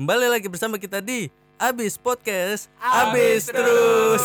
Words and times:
Kembali 0.00 0.32
lagi 0.32 0.48
bersama 0.48 0.80
kita 0.80 1.04
di 1.04 1.28
Abis 1.60 2.00
Podcast 2.00 2.72
Abis, 2.80 3.52
Terus 3.52 4.24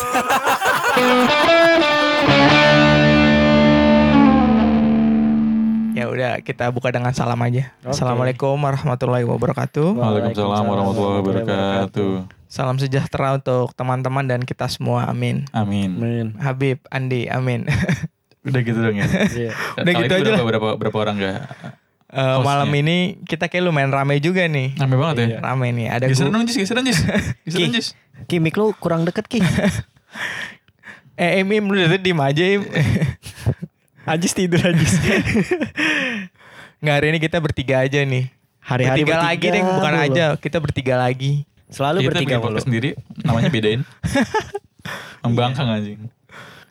Ya 6.00 6.08
udah 6.08 6.40
kita 6.40 6.72
buka 6.72 6.88
dengan 6.88 7.12
salam 7.12 7.36
aja. 7.44 7.76
Assalamualaikum 7.84 8.56
warahmatullahi 8.56 9.28
wabarakatuh. 9.28 10.00
Waalaikumsalam 10.00 10.64
warahmatullahi 10.64 11.20
wabarakatuh. 11.20 12.24
Salam 12.48 12.80
sejahtera 12.80 13.36
untuk 13.36 13.76
teman-teman 13.76 14.24
dan 14.24 14.48
kita 14.48 14.72
semua. 14.72 15.04
Amin. 15.12 15.44
Amin. 15.52 15.92
Amin. 16.00 16.26
Habib, 16.40 16.80
Andi, 16.88 17.28
amin. 17.28 17.68
Udah 18.48 18.60
gitu 18.64 18.80
dong 18.80 18.96
ya. 18.96 19.04
Iya. 19.28 19.52
Udah 19.76 19.92
Kali 19.92 20.08
gitu 20.08 20.14
ini 20.24 20.24
aja 20.24 20.40
berapa, 20.40 20.48
berapa, 20.56 20.68
berapa 20.80 20.96
orang 20.96 21.16
gak? 21.20 21.40
Eh, 22.16 22.24
Hostnya. 22.24 22.48
malam 22.48 22.70
ini 22.72 23.20
kita 23.28 23.44
kayak 23.52 23.68
lumayan 23.68 23.92
rame 23.92 24.16
juga 24.24 24.48
nih. 24.48 24.72
Rame 24.80 24.96
banget 24.96 25.16
ya. 25.20 25.26
Iya. 25.28 25.38
Rame 25.44 25.68
nih. 25.76 25.86
Ada 25.92 26.04
Geseran 26.08 26.32
gua, 26.32 26.36
dong 26.40 26.44
Jis, 26.48 26.56
geseran 26.56 26.82
Jis. 26.88 26.98
Geseran 27.44 27.70
Jis. 27.76 27.88
Ki, 28.24 28.40
mic 28.40 28.56
lu 28.56 28.72
kurang 28.80 29.04
deket 29.04 29.28
Ki. 29.28 29.44
eh 31.20 31.44
Im, 31.44 31.52
Im, 31.52 31.68
lu 31.68 31.76
udah 31.76 32.00
diem 32.00 32.16
aja 32.16 32.44
Im. 32.56 32.64
Ajis 34.16 34.32
tidur 34.32 34.64
Ajis. 34.64 34.96
Nggak 36.80 36.94
hari 36.96 37.06
ini 37.12 37.18
kita 37.20 37.36
bertiga 37.36 37.84
aja 37.84 38.00
nih. 38.00 38.32
Hari-hari 38.64 39.04
bertiga, 39.04 39.20
lagi 39.20 39.46
deh, 39.52 39.62
bukan 39.62 39.92
mulu. 39.92 40.04
aja. 40.08 40.24
Kita 40.40 40.58
bertiga 40.58 40.94
lagi. 40.96 41.44
Selalu 41.68 41.98
Kita 42.00 42.08
bertiga 42.16 42.36
mulu. 42.40 42.58
sendiri, 42.64 42.90
namanya 43.20 43.52
bedain. 43.52 43.84
Membangkang 45.20 45.68
anjing. 45.68 46.08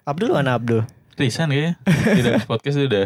Abdul 0.10 0.34
mana 0.34 0.58
Abdul? 0.58 0.90
Resign 1.22 1.54
kayaknya. 1.54 1.74
Tidak 1.86 2.50
podcast 2.50 2.76
dia 2.82 2.88
udah 2.90 3.06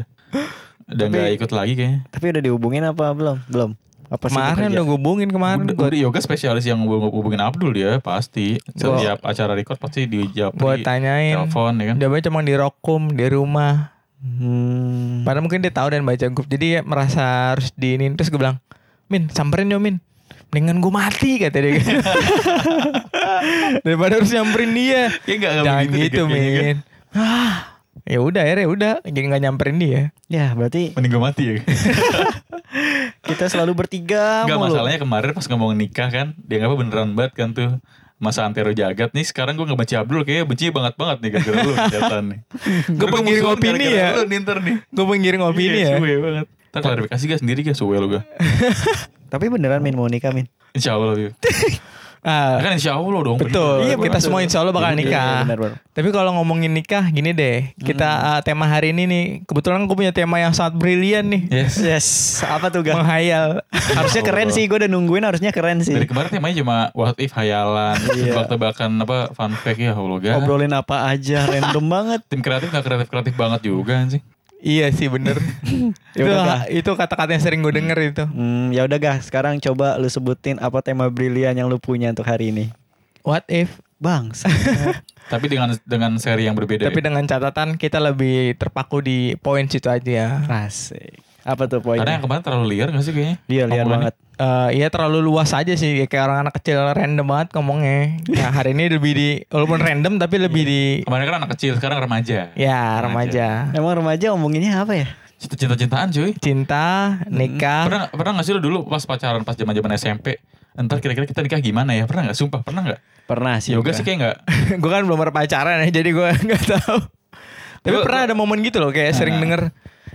udah 0.90 1.06
Tapi- 1.06 1.16
nggak 1.16 1.32
ikut 1.38 1.52
lagi 1.54 1.74
kayaknya. 1.78 2.00
Tapi 2.10 2.26
udah 2.30 2.42
dihubungin 2.42 2.84
apa 2.84 3.06
belum? 3.14 3.38
Belum. 3.48 3.72
Apa 4.10 4.26
sih 4.26 4.34
Kemarin 4.34 4.74
udah 4.74 4.84
gue 4.90 4.96
hubungin 4.98 5.30
kemarin. 5.30 5.70
Udah, 5.70 5.94
yoga 5.94 6.18
spesialis 6.18 6.66
yang 6.66 6.82
hubung- 6.82 7.14
hubungin 7.14 7.38
Abdul 7.38 7.78
dia 7.78 8.02
pasti. 8.02 8.58
Setiap 8.74 9.22
acara 9.22 9.54
record 9.54 9.78
pasti 9.78 10.10
dijawab 10.10 10.58
buat 10.58 10.82
tanyain. 10.82 11.38
telepon 11.38 11.78
ya 11.78 11.86
kan. 11.94 11.96
Dia 12.02 12.10
cuma 12.26 12.42
di 12.42 12.54
rokum 12.58 13.14
di 13.14 13.26
rumah. 13.30 13.94
Hmm. 14.20 15.22
Padahal 15.22 15.46
mungkin 15.46 15.62
dia 15.62 15.70
tahu 15.70 15.94
dan 15.94 16.02
baca 16.02 16.26
grup. 16.28 16.50
Jadi 16.50 16.76
ya 16.76 16.82
merasa 16.82 17.54
harus 17.54 17.70
diinin. 17.78 18.18
Terus 18.18 18.34
gue 18.34 18.42
bilang, 18.42 18.58
Min 19.08 19.30
samperin 19.30 19.70
yo 19.70 19.78
Min. 19.78 20.02
Mendingan 20.50 20.82
gue 20.82 20.90
mati 20.90 21.38
kata 21.38 21.62
dia. 21.62 21.78
Daripada 23.86 24.18
harus 24.18 24.34
nyamperin 24.34 24.74
dia. 24.74 25.14
Ya 25.30 25.34
enggak 25.38 25.52
enggak 25.54 25.66
Jangan 25.70 25.86
begitu 25.86 26.10
gitu 26.10 26.24
kan. 26.26 26.34
Min. 26.34 26.78
Ah, 27.10 27.69
ya 28.10 28.20
udah 28.20 28.42
akhirnya 28.42 28.68
udah 28.68 28.94
jadi 29.06 29.26
nggak 29.30 29.44
nyamperin 29.46 29.78
dia. 29.78 30.02
Ya 30.26 30.52
berarti 30.52 30.98
Mending 30.98 31.12
gue 31.12 31.22
mati 31.22 31.44
ya. 31.46 31.56
kita 33.30 33.46
selalu 33.46 33.78
bertiga 33.78 34.44
Enggak 34.44 34.58
mulu. 34.58 34.68
masalahnya 34.74 35.00
kemarin 35.00 35.32
pas 35.32 35.46
ngomong 35.46 35.74
nikah 35.74 36.10
kan 36.10 36.28
dia 36.40 36.58
ngapa 36.60 36.76
beneran 36.76 37.14
banget 37.14 37.34
kan 37.34 37.50
tuh 37.54 37.78
masa 38.20 38.44
antero 38.44 38.74
jagat 38.74 39.14
nih 39.14 39.24
sekarang 39.24 39.56
gue 39.56 39.64
ngebenci 39.64 39.96
Abdul 39.96 40.22
kayaknya 40.22 40.44
benci 40.44 40.66
banget 40.70 40.94
banget 40.98 41.18
nih 41.22 41.30
gara-gara 41.32 41.58
lu 41.62 41.72
kelihatan 41.88 42.24
nih 42.26 42.40
Gue 42.92 43.08
penggiring 43.08 43.46
musuhan 43.46 43.58
opini 43.58 43.86
ya. 43.88 44.08
lu 44.12 44.24
nih 44.28 44.76
Gue 44.90 45.06
penggiring 45.08 45.44
opini 45.46 45.78
Iya, 45.78 45.86
ya. 45.86 45.96
suwe 45.96 46.14
banget 46.20 46.46
Ntar 46.70 46.82
klarifikasi 46.84 47.24
gak 47.26 47.40
sendiri 47.40 47.60
gak 47.64 47.78
suwe 47.80 47.96
lu 47.96 48.08
gak 48.12 48.26
Tapi 49.30 49.46
beneran 49.48 49.80
Min 49.80 49.96
mau 49.96 50.06
nikah 50.06 50.34
Min. 50.36 50.50
Insya 50.76 50.98
Allah 50.98 51.16
Ah, 52.20 52.60
kan 52.60 52.74
insya 52.74 52.94
Allah 52.94 53.22
dong 53.22 53.38
betul. 53.38 53.82
Iya, 53.82 53.96
kita 53.96 54.12
betul. 54.12 54.24
semua 54.28 54.40
insya 54.40 54.60
Allah 54.60 54.70
bakal 54.70 54.92
Iya, 54.92 55.00
nikah. 55.00 55.38
benar, 55.44 55.58
benar. 55.58 55.78
Tapi 55.90 56.10
kalau 56.10 56.32
ngomongin 56.34 56.68
nikah 56.70 57.08
gini 57.08 57.32
deh, 57.32 57.72
kita 57.78 58.10
uh, 58.30 58.40
tema 58.40 58.66
hari 58.66 58.92
ini 58.92 59.04
nih, 59.04 59.24
kebetulan 59.44 59.84
gue 59.84 59.94
punya 59.94 60.12
tema 60.12 60.36
yang 60.36 60.52
sangat 60.52 60.76
brilian 60.76 61.26
nih, 61.26 61.42
Yes 61.50 61.76
Yes, 61.78 62.08
apa 62.42 62.68
tuh 62.68 62.82
Ga? 62.82 62.96
menghayal. 62.96 63.64
Harusnya 63.70 64.20
keren 64.22 64.50
sih, 64.50 64.64
gue 64.64 64.78
udah 64.78 64.88
nungguin 64.88 65.22
harusnya 65.22 65.50
keren 65.50 65.80
sih. 65.80 65.92
Dari 65.94 66.06
kemarin 66.06 66.28
temanya 66.30 66.56
cuma 66.58 66.76
what 66.92 67.16
if 67.18 67.32
hayalan 67.32 67.96
Iya. 68.16 68.32
Tebak-tebakan 68.32 69.00
apa 69.00 69.32
fun 69.32 69.52
fact 69.54 69.78
ya 69.78 69.92
Allah 69.92 70.18
gak 70.18 70.34
Ngobrolin 70.38 70.72
apa 70.72 71.08
aja, 71.08 71.44
random 71.46 71.86
banget. 71.96 72.20
Tim 72.26 72.40
kreatif 72.40 72.68
gak 72.68 72.84
kreatif-kreatif 72.84 73.34
banget 73.34 73.62
juga 73.66 73.96
sih 74.08 74.20
iya 74.60 74.92
sih 74.92 75.08
bener. 75.08 75.40
Ya 76.18 76.26
itu 76.26 76.84
itu 76.84 76.92
kata-kata 76.98 77.32
yang 77.32 77.44
sering 77.44 77.62
gue 77.64 77.72
denger 77.72 77.98
itu. 78.12 78.24
Hmm, 78.28 78.76
ya 78.76 78.84
udah 78.84 78.98
Gah, 79.00 79.18
sekarang 79.24 79.62
coba 79.64 79.96
lu 79.96 80.10
sebutin 80.12 80.60
apa 80.60 80.84
tema 80.84 81.08
brilian 81.08 81.56
yang 81.56 81.72
lu 81.72 81.80
punya 81.80 82.12
untuk 82.12 82.28
hari 82.28 82.52
ini. 82.52 82.66
What 83.24 83.48
if? 83.48 83.80
Bang, 84.00 84.32
Tapi 85.34 85.46
dengan 85.52 85.76
dengan 85.84 86.16
seri 86.24 86.48
yang 86.48 86.56
berbeda 86.56 86.88
Tapi 86.88 87.04
ya. 87.04 87.06
dengan 87.12 87.24
catatan 87.28 87.76
kita 87.76 88.00
lebih 88.00 88.56
terpaku 88.56 89.04
di 89.04 89.36
poin 89.36 89.68
situ 89.68 89.92
aja. 89.92 90.40
asik. 90.48 91.29
Apa 91.50 91.66
tuh 91.66 91.80
Karena 91.80 91.90
poinnya? 91.98 92.14
yang 92.14 92.24
kemarin 92.24 92.42
terlalu 92.42 92.66
liar 92.70 92.88
gak 92.90 93.02
sih 93.02 93.12
kayaknya 93.12 93.36
Dia 93.44 93.64
liar 93.66 93.86
banget. 93.86 94.14
Eh 94.36 94.70
iya 94.76 94.88
terlalu 94.88 95.20
luas 95.20 95.50
aja 95.52 95.74
sih 95.74 96.06
kayak 96.06 96.24
orang 96.24 96.40
anak 96.44 96.54
kecil 96.56 96.78
random 96.86 97.26
banget 97.26 97.48
ngomongnya. 97.52 98.22
Nah 98.30 98.52
hari 98.52 98.72
ini 98.72 98.88
lebih 98.88 99.12
di 99.12 99.30
walaupun 99.48 99.80
random 99.80 100.16
tapi 100.16 100.36
lebih 100.38 100.64
di 100.64 100.82
Kemarin 101.02 101.26
kan 101.26 101.36
anak 101.40 101.50
kecil 101.54 101.74
sekarang 101.74 101.98
remaja 102.00 102.54
ya 102.54 102.82
remaja. 103.00 103.68
Emang 103.72 103.98
remaja 103.98 104.30
ngomonginnya 104.30 104.78
apa 104.78 104.94
ya? 104.96 105.08
Cinta-cintaan 105.40 106.08
cuy 106.10 106.36
Cinta, 106.36 107.20
nikah. 107.26 107.84
Pernah 107.84 108.04
pernah 108.10 108.32
gak 108.36 108.46
sih 108.46 108.54
lu 108.54 108.62
dulu 108.62 108.86
pas 108.86 109.02
pacaran 109.02 109.42
pas 109.42 109.56
zaman 109.56 109.72
zaman 109.72 109.92
SMP? 109.96 110.40
Entar 110.72 111.00
kira-kira 111.00 111.26
kita 111.26 111.42
nikah 111.42 111.60
gimana 111.60 111.92
ya? 111.92 112.06
Pernah 112.06 112.30
nggak? 112.30 112.38
Sumpah 112.38 112.62
pernah 112.62 112.86
nggak? 112.86 113.00
Pernah 113.26 113.56
sih. 113.58 113.72
Yoga 113.72 113.90
sih 113.90 114.04
kayak 114.04 114.18
nggak. 114.20 114.38
gue 114.82 114.90
kan 114.90 115.02
belum 115.02 115.18
pernah 115.18 115.36
pacaran 115.36 115.80
ya 115.80 115.90
jadi 115.90 116.10
gue 116.10 116.30
nggak 116.46 116.64
tahu 116.78 117.00
tapi 117.80 117.96
Gua- 117.96 118.04
pernah 118.04 118.22
ada 118.22 118.36
momen 118.36 118.60
gitu 118.60 118.78
loh 118.78 118.92
kayak 118.92 119.16
sering 119.16 119.40
Nah. 119.40 119.42
denger 119.42 119.62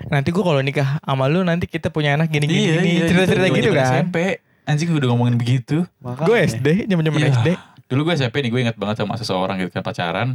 nanti 0.06 0.28
gue 0.28 0.40
kalau 0.40 0.58
nikah 0.58 0.98
sama 0.98 1.24
lu 1.26 1.40
nanti 1.40 1.64
kita 1.64 1.88
punya 1.88 2.14
anak 2.14 2.28
gini 2.28 2.44
gini, 2.44 2.60
Iya, 2.62 2.74
gini. 2.78 3.00
cerita 3.04 3.24
cerita 3.26 3.46
Zaman 3.46 3.56
gitu 3.56 3.68
zaman 3.68 3.78
kan 3.78 3.92
SMP. 4.02 4.16
Anjing 4.64 4.88
udah 4.90 5.08
ngomongin 5.08 5.36
begitu. 5.36 5.76
Gue 6.00 6.36
SD 6.42 6.86
zaman 6.86 7.02
zaman 7.02 7.18
Iya. 7.18 7.30
SD 7.34 7.48
Dulu 7.84 8.00
gue 8.02 8.14
SMP 8.14 8.40
nih 8.40 8.48
gue 8.48 8.60
ingat 8.62 8.76
banget 8.76 8.96
sama 8.98 9.14
seseorang 9.14 9.56
gitu 9.58 9.70
kan 9.70 9.82
pacaran. 9.82 10.28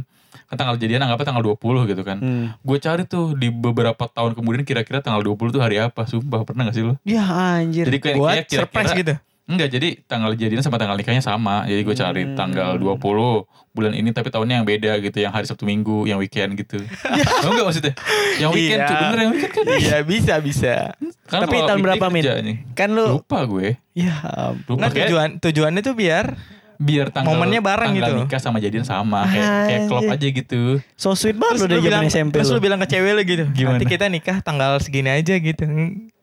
Kan 0.46 0.54
tanggal 0.54 0.78
jadian 0.78 1.02
anggapnya 1.02 1.26
tanggal 1.28 1.42
20 1.44 1.58
gitu 1.86 2.02
kan. 2.02 2.16
Hmm. 2.16 2.46
Gue 2.60 2.78
cari 2.78 3.02
tuh 3.02 3.34
di 3.34 3.50
beberapa 3.50 4.06
tahun 4.06 4.38
kemudian 4.38 4.62
kira-kira 4.62 5.02
tanggal 5.02 5.18
20 5.20 5.50
tuh 5.50 5.58
hari 5.58 5.76
apa? 5.76 6.06
Sumpah 6.06 6.46
pernah 6.46 6.70
gak 6.70 6.74
sih 6.74 6.86
lu? 6.86 6.94
Ya 7.02 7.26
anjir. 7.26 7.90
Jadi 7.90 7.98
kayak 7.98 8.16
buat 8.16 8.30
kayak 8.32 8.46
kira-kira- 8.46 8.62
surprise 8.70 8.94
gitu 8.96 9.14
Enggak, 9.50 9.68
jadi 9.68 9.98
tanggal 10.00 10.30
jadian 10.32 10.62
sama 10.62 10.78
tanggal 10.78 10.94
nikahnya 10.94 11.18
sama. 11.20 11.66
Jadi 11.66 11.82
gue 11.82 11.94
cari 11.94 12.22
Hmm. 12.22 12.34
tanggal 12.34 12.70
20 12.76 13.42
bulan 13.70 13.92
ini 13.92 14.10
tapi 14.10 14.28
tahunnya 14.28 14.54
yang 14.56 14.66
beda 14.66 14.92
gitu, 15.00 15.18
yang 15.18 15.30
hari 15.30 15.42
Sabtu 15.42 15.62
Minggu, 15.62 16.06
yang 16.06 16.16
weekend 16.16 16.54
gitu. 16.54 16.78
Tahu 17.42 17.50
enggak 17.50 17.66
maksudnya? 17.66 17.94
Yang 18.38 18.50
weekend 18.52 18.78
Iya. 18.78 18.86
tuh 18.86 18.94
bener 18.96 19.18
yang 19.18 19.32
weekend 19.32 19.52
kan? 19.66 19.66
iya 19.76 19.96
bisa 20.00 20.34
bisa 20.38 20.74
Kan 21.26 21.44
Tapi 21.44 21.56
tahun 21.60 21.78
berapa, 21.80 22.06
Min? 22.06 22.24
Kan 22.72 22.90
lu 22.90 23.18
Lupa 23.18 23.42
gue. 23.44 23.74
Ya. 23.92 24.14
Lupa 24.64 24.80
nah 24.80 24.90
tujuan 24.90 25.38
tujuannya 25.38 25.80
tuh 25.80 25.94
biar 25.94 26.34
biar 26.76 27.12
tanggal 27.12 27.28
momennya 27.30 27.60
bareng 27.60 27.92
tanggal 27.92 28.08
gitu. 28.08 28.20
nikah 28.24 28.40
sama 28.40 28.56
jadian 28.56 28.82
sama 28.82 29.28
kayak 29.28 29.48
kayak 29.68 29.80
klop 29.84 30.00
Anjir. 30.02 30.16
aja 30.16 30.26
gitu. 30.32 30.62
So 30.94 31.12
sweet 31.12 31.36
banget 31.36 31.60
lu 31.60 31.66
dari 31.68 31.82
bilang 31.84 32.08
SMP 32.08 32.32
terus 32.34 32.48
lu. 32.48 32.56
bilang 32.56 32.80
ke 32.80 32.88
cewek 32.88 33.12
lu 33.12 33.22
gitu 33.22 33.44
Gimana? 33.52 33.76
nanti 33.76 33.84
kita 33.84 34.08
nikah 34.08 34.40
tanggal 34.40 34.80
segini 34.80 35.12
aja 35.12 35.36
gitu 35.36 35.64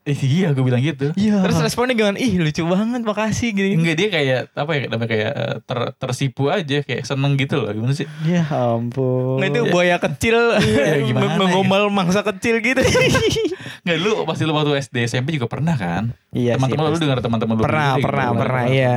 Eh, 0.07 0.15
iya, 0.23 0.55
gue 0.55 0.63
bilang 0.63 0.79
gitu. 0.79 1.11
Iya. 1.19 1.43
terus 1.43 1.59
responnya 1.59 1.91
gimana 1.91 2.15
ih 2.15 2.39
lucu 2.39 2.63
banget 2.63 3.03
makasih 3.03 3.51
gitu 3.51 3.75
Enggak 3.75 3.95
dia 3.99 4.07
kayak 4.07 4.39
apa 4.55 4.71
ya 4.71 4.81
namanya 4.87 5.09
kayak 5.11 5.31
eh, 5.35 5.55
ter, 5.67 5.79
tersipu 5.99 6.47
aja 6.47 6.79
kayak 6.79 7.03
seneng 7.03 7.35
gitu 7.35 7.59
loh 7.59 7.75
gimana 7.75 7.91
sih? 7.91 8.07
Ya 8.23 8.47
ampun. 8.47 9.43
Nggak 9.43 9.49
itu 9.51 9.61
buaya 9.67 9.99
kecil 9.99 10.37
Iya, 10.63 11.03
gimana 11.11 11.35
ya? 11.35 11.39
mengombal 11.43 11.91
mangsa 11.91 12.23
kecil 12.23 12.63
gitu. 12.63 12.79
Enggak 13.83 13.97
lu 13.99 14.23
pasti 14.23 14.47
lu 14.47 14.55
waktu 14.55 14.79
SD 14.79 14.95
SMP 15.11 15.35
juga 15.35 15.51
pernah 15.51 15.75
kan? 15.75 16.15
Iya 16.31 16.55
sih, 16.55 16.71
teman-teman 16.71 16.87
lu 16.87 16.97
dengar 17.03 17.19
teman-teman 17.19 17.55
lu 17.59 17.63
pernah, 17.67 17.91
gitu, 17.99 18.05
pernah, 18.07 18.27
gitu. 18.31 18.39
pernah, 18.39 18.65
iya. 18.71 18.95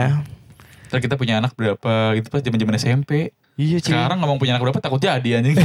Terus 0.94 1.00
kita 1.06 1.14
punya 1.18 1.34
anak 1.42 1.58
berapa 1.58 2.14
gitu 2.18 2.30
pas 2.30 2.42
zaman-zaman 2.42 2.74
SMP. 2.78 3.34
Iya 3.60 3.76
cuy. 3.78 3.92
Sekarang 3.92 4.16
ngomong 4.18 4.40
punya 4.40 4.56
anak 4.56 4.64
berapa 4.64 4.80
takut 4.80 4.96
jadi 4.98 5.28
anjing. 5.36 5.52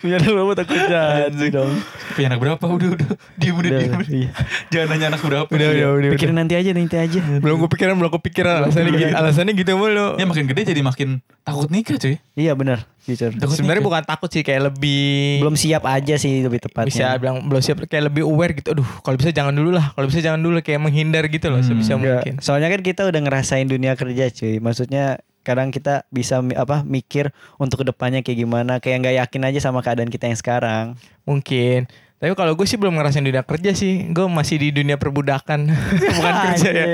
punya 0.00 0.16
lu 0.18 0.50
takut 0.56 0.74
jadi 0.80 1.46
dong. 1.52 1.70
punya 2.16 2.26
anak 2.26 2.40
berapa 2.42 2.64
udah 2.64 2.88
udah 2.90 3.08
diem 3.38 3.54
udah 3.54 3.70
Udah, 3.70 3.86
udah, 3.94 4.08
iya. 4.10 4.30
Jangan 4.68 4.86
nanya 4.90 5.06
anak 5.14 5.20
berapa. 5.22 5.46
Udah, 5.46 5.68
Iya. 5.70 5.86
udah, 5.86 5.90
udah. 5.94 6.10
Pikirin 6.16 6.34
nanti 6.34 6.54
aja 6.58 6.70
nanti 6.72 6.96
aja. 6.96 7.20
belum 7.38 7.58
kepikiran, 7.68 7.94
belum 7.94 8.12
kepikiran 8.18 8.52
alasannya 8.64 8.90
gitu. 8.90 9.14
Alasannya 9.14 9.52
gitu 9.54 9.72
mulu. 9.76 10.06
Ya 10.16 10.24
makin 10.24 10.44
gede 10.48 10.74
jadi 10.74 10.82
makin 10.82 11.08
takut 11.40 11.68
nikah 11.68 11.96
cuy. 11.96 12.18
Iya 12.34 12.52
benar, 12.54 12.82
jujur. 13.04 13.30
Takut 13.32 13.54
Sebenarnya 13.54 13.82
bukan 13.84 14.02
takut 14.02 14.26
sih, 14.26 14.40
kayak 14.40 14.72
lebih 14.72 15.38
Belum 15.38 15.54
siap 15.54 15.84
aja 15.84 16.14
sih 16.16 16.40
lebih 16.40 16.58
bisa 16.58 16.66
tepatnya. 16.66 17.06
bilang 17.16 17.36
belum 17.44 17.60
siap 17.60 17.78
kayak 17.84 18.04
lebih 18.06 18.22
aware 18.24 18.52
gitu. 18.54 18.72
Aduh, 18.72 18.88
kalau 19.02 19.16
bisa 19.16 19.30
jangan 19.30 19.52
dulu 19.52 19.70
lah. 19.70 19.92
Kalau 19.92 20.06
bisa 20.06 20.20
jangan 20.20 20.40
dulu 20.40 20.58
kayak 20.60 20.80
menghindar 20.80 21.24
gitu 21.26 21.46
loh 21.46 21.60
Hmm. 21.60 21.68
sebisa 21.68 21.94
mungkin. 21.94 22.40
Soalnya 22.40 22.68
kan 22.68 22.80
kita 22.80 23.02
udah 23.04 23.20
ngerasain 23.20 23.66
dunia 23.66 23.94
kerja 23.94 24.30
cuy. 24.30 24.58
Maksudnya 24.58 25.09
kadang 25.40 25.72
kita 25.72 26.04
bisa 26.12 26.40
apa 26.56 26.84
mikir 26.84 27.32
untuk 27.56 27.80
ke 27.80 27.86
depannya 27.88 28.20
kayak 28.20 28.38
gimana 28.44 28.72
kayak 28.78 28.96
nggak 29.00 29.16
yakin 29.24 29.42
aja 29.48 29.60
sama 29.60 29.80
keadaan 29.80 30.12
kita 30.12 30.28
yang 30.28 30.38
sekarang 30.38 30.86
Mungkin. 31.24 31.86
Tapi 32.20 32.36
kalau 32.36 32.52
gue 32.52 32.66
sih 32.68 32.76
belum 32.76 33.00
ngerasain 33.00 33.24
dunia 33.24 33.40
kerja 33.40 33.72
sih. 33.72 34.10
Gue 34.12 34.28
masih 34.28 34.60
di 34.60 34.68
dunia 34.74 35.00
perbudakan. 35.00 35.72
bukan 36.20 36.34
kerja 36.52 36.68
ya. 36.68 36.86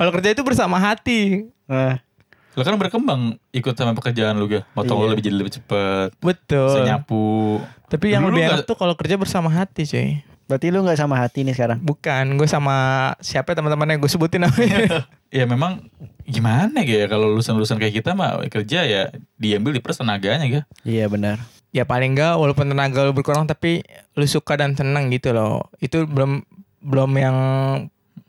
Kalau 0.00 0.10
kerja 0.16 0.28
itu 0.32 0.42
bersama 0.46 0.80
hati. 0.80 1.50
Nah, 1.68 2.00
Lo 2.56 2.64
kan 2.64 2.72
berkembang 2.80 3.36
ikut 3.52 3.76
sama 3.76 3.92
pekerjaan 3.92 4.40
lu 4.40 4.48
ga. 4.48 4.64
Motong 4.72 4.96
Iya. 4.96 5.04
lo 5.04 5.12
lebih 5.12 5.24
jadi 5.28 5.36
lebih 5.36 5.52
cepet. 5.60 6.08
Betul. 6.24 6.72
Bisa 6.72 6.88
nyapu. 6.88 7.60
Tapi 7.92 8.16
yang 8.16 8.24
Dulu 8.24 8.32
lebih 8.32 8.48
enak 8.48 8.64
tuh 8.64 8.80
kalau 8.80 8.96
kerja 8.96 9.20
bersama 9.20 9.52
hati 9.52 9.84
cuy. 9.84 10.24
Berarti 10.46 10.70
lu 10.70 10.86
nggak 10.86 10.98
sama 10.98 11.18
hati 11.18 11.42
nih 11.42 11.58
sekarang? 11.58 11.82
Bukan, 11.82 12.38
gue 12.38 12.46
sama 12.46 13.10
siapa 13.18 13.50
ya 13.52 13.58
teman-temannya 13.58 13.98
gue 13.98 14.10
sebutin 14.10 14.46
namanya. 14.46 14.78
Ya 15.26 15.42
memang 15.42 15.90
gimana 16.22 16.86
ya 16.86 17.10
kalau 17.10 17.34
lulusan-lulusan 17.34 17.82
kayak 17.82 17.98
kita 17.98 18.14
mah 18.14 18.46
kerja 18.46 18.86
ya 18.86 19.10
diambil 19.42 19.74
di 19.74 19.82
pers 19.82 19.98
tenaganya 19.98 20.46
ya. 20.46 20.62
Iya 20.86 21.10
benar. 21.10 21.42
ya 21.74 21.82
paling 21.82 22.14
enggak 22.14 22.38
walaupun 22.38 22.70
tenaga 22.70 23.04
lu 23.04 23.12
berkurang 23.12 23.44
tapi 23.44 23.82
lu 24.14 24.22
suka 24.24 24.54
dan 24.54 24.78
seneng 24.78 25.10
gitu 25.10 25.34
loh. 25.34 25.66
Itu 25.82 26.06
belum 26.06 26.46
belum 26.78 27.10
yang 27.18 27.36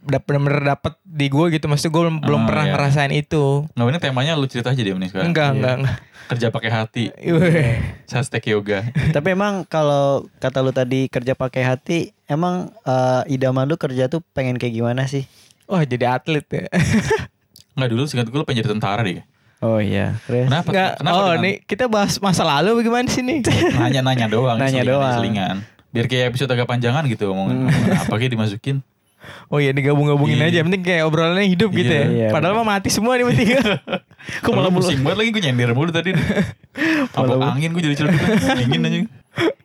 bener-bener 0.10 0.64
dapet 0.66 0.94
di 1.02 1.28
gue 1.28 1.46
gitu. 1.50 1.66
Maksudnya 1.66 1.92
gue 1.92 2.02
belum, 2.02 2.18
belum 2.20 2.42
Ah, 2.42 2.46
pernah 2.46 2.64
iya. 2.64 2.72
ngerasain 2.74 3.12
itu. 3.12 3.44
Nah 3.72 3.84
ini 3.84 3.98
temanya 3.98 4.34
lu 4.34 4.46
cerita 4.46 4.70
aja 4.70 4.78
deh 4.78 4.90
ini 4.90 5.06
sekarang. 5.06 5.28
Enggak, 5.28 5.46
Iya. 5.46 5.54
enggak, 5.54 5.76
enggak. 5.78 5.98
Kerja 6.28 6.48
pakai 6.50 6.72
hati. 6.74 7.04
Wih. 7.14 7.80
Sastek 8.06 8.44
yoga. 8.48 8.84
Tapi 9.16 9.28
emang 9.30 9.64
kalau 9.64 10.28
kata 10.38 10.60
lu 10.60 10.70
tadi 10.70 11.08
kerja 11.08 11.34
pakai 11.34 11.64
hati, 11.64 11.98
emang 12.26 12.72
eh, 12.82 13.32
idaman 13.32 13.64
lu 13.64 13.76
kerja 13.76 14.08
tuh 14.08 14.20
pengen 14.32 14.56
kayak 14.56 14.74
gimana 14.74 15.04
sih? 15.06 15.24
Wah 15.66 15.82
jadi 15.82 16.14
atlet 16.14 16.44
ya. 16.46 16.68
Enggak 17.76 17.90
dulu 17.92 18.04
singkat 18.06 18.28
gue 18.28 18.36
lu 18.36 18.44
pengen 18.44 18.60
jadi 18.60 18.72
tentara 18.72 19.02
deh. 19.02 19.22
Oh 19.58 19.78
iya, 19.78 20.14
terus 20.24 20.46
Kenapa? 20.46 20.70
Enggak. 20.70 20.92
Kenapa 20.98 21.16
oh, 21.16 21.24
dengan- 21.28 21.42
nih 21.42 21.56
kita 21.64 21.86
bahas 21.88 22.14
masa 22.18 22.44
lalu 22.44 22.70
bagaimana 22.78 23.08
sih 23.08 23.22
nih? 23.22 23.42
Nanya-nanya 23.80 24.28
doang. 24.28 24.56
Nanya 24.56 24.82
selingan- 24.82 24.92
doang. 24.92 25.16
Selingan. 25.18 25.56
Biar 25.88 26.06
kayak 26.06 26.26
episode 26.30 26.52
agak 26.52 26.68
panjangan 26.68 27.02
gitu 27.06 27.26
ngomongin, 27.28 27.66
Hmm. 27.66 27.98
apa 27.98 28.14
kayak 28.14 28.32
dimasukin. 28.32 28.84
Oh 29.48 29.58
iya 29.58 29.72
digabung-gabungin 29.72 30.38
Iya. 30.38 30.50
aja. 30.50 30.60
Penting 30.62 30.82
kayak 30.82 31.04
obrolannya 31.04 31.46
hidup 31.46 31.70
gitu 31.72 31.88
Iya. 31.88 32.02
ya. 32.02 32.08
Iya, 32.08 32.28
Padahal 32.30 32.54
mah 32.56 32.68
mati 32.70 32.90
semua 32.90 33.16
nih 33.16 33.26
bertiga. 33.26 33.60
Kok 34.44 34.52
malah 34.52 34.70
pusing 34.70 35.00
banget 35.00 35.18
lagi 35.18 35.30
gue 35.32 35.42
nyender 35.42 35.72
mulu 35.72 35.90
tadi. 35.90 36.12
Malah- 37.14 37.54
angin 37.54 37.72
gue 37.72 37.82
jadi 37.82 37.96
celup 37.96 38.14
Dingin 38.58 38.82
aja. 38.84 39.00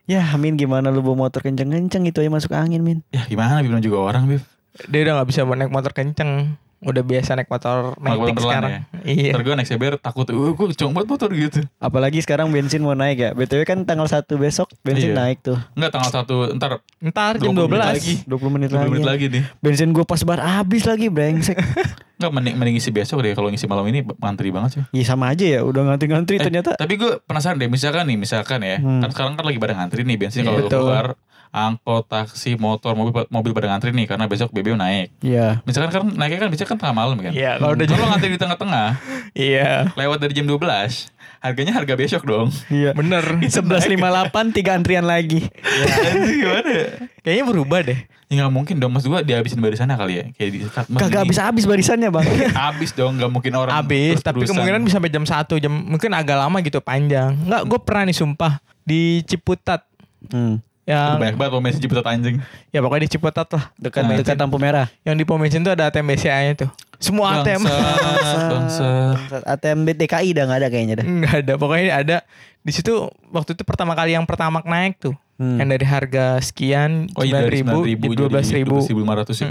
ya 0.04 0.22
Min 0.36 0.54
gimana 0.54 0.88
lu 0.88 1.00
bawa 1.00 1.26
motor 1.26 1.40
kenceng-kenceng 1.40 2.04
itu 2.04 2.18
aja 2.18 2.28
masuk 2.28 2.52
angin 2.52 2.80
Min. 2.80 2.98
Ya 3.08 3.24
gimana 3.24 3.60
bilang 3.60 3.80
juga 3.80 3.98
orang 3.98 4.26
Bib. 4.26 4.42
Dia 4.86 5.04
udah 5.04 5.20
gak 5.20 5.28
bisa 5.28 5.44
naik 5.44 5.68
motor 5.68 5.92
kenceng. 5.92 6.56
Udah 6.82 6.98
biasa 7.00 7.34
naik 7.34 7.46
motor 7.46 7.94
Naik 7.94 8.02
motor 8.12 8.18
metik 8.20 8.34
pelan 8.36 8.46
sekarang. 8.48 8.70
ya? 8.72 8.80
Iya. 9.04 9.30
Ntar 9.30 9.42
gue 9.42 9.54
naik 9.54 9.68
CBR 9.68 9.94
takut, 9.96 10.26
uh, 10.26 10.50
gue 10.50 10.66
kenceng 10.68 10.90
banget 10.90 11.08
motor 11.08 11.28
gitu. 11.30 11.60
Apalagi 11.78 12.18
sekarang 12.18 12.46
bensin 12.48 12.80
mau 12.80 12.92
naik 12.92 13.16
ya. 13.16 13.30
BTW 13.32 13.62
kan 13.62 13.78
tanggal 13.82 14.04
1 14.04 14.26
besok 14.36 14.66
bensin 14.80 15.10
Iya. 15.10 15.16
naik 15.16 15.38
tuh. 15.40 15.58
Enggak 15.72 15.90
tanggal 15.92 16.10
1 16.12 16.26
ntar 16.54 16.70
Ntar 17.00 17.32
jam 17.36 17.50
20 17.50 17.66
menit 17.68 17.78
12 17.80 17.86
lagi. 17.88 18.14
20 18.24 18.50
menit 18.50 18.68
20 18.68 18.76
lagi. 18.76 18.90
menit 18.90 19.06
lagi 19.06 19.24
nih. 19.28 19.42
Bensin 19.58 19.90
gue 19.90 20.02
pas 20.02 20.20
bar 20.20 20.40
habis 20.40 20.82
lagi 20.82 21.06
brengsek. 21.06 21.54
Enggak 22.18 22.32
mending, 22.32 22.54
mending 22.56 22.74
ngisi 22.76 22.90
besok 22.90 23.18
deh 23.20 23.32
kalau 23.32 23.46
ngisi 23.46 23.66
malam 23.66 23.82
ini 23.84 24.02
ngantri 24.02 24.50
banget 24.50 24.70
sih. 24.72 24.82
Iya 24.92 25.04
sama 25.08 25.30
aja 25.30 25.42
ya, 25.44 25.60
udah 25.62 25.82
ngantri-ngantri 25.84 26.36
Eh, 26.36 26.42
ternyata. 26.44 26.74
Tapi 26.74 26.94
gue 26.94 27.18
penasaran 27.20 27.56
deh, 27.56 27.66
misalkan 27.66 28.06
nih, 28.06 28.14
misalkan 28.16 28.58
ya, 28.60 28.78
Hmm. 28.78 29.02
kan 29.02 29.10
sekarang 29.10 29.32
kan 29.34 29.42
lagi 29.42 29.58
pada 29.58 29.74
ngantri 29.74 30.02
nih 30.02 30.16
bensin 30.16 30.42
Iya, 30.42 30.46
kalau 30.48 30.58
betul. 30.60 30.82
keluar 30.84 31.06
angkot, 31.52 32.08
taksi, 32.08 32.56
motor, 32.56 32.96
mobil 32.96 33.12
mobil 33.28 33.52
pada 33.52 33.68
ngantri 33.68 33.92
nih 33.92 34.08
karena 34.08 34.24
besok 34.24 34.48
BBM 34.50 34.80
naik. 34.80 35.12
Iya. 35.20 35.60
Misalkan 35.62 35.92
kan 35.92 36.02
naiknya 36.08 36.40
kan 36.40 36.48
biasanya 36.48 36.70
kan 36.72 36.78
tengah 36.80 36.96
malam 36.96 37.16
kan. 37.20 37.30
Iya, 37.30 37.60
kalau 37.60 37.76
udah 37.76 37.86
Kalau 37.86 38.06
ngantri 38.08 38.30
di 38.32 38.40
tengah-tengah, 38.40 38.88
Iya. 39.36 39.92
lewat 39.92 40.18
dari 40.18 40.32
jam 40.32 40.48
12, 40.48 41.12
harganya 41.38 41.72
harga 41.76 41.94
besok 41.94 42.24
dong. 42.24 42.48
Iya. 42.72 42.96
Bener. 42.96 43.20
11.58 43.44 44.56
tiga 44.56 44.72
antrian 44.72 45.04
lagi. 45.04 45.44
Anjing, 46.08 46.40
gimana 46.40 46.70
ya? 46.72 46.86
Kayaknya 47.20 47.44
berubah 47.44 47.80
deh. 47.84 48.00
Ya 48.32 48.40
nggak 48.40 48.54
mungkin 48.56 48.80
dong, 48.80 48.96
mas 48.96 49.04
gue 49.04 49.20
dihabisin 49.20 49.60
barisannya 49.60 49.92
kali 49.92 50.12
ya. 50.16 50.24
Kayak 50.32 50.50
di 50.50 50.58
cut, 50.64 50.86
Mas, 50.88 51.00
Kagak 51.04 51.20
habis-habis 51.28 51.68
barisannya, 51.68 52.08
Bang. 52.08 52.24
Habis 52.56 52.96
dong, 52.96 53.20
nggak 53.20 53.28
mungkin 53.28 53.52
orang. 53.52 53.76
Habis, 53.76 54.24
tapi 54.24 54.40
terus-terusan. 54.40 54.56
kemungkinan 54.56 54.80
bisa 54.88 54.96
sampai 54.96 55.12
jam 55.12 55.24
1 55.28 55.60
jam 55.60 55.68
mungkin 55.68 56.10
agak 56.16 56.40
lama 56.40 56.56
gitu 56.64 56.80
panjang. 56.80 57.36
Enggak, 57.36 57.62
gue 57.68 57.78
pernah 57.84 58.08
nih 58.08 58.16
sumpah 58.16 58.52
di 58.82 59.20
Ciputat 59.22 59.84
Hmm. 60.22 60.62
Yang 60.92 61.18
banyak 61.18 61.36
banget 61.36 61.52
pemain 61.52 61.74
Ciputat 61.74 62.04
anjing. 62.06 62.36
ya 62.68 62.78
pokoknya 62.78 63.02
di 63.04 63.10
Ciputat 63.10 63.48
lah. 63.48 63.64
Dekat 63.76 64.02
Nah, 64.04 64.16
dekat 64.16 64.36
lampu 64.36 64.56
merah. 64.56 64.86
Yang 65.02 65.14
di 65.14 65.24
pom 65.24 65.36
bensin 65.36 65.60
tuh 65.60 65.72
ada 65.72 65.88
ATM 65.88 66.06
BCA-nya 66.08 66.52
tuh. 66.56 66.70
Semua 66.98 67.40
ATM. 67.40 67.62
Bangsat, 67.66 68.42
bangsat. 68.48 69.42
ATM 69.42 69.78
DKI 69.90 70.28
udah 70.32 70.44
nggak 70.46 70.58
ada 70.62 70.68
kayaknya 70.68 70.94
dah. 71.00 71.06
Enggak 71.06 71.34
ada. 71.42 71.52
Pokoknya 71.56 71.84
ada 71.92 72.16
di 72.62 72.70
situ 72.70 72.92
waktu 73.28 73.50
itu 73.52 73.62
pertama 73.62 73.92
kali 73.92 74.14
yang 74.14 74.22
pertama 74.22 74.62
naik 74.62 75.00
tuh. 75.00 75.14
Hmm. 75.36 75.58
Yang 75.58 75.68
dari 75.74 75.86
harga 75.88 76.24
sekian 76.38 77.10
Oh 77.18 77.26
iya 77.26 77.42
dari 77.42 77.66
9.000 77.66 77.74
9.000 77.74 77.90
ribu, 77.90 78.04
jadi 78.14 78.62
12.000. 78.62 79.34
12.500 79.34 79.42
ya. 79.42 79.48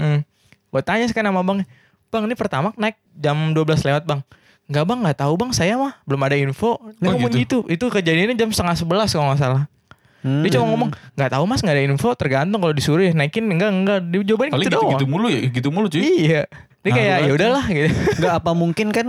Gue 0.72 0.80
tanya 0.80 1.04
sekarang 1.04 1.36
sama 1.36 1.44
bang, 1.44 1.58
bang 2.08 2.22
ini 2.24 2.32
pertama 2.32 2.72
naik 2.74 2.96
jam 3.12 3.36
12 3.52 3.84
lewat 3.84 4.04
bang. 4.08 4.20
Enggak 4.64 4.84
bang, 4.88 4.98
nggak 5.04 5.18
tahu 5.20 5.32
bang, 5.36 5.50
saya 5.52 5.74
mah 5.76 5.92
belum 6.08 6.22
ada 6.22 6.36
info. 6.38 6.80
Dia 6.96 7.12
Oh, 7.12 7.20
ngomong 7.20 7.34
gitu. 7.36 7.60
Itu 7.68 7.92
kejadiannya 7.92 8.32
jam 8.32 8.48
setengah 8.48 8.72
sebelas 8.72 9.12
kalau 9.12 9.28
nggak 9.28 9.42
salah. 9.42 9.62
Hmm. 10.22 10.46
Dia 10.46 10.50
cuma 10.54 10.70
ngomong 10.70 10.90
nggak 11.18 11.30
tahu 11.34 11.44
mas 11.50 11.60
nggak 11.60 11.76
ada 11.76 11.82
info, 11.82 12.08
tergantung 12.14 12.62
kalau 12.62 12.74
disuruh 12.74 13.02
ya 13.02 13.12
naikin 13.12 13.50
enggak 13.50 13.70
enggak. 13.74 13.98
Dia 14.06 14.20
jawabannya 14.22 14.52
gitu 14.62 14.70
doang. 14.70 14.82
gitu-gitu 14.94 15.06
mulu 15.10 15.26
ya, 15.28 15.40
gitu 15.50 15.68
mulu 15.74 15.86
cuy. 15.90 16.00
Iya. 16.00 16.42
Dia 16.82 16.90
Ngaruh 16.90 16.94
kayak 16.94 17.18
ya 17.18 17.32
udahlah 17.34 17.64
gitu. 17.66 17.88
Nggak 18.22 18.34
apa 18.38 18.50
mungkin 18.54 18.86
kan 18.94 19.06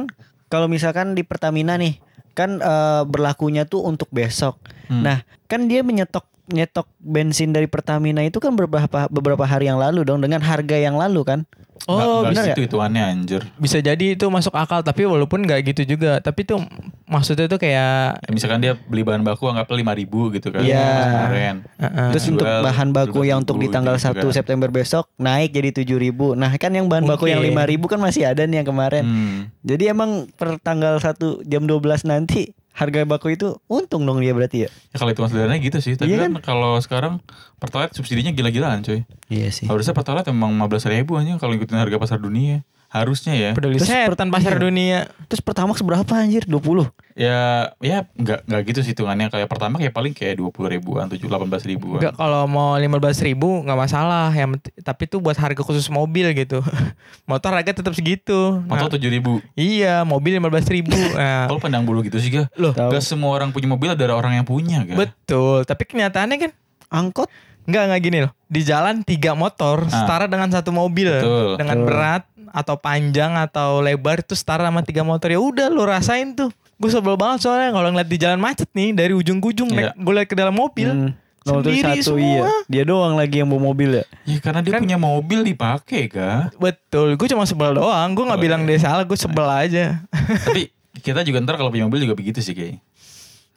kalau 0.50 0.66
misalkan 0.66 1.14
di 1.14 1.22
Pertamina 1.22 1.78
nih 1.78 2.02
kan 2.34 2.58
eh, 2.58 3.02
berlakunya 3.06 3.70
tuh 3.70 3.86
untuk 3.86 4.10
besok. 4.10 4.58
Hmm. 4.90 5.06
Nah, 5.06 5.22
kan 5.46 5.70
dia 5.70 5.86
menyetok 5.86 6.26
nyetok 6.44 6.92
bensin 7.00 7.56
dari 7.56 7.72
Pertamina 7.72 8.20
itu 8.20 8.44
kan 8.44 8.52
beberapa 8.52 9.08
beberapa 9.08 9.48
hari 9.48 9.72
yang 9.72 9.80
lalu 9.80 10.04
dong 10.04 10.20
dengan 10.20 10.44
harga 10.44 10.76
yang 10.76 11.00
lalu 11.00 11.24
kan. 11.24 11.40
Oh, 11.84 11.96
Nggak- 11.96 12.08
nggak 12.08 12.24
bener 12.32 12.44
situ 12.48 12.62
hitungannya 12.64 13.04
anjir. 13.04 13.42
Bisa 13.60 13.78
jadi 13.80 14.16
itu 14.16 14.26
masuk 14.28 14.56
akal 14.56 14.80
tapi 14.80 15.04
walaupun 15.04 15.44
nggak 15.44 15.68
gitu 15.68 15.96
juga. 15.96 16.20
Tapi 16.20 16.48
tuh 16.48 16.64
maksudnya 17.04 17.48
tuh 17.48 17.60
kayak 17.60 18.24
Ya, 18.24 18.32
misalkan 18.32 18.64
dia 18.64 18.76
beli 18.76 19.04
bahan 19.04 19.20
baku 19.20 19.52
anggapnya 19.52 19.92
5000 19.96 20.32
gitu 20.32 20.48
kan. 20.52 20.64
Iya. 20.64 20.80
Kemarin. 20.80 21.56
uh-uh. 21.76 22.10
Terus 22.16 22.24
Jual 22.24 22.34
untuk 22.40 22.48
bahan 22.48 22.90
baku 22.96 23.20
yang 23.24 23.40
untuk 23.44 23.58
di 23.60 23.68
12.000 23.68 23.76
tanggal 23.76 23.96
gitu 23.96 24.08
1 24.08 24.16
kan. 24.16 24.32
September 24.32 24.70
besok 24.72 25.06
naik 25.18 25.52
jadi 25.52 25.70
7.000. 25.76 26.40
Nah, 26.40 26.52
kan 26.56 26.72
yang 26.72 26.88
bahan 26.88 27.04
baku 27.04 27.28
yang 27.28 27.44
Mungkin. 27.44 27.56
5.000 27.84 27.92
kan 27.92 28.00
masih 28.00 28.24
ada 28.24 28.44
nih 28.48 28.64
yang 28.64 28.68
kemarin. 28.70 29.04
Hmm. 29.04 29.40
Jadi 29.64 29.84
emang 29.88 30.10
per 30.40 30.60
tanggal 30.60 31.00
1 31.00 31.44
jam 31.44 31.68
12 31.68 32.08
nanti 32.08 32.56
harga 32.74 33.06
baku 33.06 33.38
itu 33.38 33.62
untung 33.70 34.04
dong 34.04 34.18
dia 34.20 34.34
berarti 34.34 34.66
ya. 34.66 34.70
Ya 34.92 34.98
kalau 34.98 35.14
hitungan 35.14 35.30
sederhananya 35.30 35.62
gitu 35.62 35.78
sih. 35.80 35.94
Tapi 35.94 36.10
Iya 36.10 36.26
kan, 36.26 36.42
kalau 36.42 36.82
sekarang 36.82 37.22
Pertalite 37.62 37.94
subsidinya 37.96 38.34
gila-gilaan 38.34 38.82
coy. 38.82 39.06
Iya 39.30 39.54
sih. 39.54 39.70
Harusnya 39.70 39.94
Pertalite 39.94 40.34
emang 40.34 40.58
15 40.58 40.90
ribu 40.90 41.16
aja 41.16 41.38
kalau 41.38 41.54
ngikutin 41.56 41.78
harga 41.80 41.98
pasar 42.02 42.18
dunia. 42.20 42.66
Harusnya 42.94 43.34
ya. 43.34 43.50
peduli 43.58 43.82
Terus 43.82 43.90
setan 43.90 44.30
pasar 44.30 44.54
iya. 44.54 44.62
dunia. 44.62 45.00
Terus 45.26 45.42
Pertamax 45.42 45.82
berapa 45.82 46.14
anjir? 46.14 46.46
20. 46.46 46.94
Ya 47.18 47.74
ya 47.82 48.06
nggak 48.14 48.46
nggak 48.46 48.62
gitu 48.70 48.80
sih 48.86 48.94
hitungannya. 48.94 49.34
Kayak 49.34 49.50
pertama 49.50 49.82
kayak 49.82 49.98
paling 49.98 50.14
kayak 50.14 50.38
20 50.38 50.54
ribuan, 50.78 51.10
7 51.10 51.18
18 51.26 51.66
ribuan. 51.66 51.98
Enggak 51.98 52.14
kalau 52.14 52.46
mau 52.46 52.78
15 52.78 52.94
ribu 53.26 53.66
nggak 53.66 53.80
masalah. 53.82 54.30
Yang 54.30 54.62
penting- 54.62 54.76
tapi 54.86 55.04
tuh 55.10 55.26
buat 55.26 55.34
harga 55.34 55.66
khusus 55.66 55.90
mobil 55.90 56.30
gitu. 56.38 56.62
Motor 57.30 57.58
harga 57.58 57.82
tetap 57.82 57.98
segitu. 57.98 58.62
Nah, 58.62 58.78
Motor 58.78 59.02
7 59.02 59.10
ribu. 59.10 59.42
iya 59.58 60.06
mobil 60.06 60.38
15 60.38 60.70
ribu. 60.70 60.94
Nah, 61.14 61.50
Kalau 61.50 61.58
pandang 61.58 61.82
bulu 61.86 62.06
gitu 62.06 62.22
sih 62.22 62.30
ga. 62.30 62.46
loh. 62.62 62.78
Gak 62.78 63.02
semua 63.02 63.34
orang 63.34 63.50
punya 63.50 63.66
mobil 63.66 63.90
ada 63.90 64.14
orang 64.14 64.38
yang 64.38 64.46
punya 64.46 64.86
ga. 64.86 64.94
betul. 64.94 65.66
Tapi 65.66 65.90
kenyataannya 65.90 66.38
kan 66.38 66.52
Angkot 66.94 67.26
Enggak 67.64 67.84
enggak 67.86 68.02
gini 68.02 68.18
loh. 68.22 68.32
Di 68.46 68.62
jalan 68.62 68.96
tiga 69.02 69.34
motor 69.34 69.84
Ah. 69.84 69.92
setara 69.94 70.26
dengan 70.26 70.48
satu 70.48 70.70
mobil. 70.70 71.10
Betul. 71.10 71.56
Dengan 71.56 71.78
Betul. 71.78 71.88
berat 71.88 72.24
atau 72.50 72.76
panjang 72.76 73.34
atau 73.36 73.80
lebar 73.80 74.20
itu 74.20 74.34
setara 74.34 74.64
sama 74.64 74.82
tiga 74.82 75.02
motor. 75.02 75.28
Ya 75.28 75.38
udah 75.38 75.68
lo 75.68 75.84
rasain 75.84 76.34
tuh. 76.34 76.52
Gue 76.76 76.90
sebel 76.90 77.16
banget 77.16 77.42
soalnya 77.42 77.72
kalau 77.72 77.90
ngeliat 77.90 78.06
di 78.06 78.18
jalan 78.18 78.38
macet 78.38 78.68
nih 78.72 78.92
dari 78.92 79.12
ujung 79.12 79.40
ke 79.40 79.48
ujung 79.50 79.70
Iya. 79.70 79.94
gue 79.94 80.14
liat 80.14 80.28
ke 80.28 80.34
dalam 80.34 80.52
mobil. 80.52 80.90
Hmm. 80.90 81.12
Nomor 81.44 81.60
Sendiri 81.62 81.84
satu 82.00 82.16
semua. 82.16 82.24
iya. 82.24 82.48
Dia 82.66 82.84
doang 82.84 83.14
lagi 83.14 83.36
yang 83.38 83.48
bawa 83.48 83.62
mobil 83.66 83.90
ya. 83.94 84.06
Ya 84.24 84.40
karena 84.40 84.60
dia 84.60 84.72
Kan- 84.72 84.82
punya 84.82 84.96
mobil 84.96 85.40
dipakai 85.44 86.08
ga. 86.08 86.48
Betul. 86.56 87.16
Gue 87.16 87.28
cuma 87.28 87.44
sebel 87.44 87.74
doang. 87.74 88.10
Gue 88.12 88.24
nggak 88.24 88.40
Oh, 88.40 88.44
bilang 88.44 88.62
iya. 88.64 88.70
dia 88.70 88.80
salah. 88.82 89.04
Gue 89.04 89.16
sebel 89.16 89.44
aja. 89.44 90.04
Tapi 90.10 90.72
kita 90.98 91.20
juga 91.22 91.40
ntar 91.40 91.56
kalau 91.56 91.68
punya 91.68 91.84
mobil 91.84 92.00
juga 92.02 92.14
begitu 92.14 92.40
sih 92.40 92.54
kayak. 92.54 92.80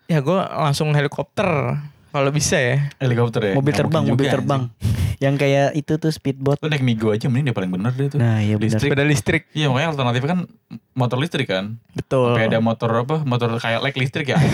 ya 0.06 0.18
gue 0.20 0.38
langsung 0.38 0.90
helikopter 0.90 1.46
kalau 2.16 2.30
bisa 2.32 2.56
ya. 2.56 2.76
Helikopter 2.96 3.40
ya. 3.42 3.52
Mobil 3.52 3.70
Nggak 3.70 3.80
terbang, 3.84 4.02
mobil 4.02 4.24
juga, 4.24 4.34
terbang. 4.34 4.62
anjing. 4.66 4.94
yang 5.16 5.34
kayak 5.34 5.72
itu 5.72 5.96
tuh 5.96 6.12
speedboat. 6.12 6.60
Lu 6.60 6.68
naik 6.68 6.84
Migo 6.84 7.08
aja 7.08 7.24
mending 7.26 7.48
dia 7.48 7.56
paling 7.56 7.72
bener 7.72 7.92
deh 7.92 8.12
tuh. 8.12 8.18
Nah, 8.20 8.36
iya 8.40 8.60
benar. 8.60 8.76
Listrik. 8.76 8.90
Sepeda 8.92 9.04
listrik. 9.04 9.42
Iya 9.52 9.72
makanya 9.72 9.88
alternatifnya 9.92 10.28
kan 10.28 10.40
motor 10.92 11.16
listrik 11.16 11.48
kan. 11.48 11.80
Betul. 11.92 12.36
Kayak 12.36 12.48
ada 12.52 12.60
motor 12.60 12.90
apa? 12.92 13.16
Motor 13.24 13.56
kayak 13.56 13.80
like 13.80 13.96
listrik 13.96 14.28
ya. 14.28 14.36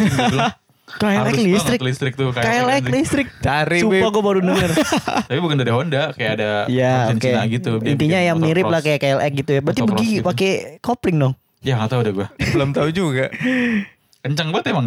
Harus 0.93 1.41
listrik. 1.41 1.81
listrik 1.81 2.13
tuh 2.15 2.31
KLX 2.31 2.85
listrik. 2.85 3.27
Cari 3.41 3.81
Sumpah 3.81 4.11
gue 4.13 4.23
baru 4.23 4.39
denger. 4.39 4.71
Tapi 5.31 5.41
bukan 5.41 5.57
dari 5.57 5.73
Honda, 5.73 6.13
kayak 6.13 6.33
ada 6.37 6.51
Iya, 6.69 7.09
produsen 7.09 7.17
oke. 7.17 7.25
Cina 7.25 7.43
gitu. 7.49 7.71
Dia 7.81 7.91
Intinya 7.97 8.21
yang 8.21 8.37
mirip 8.37 8.67
lah 8.69 8.81
kayak 8.85 9.01
KLX 9.01 9.33
gitu 9.35 9.51
ya. 9.51 9.61
Berarti 9.65 9.81
begini 9.83 10.13
gitu. 10.21 10.25
pakai 10.27 10.53
kopling 10.79 11.17
dong. 11.19 11.35
Ya 11.63 11.79
gak 11.79 11.91
tau 11.91 12.03
udah 12.03 12.13
gue. 12.13 12.27
Belum 12.53 12.71
tahu 12.71 12.89
juga. 12.91 13.31
Kencang 14.23 14.55
banget 14.55 14.75
emang. 14.75 14.87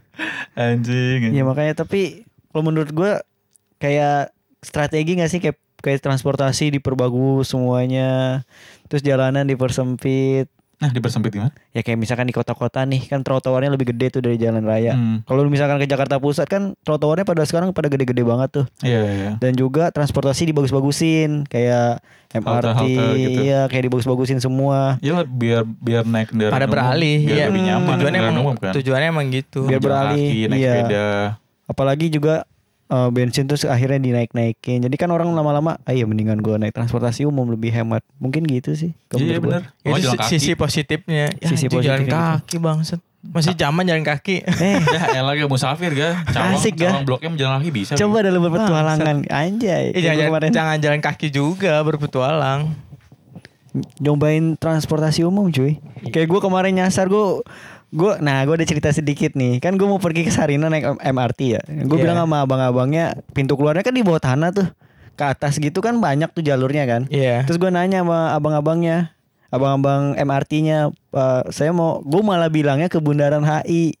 anjing. 0.56 1.32
Ya 1.32 1.42
makanya 1.44 1.84
tapi 1.84 2.24
kalau 2.52 2.72
menurut 2.72 2.92
gue 2.92 3.12
kayak 3.80 4.32
strategi 4.64 5.20
gak 5.20 5.28
sih 5.32 5.40
kayak 5.40 5.60
kayak 5.80 6.00
transportasi 6.04 6.72
diperbagus 6.76 7.52
semuanya. 7.52 8.44
Terus 8.88 9.04
jalanan 9.04 9.48
dipersempit. 9.48 10.48
Nah 10.76 10.92
dipersempit 10.92 11.32
gimana? 11.32 11.52
Ya 11.72 11.80
kayak 11.80 11.96
misalkan 11.96 12.28
di 12.28 12.36
kota-kota 12.36 12.84
nih 12.84 13.08
kan 13.08 13.24
trotoarnya 13.24 13.72
lebih 13.72 13.96
gede 13.96 14.12
tuh 14.12 14.20
dari 14.20 14.36
jalan 14.36 14.60
raya. 14.60 14.92
Hmm. 14.92 15.24
Kalau 15.24 15.48
misalkan 15.48 15.80
ke 15.80 15.88
Jakarta 15.88 16.20
Pusat 16.20 16.46
kan 16.52 16.62
trotoarnya 16.84 17.24
pada 17.24 17.48
sekarang 17.48 17.72
pada 17.72 17.88
gede-gede 17.88 18.20
banget 18.20 18.62
tuh. 18.62 18.66
Iya 18.84 19.00
iya. 19.08 19.30
Dan 19.40 19.56
juga 19.56 19.88
transportasi 19.88 20.52
dibagus-bagusin 20.52 21.48
kayak 21.48 22.04
MRT, 22.36 22.82
gitu. 23.16 23.40
iya 23.48 23.64
kayak 23.70 23.88
dibagus-bagusin 23.88 24.42
semua. 24.42 25.00
Ya 25.00 25.16
lah, 25.16 25.24
biar 25.24 25.64
biar 25.64 26.04
naik 26.04 26.34
kendaraan 26.34 26.52
Pada 26.52 26.66
umum, 26.68 26.74
beralih, 26.76 27.18
biar 27.24 27.36
iya. 27.38 27.46
lebih 27.48 27.62
nyaman 27.64 27.94
Tujuannya 27.96 28.20
emang, 28.20 28.36
umum 28.36 28.56
kan. 28.60 28.72
tujuannya 28.76 29.08
emang 29.08 29.26
gitu. 29.32 29.60
Biar 29.64 29.80
beralih, 29.80 30.28
kaki, 30.28 30.48
naik 30.52 30.60
iya. 30.60 30.72
sepeda. 30.76 31.06
Apalagi 31.64 32.06
juga 32.12 32.44
eh, 32.86 33.08
bensin 33.10 33.46
tuh 33.46 33.58
akhirnya 33.66 33.98
dinaik-naikin. 33.98 34.82
Jadi 34.82 34.96
kan 34.96 35.10
orang 35.10 35.32
lama-lama, 35.32 35.78
ah 35.82 35.92
iya 35.92 36.06
mendingan 36.06 36.38
gua 36.38 36.56
naik 36.56 36.72
transportasi 36.72 37.26
umum 37.26 37.50
lebih 37.50 37.70
hemat. 37.70 38.02
Mungkin 38.18 38.46
gitu 38.46 38.72
sih. 38.72 38.94
Iya 39.12 39.38
benar. 39.38 39.74
Oh 39.82 39.96
itu 39.96 40.10
sisi 40.26 40.54
positifnya. 40.54 41.30
Ya, 41.36 41.46
Sisi 41.46 41.66
anjing, 41.66 41.82
jalan 41.82 42.02
positifnya 42.04 42.40
kaki 42.40 42.56
bangset. 42.58 43.00
Masih 43.26 43.58
zaman 43.58 43.82
jalan 43.82 44.06
kaki. 44.06 44.46
Eh, 44.46 44.78
Ya 44.94 45.18
elah 45.18 45.34
gak 45.34 45.50
musafir 45.50 45.90
ga. 45.90 46.22
Cawang, 46.30 46.54
Asik, 46.54 46.78
ga? 46.78 46.94
cawang 46.94 47.02
bloknya 47.02 47.28
jalan 47.34 47.54
kaki 47.58 47.70
bisa. 47.74 47.92
coba 47.98 48.22
lu 48.22 48.38
berpetualangan 48.38 49.26
anjay. 49.26 49.90
Eh, 49.90 49.98
jangan, 49.98 50.30
kemarin 50.30 50.50
jangan 50.54 50.76
jalan 50.78 51.00
kaki 51.02 51.28
juga 51.34 51.82
berpetualang. 51.82 52.70
nyobain 54.00 54.56
transportasi 54.56 55.20
umum 55.20 55.52
cuy. 55.52 55.76
Kayak 56.08 56.32
gue 56.32 56.40
kemarin 56.40 56.72
nyasar 56.80 57.12
gue 57.12 57.44
gue 57.88 58.12
nah 58.18 58.42
gue 58.42 58.54
ada 58.54 58.64
cerita 58.64 58.90
sedikit 58.90 59.32
nih 59.32 59.58
kan 59.58 59.74
gue 59.74 59.84
mau 59.84 59.96
pergi 59.96 60.22
ke 60.22 60.30
Sarina 60.30 60.66
naik 60.66 60.98
M- 60.98 61.02
MRT 61.12 61.40
ya 61.48 61.62
gue 61.62 61.86
Iya. 61.92 62.02
bilang 62.02 62.18
sama 62.18 62.42
abang-abangnya 62.42 63.04
pintu 63.30 63.54
keluarnya 63.54 63.80
kan 63.80 63.92
di 63.92 64.02
bawah 64.02 64.18
tanah 64.18 64.50
tuh 64.50 64.66
ke 65.12 65.24
atas 65.24 65.56
gitu 65.56 65.78
kan 65.78 65.96
banyak 65.96 66.28
tuh 66.28 66.42
jalurnya 66.42 66.84
kan 66.84 67.02
Iya. 67.06 67.44
terus 67.44 67.56
gue 67.56 67.68
nanya 67.68 68.02
sama 68.02 68.32
abang-abangnya 68.32 69.14
abang-abang 69.46 70.12
MRT-nya 70.16 70.90
"Pak, 71.08 71.50
saya 71.50 71.70
mau 71.70 72.02
gue 72.02 72.20
malah 72.20 72.50
bilangnya 72.50 72.86
ke 72.86 72.98
Bundaran 72.98 73.40
HI 73.40 73.94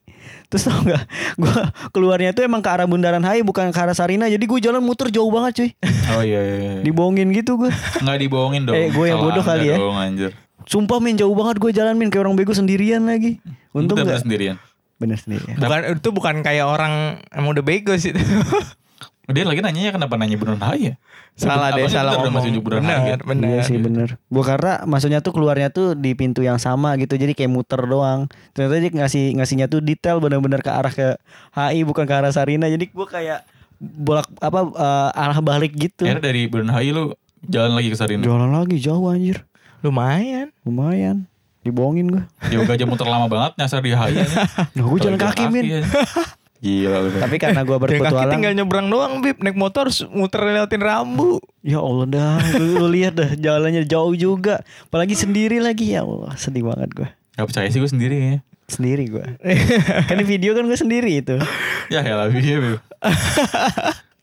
terus 0.46 0.66
tau 0.66 0.82
gak 0.82 1.06
gue 1.40 1.56
keluarnya 1.90 2.34
tuh 2.34 2.42
emang 2.42 2.58
ke 2.58 2.68
arah 2.68 2.84
Bundaran 2.84 3.22
HI 3.22 3.40
bukan 3.40 3.70
ke 3.70 3.78
arah 3.78 3.94
Sarina 3.94 4.26
jadi 4.26 4.42
gue 4.42 4.58
jalan 4.60 4.82
muter 4.82 5.06
jauh 5.08 5.30
banget 5.30 5.52
cuy 5.56 5.70
Oh 6.10 6.20
iya 6.20 6.40
iya. 6.40 6.56
iya. 6.58 6.72
dibohongin 6.82 7.30
gitu 7.30 7.54
gue 7.56 7.70
Nggak 7.98 8.18
dibohongin 8.20 8.62
dong. 8.64 8.74
Eh, 8.74 8.88
gue 8.88 9.04
yang 9.06 9.18
bodoh 9.20 9.42
kali 9.42 9.66
ya. 9.66 9.76
Dong, 9.76 9.94
anjir. 9.94 10.34
Sumpah 10.66 10.98
men 10.98 11.14
jauh 11.14 11.32
banget 11.32 11.62
gue 11.62 11.70
jalan 11.70 11.94
min 11.94 12.10
kayak 12.10 12.26
orang 12.26 12.34
bego 12.34 12.50
sendirian 12.50 13.06
lagi. 13.06 13.38
Untung 13.70 14.02
Bener-bener 14.02 14.18
gak 14.18 14.22
sendirian. 14.26 14.56
Bener 14.98 15.18
sendirian. 15.18 15.56
Bukan 15.62 15.78
itu 16.02 16.08
bukan 16.10 16.34
kayak 16.42 16.66
orang 16.66 17.22
emang 17.30 17.54
udah 17.54 17.64
bego 17.64 17.94
sih. 17.94 18.10
Dia 19.26 19.42
lagi 19.42 19.58
nanyanya 19.58 19.90
kenapa 19.90 20.14
nanya 20.14 20.38
beneran 20.38 20.62
hai 20.62 20.94
ya? 20.94 20.96
salah 21.36 21.68
deh, 21.74 21.84
salah 21.90 22.16
bener 22.16 22.30
ngomong. 22.32 22.46
masih 22.48 22.62
beneran 22.64 22.86
hai 22.86 22.94
Bener, 22.94 23.18
gitu. 23.18 23.24
bener. 23.28 23.48
Iya 23.50 23.60
sih 23.66 23.76
bener. 23.82 24.08
Gue 24.30 24.44
karena 24.46 24.72
maksudnya 24.86 25.18
tuh 25.20 25.34
keluarnya 25.34 25.68
tuh 25.68 25.98
di 25.98 26.14
pintu 26.14 26.40
yang 26.46 26.56
sama 26.62 26.94
gitu 26.96 27.18
jadi 27.18 27.34
kayak 27.34 27.50
muter 27.50 27.82
doang. 27.90 28.30
Ternyata 28.54 28.74
dia 28.80 28.90
ngasih 29.02 29.34
ngasihnya 29.36 29.66
tuh 29.66 29.82
detail 29.82 30.22
bener-bener 30.22 30.62
ke 30.62 30.70
arah 30.70 30.94
ke 30.94 31.18
HI 31.52 31.82
bukan 31.82 32.06
ke 32.06 32.14
arah 32.14 32.30
Sarina. 32.30 32.70
Jadi 32.70 32.88
gue 32.88 33.06
kayak 33.10 33.44
bolak 33.82 34.30
apa 34.40 34.60
eh, 34.72 35.10
arah 35.26 35.38
balik 35.42 35.74
gitu. 35.74 36.06
Akhirnya 36.06 36.22
dari 36.22 36.46
beneran 36.46 36.72
hai 36.72 36.88
lu 36.94 37.12
jalan 37.44 37.72
lagi 37.76 37.88
ke 37.92 37.96
Sarina. 37.98 38.22
Jalan 38.22 38.50
lagi 38.54 38.76
jauh 38.78 39.10
anjir. 39.10 39.42
Lumayan. 39.86 40.50
Lumayan. 40.66 41.30
Dibohongin 41.62 42.06
gue. 42.10 42.24
Yoga 42.50 42.74
aja 42.74 42.86
muter 42.86 43.06
lama 43.06 43.30
banget 43.30 43.54
nyasar 43.54 43.78
di 43.78 43.94
aja. 43.94 44.26
Nah 44.74 44.82
gue 44.82 44.98
jalan 44.98 45.18
kaki 45.18 45.44
min. 45.46 45.64
aja. 45.66 45.86
Gila 46.64 46.98
lu. 47.04 47.08
Tapi 47.22 47.36
karena 47.38 47.62
gue 47.62 47.76
Jalan 47.78 47.86
kaki 47.86 48.02
berpetualang. 48.02 48.32
tinggal 48.34 48.52
nyebrang 48.54 48.86
doang, 48.90 49.22
Bib. 49.22 49.38
Naik 49.38 49.54
motor 49.54 49.86
muter 50.10 50.40
lewatin 50.42 50.82
rambu. 50.82 51.38
Ya 51.62 51.78
Allah 51.78 52.06
dah, 52.10 52.38
lu, 52.58 52.90
lihat 52.90 53.14
dah 53.14 53.30
jalannya 53.38 53.86
jauh 53.86 54.14
juga. 54.18 54.66
Apalagi 54.90 55.14
sendiri 55.14 55.62
lagi 55.62 55.94
ya 55.94 56.02
Allah, 56.02 56.34
sedih 56.34 56.66
banget 56.66 56.90
gue. 56.94 57.08
Gak 57.38 57.46
percaya 57.46 57.68
sih 57.70 57.78
gue 57.78 57.90
sendiri 57.90 58.16
ya. 58.18 58.38
Sendiri 58.66 59.06
gue. 59.06 59.26
kan 60.10 60.16
di 60.18 60.26
video 60.26 60.50
kan 60.58 60.66
gue 60.66 60.74
sendiri 60.74 61.22
itu. 61.22 61.38
Ya 61.86 62.02
ya 62.02 62.18
lah 62.18 62.26
iya. 62.34 62.82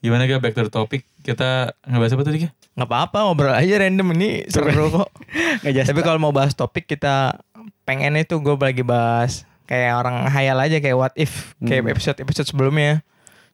Gimana 0.04 0.28
gak 0.28 0.44
back 0.44 0.54
to 0.54 0.68
the 0.68 0.74
topic 0.74 1.08
Kita 1.24 1.72
ngebahas 1.88 2.14
apa 2.14 2.24
tadi 2.28 2.38
Ga? 2.44 2.50
Nggak 2.76 2.90
apa-apa, 2.90 3.18
ngobrol 3.24 3.56
aja 3.56 3.80
random 3.80 4.12
ini 4.18 4.44
seru 4.52 4.92
kok. 4.92 5.10
Tapi 5.90 6.02
kalau 6.04 6.20
mau 6.20 6.36
bahas 6.36 6.52
topik 6.52 6.84
kita 6.84 7.40
pengen 7.88 8.20
itu 8.20 8.36
gue 8.42 8.56
lagi 8.58 8.84
bahas 8.84 9.48
kayak 9.64 9.96
orang 9.96 10.28
hayal 10.28 10.60
aja 10.60 10.84
kayak 10.84 10.98
what 10.98 11.14
if 11.16 11.56
kayak 11.64 11.88
Hmm. 11.88 11.94
episode 11.96 12.18
episode 12.20 12.50
sebelumnya. 12.50 13.00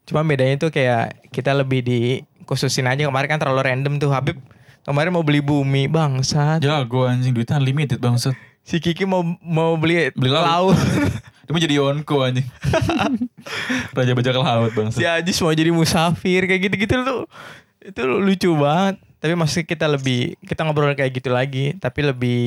Cuma 0.09 0.25
bedanya 0.25 0.57
itu 0.57 0.73
kayak 0.73 1.29
kita 1.29 1.53
lebih 1.53 1.85
di 1.85 1.99
khususin 2.49 2.89
aja 2.89 3.05
kemarin 3.05 3.29
kan 3.29 3.37
terlalu 3.37 3.61
random 3.69 4.01
tuh 4.01 4.09
Habib 4.09 4.41
kemarin 4.81 5.13
mau 5.13 5.21
beli 5.21 5.43
bumi 5.43 5.85
bangsat. 5.85 6.65
Jago 6.65 7.05
anjing 7.05 7.35
duitnya 7.35 7.61
unlimited 7.61 8.01
bangsat 8.01 8.33
Si 8.61 8.77
Kiki 8.77 9.03
mau 9.03 9.21
mau 9.39 9.73
beli 9.75 10.13
Beli 10.13 10.29
laut. 10.29 10.45
laut. 10.73 10.77
Dia 11.45 11.51
mau 11.51 11.59
jadi 11.59 11.75
Yonko 11.75 12.15
anjing 12.21 12.45
Raja 13.95 14.13
bajak 14.13 14.35
laut 14.35 14.71
bangsat 14.71 14.95
si 14.95 15.03
Ajis 15.03 15.41
mau 15.41 15.49
jadi 15.49 15.69
musafir 15.69 16.45
kayak 16.45 16.61
gitu-gitu 16.63 17.01
tuh. 17.01 17.21
Itu 17.79 18.01
lucu 18.05 18.53
banget. 18.53 19.01
Tapi 19.17 19.33
maksudnya 19.33 19.65
kita 19.65 19.85
lebih 19.89 20.39
kita 20.39 20.61
ngobrol 20.61 20.93
kayak 20.93 21.11
gitu 21.11 21.27
lagi, 21.27 21.75
tapi 21.75 22.05
lebih 22.05 22.39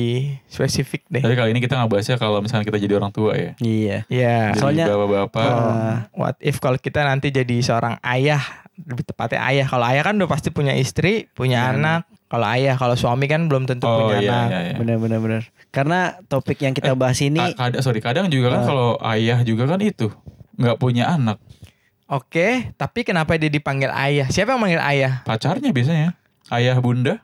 spesifik 0.47 1.05
deh. 1.05 1.19
Tapi 1.19 1.35
kali 1.35 1.51
ini 1.51 1.59
kita 1.59 1.75
ngebahasnya 1.75 2.15
kalau 2.15 2.39
misalnya 2.39 2.63
kita 2.63 2.79
jadi 2.79 2.95
orang 2.95 3.11
tua 3.11 3.35
ya 3.35 3.51
Iya. 3.59 3.97
Iya. 4.07 4.37
Soalnya- 4.55 4.87
bapak-bapak 4.87 5.45
Ah. 5.45 5.97
What 6.11 6.39
if 6.39 6.57
kalau 6.57 6.77
kita 6.77 7.03
nanti 7.03 7.29
jadi 7.29 7.59
seorang 7.59 8.01
ayah, 8.01 8.41
lebih 8.79 9.05
tepatnya 9.05 9.45
ayah. 9.45 9.67
Kalau 9.67 9.85
ayah 9.85 10.01
kan 10.01 10.15
udah 10.15 10.25
pasti 10.25 10.49
punya 10.49 10.73
istri, 10.73 11.29
punya 11.29 11.67
Punya 11.67 11.77
anak. 11.99 12.01
Kalau 12.33 12.49
ayah, 12.49 12.73
kalau 12.73 12.95
suami 12.95 13.29
kan 13.29 13.45
belum 13.45 13.63
tentu 13.63 13.85
Oh 13.85 13.93
punya 14.03 14.17
iya 14.17 14.29
anak. 14.33 14.47
iya 14.47 14.59
iya 14.65 14.75
Benar 14.75 14.97
benar 14.97 15.19
benar. 15.19 15.41
Karena 15.69 15.99
topik 16.23 16.57
yang 16.57 16.73
kita 16.73 16.93
bahas 16.93 17.21
ini 17.21 17.37
Ka- 17.37 17.69
kadang, 17.69 17.81
sorry 17.81 18.01
kadang 18.01 18.25
juga 18.27 18.49
kan 18.51 18.59
Ah. 18.59 18.65
kalau 18.65 18.89
ayah 19.05 19.39
juga 19.41 19.63
kan 19.67 19.77
itu 19.79 20.09
nggak 20.55 20.77
punya 20.77 21.07
anak 21.07 21.37
Oke, 22.05 22.73
tapi 22.73 23.01
kenapa 23.01 23.33
dia 23.35 23.47
dipanggil 23.47 23.89
ayah? 23.89 24.25
Siapa 24.27 24.49
yang 24.51 24.61
manggil 24.61 24.81
ayah? 24.81 25.21
pacarnya 25.23 25.69
biasanya 25.69 26.17
ayah 26.51 26.77
bunda 26.77 27.21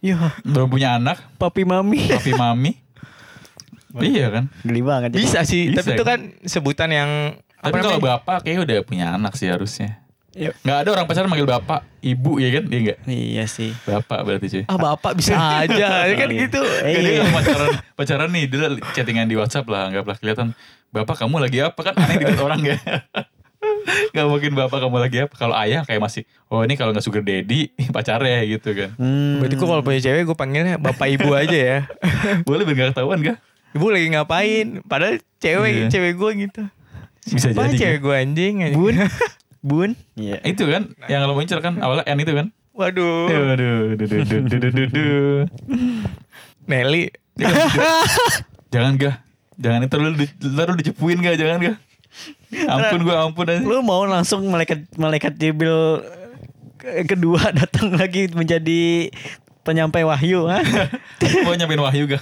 Yo, 0.00 0.16
belum 0.46 0.68
punya 0.68 0.94
anak 0.94 1.20
papi 1.36 1.62
mami. 1.62 2.08
papi 2.08 2.32
mami 2.32 2.72
iya 4.02 4.26
kan 4.30 4.48
Geli 4.60 4.80
banget. 4.80 5.12
Bisa 5.12 5.40
sih, 5.42 5.68
Bisa, 5.68 5.80
tapi 5.80 5.88
itu 5.94 6.02
kan? 6.02 6.18
kan 6.32 6.44
sebutan 6.44 6.90
yang 6.90 7.10
tapi 7.56 7.70
apa 7.72 7.80
kalau 7.82 7.96
namanya? 7.98 8.18
bapak 8.18 8.36
kayak 8.40 8.60
udah 8.62 8.76
punya 8.82 9.06
anak 9.12 9.32
sih 9.34 9.48
harusnya 9.48 10.03
Iya. 10.34 10.50
nggak 10.56 10.76
ada 10.76 10.88
orang 10.90 11.04
pacaran 11.04 11.26
manggil 11.26 11.46
bapak 11.46 11.80
ibu 12.00 12.36
ya 12.36 12.50
kan 12.50 12.64
dia 12.66 12.78
nggak 12.82 12.98
Iya 13.04 13.44
sih. 13.46 13.70
bapak 13.80 14.18
berarti 14.20 14.46
cuy 14.48 14.62
ah 14.64 14.74
bapak 14.76 15.12
bisa 15.14 15.32
aja, 15.32 15.90
kan 16.16 16.28
Iya. 16.28 16.38
gitu. 16.44 16.60
Jadi 16.60 16.90
iya. 17.08 17.22
kalau 17.22 17.32
pacaran 17.32 17.68
pacaran 17.94 18.28
nih 18.30 18.44
dia 18.44 18.66
chattingan 18.92 19.24
di 19.24 19.34
WhatsApp 19.34 19.66
lah 19.66 19.88
anggaplah 19.88 20.16
kelihatan 20.16 20.50
bapak 20.90 21.16
kamu 21.16 21.36
lagi 21.40 21.58
apa 21.60 21.80
kan 21.80 21.94
aneh 21.96 22.16
dilihat 22.16 22.40
orang 22.40 22.60
ya 22.62 22.76
Gak 24.10 24.26
mungkin 24.26 24.52
bapak 24.52 24.76
kamu 24.78 24.96
lagi 24.98 25.18
apa 25.20 25.34
Kalau 25.34 25.56
ayah 25.56 25.82
kayak 25.82 25.98
masih 25.98 26.22
Oh 26.46 26.60
ini 26.60 26.72
kalau 26.72 26.92
gak 26.92 27.00
sugar 27.00 27.20
daddy 27.20 27.72
Pacarnya 27.94 28.44
gitu 28.44 28.72
kan 28.72 28.92
Hmm. 28.94 29.40
Berarti 29.40 29.54
gue 29.54 29.66
kalau 29.66 29.80
punya 29.80 30.00
cewek 30.00 30.22
gue 30.22 30.34
panggilnya 30.34 30.76
bapak 30.76 31.08
ibu 31.10 31.32
aja 31.32 31.52
ya. 31.56 31.78
Boleh 32.42 32.62
biar 32.62 32.76
gak 32.78 32.88
ketahuan 32.92 33.18
gak? 33.22 33.38
Ibu 33.72 33.86
lagi 33.88 34.06
ngapain? 34.08 34.66
Padahal 34.82 35.16
cewek 35.38 35.70
Iya. 35.70 35.86
cewek 35.88 36.12
gue 36.14 36.30
gitu. 36.42 36.62
Bisa 37.26 37.50
Apa 37.50 37.66
jadi 37.66 37.76
cewek 37.78 37.98
kan? 37.98 38.04
gue 38.04 38.14
anjing? 38.16 38.54
anjing. 38.62 38.78
Bun. 38.78 38.94
Bun. 39.64 39.96
Iya. 40.12 40.44
Itu 40.44 40.68
kan 40.68 40.92
Yang 41.08 41.20
lo 41.24 41.40
incer 41.40 41.64
kan 41.64 41.80
Awalnya 41.80 42.04
N 42.04 42.20
itu 42.20 42.36
kan 42.36 42.46
Waduh. 42.76 43.32
Aduh 43.32 43.96
duh, 43.96 44.04
duh, 44.04 44.06
duh, 44.20 44.40
duh, 44.44 44.58
duh, 44.60 44.70
duh, 44.70 44.86
duh. 44.92 45.40
Nelly. 46.68 47.08
Jangan 48.68 49.00
gak 49.00 49.14
Jangan 49.56 49.80
itu 49.86 49.96
lu, 49.96 50.08
lu 50.42 50.72
dicepuin 50.76 51.18
gak 51.18 51.40
Jangan 51.40 51.58
gak 51.62 51.76
Ampun 52.68 53.00
gue 53.02 53.14
ampun 53.16 53.46
aja 53.48 53.62
Lu 53.62 53.80
mau 53.80 54.04
langsung 54.04 54.44
malaikat 54.46 54.86
malaikat 54.94 55.34
Jibril 55.34 56.04
ke- 56.76 57.08
kedua 57.08 57.40
datang 57.58 57.96
lagi 57.96 58.28
menjadi 58.30 59.08
penyampai 59.64 60.04
wahyu 60.04 60.44
ha? 60.44 60.60
Mau 61.48 61.56
nyampein 61.56 61.80
wahyu 61.80 62.04
gak? 62.04 62.20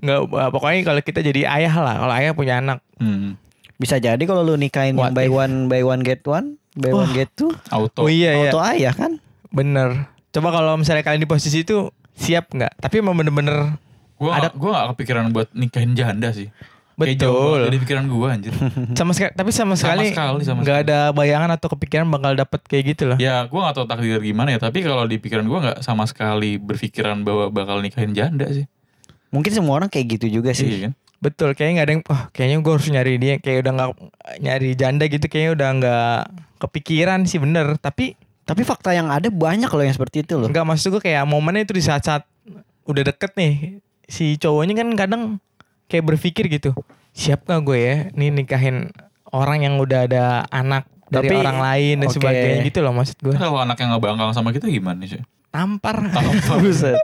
Nggak, 0.00 0.20
eh, 0.26 0.50
pokoknya 0.50 0.80
kalau 0.82 1.00
kita 1.00 1.20
jadi 1.20 1.44
ayah 1.46 1.74
lah. 1.76 1.94
Kalau 2.00 2.14
ayah 2.16 2.32
punya 2.32 2.54
anak. 2.58 2.78
Hmm. 2.96 3.36
Bisa 3.76 3.96
jadi 3.96 4.20
kalau 4.20 4.42
lu 4.42 4.54
nikahin 4.54 4.94
yang 4.94 5.10
What 5.10 5.12
buy 5.12 5.26
if? 5.26 5.34
one 5.34 5.54
buy 5.66 5.82
one 5.82 6.00
get 6.00 6.22
one, 6.22 6.56
buy 6.72 6.90
one 6.90 7.10
get 7.10 7.30
two, 7.32 7.50
Auto 7.68 8.02
Oh 8.02 8.08
iya 8.08 8.30
iya. 8.32 8.48
auto 8.48 8.58
ayah 8.64 8.92
kan? 8.92 9.18
Bener. 9.48 10.06
Coba 10.30 10.50
kalau 10.50 10.74
misalnya 10.74 11.02
kalian 11.02 11.18
di 11.18 11.26
posisi 11.26 11.60
itu 11.60 11.90
siap 12.12 12.50
nggak? 12.50 12.78
Tapi 12.78 12.94
emang 12.98 13.14
bener-bener 13.14 13.74
Gue 14.14 14.30
Ada- 14.30 14.48
gak, 14.48 14.54
gua 14.54 14.70
gak 14.72 14.86
kepikiran 14.94 15.24
buat 15.30 15.50
nikahin 15.50 15.92
janda 15.92 16.30
sih 16.30 16.46
Kayak 16.94 17.18
Betul. 17.18 17.58
dari 17.66 17.76
pikiran 17.76 18.06
gue 18.06 18.28
anjir 18.28 18.54
sama 18.98 19.10
sekali. 19.10 19.34
Tapi 19.34 19.50
sama 19.50 19.74
sekali 19.74 20.06
sekali, 20.08 20.42
sama 20.42 20.62
nggak 20.62 20.78
sekali. 20.78 20.86
ada 20.86 20.98
bayangan 21.10 21.50
atau 21.50 21.66
kepikiran 21.68 22.06
bakal 22.08 22.32
dapet 22.32 22.60
kayak 22.62 22.84
gitu 22.88 23.02
loh. 23.04 23.18
Ya 23.18 23.42
gue 23.42 23.58
gak 23.58 23.74
tahu 23.74 23.84
takdir 23.84 24.22
gimana 24.22 24.48
ya 24.48 24.62
Tapi 24.62 24.78
kalau 24.80 25.02
di 25.02 25.18
pikiran 25.18 25.42
gue 25.42 25.58
gak 25.60 25.78
sama 25.80 26.06
sekali 26.06 26.54
berpikiran 26.56 27.18
bahwa 27.20 27.50
bakal 27.50 27.78
nikahin 27.78 28.10
janda 28.10 28.46
sih 28.48 28.70
Mungkin 29.28 29.50
semua 29.50 29.74
orang 29.74 29.90
kayak 29.90 30.06
gitu 30.14 30.38
juga 30.38 30.54
sih. 30.54 30.70
Iya 30.70 30.78
kan 30.86 30.92
Betul. 31.24 31.56
Kayaknya 31.56 31.72
nggak 31.74 31.86
ada 31.86 31.92
yang. 31.92 32.02
Oh, 32.06 32.22
kayaknya 32.30 32.56
gue 32.60 32.72
harus 32.72 32.88
nyari 32.88 33.14
dia. 33.16 33.34
Kayak 33.38 33.58
udah 33.62 33.72
nggak 33.72 33.90
nyari 34.38 34.70
janda 34.74 35.04
gitu. 35.06 35.24
Kayaknya 35.24 35.50
udah 35.52 35.68
nggak 35.74 36.18
kepikiran 36.60 37.20
sih 37.24 37.40
bener. 37.40 37.74
Tapi 37.76 38.12
Tapi 38.44 38.60
fakta 38.60 38.92
yang 38.92 39.08
ada 39.08 39.32
banyak 39.32 39.66
loh 39.66 39.80
yang 39.80 39.96
seperti 39.96 40.20
itu 40.20 40.36
loh. 40.36 40.46
nggak 40.46 40.62
maksud 40.62 40.92
gue 40.92 41.00
kayak 41.00 41.24
momennya 41.24 41.64
itu 41.64 41.72
di 41.72 41.80
saat-saat 41.80 42.28
udah 42.84 43.02
deket 43.02 43.32
nih. 43.34 43.80
si 44.04 44.36
cowoknya 44.36 44.76
kan 44.76 44.88
kadang 44.92 45.22
kayak 45.86 46.04
berpikir 46.04 46.52
gitu 46.52 46.76
siap 47.10 47.48
gak 47.48 47.64
gue 47.64 47.78
ya 47.78 47.96
nih 48.12 48.28
nikahin 48.28 48.92
orang 49.26 49.64
yang 49.64 49.80
udah 49.80 50.04
ada 50.04 50.24
anak 50.46 50.84
dari 51.08 51.32
Tapi, 51.32 51.40
orang 51.40 51.56
lain 51.56 51.94
dan 51.98 52.08
oke. 52.08 52.14
sebagainya 52.14 52.56
gitu 52.62 52.78
loh 52.84 52.92
maksud 52.92 53.16
gue 53.16 53.32
Kalau 53.32 53.56
anak 53.56 53.80
yang 53.80 53.96
nggak 53.96 54.04
bangkang 54.04 54.32
sama 54.32 54.52
kita 54.52 54.68
gimana 54.68 55.00
sih? 55.04 55.24
tampar 55.48 56.04
Buset. 56.60 57.00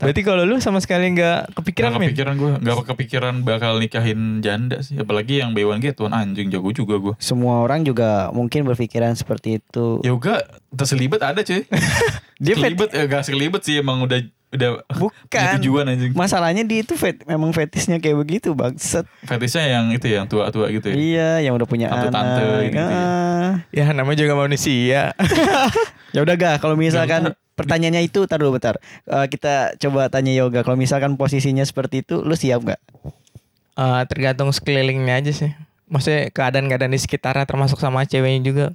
Berarti 0.00 0.20
kalau 0.20 0.42
lu 0.42 0.56
sama 0.58 0.80
sekali 0.80 1.12
nggak 1.12 1.52
kepikiran 1.52 1.92
Gak 1.92 2.00
kepikiran 2.02 2.34
gue, 2.34 2.52
gak 2.58 2.76
kepikiran 2.88 3.34
bakal 3.40 3.76
nikahin 3.76 4.40
janda 4.40 4.80
sih. 4.80 4.96
Apalagi 4.96 5.38
yang 5.38 5.52
B1G 5.52 5.92
tuan 5.92 6.10
anjing 6.10 6.48
jago 6.48 6.72
juga 6.72 6.96
gue. 6.96 7.14
Semua 7.20 7.60
orang 7.60 7.84
juga 7.84 8.32
mungkin 8.32 8.64
berpikiran 8.64 9.12
seperti 9.12 9.60
itu. 9.60 10.00
Yoga 10.00 10.40
terselibet 10.72 11.20
ada 11.20 11.44
cuy. 11.44 11.68
Dia 12.42 12.54
selibet 12.56 12.88
ya 12.90 13.04
gak 13.04 13.22
selibet 13.22 13.60
sih 13.60 13.78
emang 13.78 14.00
udah 14.00 14.18
udah 14.50 14.82
Bukan. 14.98 15.62
tujuan 15.62 15.86
anjing. 15.86 16.10
Masalahnya 16.10 16.66
di 16.66 16.82
itu 16.82 16.98
fet, 16.98 17.22
memang 17.22 17.54
fetisnya 17.54 18.02
kayak 18.02 18.18
begitu 18.18 18.50
bangsat. 18.50 19.06
Fetishnya 19.22 19.78
yang 19.78 19.94
itu 19.94 20.10
ya, 20.10 20.24
yang 20.24 20.26
tua-tua 20.26 20.66
gitu 20.74 20.90
ya. 20.90 20.94
Iya, 20.98 21.30
yang 21.46 21.54
udah 21.54 21.68
punya 21.70 21.86
Tante-tante 21.86 22.42
anak. 22.42 22.66
gitu 22.66 22.82
ya. 22.82 22.98
Ah. 22.98 23.52
ya 23.70 23.84
namanya 23.94 24.18
juga 24.26 24.34
manusia 24.34 25.00
Ya 26.10 26.20
udah 26.26 26.34
gak 26.34 26.62
kalau 26.62 26.74
misalkan 26.74 27.34
pertanyaannya 27.54 28.02
itu 28.06 28.24
tar 28.26 28.40
dulu 28.40 28.56
bentar. 28.56 28.78
Eh, 29.06 29.26
kita 29.30 29.78
coba 29.78 30.10
tanya 30.10 30.32
Yoga 30.34 30.62
kalau 30.66 30.78
misalkan 30.78 31.14
posisinya 31.14 31.62
seperti 31.62 32.02
itu 32.02 32.22
lu 32.22 32.34
siap 32.34 32.62
gak? 32.66 32.80
Eh, 33.80 34.02
tergantung 34.10 34.52
sekelilingnya 34.52 35.24
aja 35.24 35.32
sih 35.32 35.52
maksudnya 35.90 36.30
keadaan-keadaan 36.30 36.94
di 36.94 37.00
sekitarnya 37.02 37.44
termasuk 37.44 37.82
sama 37.82 38.06
ceweknya 38.06 38.40
juga 38.46 38.66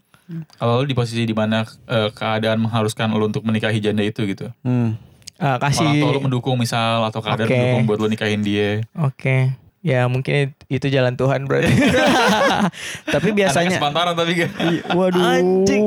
Kalau 0.58 0.82
lu 0.82 0.89
di 0.89 0.98
posisi 0.98 1.22
di 1.22 1.38
mana 1.38 1.62
eh, 1.86 2.10
keadaan 2.10 2.58
mengharuskan 2.58 3.13
lu 3.13 3.30
untuk 3.30 3.46
menikahi 3.46 3.77
janda 3.77 4.01
itu 4.01 4.25
gitu. 4.25 4.50
Hmm. 4.65 4.98
Eh, 5.38 5.58
kasih 5.62 5.86
Orang 5.86 6.01
tua 6.01 6.12
lu 6.18 6.22
mendukung 6.25 6.58
misal 6.58 7.06
atau 7.06 7.22
keadaan 7.22 7.46
Oke. 7.46 7.54
mendukung 7.54 7.86
buat 7.86 8.00
lu 8.01 8.10
nikahin 8.10 8.42
dia. 8.42 8.82
Oke. 8.98 9.54
Ya 9.86 10.10
mungkin 10.10 10.58
itu 10.65 10.89
jalan 10.89 11.13
Tuhan 11.13 11.46
berarti. 11.46 11.70
Tapi 13.13 13.30
Anaknya 13.30 13.38
biasanya 13.38 13.77
sepantaran 13.77 14.18
tapi 14.18 14.32
gak. 14.34 14.50
waduh. 14.98 15.22
Anjing. 15.22 15.86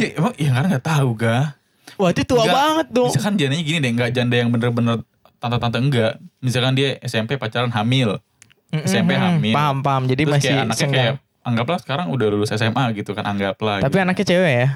Iya, 0.00 0.08
emang 0.16 0.32
ya 0.40 0.50
karena 0.56 0.68
gak 0.80 0.86
tahu 0.88 1.08
ga. 1.12 1.60
Wah 2.00 2.08
itu 2.08 2.24
tua 2.24 2.48
Enggak. 2.48 2.56
banget 2.56 2.86
dong. 2.88 3.08
Misalkan 3.12 3.34
jandanya 3.36 3.64
gini 3.68 3.78
deh, 3.84 3.92
nggak 3.92 4.10
janda 4.16 4.36
yang 4.40 4.48
bener-bener 4.48 5.04
tante-tante 5.36 5.76
enggak. 5.76 6.12
Misalkan 6.40 6.72
dia 6.72 6.96
SMP 7.04 7.36
pacaran 7.36 7.68
hamil. 7.68 8.16
SMP 8.72 9.12
hamil. 9.12 9.52
Paham 9.52 9.84
paham. 9.84 10.08
Jadi 10.08 10.24
Terus 10.24 10.32
masih 10.32 10.48
kayak 10.48 10.62
anaknya 10.64 10.80
senggang. 10.80 10.96
kayak 11.20 11.44
anggaplah 11.44 11.78
sekarang 11.84 12.06
udah 12.08 12.26
lulus 12.32 12.48
SMA 12.56 12.84
gitu 12.96 13.12
kan 13.12 13.28
anggaplah. 13.28 13.84
Tapi 13.84 13.92
gitu. 13.92 14.04
anaknya 14.08 14.24
cewek 14.24 14.52
ya. 14.56 14.68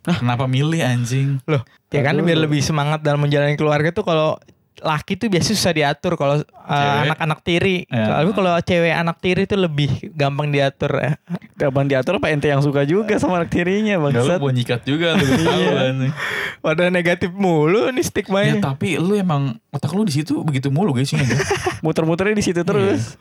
kenapa 0.00 0.48
milih 0.48 0.80
anjing? 0.80 1.44
Loh, 1.44 1.60
ya 1.92 2.00
kan 2.00 2.16
Aduh. 2.16 2.24
biar 2.24 2.40
lebih 2.40 2.64
semangat 2.64 3.04
dalam 3.04 3.20
menjalani 3.20 3.52
keluarga 3.60 3.92
tuh 3.92 4.00
kalau 4.00 4.40
laki 4.80 5.14
tuh 5.14 5.28
biasa 5.28 5.52
susah 5.52 5.70
diatur 5.70 6.14
kalau 6.14 6.40
uh, 6.40 6.96
anak-anak 7.02 7.40
tiri. 7.40 7.84
Ya. 7.86 8.18
Tapi 8.18 8.32
kalau 8.32 8.52
cewek 8.58 8.90
anak 8.90 9.16
tiri 9.18 9.44
tuh 9.44 9.56
lebih 9.56 9.88
gampang 10.10 10.48
diatur 10.48 10.92
ya. 10.96 11.12
Gampang 11.54 11.84
diatur 11.84 12.16
apa 12.16 12.28
ente 12.28 12.46
yang 12.46 12.58
suka 12.58 12.82
juga 12.82 13.16
sama 13.16 13.38
anak 13.38 13.48
tirinya 13.48 13.96
Enggak 13.96 14.10
lu 14.10 14.20
bangsat. 14.26 14.38
mau 14.38 14.50
nyikat 14.50 14.80
juga 14.82 15.14
lu 15.14 15.24
tahu 15.28 15.60
Iya. 15.60 15.72
anjing. 15.86 16.12
Wadah 16.60 16.88
negatif 16.88 17.30
mulu 17.30 17.88
nih 17.88 18.00
Ya 18.00 18.02
stigmanya. 18.02 18.54
tapi 18.58 18.96
lu 18.96 19.14
emang 19.14 19.42
otak 19.68 19.92
lu 19.92 20.02
di 20.02 20.12
situ 20.12 20.40
begitu 20.40 20.68
mulu 20.68 20.92
guys 20.92 21.08
sih 21.08 21.20
Muter-muternya 21.84 22.32
di 22.32 22.42
situ 22.42 22.60
terus. 22.60 23.16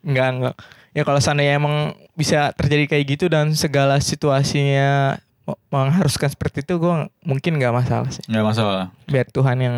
Enggak, 0.00 0.28
enggak. 0.30 0.56
Ya 0.90 1.02
kalau 1.02 1.18
seandainya 1.18 1.54
emang 1.54 1.94
bisa 2.12 2.50
terjadi 2.52 2.90
kayak 2.90 3.04
gitu 3.08 3.24
dan 3.26 3.54
segala 3.54 4.00
situasinya 4.00 5.20
mengharuskan 5.68 6.28
seperti 6.28 6.62
itu 6.62 6.76
gue 6.76 6.94
mungkin 7.22 7.56
nggak 7.56 7.72
masalah 7.72 8.08
sih. 8.08 8.22
Enggak 8.26 8.46
masalah. 8.50 8.84
Biar 9.06 9.26
Tuhan 9.26 9.56
yang 9.56 9.76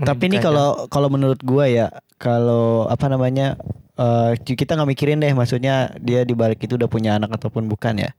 Tapi 0.00 0.26
ini 0.26 0.38
kalau 0.38 0.86
kalau 0.86 1.06
menurut 1.06 1.38
gua 1.40 1.66
ya, 1.66 1.88
kalau 2.16 2.86
apa 2.86 3.06
namanya 3.06 3.54
eh, 3.94 4.32
kita 4.38 4.72
nggak 4.72 4.90
mikirin 4.90 5.18
deh, 5.18 5.32
maksudnya 5.32 5.92
dia 5.98 6.22
di 6.22 6.32
balik 6.32 6.58
itu 6.60 6.74
udah 6.74 6.86
punya 6.86 7.16
anak 7.16 7.34
ataupun 7.34 7.66
bukan 7.66 8.00
ya. 8.00 8.10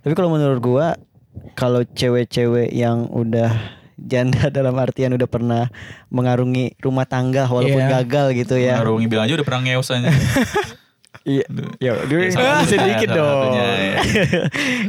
Tapi 0.00 0.12
kalau 0.12 0.28
menurut 0.28 0.58
gua, 0.58 0.86
kalau 1.54 1.82
cewek-cewek 1.82 2.70
yang 2.70 3.08
udah 3.08 3.50
janda 3.96 4.50
dalam 4.56 4.74
artian 4.74 5.14
udah 5.14 5.26
pernah 5.26 5.70
mengarungi 6.08 6.74
rumah 6.78 7.06
tangga 7.06 7.46
walaupun 7.46 7.80
Iya. 7.80 8.02
gagal 8.02 8.26
gitu 8.36 8.54
ya. 8.54 8.76
Ngarungi 8.78 9.06
bilang 9.06 9.24
aja 9.24 9.34
udah 9.34 9.46
pernah 9.46 9.62
ngeus 9.64 9.88
aja. 9.90 10.10
Iya. 11.24 11.44
Ya, 11.78 11.92
dia 12.04 12.18
Ya, 12.20 12.30
salah 12.30 12.62
sedikit 12.62 13.08
dong. 13.08 13.16
salah 13.16 13.36
satunya, 13.48 13.64
ya. 13.64 13.96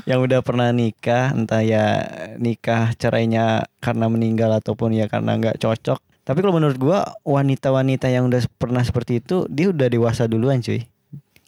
yang 0.05 0.19
udah 0.19 0.39
pernah 0.39 0.69
nikah, 0.69 1.31
entah 1.31 1.59
ya 1.59 2.03
nikah 2.35 2.91
cerainya 2.93 3.45
karena 3.79 4.05
meninggal 4.05 4.51
ataupun 4.53 4.91
ya 4.91 5.07
karena 5.07 5.31
nggak 5.33 5.57
cocok. 5.57 5.95
Tapi 6.21 6.37
kalau 6.37 6.53
menurut 6.53 6.75
gua 6.75 6.99
wanita-wanita 7.21 8.09
yang 8.09 8.27
udah 8.27 8.43
pernah 8.53 8.81
seperti 8.81 9.19
itu, 9.19 9.47
dia 9.47 9.69
udah 9.69 9.87
dewasa 9.87 10.25
duluan, 10.25 10.59
cuy. 10.59 10.83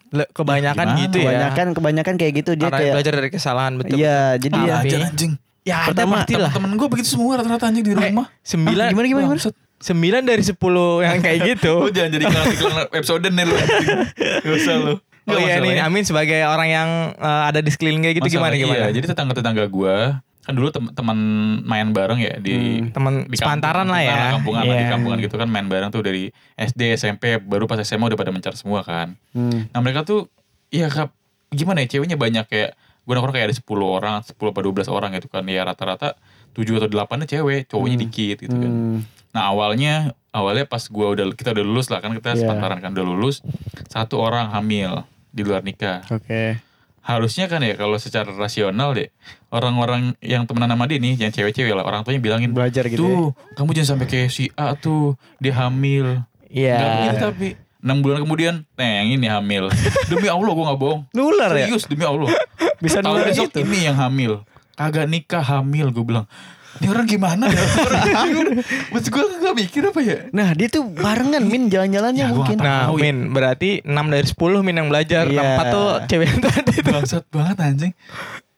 Le- 0.08 0.30
kebanyakan 0.30 0.86
Gimana? 0.88 1.02
gitu 1.02 1.16
ya. 1.18 1.24
Kebanyakan 1.26 1.66
kebanyakan 1.76 2.14
kayak 2.16 2.32
gitu 2.34 2.50
dia 2.54 2.64
Karena 2.64 2.78
kayak 2.80 2.94
belajar 2.96 3.12
dari 3.12 3.28
kesalahan 3.28 3.72
betul. 3.76 3.96
Iya, 4.00 4.18
jadi 4.40 4.56
Tapi- 4.56 4.88
ya 4.88 4.98
anjing. 5.04 5.32
Ya 5.68 5.78
Pertama, 5.84 6.16
ada 6.16 6.24
pastilah. 6.24 6.48
Temen 6.48 6.72
gue 6.74 6.88
begitu 6.88 7.08
semua 7.12 7.36
rata-rata 7.36 7.68
anjing 7.68 7.84
di 7.84 7.92
rumah. 7.92 8.32
Sembilan, 8.40 8.88
Ah, 8.88 8.92
gimana, 8.96 9.04
gimana, 9.06 9.24
gimana? 9.28 9.52
Bangsat. 9.78 9.86
sembilan 9.86 10.22
dari 10.24 10.42
sepuluh 10.42 11.00
yang 11.00 11.18
kayak 11.18 11.38
Lu 11.38 11.46
gitu. 11.48 11.74
jangan 11.94 12.10
jadi 12.10 12.24
iklan 12.26 12.46
episode 12.98 13.22
nih 13.24 13.44
lu. 13.44 13.56
Gak 14.42 14.54
usah 14.56 14.76
lu. 14.76 14.94
Oh 15.24 15.36
iya 15.36 15.56
nih 15.56 15.76
masalahnya. 15.76 15.82
Amin 15.84 16.02
sebagai 16.02 16.40
orang 16.42 16.68
yang 16.68 16.88
eh, 17.12 17.42
ada 17.46 17.60
di 17.60 17.68
sekeliling 17.68 18.02
kayak 18.02 18.16
gitu 18.18 18.28
gimana 18.34 18.50
Masalah, 18.50 18.64
gimana? 18.64 18.78
Iya, 18.80 18.88
jadi 18.90 19.06
tetangga-tetangga 19.06 19.64
gue 19.66 19.96
kan 20.40 20.56
dulu 20.56 20.68
tem- 20.68 20.88
teman 20.90 21.18
main 21.62 21.88
bareng 21.88 22.16
ya 22.16 22.34
di 22.38 22.56
Hmm. 22.80 22.88
Teman 22.90 23.14
di 23.24 23.36
sepantaran 23.36 23.84
lah 23.84 24.00
ya. 24.00 24.32
kampungan 24.34 24.64
lah, 24.64 24.74
di 24.74 24.86
kampungan 24.88 25.18
gitu 25.20 25.36
kan 25.36 25.44
main 25.44 25.68
bareng 25.68 25.88
tuh 25.88 26.00
dari 26.00 26.32
SD 26.56 26.96
SMP 26.96 27.36
baru 27.36 27.64
pas 27.64 27.76
SMA 27.78 28.08
udah 28.08 28.16
pada 28.16 28.32
mencar 28.32 28.56
semua 28.56 28.80
kan 28.80 29.12
Hmm. 29.30 29.68
nah 29.68 29.78
mereka 29.78 30.02
tuh 30.02 30.32
iya 30.66 30.88
kap 30.88 31.12
gimana 31.48 31.80
ya 31.80 31.88
ceweknya 31.90 32.16
banyak 32.16 32.44
kayak 32.44 32.72
gue 33.04 33.12
nongkrong 33.12 33.32
kayak 33.34 33.46
ada 33.46 33.56
10 33.58 33.68
orang 33.84 34.14
10 34.22 34.32
atau 34.32 34.62
12 34.64 34.88
orang 34.88 35.10
gitu 35.14 35.28
kan 35.28 35.44
ya 35.44 35.60
rata-rata 35.62 36.16
7 36.50 36.64
atau 36.74 36.88
8 36.88 36.96
cewek 37.26 37.68
cowoknya 37.68 37.94
Hmm. 37.94 38.04
dikit 38.08 38.36
gitu 38.40 38.54
kan 38.54 38.72
Hmm. 38.72 38.98
Nah 39.38 39.46
awalnya 39.46 39.94
awalnya 40.28 40.66
pas 40.66 40.82
gue 40.82 41.06
udah 41.08 41.30
kita 41.32 41.54
udah 41.54 41.62
lulus 41.62 41.86
lah 41.88 41.98
kan 41.98 42.10
kita 42.10 42.34
Iya. 42.34 42.42
sepantaran 42.42 42.78
kan 42.78 42.90
udah 42.90 43.06
lulus 43.06 43.38
satu 43.86 44.18
orang 44.18 44.50
hamil 44.50 45.06
di 45.30 45.40
luar 45.40 45.62
nikah 45.62 46.02
Oke. 46.08 46.58
harusnya 47.00 47.46
kan 47.46 47.62
ya 47.62 47.72
kalau 47.72 47.94
secara 47.96 48.28
rasional 48.28 48.92
deh 48.92 49.14
orang-orang 49.48 50.12
yang 50.20 50.42
temenan 50.42 50.68
sama 50.68 50.84
dia 50.84 50.98
nih 50.98 51.14
yang 51.16 51.30
cewek-cewek 51.30 51.70
lah 51.70 51.80
orang 51.80 52.02
tuanya 52.02 52.18
bilangin 52.18 52.50
Belajar 52.50 52.84
gitu 52.84 52.98
tuh 52.98 53.24
kamu 53.54 53.70
jangan 53.72 53.88
sampai 53.94 54.06
kayak 54.06 54.28
si 54.28 54.50
A 54.52 54.74
tuh 54.74 55.14
dia 55.38 55.54
hamil 55.56 56.26
Iya. 56.44 56.80
Begitu 56.80 57.16
tapi 57.22 57.48
enam 57.78 58.00
bulan 58.00 58.18
kemudian 58.18 58.54
nah 58.74 58.88
yang 58.98 59.08
ini 59.12 59.26
hamil 59.26 59.70
demi 60.10 60.26
Allah 60.26 60.50
gue 60.50 60.64
nggak 60.66 60.80
bohong 60.80 61.00
Nular 61.12 61.54
ya? 61.54 61.68
serius 61.68 61.86
demi 61.86 62.02
Allah 62.02 62.28
Bisa 62.78 62.98
nular 63.00 63.22
besok 63.22 63.48
gitu. 63.48 63.62
ini 63.62 63.86
yang 63.86 63.94
hamil 63.94 64.42
kagak 64.74 65.06
nikah 65.06 65.42
hamil 65.42 65.88
gue 65.88 66.02
bilang 66.02 66.26
ini 66.78 66.86
orang 66.86 67.04
gimana 67.04 67.44
ya 67.48 67.58
Maksud 68.92 69.08
gue 69.08 69.24
gak 69.40 69.56
mikir 69.56 69.82
apa 69.84 70.00
ya 70.00 70.18
Nah, 70.30 70.52
dia 70.52 70.68
tuh 70.68 70.86
barengan 70.86 71.42
min 71.42 71.66
jalan-jalannya 71.66 72.22
Ya, 72.22 72.30
mungkin. 72.30 72.56
Nah, 72.56 72.86
tahu 72.86 72.94
ya. 72.96 73.02
Min, 73.04 73.16
berarti 73.30 73.70
6 73.82 73.90
dari 73.90 74.26
10 74.26 74.62
Min 74.62 74.76
yang 74.76 74.88
belajar. 74.88 75.24
Iya. 75.26 75.38
Nah, 75.38 75.64
4 75.64 75.74
tuh 75.74 75.88
cewek 76.06 76.26
yang 76.28 76.40
tadi 76.40 76.72
tuh. 76.76 76.92
bangsat 76.92 77.24
banget 77.28 77.56
anjing 77.58 77.92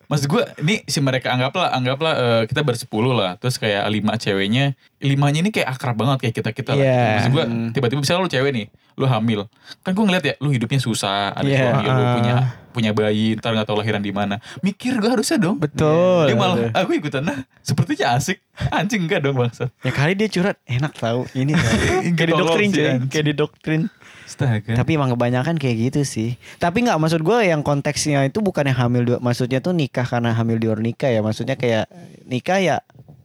Maksud 0.05 0.27
gue 0.27 0.43
ini 0.61 0.83
si 0.85 0.99
mereka 0.99 1.31
anggaplah 1.31 1.71
anggaplah 1.71 2.13
eh, 2.13 2.43
kita 2.45 2.61
bersepuluh 2.61 3.15
lah 3.15 3.39
terus 3.39 3.55
kayak 3.57 3.87
lima 3.87 4.15
ceweknya 4.15 4.75
limanya 4.99 5.39
ini 5.39 5.51
kayak 5.51 5.71
akrab 5.71 5.95
banget 5.95 6.19
kayak 6.21 6.35
kita 6.35 6.51
kita 6.51 6.73
Iya. 6.75 7.03
Maksud 7.17 7.31
gue 7.31 7.45
Hmm. 7.47 7.71
tiba-tiba 7.71 8.03
misalnya 8.03 8.21
lu 8.21 8.29
cewek 8.29 8.51
nih 8.51 8.67
lu 8.95 9.05
hamil 9.05 9.47
kan 9.81 9.91
gue 9.91 10.01
ngeliat 10.01 10.25
ya 10.25 10.35
lu 10.39 10.49
hidupnya 10.49 10.79
susah 10.79 11.33
ada 11.33 11.45
Iya. 11.45 11.59
suami 11.69 11.85
lu 11.85 11.93
Ah. 11.93 12.15
punya 12.15 12.35
punya 12.71 12.91
bayi 12.93 13.35
ntar 13.35 13.51
nggak 13.51 13.67
tahu 13.67 13.79
lahiran 13.79 13.99
di 13.99 14.11
mana 14.11 14.39
mikir 14.61 14.95
gue 14.97 15.11
harusnya 15.11 15.37
dong 15.37 15.59
Betul. 15.59 16.27
dia 16.27 16.35
malah 16.35 16.71
aku 16.73 16.95
ikutan 16.95 17.23
nah 17.23 17.39
sepertinya 17.61 18.15
asik 18.15 18.39
anjing 18.71 19.05
enggak 19.05 19.21
dong 19.21 19.35
bangsat 19.35 19.75
Ya 19.81 19.91
kali 19.91 20.15
dia 20.15 20.27
curhat 20.27 20.55
enak 20.65 20.95
tahu 20.95 21.27
ini 21.33 21.51
kayak 22.17 22.29
di 22.29 22.35
doktrin 22.35 22.71
kayak 23.07 23.27
di 23.27 23.35
doktrin. 23.35 23.83
astaga 24.23 24.79
Tapi 24.79 24.95
emang 24.95 25.11
kebanyakan 25.11 25.59
kayak 25.59 25.91
gitu 25.91 26.01
sih. 26.05 26.31
Tapi 26.57 26.87
nggak 26.87 26.97
maksud 26.97 27.19
gue 27.21 27.39
yang 27.43 27.61
konteksnya 27.61 28.23
itu 28.23 28.39
bukan 28.39 28.63
yang 28.63 28.79
hamil 28.79 29.03
dua, 29.03 29.19
maksudnya 29.19 29.59
tuh 29.59 29.75
nikah 29.75 30.07
karena 30.07 30.31
hamil 30.31 30.55
di 30.55 30.71
luar 30.71 30.79
nikah 30.79 31.11
ya. 31.11 31.19
Maksudnya 31.19 31.59
kayak 31.59 31.91
nikah 32.25 32.63
ya 32.63 32.77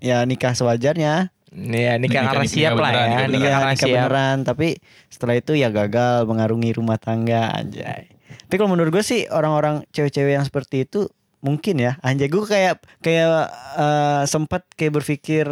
ya 0.01 0.25
nikah 0.25 0.57
sewajarnya. 0.57 1.29
Iya, 1.55 1.95
nikah 1.95 1.97
Nikah- 1.97 2.23
karena 2.29 2.43
nikah 2.43 2.51
siap 2.51 2.71
lah 2.73 2.91
beneran, 2.91 2.99
ya. 2.99 3.07
nikah 3.07 3.15
Nikah 3.15 3.31
Nikah, 3.31 3.49
karena 3.49 3.65
nikah 3.69 3.79
siap. 3.81 3.95
beneran, 3.97 4.37
tapi 4.43 4.67
setelah 5.07 5.35
itu 5.35 5.51
ya 5.53 5.69
gagal 5.69 6.17
mengarungi 6.23 6.69
rumah 6.73 6.97
tangga 6.97 7.49
anjay. 7.49 8.11
Tapi 8.41 8.55
kalau 8.55 8.69
menurut 8.69 8.91
gue 8.91 9.01
sih 9.01 9.25
orang-orang 9.27 9.87
cewek-cewek 9.89 10.33
yang 10.33 10.43
seperti 10.43 10.83
itu 10.83 11.07
mungkin 11.37 11.77
ya 11.77 11.93
anjay 11.99 12.25
gue 12.25 12.41
kayak 12.41 12.73
kayak 12.99 13.29
eh, 13.75 14.23
sempat 14.25 14.65
kayak 14.71 14.93
berpikir 14.95 15.45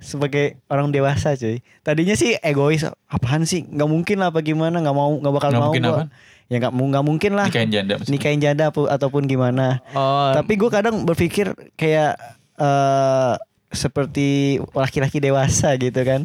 sebagai 0.00 0.58
orang 0.66 0.90
dewasa 0.90 1.32
cuy 1.32 1.62
tadinya 1.80 2.12
sih 2.12 2.34
egois 2.36 2.82
apaan 3.06 3.42
sih 3.44 3.62
nggak 3.62 3.86
mungkin 3.86 4.16
lah 4.18 4.28
apa 4.28 4.42
gimana 4.42 4.76
nggak 4.76 4.90
mau 4.92 5.14
nggak 5.14 5.30
bakal 5.32 5.48
Nggak 5.48 5.62
mau 5.62 5.70
apaan? 5.70 6.08
ya 6.44 6.56
nggak 6.58 6.72
nggak 6.74 7.04
mungkin 7.04 7.32
lah 7.32 7.46
nikahin 7.46 7.70
janda 7.70 7.94
maksudnya. 7.94 8.12
nikahin 8.12 8.40
janda 8.40 8.64
apa- 8.66 8.90
ataupun 8.90 9.22
gimana 9.24 9.78
Oh, 9.92 10.34
tapi 10.34 10.52
gue 10.56 10.66
kadang 10.68 11.02
berpikir 11.04 11.46
kayak 11.72 12.18
eh 12.56 13.34
seperti 13.76 14.26
laki-laki 14.72 15.20
dewasa 15.20 15.76
gitu 15.76 16.00
kan. 16.00 16.24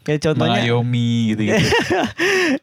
Kayak 0.00 0.30
contohnya 0.30 0.62
Mengayomi 0.62 1.10
gitu 1.34 1.40
gitu. 1.44 1.58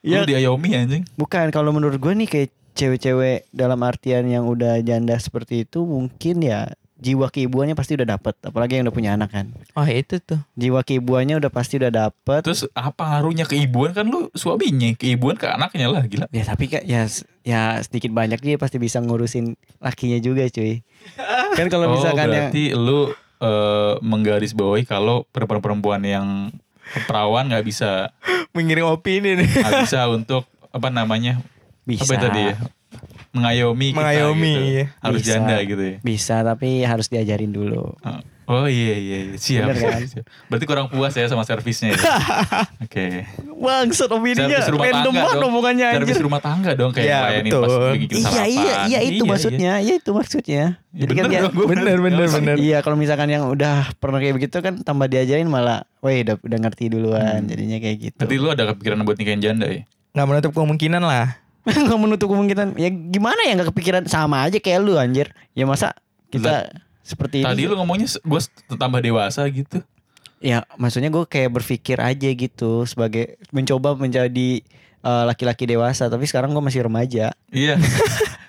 Ya. 0.01 0.21
Lu 0.21 0.27
diayomi 0.27 0.69
anjing. 0.73 1.03
bukan 1.13 1.49
kalau 1.49 1.69
menurut 1.69 1.97
gue 1.97 2.13
nih 2.15 2.29
kayak 2.29 2.49
cewek-cewek 2.73 3.49
dalam 3.49 3.81
artian 3.81 4.23
yang 4.23 4.45
udah 4.45 4.77
janda 4.79 5.17
seperti 5.17 5.65
itu 5.65 5.81
mungkin 5.81 6.39
ya 6.39 6.69
jiwa 6.95 7.27
keibuannya 7.27 7.73
pasti 7.73 7.95
udah 7.95 8.07
dapet 8.09 8.35
apalagi 8.39 8.75
yang 8.75 8.85
udah 8.85 8.93
punya 8.93 9.11
anak 9.15 9.31
kan 9.31 9.45
Oh 9.73 9.83
itu 9.83 10.19
tuh. 10.19 10.39
jiwa 10.53 10.83
keibuannya 10.83 11.39
udah 11.39 11.47
pasti 11.47 11.79
udah 11.79 11.89
dapet 11.89 12.43
Terus 12.43 12.67
apa 12.71 13.01
ngaruhnya 13.17 13.43
keibuan 13.43 13.91
kan 13.91 14.03
lu 14.05 14.27
suaminya, 14.31 14.91
keibuan 14.93 15.39
ke 15.39 15.47
anaknya 15.47 15.87
lah 15.87 16.03
gila. 16.05 16.27
ya 16.29 16.43
tapi 16.43 16.67
kak 16.67 16.83
ya 16.83 17.07
ya 17.41 17.79
sedikit 17.79 18.11
banyak 18.11 18.39
dia 18.39 18.55
pasti 18.55 18.77
bisa 18.77 18.99
ngurusin 18.99 19.55
lakinya 19.79 20.19
juga 20.19 20.43
cuy 20.47 20.83
kan 21.57 21.67
kalau 21.67 21.87
oh, 21.87 21.91
misalkan 21.97 22.27
yang 22.29 22.51
berarti 22.51 22.63
lu 22.71 23.09
eh, 23.39 23.93
menggarisbawahi 23.99 24.83
kalau 24.83 25.23
perempuan-perempuan 25.31 26.01
yang 26.03 26.27
perawan 27.05 27.47
nggak 27.47 27.63
bisa 27.63 28.09
Mengirim 28.49 28.89
opini 28.89 29.37
nih. 29.37 29.47
nggak 29.47 29.85
bisa 29.85 30.09
untuk 30.09 30.43
apa 30.69 30.89
namanya 30.89 31.37
bisa 31.85 32.05
apa 32.05 32.29
tadi 32.29 32.41
ya 32.49 32.55
mengayomi 33.29 33.93
kita 33.93 33.97
Mengayomi, 34.01 34.53
gitu. 34.53 34.63
iya. 34.73 34.85
harus 34.99 35.21
Bisa. 35.21 35.29
janda 35.37 35.55
gitu 35.61 35.83
ya 35.85 35.95
bisa 36.01 36.35
tapi 36.41 36.81
harus 36.81 37.07
diajarin 37.07 37.53
dulu 37.53 37.93
oh 38.49 38.65
iya 38.65 38.95
iya 38.97 39.17
iya. 39.23 39.35
siap, 39.37 39.69
Bener 39.69 39.77
kan? 39.77 40.01
siap. 40.03 40.25
berarti 40.49 40.65
kurang 40.65 40.89
puas 40.89 41.13
ya 41.13 41.29
sama 41.29 41.45
servisnya 41.45 41.93
ya 41.93 42.01
oke 42.83 43.05
bangsat 43.55 44.09
opininya 44.09 44.57
servis 44.57 44.73
rumah 44.73 44.85
random 44.85 45.03
tangga 45.05 45.21
banget 45.21 45.35
dong 45.37 45.51
omongannya 45.51 45.87
servis 45.91 46.09
anjir 46.09 46.25
rumah 46.25 46.41
tangga 46.41 46.71
dong 46.73 46.91
kayak 46.91 47.05
Ya, 47.05 47.19
layanin 47.23 47.51
betul. 47.51 47.61
pas 47.61 47.93
bikin 47.93 48.09
iya 48.09 48.25
sarapan 48.25 48.49
iya 48.49 48.73
iya 48.81 48.99
itu 49.05 49.23
maksudnya 49.23 49.73
iya 49.79 49.93
itu 49.95 50.09
maksudnya 50.09 50.63
jadi 50.89 51.11
kan 51.13 51.23
bener 51.23 51.29
ya 51.29 51.41
dong, 51.45 51.53
bener, 51.63 51.97
bener, 52.01 52.25
Gak 52.25 52.33
bener. 52.35 52.55
Iya 52.57 52.77
kalau 52.81 52.97
misalkan 52.97 53.29
yang 53.29 53.45
udah 53.45 53.93
pernah 53.95 54.17
kayak 54.17 54.35
begitu 54.35 54.57
kan 54.57 54.81
tambah 54.81 55.05
diajarin 55.05 55.45
malah, 55.45 55.85
weh 56.01 56.25
udah 56.25 56.41
udah 56.41 56.57
ngerti 56.59 56.89
duluan, 56.89 57.45
Hmm. 57.45 57.45
jadinya 57.45 57.77
kayak 57.77 57.97
gitu. 58.01 58.17
Berarti 58.17 58.35
lu 58.35 58.49
ada 58.49 58.63
kepikiran 58.73 59.05
buat 59.05 59.13
nikahin 59.15 59.37
janda 59.37 59.69
ya? 59.69 59.85
Nggak 60.17 60.25
menutup 60.25 60.51
kemungkinan 60.51 61.05
lah. 61.05 61.37
nggak 61.85 61.99
menutup 62.01 62.25
kemungkinan. 62.25 62.73
Ya 62.73 62.89
gimana 62.89 63.37
ya 63.45 63.53
nggak 63.53 63.69
kepikiran 63.69 64.03
sama 64.09 64.49
aja 64.49 64.57
kayak 64.57 64.81
lu 64.81 64.97
anjir. 64.97 65.29
Ya 65.53 65.69
masa 65.69 65.93
kita 66.33 66.73
seperti 67.09 67.41
Tadi 67.41 67.57
ini. 67.59 67.65
lu 67.65 67.75
ngomongnya 67.75 68.05
gue 68.13 68.39
tambah 68.71 69.01
dewasa 69.01 69.41
gitu. 69.49 69.81
Ya 70.39 70.61
maksudnya 70.75 71.09
gue 71.09 71.25
kayak 71.25 71.51
berpikir 71.51 71.97
aja 71.97 72.29
gitu 72.29 72.85
sebagai 72.85 73.35
mencoba 73.49 73.91
menjadi 73.93 74.61
eh, 74.99 75.23
laki-laki 75.25 75.65
dewasa, 75.65 76.05
tapi 76.05 76.23
sekarang 76.23 76.51
gue 76.51 76.61
masih 76.61 76.85
remaja. 76.85 77.33
Iya. 77.49 77.75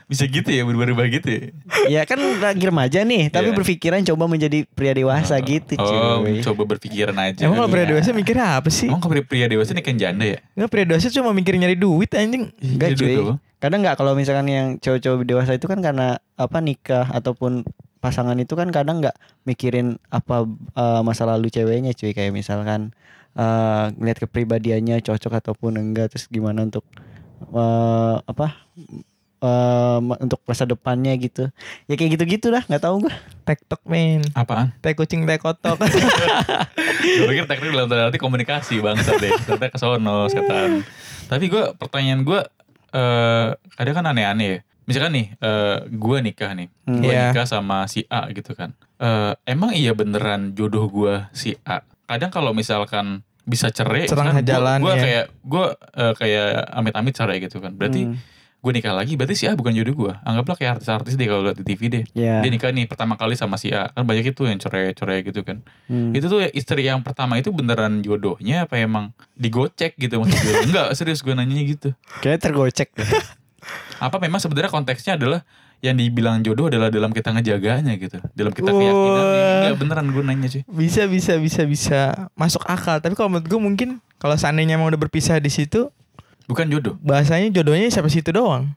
Bisa 0.07 0.27
gitu 0.27 0.43
ya 0.45 0.67
berubah-ubah 0.67 1.07
gitu 1.09 1.29
ya. 1.31 1.43
ya 1.87 2.03
kan 2.03 2.19
lagi 2.19 2.67
remaja 2.67 2.99
nih, 3.01 3.31
tapi 3.31 3.47
Iya. 3.47 3.57
berpikiran 3.57 4.03
coba 4.05 4.27
menjadi 4.27 4.67
pria 4.67 4.91
dewasa 4.91 5.39
gitu 5.39 5.79
Oh, 5.79 5.87
cuy. 6.21 6.43
coba 6.43 6.67
berpikiran 6.69 7.15
aja. 7.17 7.47
Emang 7.47 7.55
kalau 7.57 7.71
pria 7.71 7.87
Iya. 7.87 7.91
dewasa 7.95 8.11
mikirnya 8.11 8.59
apa 8.59 8.67
sih? 8.69 8.91
Emang 8.91 8.99
kalau 8.99 9.15
pria- 9.23 9.47
dewasa 9.47 9.71
nikahin 9.71 9.97
janda 9.97 10.27
ya? 10.27 10.43
Nggak 10.53 10.67
pria 10.69 10.85
dewasa 10.85 11.07
cuma 11.09 11.31
mikir 11.31 11.55
nyari 11.55 11.79
duit 11.79 12.11
anjing. 12.11 12.51
Enggak 12.59 12.89
Iya, 12.89 12.97
cuy. 12.97 13.07
gitu. 13.09 13.23
Kadang 13.57 13.79
nggak 13.81 13.95
kalau 13.95 14.13
misalkan 14.13 14.47
yang 14.47 14.67
cowok-cowok 14.77 15.23
dewasa 15.23 15.53
itu 15.55 15.67
kan 15.67 15.79
karena 15.79 16.19
apa 16.35 16.59
nikah 16.59 17.07
ataupun 17.07 17.63
pasangan 18.01 18.37
itu 18.37 18.53
kan 18.53 18.69
kadang 18.69 18.99
nggak 18.99 19.15
mikirin 19.45 20.01
apa 20.09 20.49
eh, 20.75 21.01
masa 21.01 21.25
lalu 21.25 21.49
ceweknya 21.49 21.93
cuy 21.93 22.11
kayak 22.11 22.33
misalkan 22.33 22.97
eh 23.33 23.85
ngeliat 23.95 24.19
kepribadiannya 24.19 24.99
cocok 25.01 25.39
ataupun 25.39 25.77
enggak 25.77 26.11
terus 26.11 26.27
gimana 26.27 26.65
untuk 26.65 26.83
eh, 27.47 28.17
apa 28.19 28.47
eh, 29.41 29.99
ma- 30.01 30.19
untuk 30.19 30.41
masa 30.45 30.65
depannya 30.65 31.15
gitu 31.15 31.49
ya 31.87 31.95
kayak 31.95 32.11
gitu 32.17 32.25
gitu 32.27 32.49
lah 32.49 32.65
nggak 32.65 32.83
tahu 32.83 33.07
gua 33.07 33.15
Tektok 33.41 33.83
men. 33.83 34.23
Apaan? 34.33 34.71
Teh 34.79 34.95
kucing 34.95 35.27
teh 35.27 35.35
kotok. 35.35 35.75
gue 37.19 37.27
pikir 37.27 37.51
teknik 37.51 37.75
dalam 37.75 37.91
tanda 37.91 38.07
arti 38.07 38.21
komunikasi 38.21 38.79
bangsa 38.79 39.19
deh. 39.19 39.33
Ternyata 39.43 39.75
ke 39.75 39.79
sono 39.81 40.31
setan. 40.31 40.87
Tapi 41.27 41.51
gue 41.51 41.75
pertanyaan 41.75 42.23
gue 42.23 42.41
eh 42.91 43.49
kadang 43.75 43.95
kan 43.97 44.07
aneh-aneh 44.07 44.47
ya. 44.47 44.59
Misalkan 44.91 45.13
nih, 45.13 45.27
eh 45.37 45.79
gue 45.89 46.17
nikah 46.21 46.51
nih, 46.53 46.67
Hmm. 46.83 46.99
gue 46.99 47.09
Iya. 47.09 47.31
nikah 47.31 47.47
sama 47.47 47.87
si 47.87 48.03
A 48.05 48.27
gitu 48.29 48.53
kan. 48.53 48.75
Eh 48.97 49.33
emang 49.47 49.71
iya 49.71 49.95
beneran 49.95 50.51
jodoh 50.53 50.85
gue 50.85 51.15
si 51.31 51.55
A. 51.63 51.79
Kadang 52.05 52.29
kalau 52.29 52.51
misalkan 52.51 53.23
bisa 53.43 53.67
cerai, 53.69 54.11
jalan, 54.43 54.79
gue 54.79 54.93
ya. 54.93 55.01
kayak 55.01 55.25
gue 55.41 55.65
eh, 55.97 56.13
kayak 56.13 56.47
amit-amit 56.73 57.15
cerai 57.15 57.39
gitu 57.39 57.59
kan. 57.59 57.71
Berarti 57.73 58.03
Hmm. 58.05 58.19
gue 58.61 58.73
nikah 58.73 58.93
lagi, 58.93 59.15
berarti 59.15 59.33
si 59.33 59.45
A 59.45 59.55
bukan 59.55 59.73
jodoh 59.73 59.95
gue. 59.97 60.13
Anggaplah 60.21 60.53
kayak 60.53 60.71
artis-artis 60.77 61.15
deh 61.15 61.25
kalau 61.25 61.43
lihat 61.43 61.57
di 61.57 61.65
TV 61.65 61.81
deh. 61.89 62.05
ya 62.13 62.39
Dia 62.41 62.51
nikah 62.51 62.69
nih 62.69 62.85
pertama 62.85 63.15
kali 63.15 63.33
sama 63.33 63.57
si 63.57 63.71
A, 63.71 63.89
kan 63.89 64.05
banyak 64.05 64.27
itu 64.29 64.43
yang 64.45 64.59
cerai-cerai 64.59 65.23
gitu 65.23 65.41
kan. 65.41 65.65
Hmm. 65.87 66.13
Itu 66.13 66.29
tuh 66.29 66.45
istri 66.47 66.83
yang 66.83 67.01
pertama 67.01 67.35
itu 67.37 67.49
beneran 67.51 68.03
jodohnya 68.03 68.67
apa 68.67 68.77
emang 68.77 69.15
digocek 69.33 69.97
gitu 69.97 70.19
maksud 70.19 70.37
gue? 70.37 70.55
Enggak, 70.67 70.93
serius 70.93 71.23
gue 71.23 71.33
nanyanya 71.33 71.65
gitu. 71.65 71.89
kayaknya 72.21 72.41
tergocek 72.43 72.91
deh. 72.93 73.09
Apa 74.01 74.17
memang 74.17 74.41
sebenarnya 74.41 74.73
konteksnya 74.73 75.21
adalah 75.21 75.45
yang 75.81 75.97
dibilang 75.97 76.41
jodoh 76.41 76.69
adalah 76.69 76.89
dalam 76.89 77.13
kita 77.13 77.33
ngejaganya 77.33 77.93
gitu. 77.97 78.17
Dalam 78.33 78.53
kita 78.53 78.69
keyakinan. 78.73 79.25
Wah. 79.25 79.61
Enggak 79.65 79.77
beneran 79.81 80.07
gue 80.13 80.23
nanya 80.25 80.49
sih. 80.49 80.63
bisa 80.67 81.05
bisa 81.05 81.37
bisa 81.37 81.63
bisa 81.69 81.99
masuk 82.33 82.65
akal. 82.65 83.01
Tapi 83.01 83.13
kalau 83.13 83.29
menurut 83.33 83.49
gue 83.49 83.61
mungkin 83.61 83.89
kalau 84.17 84.37
seandainya 84.37 84.77
emang 84.77 84.89
udah 84.93 85.01
berpisah 85.01 85.37
di 85.41 85.49
situ, 85.49 85.89
Bukan 86.45 86.67
jodoh. 86.67 86.97
bahasanya 87.01 87.53
jodohnya 87.53 87.89
sampai 87.89 88.11
situ 88.11 88.33
doang. 88.33 88.73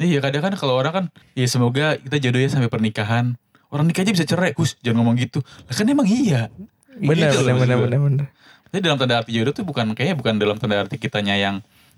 Iya 0.00 0.18
kadang 0.18 0.42
kan 0.42 0.52
kalau 0.58 0.74
orang 0.74 0.92
kan 0.92 1.04
ya 1.38 1.46
semoga 1.46 1.94
kita 1.94 2.18
jodohnya 2.18 2.50
sampai 2.50 2.66
pernikahan. 2.66 3.38
Orang 3.70 3.86
nikah 3.86 4.02
aja 4.02 4.10
bisa 4.10 4.26
cerai. 4.26 4.50
Hus, 4.58 4.74
jangan 4.82 4.98
ngomong 5.04 5.14
gitu. 5.20 5.40
Lah 5.68 5.74
kan 5.78 5.86
emang 5.86 6.08
iya. 6.10 6.50
Benar 6.98 7.30
Gitu 7.30 7.38
benar 7.38 7.46
loh 7.46 7.52
maksud 7.54 7.62
benar 7.62 7.76
gue. 7.78 7.86
benar 7.86 8.00
benar. 8.02 8.26
Jadi 8.72 8.80
dalam 8.82 8.98
tanda 8.98 9.14
arti 9.20 9.30
jodoh 9.36 9.52
tuh 9.54 9.62
bukan 9.62 9.94
kayaknya 9.94 10.16
bukan 10.18 10.34
dalam 10.42 10.56
tanda 10.58 10.80
arti 10.82 10.96
kita 10.98 11.22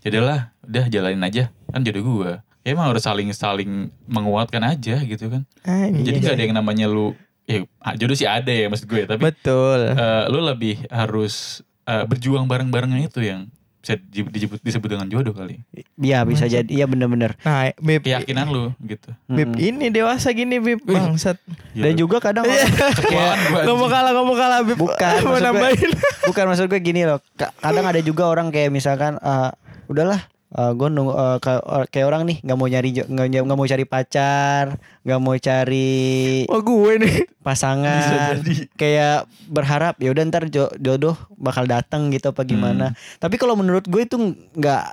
Jadilah, 0.04 0.52
udah 0.68 0.84
jalanin 0.92 1.24
aja. 1.24 1.48
Kan 1.72 1.80
jodoh 1.80 2.04
gua. 2.04 2.32
Ya 2.64 2.72
emang 2.76 2.92
harus 2.92 3.04
saling 3.04 3.28
saling 3.32 3.88
menguatkan 4.04 4.60
aja 4.64 5.00
gitu 5.00 5.32
kan. 5.32 5.48
Ah, 5.64 5.88
Jadi 5.88 6.20
iya. 6.20 6.24
gak 6.28 6.34
ada 6.36 6.44
yang 6.44 6.56
namanya 6.56 6.86
lu 6.88 7.16
ya 7.44 7.64
ah, 7.84 7.92
jodoh 7.96 8.16
sih 8.16 8.24
ada 8.28 8.48
ya 8.48 8.72
maksud 8.72 8.88
gue 8.88 9.04
tapi 9.04 9.20
Betul. 9.20 9.92
eh, 9.92 10.24
lu 10.32 10.40
lebih 10.40 10.80
harus 10.88 11.60
eh, 11.84 12.04
berjuang 12.08 12.48
bareng-barengnya 12.48 13.08
itu 13.12 13.20
yang 13.20 13.52
bisa 13.84 14.00
di- 14.00 14.24
disebut 14.26 14.58
disebut 14.58 14.88
dengan 14.88 15.04
jodoh 15.06 15.30
kali. 15.30 15.60
Iya 15.94 16.24
bisa 16.24 16.44
jadi 16.46 16.64
iya 16.64 16.84
bener-bener 16.84 17.36
Nah, 17.38 17.68
Beb, 17.76 18.00
Keyakinan 18.00 18.48
lu 18.48 18.72
gitu. 18.80 19.12
Beb 19.26 19.52
Mm-mm. 19.52 19.60
ini 19.60 19.86
dewasa 19.88 20.32
gini 20.32 20.56
Wih. 20.56 20.80
bangsat. 20.80 21.36
Gila. 21.70 21.84
dan 21.84 21.92
juga 21.94 22.16
kadang 22.18 22.48
mau 22.48 22.56
anjing. 22.56 22.72
kalah, 23.86 24.10
gak 24.10 24.24
mau 24.24 24.34
kalah 24.34 24.60
Beb. 24.62 24.76
Bukan, 24.78 25.12
mau 25.20 25.28
maksud 25.28 25.36
gue- 25.36 25.44
nambahin. 25.44 25.90
Bukan 26.24 26.44
maksud 26.48 26.66
gue 26.66 26.80
gini 26.80 27.04
loh. 27.04 27.20
Ka- 27.34 27.52
Kadang 27.54 27.84
ada 27.84 28.00
juga 28.00 28.24
orang 28.24 28.48
kayak 28.48 28.70
misalkan 28.70 29.16
eh, 29.16 29.50
udahlah 29.84 30.24
gue 30.54 30.86
nunggu 30.86 31.12
eh, 31.12 31.38
ka- 31.38 31.60
eh, 31.60 31.86
kayak 31.88 32.06
orang 32.06 32.22
nih 32.24 32.38
nggak 32.40 32.54
mau 32.54 32.66
nyari 32.66 32.90
nggak 32.94 33.52
mau 33.52 33.66
cari 33.66 33.84
pacar, 33.84 34.64
nggak 35.02 35.18
mau 35.18 35.34
cari 35.34 36.46
Oh 36.46 36.60
gue 36.60 36.92
nih. 36.96 37.14
Bisa 37.24 37.42
pasangan. 37.42 38.38
jadi. 38.38 38.54
Kayak 38.72 39.16
berharap 39.46 39.98
ya 39.98 40.08
udah 40.08 40.22
ntar 40.24 40.46
jo- 40.46 40.72
jodoh 40.76 41.12
bakal 41.34 41.64
datang 41.64 42.08
gitu 42.08 42.30
apa 42.30 42.42
gimana. 42.42 42.94
Tapi 43.18 43.34
kalau 43.34 43.52
menurut 43.52 43.84
gue 43.84 44.02
itu 44.02 44.14
nggak 44.54 44.84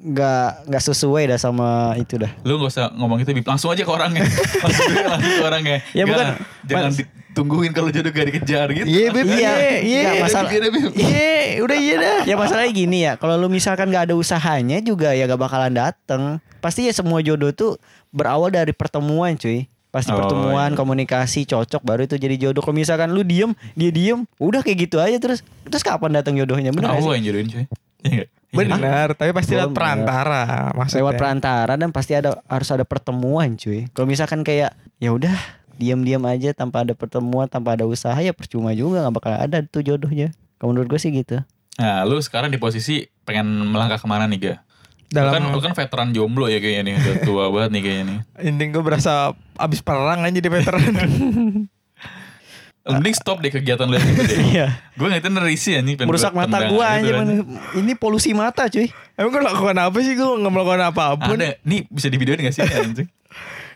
nggak 0.00 0.46
nggak 0.66 0.82
sesuai 0.82 1.28
dah 1.28 1.36
sama 1.36 1.68
itu 1.94 2.16
dah. 2.16 2.32
Lu 2.40 2.56
gak 2.56 2.72
usah 2.72 2.88
ngomong 2.90 3.20
itu. 3.20 3.36
Langsung 3.36 3.68
aja 3.68 3.84
ke 3.84 3.92
orangnya. 3.92 4.24
langsung, 4.64 4.88
langsung 4.96 5.34
ke 5.36 5.44
orangnya. 5.44 5.76
Ya, 5.92 6.02
Nggak, 6.02 6.16
bukan. 6.16 6.26
Jangan 6.64 6.84
Mas- 6.88 7.19
ditungguin 7.40 7.72
kalau 7.72 7.88
jodoh 7.88 8.12
gak 8.12 8.26
dikejar 8.28 8.66
gitu. 8.70 8.84
Iya 8.84 9.06
Beb, 9.08 9.24
iya, 9.24 9.32
aja. 9.32 9.52
iya. 9.80 10.00
Nggak, 10.04 10.16
masalah- 10.20 10.50
Iya. 10.52 10.68
Iya, 10.92 11.62
udah 11.64 11.76
iya 11.76 11.94
dah. 11.96 12.18
Ya 12.24 12.34
masalahnya 12.36 12.72
gini 12.72 12.98
ya, 13.02 13.12
kalau 13.16 13.34
lu 13.34 13.48
misalkan 13.48 13.88
nggak 13.88 14.12
ada 14.12 14.14
usahanya 14.14 14.78
juga 14.78 15.16
ya 15.16 15.24
gak 15.24 15.40
bakalan 15.40 15.72
dateng. 15.72 16.22
Pasti 16.60 16.84
ya 16.84 16.92
semua 16.92 17.24
jodoh 17.24 17.50
tuh 17.50 17.80
berawal 18.10 18.52
dari 18.52 18.70
pertemuan 18.70 19.34
cuy. 19.34 19.64
Pasti 19.90 20.14
Oh, 20.14 20.22
pertemuan, 20.22 20.70
iya. 20.70 20.78
komunikasi, 20.78 21.42
cocok 21.44 21.82
baru 21.82 22.06
itu 22.06 22.14
jadi 22.14 22.36
jodoh. 22.38 22.62
Kalau 22.62 22.78
misalkan 22.78 23.10
lu 23.10 23.26
diem, 23.26 23.50
dia 23.74 23.90
diem, 23.90 24.22
udah 24.38 24.62
kayak 24.62 24.86
gitu 24.86 25.02
aja 25.02 25.18
terus. 25.18 25.42
Terus 25.66 25.82
kapan 25.82 26.14
datang 26.14 26.38
jodohnya? 26.38 26.70
Bener 26.70 26.94
nggak 26.94 27.02
Allah 27.02 27.14
yang 27.18 27.24
jodohin 27.26 27.48
cuy. 27.48 27.58
Iya? 27.58 27.66
Iya. 28.06 28.24
Benar, 28.50 29.14
tapi 29.14 29.30
pasti 29.30 29.54
lewat 29.54 29.70
perantara 29.70 30.74
maksudnya. 30.74 31.02
Lewat 31.02 31.14
perantara 31.18 31.72
dan 31.74 31.90
pasti 31.90 32.12
ada 32.14 32.38
harus 32.46 32.66
ada 32.70 32.82
pertemuan 32.82 33.54
cuy. 33.54 33.86
Kalau 33.90 34.06
misalkan 34.06 34.42
kayak 34.42 34.74
ya 34.98 35.10
udah 35.10 35.34
diam-diam 35.80 36.20
aja 36.28 36.52
tanpa 36.52 36.84
ada 36.84 36.92
pertemuan, 36.92 37.48
tanpa 37.48 37.72
ada 37.72 37.88
usaha 37.88 38.16
ya 38.20 38.36
percuma 38.36 38.76
juga 38.76 39.00
nggak 39.00 39.14
bakal 39.16 39.32
ada 39.32 39.64
tuh 39.64 39.80
jodohnya. 39.80 40.28
Kalau 40.60 40.76
menurut 40.76 40.92
gue 40.92 41.00
sih 41.00 41.08
gitu. 41.08 41.40
Nah, 41.80 42.04
lu 42.04 42.20
sekarang 42.20 42.52
di 42.52 42.60
posisi 42.60 43.08
pengen 43.24 43.72
melangkah 43.72 43.96
ke 43.96 44.04
mana 44.04 44.28
nih, 44.28 44.38
Ga? 44.38 44.54
Lu 45.10 45.26
kan, 45.32 45.40
Dalam 45.40 45.42
lu 45.50 45.60
kan 45.64 45.72
veteran 45.72 46.12
jomblo 46.12 46.46
ya 46.46 46.60
kayaknya 46.60 46.82
nih, 46.86 46.94
udah 47.00 47.14
tua 47.24 47.44
banget 47.56 47.70
nih 47.72 47.82
kayaknya 47.82 48.04
nih. 48.04 48.18
intinya 48.44 48.70
gue 48.76 48.82
berasa 48.84 49.12
abis 49.56 49.80
perang 49.80 50.20
aja 50.20 50.36
di 50.38 50.50
veteran. 50.52 50.84
Mending 52.80 53.12
stop 53.12 53.44
deh 53.44 53.52
kegiatan 53.52 53.86
lu 53.86 53.94
yang 53.94 54.08
itu 54.08 54.22
deh. 54.24 54.38
Iya. 54.56 54.66
gue 54.96 55.06
ngeliatin 55.06 55.36
risih 55.44 55.72
anjing 55.78 55.94
pengen 56.00 56.10
Merusak 56.10 56.32
mata 56.32 56.64
gitu 56.64 56.80
aja. 56.80 57.12
kan. 57.22 57.26
Ini 57.76 57.92
polusi 57.94 58.32
mata 58.32 58.66
cuy. 58.66 58.88
Emang 59.14 59.30
gue 59.30 59.42
lakukan 59.44 59.76
apa 59.78 59.98
sih? 60.00 60.12
Gue 60.16 60.28
gak 60.40 60.52
melakukan 60.52 60.82
apa 60.88 61.04
pun. 61.20 61.36
Ada, 61.36 61.60
nih 61.60 61.84
bisa 61.92 62.08
di 62.08 62.16
videoin 62.16 62.40
gak 62.40 62.54
sih 62.56 62.64
ini, 62.64 62.74
anjing? 62.74 63.08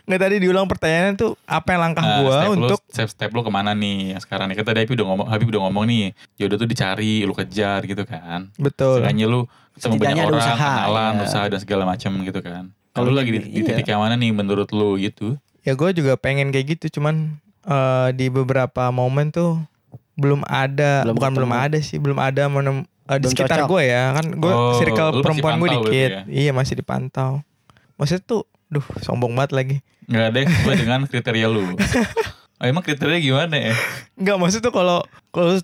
Nggak 0.05 0.21
tadi 0.21 0.35
diulang 0.37 0.69
pertanyaannya 0.69 1.13
tuh 1.17 1.33
apa 1.49 1.67
yang 1.73 1.81
langkah 1.81 2.03
Nah, 2.05 2.17
gua 2.21 2.37
step 2.37 2.49
lu, 2.49 2.53
untuk 2.61 2.79
step, 2.93 3.07
step 3.09 3.29
lu 3.33 3.41
ke 3.41 3.49
mana 3.49 3.73
nih 3.73 4.13
sekarang 4.21 4.53
nih? 4.53 4.55
Kan 4.61 4.65
tadi 4.69 4.77
Habib 4.85 4.93
udah 5.01 5.07
ngomong, 5.09 5.27
Habib 5.33 5.47
udah 5.49 5.61
ngomong 5.65 5.83
nih, 5.89 6.03
jodoh 6.37 6.57
tuh 6.61 6.69
dicari, 6.69 7.25
lu 7.25 7.33
kejar 7.33 7.81
gitu 7.83 8.05
kan. 8.05 8.53
betul. 8.61 9.01
Setidaknya 9.01 9.25
lu 9.25 9.49
ketemu 9.75 9.95
banyak 9.99 10.25
orang, 10.29 10.39
usaha, 10.39 10.71
kenalan, 10.77 11.13
ya. 11.17 11.23
usaha 11.25 11.45
dan 11.49 11.59
segala 11.59 11.83
macam 11.89 12.11
gitu 12.21 12.39
kan. 12.39 12.63
Kalau 12.95 13.11
lagi 13.11 13.29
di, 13.33 13.39
gitu, 13.43 13.47
di 13.49 13.59
iya. 13.59 13.67
titik 13.75 13.87
yang 13.91 13.99
mana 13.99 14.15
nih 14.15 14.31
menurut 14.31 14.69
lu 14.71 14.95
gitu? 14.95 15.35
Ya 15.67 15.73
gue 15.75 15.89
juga 15.91 16.15
pengen 16.15 16.53
kayak 16.53 16.79
gitu 16.79 17.01
cuman 17.01 17.41
eh, 17.65 18.09
di 18.15 18.29
beberapa 18.31 18.87
momen 18.93 19.33
tuh 19.33 19.59
belum 20.15 20.47
ada, 20.47 21.03
Belum 21.03 21.15
bukan 21.19 21.31
belum 21.35 21.51
ada 21.51 21.77
sih, 21.83 21.99
belum 21.99 22.15
ada 22.23 22.47
menem, 22.47 22.87
eh, 23.09 23.17
di 23.19 23.27
Belum 23.27 23.31
sekitar 23.35 23.57
cocok. 23.65 23.69
gue 23.73 23.81
ya 23.83 24.03
kan 24.15 24.25
gue 24.31 24.53
Oh, 24.53 24.79
circle 24.79 25.19
perempuan 25.19 25.59
gue 25.59 25.69
dikit, 25.75 26.09
ya? 26.09 26.21
iya 26.29 26.51
masih 26.55 26.79
dipantau. 26.79 27.43
Maksudnya 27.99 28.23
tuh, 28.23 28.47
duh 28.69 28.85
sombong 29.01 29.33
banget 29.37 29.51
lagi. 29.53 29.77
Nggak 30.09 30.25
ada 30.29 30.37
yang 30.37 30.49
sesuai 30.51 30.75
dengan 30.77 30.99
kriteria 31.05 31.47
lu. 31.49 31.61
Oh, 32.57 32.65
emang 32.69 32.83
kriteria 32.85 33.17
gimana 33.21 33.55
ya? 33.71 33.73
Enggak 34.17 34.37
maksud 34.41 34.59
tuh 34.61 34.73
kalau 34.73 35.05
kalau 35.33 35.57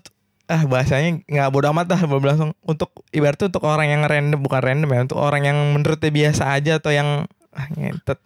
ah 0.50 0.62
bahasanya 0.68 1.22
nggak 1.24 1.48
bodo 1.54 1.70
amat 1.72 1.96
boleh 2.04 2.34
langsung 2.34 2.52
untuk 2.66 2.92
ibaratnya 3.14 3.48
untuk 3.48 3.64
orang 3.64 3.88
yang 3.88 4.02
random 4.04 4.40
bukan 4.42 4.60
random 4.60 4.90
ya 4.90 5.00
untuk 5.06 5.18
orang 5.22 5.48
yang 5.48 5.58
menurutnya 5.72 6.12
biasa 6.12 6.52
aja 6.52 6.82
atau 6.82 6.92
yang 6.92 7.24
ah, 7.56 7.66
ngentet 7.72 8.20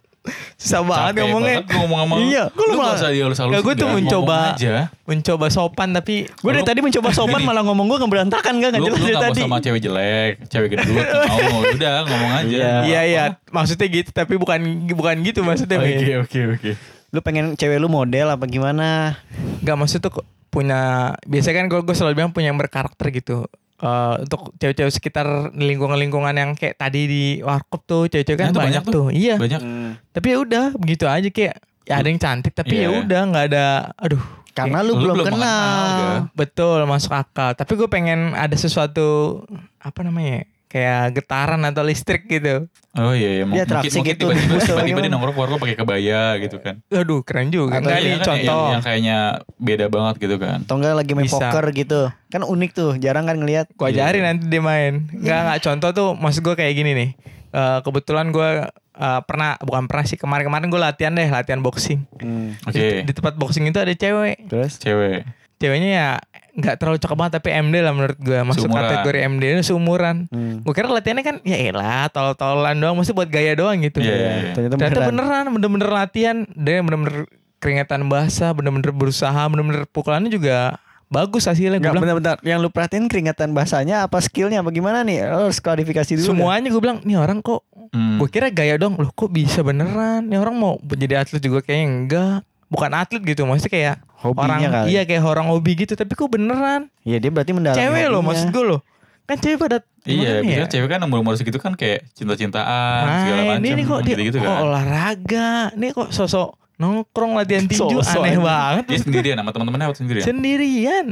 susah 0.55 0.81
banget 0.81 1.03
Capek 1.07 1.21
ngomongnya 1.23 1.55
banget 1.57 1.73
ngomong 1.73 1.99
sama 1.99 2.13
lu. 2.13 2.23
Iya, 2.23 2.43
kok 2.47 2.59
lu 2.59 2.67
lu 2.67 2.77
gak 2.77 2.95
usah 2.95 3.09
dihalus 3.09 3.37
gua 3.59 3.73
tuh 3.73 3.89
mencoba 3.89 4.37
aja. 4.53 4.75
mencoba 5.03 5.45
sopan 5.47 5.89
tapi 5.91 6.15
Gue 6.27 6.51
dari 6.51 6.61
Lu- 6.61 6.67
tadi 6.67 6.79
mencoba 6.79 7.09
sopan 7.11 7.41
malah 7.41 7.63
ngomong 7.63 7.85
gue 7.87 7.97
berantakan 8.03 8.53
gak 8.57 8.69
Lu, 8.73 8.87
lu 8.87 8.95
jelas 8.97 8.99
dari 8.99 9.13
gak 9.13 9.23
tadi. 9.29 9.41
sama 9.41 9.57
cewek 9.57 9.79
jelek, 9.79 10.31
cewek 10.47 10.67
gendut, 10.71 11.05
mau 11.05 11.61
udah 11.75 11.95
ngomong 12.03 12.31
aja. 12.35 12.47
Iya. 12.49 12.73
Iya 12.83 13.01
iya 13.03 13.23
maksudnya 13.47 13.87
gitu 13.87 14.09
tapi 14.09 14.33
bukan 14.35 14.59
bukan 14.89 15.15
gitu 15.21 15.41
maksudnya 15.41 15.77
Oke 15.77 16.13
oke 16.19 16.39
oke. 16.53 16.71
Lu 17.07 17.19
pengen 17.19 17.53
cewek 17.53 17.77
lu 17.77 17.87
model 17.87 18.27
apa 18.29 18.43
gimana? 18.45 19.15
nggak 19.59 19.75
maksud 19.75 19.99
tuh 19.99 20.11
punya 20.47 20.79
biasanya 21.23 21.55
kan 21.57 21.65
gue 21.67 21.79
gue 21.81 21.93
selalu 21.93 22.13
bilang 22.15 22.31
punya 22.31 22.49
yang 22.49 22.57
berkarakter 22.57 23.07
gitu 23.09 23.45
Eh, 23.77 24.15
untuk 24.19 24.57
cewek-cewek 24.57 24.89
sekitar 24.89 25.25
lingkungan-lingkungan 25.53 26.33
yang 26.33 26.51
kayak 26.51 26.75
tadi 26.75 27.01
di 27.05 27.23
warkop 27.39 27.85
tuh 27.85 28.01
cewek-cewek 28.07 28.33
kan 28.35 28.45
Nah, 28.47 28.51
itu 28.51 28.57
banyak, 28.59 28.73
banyak 28.73 28.83
tuh. 28.87 28.93
tuh. 28.99 29.07
iya 29.13 29.35
Banyak. 29.35 29.61
tapi 30.09 30.27
ya 30.27 30.37
udah 30.39 30.65
begitu 30.73 31.05
aja 31.05 31.29
kayak 31.29 31.55
ya 31.83 31.93
ada 31.95 32.07
yang 32.07 32.17
cantik 32.17 32.51
tapi 32.51 32.73
ya 32.75 32.89
Iya. 32.89 32.97
udah 32.99 33.21
nggak 33.23 33.45
ada 33.47 33.65
aduh 33.95 34.23
Karena 34.51 34.81
lu, 34.81 34.91
Lu 34.91 35.05
belum, 35.05 35.13
belum 35.13 35.25
kenal. 35.27 35.37
mengenal, 35.37 35.85
Ga. 35.93 36.09
betul 36.33 36.79
masuk 36.83 37.13
akal 37.13 37.53
tapi 37.53 37.71
gue 37.71 37.85
pengen 37.85 38.33
ada 38.33 38.57
sesuatu 38.57 39.45
apa 39.77 39.99
namanya 40.01 40.41
ya, 40.41 40.43
kayak 40.67 41.15
getaran 41.15 41.63
atau 41.63 41.83
listrik 41.83 42.27
gitu 42.27 42.67
Oh 42.97 43.13
iya 43.13 43.29
iya. 43.29 43.43
Dia 43.45 43.45
Mungkin, 43.45 43.65
atraksi 43.69 43.97
mungkin 44.01 44.15
gitu, 44.17 44.25
tiba-tiba, 44.33 44.57
tiba-tiba 44.57 44.99
dia 45.05 45.11
nongkrong 45.13 45.37
warkop 45.37 45.59
pakai 45.61 45.77
kebaya 45.77 46.21
gitu 46.41 46.57
kan. 46.57 46.81
aduh 46.89 47.21
keren 47.21 47.53
juga 47.53 47.77
Atau 47.77 47.93
Iya 47.93 48.01
nih 48.01 48.09
kan, 48.17 48.25
contoh 48.25 48.41
Yang, 48.57 48.73
yang 48.73 48.81
kayaknya 48.81 49.17
beda 49.61 49.85
banget 49.93 50.15
gitu 50.17 50.35
kan. 50.41 50.57
Atau 50.65 50.75
enggak 50.81 50.93
lagi 50.97 51.11
main 51.13 51.29
Bisa. 51.29 51.37
poker 51.37 51.65
gitu. 51.77 52.01
Kan 52.33 52.41
unik 52.41 52.71
tuh, 52.73 52.91
jarang 52.97 53.29
kan 53.29 53.37
ngelihat. 53.37 53.69
Gue 53.77 53.93
ajarin 53.93 54.25
nanti 54.25 54.49
dia 54.49 54.61
main. 54.65 55.05
Nggak 55.13 55.39
nggak 55.45 55.59
contoh 55.61 55.89
tuh 55.93 56.09
maksud 56.17 56.41
gue 56.41 56.55
kayak 56.57 56.73
gini 56.73 56.91
nih. 56.97 57.09
Eh, 57.53 57.79
kebetulan 57.85 58.33
gue 58.33 58.49
eh, 58.97 59.21
pernah 59.29 59.61
bukan 59.61 59.85
pernah 59.85 60.05
sih 60.09 60.17
kemarin-kemarin 60.17 60.65
gue 60.65 60.81
latihan 60.81 61.13
deh 61.13 61.29
latihan 61.29 61.61
boxing. 61.61 62.01
Hmm. 62.17 62.57
Oke. 62.65 63.05
Di, 63.05 63.05
di 63.05 63.13
tempat 63.13 63.37
boxing 63.37 63.69
itu 63.69 63.77
ada 63.77 63.93
cewek. 63.93 64.49
Terus 64.49 64.73
Cewek. 64.81 65.21
Ceweknya 65.61 65.89
ya 65.93 66.09
nggak 66.57 66.75
terlalu 66.75 66.97
cakep 66.97 67.13
banget 67.15 67.33
tapi 67.37 67.49
MD 67.53 67.75
lah 67.79 67.93
menurut 67.93 68.17
gue 68.17 68.39
masuk 68.41 68.65
Seumuran. 68.65 68.81
kategori 68.89 69.19
MD 69.29 69.43
itu 69.45 69.63
seumuran. 69.63 70.15
Hmm. 70.27 70.65
Gue 70.65 70.73
kira 70.73 70.89
latihannya 70.89 71.21
kan 71.21 71.35
ya 71.45 71.57
elah 71.69 72.09
tol-tolan 72.09 72.73
doang 72.73 72.97
mesti 72.97 73.13
buat 73.13 73.29
gaya 73.29 73.53
doang 73.53 73.77
gitu. 73.79 74.01
Iya 74.01 74.09
iya. 74.09 74.31
iya. 74.33 74.51
ternyata 74.57 74.75
beneran. 74.97 75.07
beneran 75.13 75.45
bener-bener 75.53 75.89
latihan 75.93 76.37
dia 76.49 76.81
bener-bener 76.81 77.29
keringetan 77.57 78.05
basah 78.05 78.51
bener-bener 78.51 78.89
berusaha 78.89 79.37
bener-bener 79.45 79.85
pukulannya 79.87 80.29
juga 80.29 80.81
bagus 81.07 81.45
hasilnya 81.45 81.77
gue 81.77 81.79
Enggak 81.79 81.93
bilang. 81.93 82.03
benar-benar 82.19 82.35
yang 82.41 82.59
lu 82.59 82.67
perhatiin 82.67 83.05
keringatan 83.05 83.53
bahasanya 83.53 84.03
apa 84.03 84.17
skillnya 84.19 84.59
apa 84.59 84.73
gimana 84.73 85.05
nih? 85.05 85.23
Lo 85.23 85.47
harus 85.47 85.61
klarifikasi 85.61 86.19
dulu. 86.19 86.33
Semuanya 86.33 86.67
gue 86.67 86.81
bilang 86.81 86.99
nih 87.05 87.15
orang 87.15 87.39
kok 87.39 87.61
Hmm. 87.87 88.19
Gue 88.19 88.27
kira 88.27 88.51
gaya 88.51 88.75
dong, 88.75 88.99
loh 88.99 89.07
kok 89.09 89.31
bisa 89.31 89.63
beneran? 89.63 90.27
Nih 90.27 90.35
orang 90.35 90.59
mau 90.59 90.75
jadi 90.83 91.23
atlet 91.23 91.39
juga 91.39 91.63
kayaknya 91.63 91.87
enggak. 91.87 92.37
Bukan 92.67 92.91
atlet 92.91 93.23
gitu, 93.23 93.47
maksudnya 93.47 93.71
kayak 93.71 93.95
Hobinya 94.17 94.45
orang 94.57 94.61
kali. 94.75 94.87
iya 94.89 95.01
kayak 95.03 95.21
orang 95.21 95.47
hobi 95.47 95.71
gitu, 95.77 95.93
tapi 95.93 96.11
kok 96.11 96.25
beneran? 96.27 96.89
Iya 97.01 97.17
dia 97.17 97.29
berarti 97.29 97.51
mendalami 97.51 97.77
cewek 97.77 98.03
loh 98.03 98.15
hobinya. 98.15 98.27
maksud 98.27 98.47
gue 98.49 98.65
loh. 98.65 98.81
Kan 99.23 99.37
cewek 99.37 99.57
pada 99.59 99.77
Iya, 100.03 100.39
ya? 100.39 100.63
cewek 100.65 100.87
kan 100.87 100.99
umur-umur 101.01 101.35
segitu 101.35 101.57
kan 101.57 101.73
kayak 101.73 102.07
cinta-cintaan 102.13 103.03
segala 103.19 103.37
Nah, 103.37 103.47
macam 103.51 103.61
ini, 103.61 103.69
ini 103.69 103.83
kok 103.83 103.99
dia 104.01 104.15
gitu-gitu 104.15 104.37
oh, 104.37 104.43
kan. 104.43 104.57
olahraga, 104.63 105.49
ini 105.73 105.87
kok 105.91 106.09
sosok 106.09 106.55
nongkrong 106.77 107.35
latihan 107.35 107.65
tinju 107.65 107.99
Sosok 107.99 108.21
aneh 108.21 108.33
anjing. 108.33 108.41
banget. 108.41 108.83
Dia 108.85 108.99
sendirian 109.01 109.35
sama 109.35 109.51
teman-temannya 109.51 109.85
apa 109.85 109.95
sendirian? 109.95 110.23
Sendirian, 110.23 111.07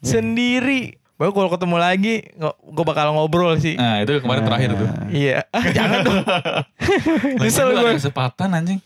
sendiri. 0.00 0.82
Baru 1.14 1.34
kalau 1.34 1.50
ketemu 1.50 1.76
lagi, 1.76 2.14
gue 2.38 2.84
bakal 2.86 3.10
ngobrol 3.10 3.58
sih. 3.58 3.74
Nah, 3.74 4.00
itu 4.00 4.16
kemarin 4.18 4.42
terakhir 4.44 4.68
tuh. 4.72 4.88
Iya, 5.10 5.42
ah, 5.50 5.64
jangan 5.76 5.98
dong. 6.00 6.18
Nyesel 7.36 7.68
gue. 7.68 7.82
ada 7.82 7.98
kesempatan 7.98 8.48
anjing. 8.52 8.78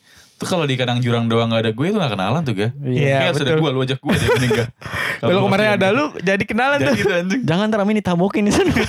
Tuh 0.43 0.49
kalau 0.51 0.67
di 0.67 0.75
kadang 0.75 0.99
jurang 0.99 1.31
doang 1.31 1.49
gak 1.49 1.63
ada 1.63 1.71
gue 1.71 1.87
itu 1.87 1.95
gak 1.95 2.13
kenalan 2.13 2.43
tuh 2.43 2.53
ga. 2.53 2.69
Iya, 2.83 3.31
Kayak 3.31 3.35
sudah 3.39 3.55
gue 3.55 3.71
lu 3.71 3.81
ajak 3.81 3.99
gue 3.99 4.11
aja 4.11 4.27
mending 4.29 4.51
gak. 4.59 4.69
Kalau 5.23 5.41
kemarin 5.47 5.69
ada 5.73 5.89
lu, 5.95 6.05
jadi 6.19 6.43
kenalan 6.43 6.79
Jadi 6.79 6.89
tuh. 6.89 6.95
gitu 6.99 7.13
anjing. 7.15 7.41
Jangan 7.47 7.65
ntar 7.71 7.81
Amin 7.81 7.97
ditabokin 7.97 8.43
di 8.43 8.53
sana. 8.53 8.73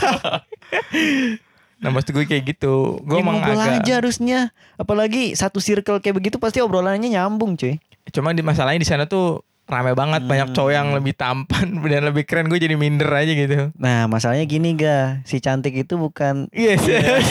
Nah 1.84 1.92
maksud 1.92 2.16
gue 2.16 2.24
kayak 2.24 2.44
gitu 2.48 2.96
Gue 3.04 3.20
Ya, 3.20 3.28
emang 3.28 3.44
ngobrol 3.44 3.60
agak 3.60 3.84
aja 3.84 3.94
harusnya. 4.00 4.40
Apalagi 4.80 5.36
satu 5.36 5.60
circle 5.60 6.00
kayak 6.00 6.16
begitu 6.16 6.40
pasti 6.40 6.64
obrolannya 6.64 7.12
nyambung, 7.12 7.60
cuy. 7.60 7.76
Cuma 8.10 8.32
di 8.32 8.40
masalahnya 8.40 8.80
di 8.80 8.88
sana 8.88 9.04
tuh 9.04 9.44
rame 9.64 9.92
banget 9.92 10.24
banyak 10.24 10.52
cowok 10.52 10.72
yang 10.72 10.96
lebih 10.96 11.12
tampan 11.12 11.76
dan 11.92 12.08
lebih 12.08 12.24
keren 12.24 12.48
gue 12.48 12.56
jadi 12.56 12.76
minder 12.76 13.12
aja 13.12 13.32
gitu. 13.32 13.76
Nah, 13.76 14.08
masalahnya 14.08 14.44
gini, 14.44 14.76
ga. 14.76 15.20
Si 15.24 15.44
cantik 15.44 15.76
itu 15.76 16.00
bukan 16.00 16.48
Yes. 16.56 16.88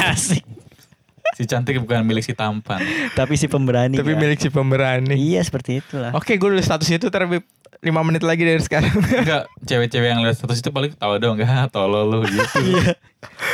asik, 0.06 0.44
Si 1.33 1.45
cantik 1.45 1.77
bukan 1.79 2.03
milik 2.03 2.23
si 2.23 2.33
tampan. 2.33 2.79
tapi 3.12 3.35
si 3.35 3.47
pemberani. 3.47 3.95
Tapi 3.95 4.12
Ga. 4.12 4.18
milik 4.18 4.38
si 4.38 4.49
pemberani. 4.49 5.12
Iya, 5.12 5.40
seperti 5.40 5.81
itulah. 5.81 6.12
Oke 6.12 6.35
gue 6.35 6.49
udah 6.51 6.61
status 6.61 6.88
itu 6.88 7.09
terlebih 7.09 7.40
5 7.81 7.88
menit 8.05 8.21
lagi 8.21 8.42
dari 8.42 8.59
sekarang. 8.59 8.92
Enggak, 9.23 9.51
cewek-cewek 9.61 10.07
yang 10.07 10.21
lihat 10.21 10.37
status 10.37 10.61
itu 10.61 10.71
paling 10.71 10.92
tahu 10.92 11.18
dong 11.18 11.35
enggak 11.35 11.66
tolol 11.68 12.07
lu 12.07 12.18
gitu. 12.25 12.61
Iya. 12.62 12.95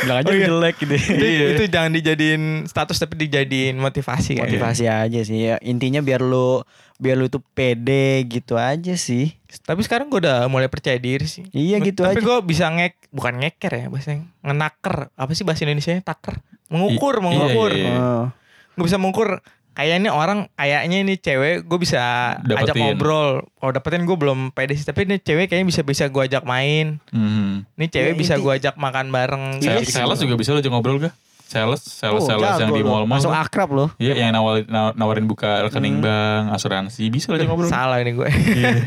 Bilang 0.01 0.17
aja 0.19 0.27
Oh, 0.27 0.35
iya. 0.35 0.45
jelek 0.45 0.75
gitu. 0.77 0.93
itu, 1.13 1.25
Iya. 1.25 1.45
itu 1.51 1.63
jangan 1.67 1.91
dijadiin 1.91 2.43
status 2.65 2.97
tapi 2.97 3.15
dijadiin 3.17 3.73
motivasi 3.75 4.37
kan. 4.37 4.45
Motivasi 4.45 4.85
aja 4.85 5.19
sih. 5.23 5.39
Ya, 5.39 5.55
intinya 5.59 5.99
biar 5.99 6.19
lu 6.19 6.61
biar 6.99 7.15
lu 7.15 7.25
tuh 7.25 7.39
pede 7.53 8.27
gitu 8.27 8.53
aja 8.53 8.93
sih. 8.93 9.33
Tapi 9.63 9.81
sekarang 9.81 10.11
gue 10.11 10.19
udah 10.19 10.45
mulai 10.45 10.67
percaya 10.67 10.99
diri 10.99 11.23
sih. 11.23 11.47
Iya 11.49 11.79
gitu 11.79 12.03
Tapi 12.03 12.17
aja. 12.17 12.25
gue 12.27 12.37
bisa 12.43 12.65
ngek 12.67 13.09
bukan 13.09 13.39
ngeker 13.39 13.71
ya 13.73 13.85
bahasa 13.87 14.19
ngenaker. 14.43 15.09
Apa 15.11 15.31
sih 15.31 15.41
bahasa 15.41 15.63
Indonesia 15.63 15.95
taker? 15.95 16.37
Mengukur, 16.69 17.13
I- 17.13 17.17
iya, 17.17 17.25
mengukur. 17.25 17.71
iya, 17.71 17.83
iya. 17.83 17.93
Oh. 17.95 18.25
gue 18.71 18.85
bisa 18.85 18.95
mengukur 18.95 19.29
kayak 19.71 19.95
ini 19.97 20.07
orang 20.07 20.47
kayaknya 20.53 20.97
ini 21.01 21.13
cewek 21.15 21.63
gue 21.63 21.77
bisa 21.77 21.99
ajak 22.37 22.69
Dapetin. 22.69 22.79
ngobrol 22.85 23.29
kalau 23.53 23.71
dapetin 23.71 24.03
gue 24.03 24.17
belum 24.17 24.39
pede 24.49 24.73
sih 24.73 24.83
tapi 24.83 25.03
ini 25.03 25.17
cewek 25.17 25.47
kayaknya 25.47 25.67
bisa 25.67 25.81
bisa 25.81 26.03
gue 26.05 26.21
ajak 26.21 26.43
main 26.43 26.99
Hmm. 27.09 27.63
ini 27.73 27.85
cewek 27.85 28.13
Ya, 28.13 28.17
bisa 28.17 28.33
gue 28.35 28.53
ajak 28.53 28.75
makan 28.75 29.07
bareng 29.09 29.43
Sales, 29.57 29.83
Gitu. 29.83 29.93
sales 29.93 30.17
juga 30.17 30.35
bisa 30.35 30.51
lo 30.51 30.59
ajak 30.59 30.69
ngobrol 30.69 30.99
gak? 31.01 31.15
Sales, 31.43 31.81
sales, 31.81 32.21
Oh, 32.21 32.27
sales 32.29 32.55
yang 32.57 32.69
di 32.69 32.79
lu. 32.79 32.87
mall-mall. 32.87 33.17
Langsung 33.17 33.33
akrab 33.33 33.69
loh. 33.69 33.89
Iya, 33.97 34.21
yang 34.21 34.31
nawarin, 34.31 34.69
nawarin 34.69 35.25
buka 35.25 35.65
rekening 35.65 35.97
Hmm. 35.97 36.05
bank, 36.05 36.43
asuransi, 36.53 37.09
bisa 37.09 37.25
lo 37.27 37.35
ajak 37.35 37.47
ngobrol. 37.47 37.67
salah 37.67 37.97
ini 37.97 38.13
gue 38.13 38.29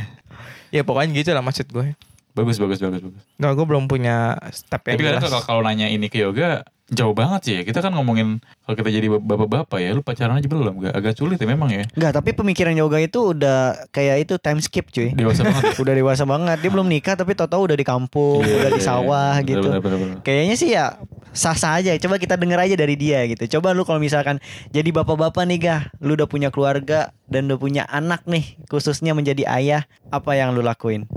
ya 0.71 0.83
pokoknya 0.83 1.11
gitu 1.13 1.31
lah 1.31 1.43
maksud 1.43 1.69
gue 1.69 1.97
Bagus, 2.33 2.57
bagus, 2.57 2.79
bagus, 2.79 3.01
bagus. 3.03 3.23
nggak 3.35 3.53
gue 3.53 3.67
belum 3.67 3.85
punya 3.87 4.17
step 4.49 4.81
yang 4.87 4.95
Tapi 4.95 5.05
jelas 5.05 5.21
kalau, 5.23 5.41
kalau 5.43 5.61
nanya 5.61 5.85
ini 5.87 6.07
ke 6.07 6.17
yoga, 6.19 6.65
jauh 6.93 7.17
banget 7.17 7.41
sih 7.43 7.55
ya. 7.57 7.63
Kita 7.65 7.81
kan 7.81 7.97
ngomongin 7.97 8.45
kalau 8.63 8.77
kita 8.77 8.93
jadi 8.93 9.09
bapak-bapak 9.09 9.79
ya, 9.81 9.97
lu 9.97 10.05
pacaran 10.05 10.37
aja 10.37 10.47
belum 10.47 10.85
gak? 10.85 10.95
Agak 10.95 11.13
sulit 11.17 11.41
ya 11.41 11.49
memang 11.49 11.73
ya. 11.73 11.89
Enggak, 11.97 12.13
tapi 12.21 12.31
pemikiran 12.37 12.77
yoga 12.77 13.01
itu 13.01 13.33
udah 13.33 13.89
kayak 13.91 14.29
itu 14.29 14.37
time 14.37 14.61
skip 14.61 14.93
cuy. 14.93 15.17
Dewasa 15.17 15.43
banget. 15.43 15.63
ya. 15.65 15.73
udah 15.83 15.95
dewasa 15.97 16.25
banget. 16.29 16.57
Dia 16.61 16.71
belum 16.71 16.87
nikah 16.87 17.17
tapi 17.17 17.33
tau-tau 17.33 17.65
udah 17.65 17.77
di 17.77 17.87
kampung, 17.89 18.45
Iya, 18.45 18.55
udah 18.63 18.71
di 18.77 18.83
iya, 18.85 18.87
sawah 18.87 19.35
iya. 19.41 19.49
gitu. 19.49 19.69
Bener, 19.73 19.81
bener, 19.81 19.99
bener. 19.99 20.17
Kayaknya 20.21 20.57
sih 20.61 20.71
ya 20.77 21.01
sah-sah 21.33 21.81
aja. 21.81 21.97
Coba 21.97 22.21
kita 22.21 22.37
denger 22.37 22.61
aja 22.61 22.75
dari 22.77 22.95
dia 22.95 23.25
gitu. 23.25 23.59
Coba 23.59 23.73
lu 23.73 23.89
kalau 23.89 23.99
misalkan 23.99 24.39
jadi 24.71 24.93
bapak-bapak 24.93 25.49
nih 25.49 25.59
gah, 25.59 25.83
lu 26.05 26.15
udah 26.15 26.29
punya 26.29 26.53
keluarga 26.53 27.11
dan 27.33 27.49
udah 27.49 27.59
punya 27.59 27.83
anak 27.89 28.23
nih, 28.29 28.61
khususnya 28.69 29.17
menjadi 29.17 29.49
ayah, 29.49 29.89
apa 30.13 30.37
yang 30.37 30.53
lu 30.53 30.61
lakuin? 30.61 31.09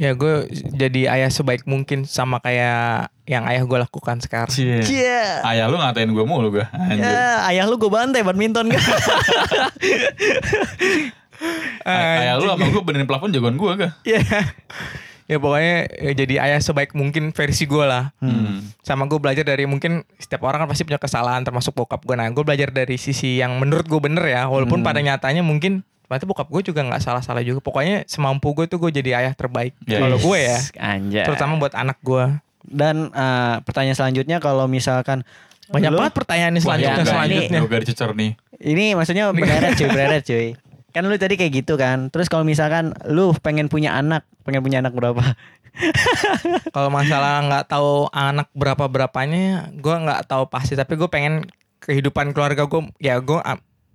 Ya 0.00 0.16
gue 0.16 0.48
jadi 0.72 1.12
ayah 1.12 1.28
sebaik 1.28 1.62
mungkin 1.62 2.02
sama 2.02 2.40
kayak 2.40 3.12
yang 3.24 3.44
ayah 3.44 3.60
gue 3.62 3.78
lakukan 3.78 4.16
sekarang 4.18 4.48
Cie. 4.48 4.80
Cia. 4.80 5.44
Ayah 5.44 5.68
lu 5.68 5.76
ngatain 5.76 6.08
gue 6.08 6.24
mulu 6.24 6.48
gak? 6.50 6.72
Anjir. 6.72 7.04
Ya, 7.04 7.44
ayah 7.46 7.64
lu 7.64 7.76
gue 7.76 7.86
bantai 7.86 8.24
badminton 8.24 8.66
gak? 8.66 8.80
Ay- 11.82 12.28
Ayah 12.28 12.36
lu 12.36 12.46
sama 12.46 12.64
gue 12.66 12.82
benerin 12.82 13.04
plafon 13.04 13.28
jagoan 13.28 13.54
gue 13.54 13.72
gak? 13.78 13.92
Iya. 14.04 14.20
ya 15.24 15.38
pokoknya 15.38 15.76
ya 15.94 16.12
jadi 16.16 16.34
ayah 16.42 16.58
sebaik 16.58 16.90
mungkin 16.92 17.30
versi 17.30 17.62
gue 17.62 17.84
lah 17.84 18.10
Hmm. 18.18 18.66
sama 18.82 19.06
gue 19.06 19.14
belajar 19.16 19.44
dari 19.44 19.62
mungkin 19.62 20.02
setiap 20.16 20.42
orang 20.42 20.64
kan 20.64 20.68
pasti 20.68 20.82
punya 20.82 20.98
kesalahan 20.98 21.40
termasuk 21.40 21.70
bokap 21.72 22.02
gue 22.02 22.12
nah 22.12 22.26
gue 22.26 22.42
belajar 22.42 22.66
dari 22.68 22.96
sisi 22.96 23.38
yang 23.38 23.54
menurut 23.54 23.86
gue 23.86 24.00
bener 24.00 24.26
ya 24.26 24.48
walaupun 24.48 24.82
pada 24.82 24.98
nyatanya 24.98 25.40
mungkin 25.40 25.86
ternyata 26.10 26.26
bokap 26.26 26.50
gue 26.50 26.74
juga 26.74 26.82
nggak 26.82 27.06
salah-salah 27.06 27.46
juga 27.46 27.62
pokoknya 27.62 28.02
semampu 28.10 28.50
gue 28.50 28.66
tuh 28.66 28.82
gue 28.82 28.90
jadi 28.90 29.22
ayah 29.22 29.32
terbaik 29.32 29.78
Ya, 29.86 30.02
kalau 30.02 30.18
yes. 30.18 30.26
gue 30.26 30.38
ya 30.42 30.58
Anjay. 30.82 31.22
terutama 31.22 31.54
buat 31.62 31.70
anak 31.78 32.02
gue 32.02 32.24
Dan 32.60 33.14
eh, 33.14 33.56
pertanyaan 33.62 33.94
selanjutnya 33.94 34.42
kalau 34.42 34.66
misalkan 34.66 35.22
banyak 35.70 35.94
banget 35.94 36.12
pertanyaan 36.12 36.58
selanjutnya 36.58 37.02
yoga, 37.02 37.12
selanjutnya 37.14 37.58
Yoga 37.62 37.76
dicecor 37.78 38.10
nih. 38.12 38.30
Ini 38.58 38.98
maksudnya 38.98 39.30
berderet 39.34 39.78
cuy, 39.78 39.86
berderet 39.88 40.22
cuy. 40.26 40.46
Kan 40.90 41.06
lu 41.06 41.14
tadi 41.14 41.38
kayak 41.38 41.52
gitu 41.62 41.78
kan. 41.78 42.10
Terus 42.10 42.26
kalau 42.26 42.42
misalkan 42.42 42.92
lu 43.06 43.30
pengen 43.38 43.70
punya 43.70 43.94
anak, 43.94 44.26
pengen 44.42 44.60
punya 44.60 44.82
anak 44.82 44.92
berapa? 44.92 45.22
kalau 46.74 46.90
masalah 46.90 47.46
nggak 47.46 47.64
tahu 47.70 48.10
anak 48.10 48.50
berapa 48.52 48.84
berapanya 48.90 49.70
gue 49.70 49.96
nggak 49.96 50.26
tahu 50.26 50.50
pasti 50.50 50.74
tapi 50.74 50.98
gue 50.98 51.06
pengen 51.06 51.46
kehidupan 51.80 52.34
keluarga 52.34 52.66
gue 52.66 52.82
ya 52.98 53.16
gue 53.22 53.38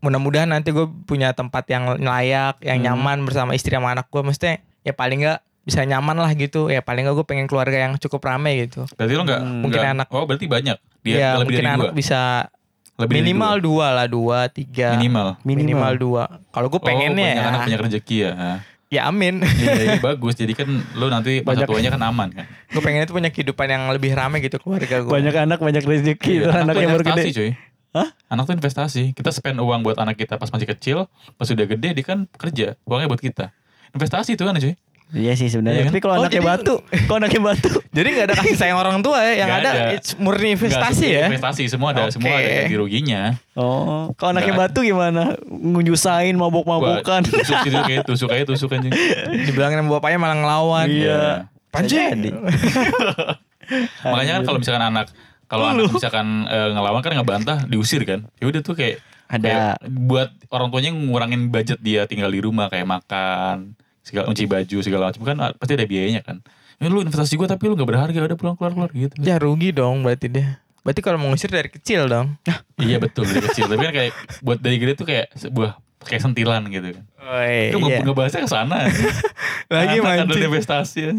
mudah-mudahan 0.05 0.45
nanti 0.47 0.69
gue 0.69 0.85
punya 1.03 1.31
tempat 1.31 1.65
yang 1.65 1.97
layak 1.97 2.61
yang 2.61 2.77
Hmm. 2.77 2.85
nyaman 2.87 3.17
bersama 3.21 3.51
istri 3.51 3.71
sama 3.71 3.91
anak 3.91 4.05
gue 4.05 4.21
mestinya 4.21 4.55
ya 4.79 4.93
paling 4.93 5.19
nggak 5.19 5.39
bisa 5.61 5.81
nyaman 5.81 6.13
lah 6.15 6.29
gitu 6.31 6.69
ya 6.69 6.79
paling 6.79 7.01
nggak 7.01 7.15
gue 7.15 7.25
pengen 7.25 7.45
keluarga 7.45 7.73
yang 7.79 7.97
cukup 7.97 8.21
ramai 8.23 8.63
gitu 8.63 8.85
Berarti 8.91 9.13
lo 9.13 9.23
nggak 9.23 9.41
Hmm. 9.41 9.59
Mungkin 9.59 9.79
nggak- 9.79 9.95
anak. 9.95 10.07
Oh 10.09 10.23
berarti 10.23 10.45
banyak. 10.45 10.77
Dia 11.01 11.13
ya 11.15 11.29
lebih 11.35 11.41
mungkin 11.51 11.57
dari 11.59 11.69
anak 11.71 11.87
dua. 11.87 11.93
bisa 11.95 12.21
Lebih 12.95 13.11
dari 13.11 13.19
minimal 13.25 13.53
dua. 13.55 13.65
dua 13.65 13.87
lah 13.91 14.07
dua 14.07 14.39
tiga 14.47 14.89
Minimal. 14.93 15.27
minimal 15.41 15.93
dua 15.95 16.23
kalau 16.49 16.67
gue 16.67 16.77
oh, 16.77 16.85
pengennya 16.85 17.27
banyak 17.27 17.35
ya 17.35 17.43
anak 17.43 17.59
punya 17.63 17.77
rezeki 17.79 18.17
ya. 18.19 18.31
ya 18.87 19.01
amin 19.05 19.35
Iya, 19.41 19.71
ini 19.75 19.97
bagus. 19.99 20.33
Jadi 20.33 20.53
kan 20.53 20.69
lo 20.93 21.05
nanti 21.07 21.31
masa 21.41 21.49
Banyak. 21.57 21.67
tuanya 21.67 21.89
kan 21.89 22.01
aman 22.03 22.29
kan. 22.31 22.45
gue 22.45 22.79
pengen 22.79 23.01
itu 23.01 23.11
punya 23.11 23.27
kehidupan 23.27 23.67
yang 23.67 23.83
lebih 23.89 24.11
ramai 24.11 24.39
gitu 24.39 24.55
keluarga 24.57 24.95
gue 24.97 25.11
Banyak 25.11 25.33
anak, 25.35 25.59
banyak 25.59 25.83
rezeki. 25.83 26.33
Terus 26.41 26.53
anak 26.53 26.71
tuh 26.71 26.77
anaknya 26.77 26.87
baru 26.91 27.03
gede. 27.11 27.23
cuy. 27.33 27.51
Hah? 27.95 28.11
Anak 28.27 28.43
tuh 28.43 28.53
investasi. 28.53 29.15
Kita 29.15 29.31
spend 29.31 29.55
uang 29.57 29.79
buat 29.81 29.95
anak 29.95 30.15
kita 30.15 30.35
pas 30.35 30.47
masih 30.47 30.67
kecil, 30.67 30.97
pas 31.33 31.47
udah 31.47 31.63
gede 31.65 31.89
dia 31.93 32.03
kan 32.03 32.27
kerja. 32.29 32.75
Uangnya 32.83 33.07
buat 33.07 33.19
kita. 33.19 33.55
Investasi 33.89 34.35
itu 34.35 34.43
kan 34.43 34.51
cuy. 34.53 34.75
Iya 35.07 35.31
sih 35.33 35.47
sebenarnya. 35.47 35.79
Iya 35.79 35.83
kan? 35.83 35.91
Tapi 35.91 36.01
kalau 36.01 36.13
Oh, 36.13 36.19
anaknya 36.19 36.35
jadi- 36.35 36.49
batu, 36.51 36.75
kalau 37.07 37.17
anaknya 37.17 37.41
batu. 37.45 37.69
jadi 37.89 38.07
nggak 38.09 38.25
ada 38.25 38.35
kasih 38.35 38.55
sayang 38.57 38.75
orang 38.75 38.99
tua 38.99 39.21
ya 39.21 39.33
yang 39.37 39.49
ada, 39.53 39.69
ada. 39.69 39.83
it's 39.93 40.17
murni 40.17 40.51
investasi 40.51 41.05
Nggak, 41.05 41.15
ya 41.15 41.25
Investasi 41.29 41.63
semua 41.69 41.89
ada, 41.89 42.03
Oke. 42.03 42.11
semua 42.11 42.33
ada 42.33 42.49
ganti 42.51 42.75
ruginya. 42.75 43.21
Oh, 43.53 44.11
kalau 44.13 44.33
anaknya 44.33 44.51
Nggak. 44.51 44.67
batu 44.67 44.79
gimana? 44.81 45.23
Nyusahin, 45.47 46.35
Wah, 46.35 46.49
mabok-mabokan. 46.49 47.21
tusuk 47.23 47.57
gitu 47.63 47.79
kayak 47.79 48.03
tusuk 48.03 48.27
aja 48.27 48.43
tusuk 48.43 48.67
anjing. 48.67 48.91
dibilangin 49.45 49.79
sama 49.79 49.89
bapaknya 49.95 50.17
malah 50.19 50.35
ngelawan 50.35 50.87
Iya. 50.89 51.47
Panji 51.69 51.95
Jadi. 51.95 52.29
Makanya 54.05 54.31
kan 54.33 54.43
kalau 54.43 54.57
misalkan 54.57 54.83
anak 54.83 55.07
kalau 55.45 55.65
anak 55.69 55.93
misalkan 55.93 56.47
eh, 56.49 56.69
ngelawan 56.73 57.01
kan 57.05 57.11
ngebantah 57.15 57.57
diusir 57.69 58.01
kan. 58.03 58.27
Ya 58.41 58.45
udah 58.49 58.61
tuh 58.65 58.75
kayak 58.77 59.01
Ada. 59.29 59.41
kayak 59.41 59.75
buat 59.89 60.29
orang 60.53 60.67
tuanya 60.69 60.91
ngurangin 60.93 61.49
budget 61.49 61.79
dia 61.81 62.05
tinggal 62.05 62.29
di 62.29 62.41
rumah 62.41 62.69
kayak 62.69 62.85
makan, 62.85 63.77
segala 64.05 64.29
kunci 64.29 64.45
baju 64.45 64.77
segala 64.81 65.09
macam 65.09 65.21
kan 65.25 65.37
ah, 65.41 65.51
pasti 65.53 65.73
ada 65.77 65.85
biayanya 65.85 66.21
kan. 66.21 66.41
Ya 66.81 66.91
lu 66.91 66.99
investasi 67.01 67.39
gua 67.39 67.47
tapi 67.47 67.71
lu 67.71 67.79
gak 67.79 67.87
berharga 67.87 68.19
udah 68.19 68.37
pulang 68.37 68.55
keluar 68.59 68.73
keluar 68.75 68.91
gitu. 68.91 69.15
ya 69.23 69.39
rugi 69.39 69.71
dong 69.71 70.03
berarti 70.03 70.27
dia 70.27 70.59
berarti 70.85 71.01
kalau 71.01 71.17
mau 71.17 71.33
ngusir 71.33 71.49
dari 71.49 71.65
kecil 71.65 72.05
dong 72.05 72.37
iya 72.77 73.01
betul 73.01 73.25
dari 73.25 73.41
kecil 73.41 73.65
tapi 73.65 73.89
kan 73.89 73.93
kayak 73.95 74.11
buat 74.45 74.61
dari 74.61 74.77
gede 74.77 74.93
tuh 74.93 75.07
kayak 75.09 75.33
sebuah 75.33 75.81
kayak 76.05 76.21
sentilan 76.21 76.61
gitu 76.69 76.95
kan. 76.95 77.03
Itu 77.73 77.77
iya. 77.81 77.99
nggak 77.99 78.05
ngebahasnya 78.05 78.41
ke 78.45 78.49
sana. 78.49 78.85
lagi 79.73 79.97
mancing 79.97 80.45
investasi 80.45 80.99
ya. 81.01 81.13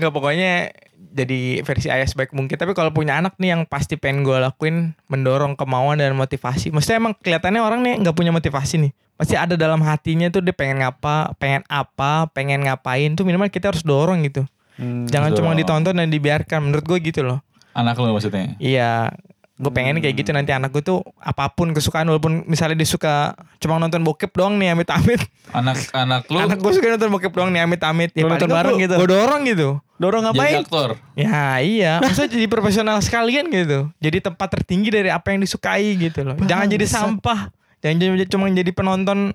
nggak 0.00 0.12
pokoknya 0.16 0.72
jadi 1.12 1.60
versi 1.60 1.92
ayah 1.92 2.08
sebaik 2.08 2.32
mungkin 2.32 2.56
tapi 2.56 2.72
kalau 2.72 2.88
punya 2.88 3.20
anak 3.20 3.36
nih 3.36 3.52
yang 3.52 3.68
pasti 3.68 4.00
pengen 4.00 4.24
gue 4.24 4.32
lakuin 4.40 4.96
mendorong 5.12 5.52
kemauan 5.60 6.00
dan 6.00 6.16
motivasi 6.16 6.72
maksudnya 6.72 7.04
emang 7.04 7.12
kelihatannya 7.20 7.60
orang 7.60 7.84
nih 7.84 8.00
nggak 8.00 8.16
punya 8.16 8.32
motivasi 8.32 8.80
nih 8.80 8.92
pasti 9.20 9.36
ada 9.36 9.60
dalam 9.60 9.84
hatinya 9.84 10.32
tuh 10.32 10.40
dia 10.40 10.56
pengen 10.56 10.80
ngapa 10.80 11.36
pengen 11.36 11.68
apa 11.68 12.32
pengen 12.32 12.64
ngapain 12.64 13.12
tuh 13.12 13.28
minimal 13.28 13.52
kita 13.52 13.70
harus 13.70 13.84
dorong 13.84 14.24
gitu 14.24 14.48
Hmm. 14.72 15.04
jangan 15.04 15.36
Betul. 15.36 15.44
cuma 15.44 15.52
ditonton 15.52 15.92
dan 15.92 16.08
dibiarkan 16.08 16.64
menurut 16.64 16.80
gue 16.88 16.98
gitu 17.04 17.20
loh 17.20 17.44
Anak 17.72 17.96
lu 18.00 18.12
maksudnya. 18.12 18.52
Iya, 18.60 19.12
gue 19.62 19.70
pengen 19.70 20.02
kayak 20.02 20.18
gitu 20.18 20.34
nanti 20.34 20.50
anak 20.50 20.74
gue 20.74 20.82
tuh 20.82 21.06
apa 21.22 21.46
pun 21.54 21.70
kesukaan 21.70 22.10
walaupun 22.10 22.42
misalnya 22.50 22.74
dia 22.74 22.90
suka 22.90 23.38
cuma 23.62 23.78
nonton 23.78 24.02
bokep 24.02 24.34
doang 24.34 24.58
nih 24.58 24.74
amit-amit. 24.74 25.22
Anak-anak 25.54 26.26
lu 26.26 26.36
Anak 26.42 26.58
gue 26.58 26.72
suka 26.74 26.98
nonton 26.98 27.10
bokep 27.14 27.30
doang 27.30 27.54
nih 27.54 27.62
amit-amit. 27.62 28.10
Lu 28.18 28.26
nonton 28.26 28.50
bareng 28.50 28.76
gitu? 28.82 28.98
Gue 28.98 29.08
dorong 29.14 29.42
gitu. 29.46 29.78
Dorong 30.02 30.22
jadi 30.26 30.34
ngapain? 30.34 30.56
aktor. 30.66 30.90
Ya 31.14 31.62
iya, 31.62 32.02
maksudnya 32.02 32.34
jadi 32.34 32.46
profesional 32.50 32.98
sekalian 32.98 33.46
gitu. 33.54 33.86
Jadi 34.02 34.18
tempat 34.18 34.50
tertinggi 34.50 34.90
dari 34.90 35.14
apa 35.14 35.30
yang 35.30 35.38
disukai 35.38 35.94
gitu 35.94 36.26
loh. 36.26 36.34
Jangan 36.42 36.66
jadi 36.66 36.86
sampah. 36.90 37.54
Jangan 37.78 37.96
jadi 38.02 38.26
cuma 38.26 38.50
jadi 38.50 38.70
penonton 38.74 39.30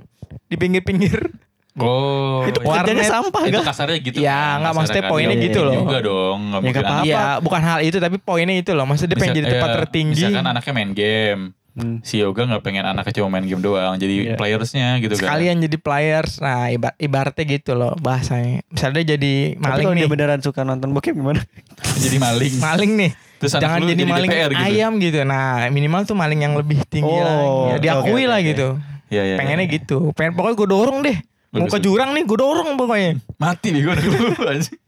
di 0.51 0.55
pinggir-pinggir. 0.59 1.46
Oh, 1.79 2.41
Itu 2.43 2.57
iya. 2.59 2.73
kerjanya 2.73 2.97
warnet. 2.99 3.13
sampah 3.13 3.41
itu 3.43 3.59
kasarnya 3.61 3.97
gitu. 3.99 4.17
Ya, 4.17 4.33
kan, 4.33 4.55
nggak, 4.59 4.73
maksudnya 4.73 5.03
kan. 5.03 5.11
poinnya 5.11 5.29
Nggak 5.29 5.45
gitu 5.45 5.59
mungkin 5.59 5.69
loh. 5.69 5.83
juga 5.85 5.97
dong. 6.01 6.37
nggak 6.43 6.57
Ya, 6.57 6.81
apa-apa. 6.81 7.05
Iya, 7.05 7.23
bukan 7.37 7.61
hal 7.61 7.79
itu 7.81 7.97
tapi 7.97 8.15
poinnya 8.17 8.55
itu 8.55 8.71
loh. 8.71 8.85
Maksudnya 8.85 9.09
dia 9.09 9.19
pengen 9.19 9.35
jadi 9.35 9.47
tempat 9.51 9.69
eh, 9.69 9.77
tertinggi. 9.77 10.23
Misalkan 10.23 10.45
anaknya 10.47 10.73
main 10.73 10.91
game. 10.91 11.43
Hmm. 11.71 12.01
Si 12.01 12.17
Yoga 12.17 12.41
nggak 12.43 12.63
pengen 12.63 12.83
anaknya 12.83 13.13
cuma 13.15 13.29
main 13.29 13.45
game 13.45 13.61
doang. 13.61 13.93
Jadi 13.95 14.13
Iya. 14.23 14.33
playersnya 14.33 14.97
gitu 14.97 15.13
kan. 15.13 15.29
Sekalian 15.29 15.61
jadi 15.61 15.77
players. 15.77 16.41
Nah, 16.41 16.67
ibar- 16.67 16.97
ibaratnya 16.97 17.45
gitu 17.47 17.71
loh 17.71 17.93
bahasanya. 17.95 18.65
Misalnya 18.67 18.97
dia 18.97 19.13
jadi 19.13 19.33
Tapi 19.51 19.61
maling 19.61 19.85
kalau 19.85 19.93
nih. 19.93 20.01
dia 20.01 20.09
beneran 20.09 20.39
suka 20.41 20.61
nonton 20.63 20.89
bokep 20.89 21.13
gimana? 21.13 21.37
jadi 22.03 22.17
maling. 22.17 22.53
maling 22.57 22.91
nih. 22.97 23.11
Terus 23.37 23.53
Jangan 23.53 23.77
jadi, 23.79 23.93
jadi 23.93 24.03
maling 24.03 24.29
DPR 24.31 24.49
gitu. 24.49 24.65
ayam 24.65 24.91
gitu. 24.97 25.19
Nah, 25.21 25.69
minimal 25.69 26.01
tuh 26.03 26.17
maling 26.17 26.41
yang 26.41 26.57
lebih 26.57 26.81
tinggi 26.89 27.05
Oh, 27.05 27.21
lagi. 27.21 27.45
Ya, 27.69 27.77
diakui 27.93 28.09
oke, 28.17 28.25
lah 28.25 28.39
oke, 28.41 28.49
gitu. 28.49 28.67
Iya, 29.07 29.21
iya, 29.23 29.35
Pengennya 29.37 29.63
iya. 29.63 29.75
gitu. 29.77 29.97
Pengen 30.11 30.33
pokoknya 30.33 30.55
gue 30.57 30.67
dorong 30.67 30.99
deh. 31.05 31.17
Mau 31.55 31.67
ke 31.71 31.79
jurang 31.79 32.11
nih, 32.11 32.27
gue 32.27 32.37
dorong 32.37 32.75
pokoknya. 32.75 33.23
Mati 33.39 33.71
lu 33.71 33.87
anjing. 34.51 34.79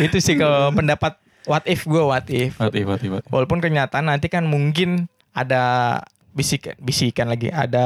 Itu 0.00 0.16
sih 0.20 0.34
kalau 0.36 0.72
pendapat 0.72 1.20
what 1.44 1.64
if 1.68 1.84
gue 1.84 2.00
what 2.00 2.24
if. 2.32 2.56
Mati, 2.56 2.82
mati, 2.88 3.06
mati. 3.12 3.26
Walaupun 3.28 3.60
kenyataan 3.60 4.08
nanti 4.08 4.32
kan 4.32 4.48
mungkin 4.48 5.06
ada 5.36 6.00
bisikan 6.36 6.76
bisikan 6.76 7.32
lagi 7.32 7.48
ada 7.48 7.84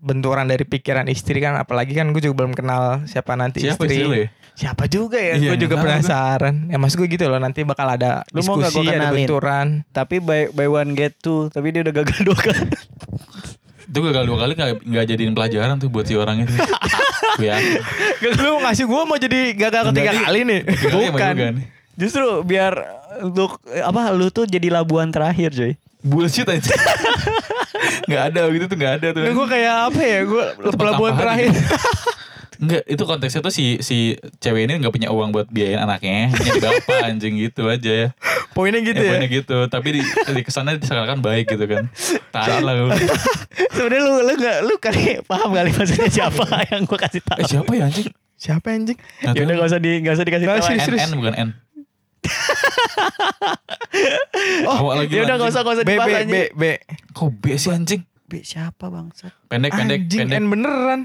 benturan 0.00 0.48
dari 0.48 0.64
pikiran 0.64 1.12
istri 1.12 1.44
kan 1.44 1.60
apalagi 1.60 1.92
kan 1.92 2.08
gue 2.16 2.24
juga 2.24 2.40
belum 2.40 2.56
kenal 2.56 3.04
siapa 3.04 3.36
nanti 3.36 3.68
Siapa 3.68 3.84
istri 3.84 4.00
ya? 4.00 4.28
siapa 4.56 4.88
juga 4.88 5.20
ya 5.20 5.36
Iya, 5.36 5.52
gue 5.52 5.68
juga 5.68 5.76
penasaran 5.76 6.72
ya 6.72 6.80
mas 6.80 6.96
gue 6.96 7.04
gitu 7.04 7.28
loh 7.28 7.36
nanti 7.36 7.68
bakal 7.68 7.92
ada 7.92 8.24
Lu 8.32 8.40
mau 8.48 8.56
diskusi 8.56 8.88
gua 8.88 8.96
ada 8.96 9.12
benturan 9.12 9.84
Tapi 9.92 10.24
by, 10.24 10.56
by 10.56 10.72
one 10.72 10.96
get 10.96 11.20
two, 11.20 11.52
tapi 11.52 11.68
dia 11.68 11.84
udah 11.84 11.92
gagal 12.00 12.18
dua 12.24 12.38
kali. 12.40 12.64
Itu 13.92 14.00
gagal 14.00 14.24
dua 14.24 14.38
kali 14.40 14.52
nggak 14.56 14.70
nggak 14.88 15.04
jadiin 15.04 15.36
pelajaran 15.36 15.76
tuh 15.76 15.92
buat 15.92 16.08
si 16.08 16.16
orang 16.16 16.48
itu. 16.48 16.52
Gue 17.40 17.48
yakin. 17.48 17.80
lu 18.44 18.60
ngasih 18.60 18.84
gue 18.84 19.02
mau 19.08 19.16
jadi 19.16 19.40
gagal 19.56 19.88
ketiga 19.92 20.12
kali 20.28 20.40
nih 20.44 20.60
bukan 21.12 21.32
nih. 21.36 21.64
Justru 21.96 22.44
biar 22.44 22.72
untuk 23.24 23.60
apa 23.68 24.12
lu 24.16 24.32
tuh 24.32 24.48
jadi 24.48 24.72
labuan 24.72 25.12
terakhir, 25.12 25.52
coy. 25.52 25.72
Bullshit 26.02 26.48
aja. 26.48 26.72
Gak 28.10 28.22
ada 28.32 28.48
gitu 28.50 28.64
tuh 28.68 28.78
gak 28.78 28.92
ada 29.00 29.08
tuh. 29.14 29.22
gue 29.22 29.46
kayak 29.48 29.74
apa 29.90 30.00
ya 30.02 30.18
gue 30.26 30.44
pelabuhan 30.76 31.12
sampahan 31.14 31.20
terakhir. 31.20 31.50
Enggak, 32.62 32.86
itu 32.86 33.02
konteksnya 33.02 33.42
tuh 33.42 33.50
si 33.50 33.82
si 33.82 34.14
cewek 34.38 34.70
ini 34.70 34.78
nggak 34.78 34.94
punya 34.94 35.10
uang 35.10 35.34
buat 35.34 35.50
biayain 35.50 35.82
anaknya, 35.82 36.30
punya 36.30 36.54
bapak 36.62 36.98
anjing 37.10 37.34
gitu 37.34 37.66
aja 37.66 37.90
ya. 37.90 38.08
poinnya 38.54 38.78
gitu 38.78 39.02
ya, 39.02 39.02
ya 39.02 39.10
poinnya 39.18 39.30
gitu, 39.34 39.58
tapi 39.66 39.88
di, 39.98 40.00
di 40.06 40.42
kesannya 40.46 40.78
diseakan 40.78 41.18
baik 41.18 41.50
gitu 41.50 41.66
kan. 41.66 41.90
Tai 42.30 42.62
lah 42.62 42.74
lu. 42.78 42.94
Sebenarnya 43.74 44.02
lu 44.06 44.12
lu 44.22 44.32
gak 44.38 44.56
lu 44.62 44.74
kali 44.78 45.18
paham 45.26 45.50
kali 45.50 45.74
maksudnya 45.74 46.06
siapa 46.06 46.44
yang 46.70 46.86
gua 46.86 46.98
kasih 47.02 47.22
tahu. 47.26 47.42
Eh 47.42 47.46
siapa 47.50 47.70
ya 47.74 47.90
anjing? 47.90 48.08
siapa 48.38 48.74
anjing 48.74 48.98
Nggak 49.22 49.34
Ya 49.34 49.42
udah 49.42 49.54
tahu. 49.54 49.58
gak 49.58 49.68
usah 49.70 49.80
di 49.82 49.90
gak 50.02 50.14
usah 50.14 50.24
dikasih 50.26 50.46
tahu. 50.46 50.58
N. 50.62 50.98
N 50.98 51.10
bukan 51.18 51.34
N. 51.34 51.48
oh 54.66 54.92
lagi 54.92 55.12
Ya 55.14 55.22
udah 55.22 55.34
anjing. 55.34 55.42
gak 55.42 55.50
usah 55.50 55.60
gak 55.62 55.74
usah 55.74 55.84
B 55.84 55.88
B 55.88 55.92
dibahas 55.92 56.10
B 56.10 56.14
anjing. 56.18 56.42
B 56.54 56.64
Kok 57.12 57.28
B 57.38 57.44
sih 57.54 57.70
anjing? 57.70 58.02
B 58.26 58.32
siapa 58.42 58.86
bangsat? 58.86 59.32
Pendek 59.46 59.72
pendek 59.72 60.00
anjing 60.06 60.20
pendek. 60.26 60.38
N 60.38 60.44
beneran 60.46 61.00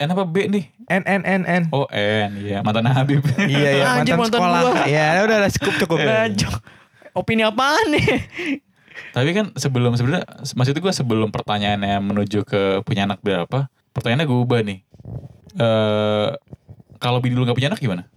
N 0.00 0.08
apa 0.08 0.24
B 0.24 0.48
nih? 0.48 0.64
N 0.88 1.02
N 1.04 1.22
N 1.22 1.42
N 1.44 1.62
Oh 1.70 1.84
N, 1.86 2.30
iya 2.40 2.58
mantan 2.60 2.88
Habib. 2.88 3.20
Iya 3.38 3.70
ya 3.70 3.84
Anjing, 3.94 4.16
mantan 4.16 4.40
mantan 4.40 4.40
sekolah. 4.40 4.60
gua. 4.64 4.84
Ya 4.86 5.06
udah 5.20 5.36
udah 5.38 5.50
cukup 5.52 5.74
cukup. 5.78 5.98
Ngajak. 6.00 6.54
Opini 7.12 7.42
apaan 7.42 7.86
nih? 7.90 8.06
Tapi 9.10 9.30
kan 9.30 9.52
sebelum 9.54 9.92
sebenarnya 9.92 10.24
maksud 10.50 10.72
gue 10.72 10.92
sebelum 10.94 11.28
pertanyaannya 11.28 12.00
menuju 12.00 12.42
ke 12.42 12.60
punya 12.80 13.04
anak 13.04 13.20
berapa, 13.20 13.66
pertanyaannya 13.90 14.24
gue 14.24 14.38
ubah 14.40 14.60
nih. 14.62 14.78
Eh 15.54 16.28
kalau 16.96 17.18
bini 17.18 17.32
lu 17.32 17.42
gak 17.42 17.54
punya 17.54 17.68
anak 17.68 17.78
gimana? 17.78 18.08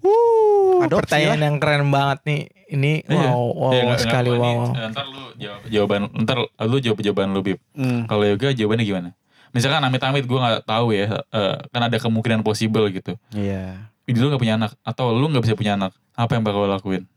Uh, 0.00 0.84
Adopsi 0.84 1.06
pertanyaan 1.08 1.40
yang 1.40 1.56
keren 1.56 1.88
banget 1.88 2.18
nih. 2.24 2.40
Ini 2.66 2.92
Iya. 3.06 3.30
wow 3.30 3.46
wow 3.48 3.70
Iya, 3.70 3.82
nggak- 3.84 4.02
sekali 4.02 4.28
nggak, 4.28 4.40
wow. 4.40 4.50
ini, 4.50 4.66
eh, 4.76 4.88
Ntar 4.90 5.06
lu 5.06 5.22
jawab 5.36 5.60
jawaban, 5.66 6.02
ntar 6.18 6.38
lu 6.60 6.76
jawab 6.78 6.98
jawaban 7.00 7.28
lu 7.30 7.40
Bib. 7.40 7.58
Hmm. 7.72 8.04
Kalau 8.04 8.24
yoga 8.24 8.48
jawabannya 8.50 8.84
gimana? 8.84 9.08
Misalkan 9.54 9.80
amit-amit 9.86 10.26
gue 10.26 10.38
nggak 10.38 10.66
tahu 10.66 10.90
ya, 10.90 11.22
eh, 11.30 11.56
kan 11.70 11.82
ada 11.86 11.96
kemungkinan 11.96 12.42
possible 12.42 12.90
gitu. 12.90 13.14
Iya. 13.30 13.88
bini 14.04 14.20
lu 14.20 14.28
gak 14.28 14.42
punya 14.42 14.60
anak 14.60 14.76
atau 14.84 15.16
lu 15.16 15.32
gak 15.32 15.48
bisa 15.48 15.56
punya 15.56 15.80
anak, 15.80 15.96
apa 16.12 16.36
yang 16.36 16.44
bakal 16.44 16.68
lo 16.68 16.76
lakuin? 16.76 17.08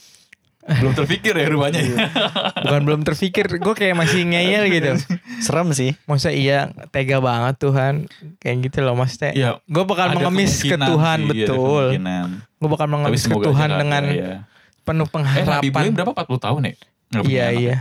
Belum 0.68 0.92
terpikir 0.92 1.32
ya 1.32 1.48
rupanya. 1.48 1.80
Bukan 2.60 2.82
belum 2.84 3.02
terpikir, 3.08 3.48
gue 3.48 3.76
kayak 3.76 3.96
masih 3.96 4.28
ngeyel 4.28 4.68
gitu. 4.68 4.92
Serem 5.46 5.72
sih. 5.72 5.96
Masa 6.04 6.36
iya 6.36 6.76
tega 6.92 7.24
banget 7.24 7.56
Tuhan 7.64 8.12
kayak 8.44 8.56
gitu 8.68 8.84
loh 8.84 9.00
maksudnya. 9.00 9.32
Iya, 9.32 9.50
Gue 9.64 9.84
bakal 9.88 10.12
mengemis 10.12 10.60
ke 10.60 10.76
Tuhan 10.76 11.18
sih, 11.24 11.28
iya, 11.32 11.48
betul. 11.48 11.86
Gue 12.60 12.70
bakal 12.72 12.88
mengemis 12.92 13.24
ke 13.24 13.36
Tuhan 13.36 13.70
dengan 13.80 14.04
ya. 14.12 14.32
penuh 14.84 15.08
Eh 15.08 15.44
Nabi 15.48 15.68
Ibrahim 15.72 15.96
pengharapan. 15.96 16.12
berapa? 16.14 16.36
40 16.36 16.46
tahun 16.48 16.62
ya? 16.64 16.74
Nggak 17.08 17.24
Iya 17.32 17.48
iya. 17.56 17.78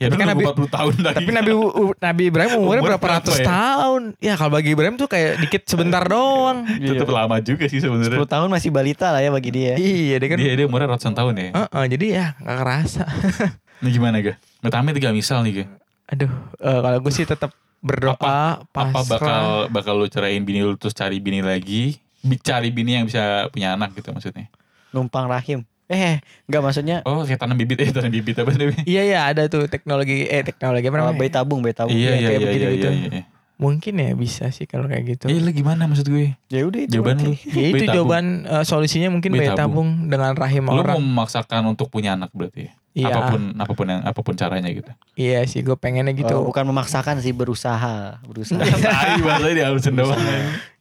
Ya 0.00 0.08
Tapi 0.08 0.16
kan 0.16 0.32
Nabi- 0.32 0.48
40 0.48 0.64
tahun 0.66 0.94
lagi. 0.98 1.16
Tapi 1.20 1.30
Nabi 1.30 1.50
Nabi 1.94 2.22
Ibrahim 2.26 2.52
umurnya 2.56 2.80
Umur 2.80 2.88
berapa 2.88 3.06
ratus 3.20 3.36
ya? 3.36 3.44
tahun? 3.44 4.02
Ya 4.16 4.32
kalau 4.32 4.48
bagi 4.50 4.72
Ibrahim 4.72 4.96
tuh 4.96 5.04
kayak 5.04 5.36
dikit 5.38 5.62
sebentar 5.66 6.00
doang. 6.02 6.64
Tetep 6.80 7.04
lama 7.06 7.36
juga 7.38 7.68
sih 7.68 7.78
10 7.78 7.84
sebenarnya. 7.84 8.24
tahun 8.24 8.48
masih 8.48 8.72
balita 8.72 9.12
lah 9.12 9.20
ya 9.20 9.28
bagi 9.28 9.52
dia. 9.52 9.76
iya, 9.76 10.16
dia 10.16 10.26
kan. 10.26 10.40
Dia 10.40 10.56
dia 10.56 10.64
umurnya 10.64 10.88
ratusan 10.90 11.12
tahun 11.12 11.36
ya. 11.36 11.48
Heeh, 11.52 11.84
jadi 11.90 12.06
ya 12.10 12.26
nggak 12.34 12.56
kerasa. 12.58 13.04
Ini 13.80 13.88
gimana 13.90 14.16
ga? 14.18 14.34
Metame 14.60 14.90
tiga 14.90 15.12
misal 15.12 15.40
nih 15.40 15.52
ga. 15.54 15.64
Aduh, 16.08 16.32
eh, 16.58 16.80
kalau 16.80 16.98
gue 16.98 17.12
sih 17.12 17.22
tetap 17.22 17.52
berdoa 17.78 18.16
Apa 18.16 18.64
pasrah. 18.72 19.04
bakal 19.06 19.44
bakal 19.68 19.94
lu 19.94 20.06
ceraiin 20.06 20.42
bini 20.42 20.60
lu 20.60 20.74
terus 20.74 20.92
cari 20.92 21.16
bini 21.16 21.40
lagi? 21.40 22.00
Cari 22.40 22.68
bini 22.68 22.96
yang 22.96 23.04
bisa 23.04 23.48
punya 23.48 23.72
anak 23.72 23.92
gitu 23.92 24.10
maksudnya. 24.10 24.48
Numpang 24.90 25.28
rahim. 25.28 25.68
Eh, 25.90 26.22
enggak 26.46 26.62
maksudnya 26.62 27.02
Oh 27.02 27.26
kayak 27.26 27.42
tanam 27.42 27.58
bibit 27.58 27.82
eh 27.82 27.90
tanam 27.90 28.14
bibit 28.14 28.38
apa 28.38 28.54
namanya? 28.54 28.86
Iya 28.86 29.02
iya 29.02 29.20
ada 29.26 29.50
tuh 29.50 29.66
teknologi 29.66 30.30
eh 30.30 30.46
teknologi 30.46 30.86
apa 30.86 30.96
uh, 30.96 31.00
namanya? 31.02 31.18
bayi 31.18 31.30
tabung, 31.34 31.60
bayi 31.66 31.74
tabung. 31.74 31.98
Iya 31.98 32.10
iya 32.14 32.28
kayak 32.30 32.38
iya 32.38 32.46
begitu 32.46 32.62
iya 32.62 32.70
gitu. 32.70 32.88
iya. 32.94 33.08
iya. 33.10 33.24
Mungkin 33.60 33.94
ya 34.00 34.10
bisa 34.16 34.48
sih 34.54 34.64
kalau 34.64 34.86
kayak 34.88 35.04
gitu. 35.18 35.26
Eh 35.28 35.36
lu 35.42 35.50
gimana 35.50 35.90
maksud 35.90 36.06
gue? 36.08 36.38
Ya 36.48 36.64
udah 36.64 36.80
itu. 36.80 36.94
Jawaban 36.96 37.18
lu. 37.20 37.34
Ya 37.34 37.64
itu 37.68 37.74
Bayi 37.76 37.88
tabung. 37.90 37.96
jawaban 38.06 38.24
eh, 38.46 38.64
solusinya 38.64 39.08
mungkin 39.10 39.30
Bayi 39.34 39.50
bayi 39.50 39.58
tabung 39.58 39.88
dengan 40.08 40.32
rahim 40.38 40.64
Lu 40.70 40.78
mau 40.78 40.80
orang. 40.80 40.96
memaksakan 41.02 41.62
untuk 41.68 41.90
punya 41.90 42.14
anak 42.14 42.30
berarti? 42.32 42.70
Iya. 42.94 43.14
Apa 43.14 43.20
pun 43.34 43.42
apa 43.54 43.72
pun 43.74 43.86
yang 43.86 44.00
apa 44.02 44.20
pun 44.22 44.34
caranya 44.34 44.70
gitu. 44.70 44.90
Iya 45.14 45.46
sih 45.46 45.62
gue 45.62 45.74
pengennya 45.78 46.14
gitu. 46.14 46.26
gitu. 46.26 46.36
bukan 46.42 46.70
memaksakan 46.70 47.22
sih 47.22 47.30
berusaha, 47.30 48.18
berusaha. 48.26 48.58
Tai 48.82 49.22
bahasanya 49.22 49.54
dihalusin 49.66 49.94
doang. 49.94 50.18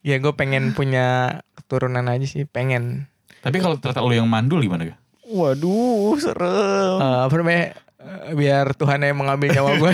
Ya 0.01 0.15
gue 0.17 0.33
pengen 0.33 0.73
punya 0.73 1.37
keturunan 1.53 2.05
aja 2.09 2.25
sih, 2.25 2.49
pengen. 2.49 3.09
Tapi 3.39 3.61
kalau 3.61 3.77
ternyata 3.79 4.01
lu 4.01 4.15
yang 4.17 4.27
mandul 4.27 4.59
gimana? 4.59 4.98
Waduh, 5.29 6.17
serem. 6.17 6.97
Eh, 6.97 7.19
apa 7.29 7.33
namanya? 7.37 7.65
eh, 7.99 8.33
biar 8.33 8.73
Tuhan 8.73 8.99
yang 9.05 9.17
mengambil 9.17 9.53
nyawa 9.53 9.71
gue. 9.77 9.91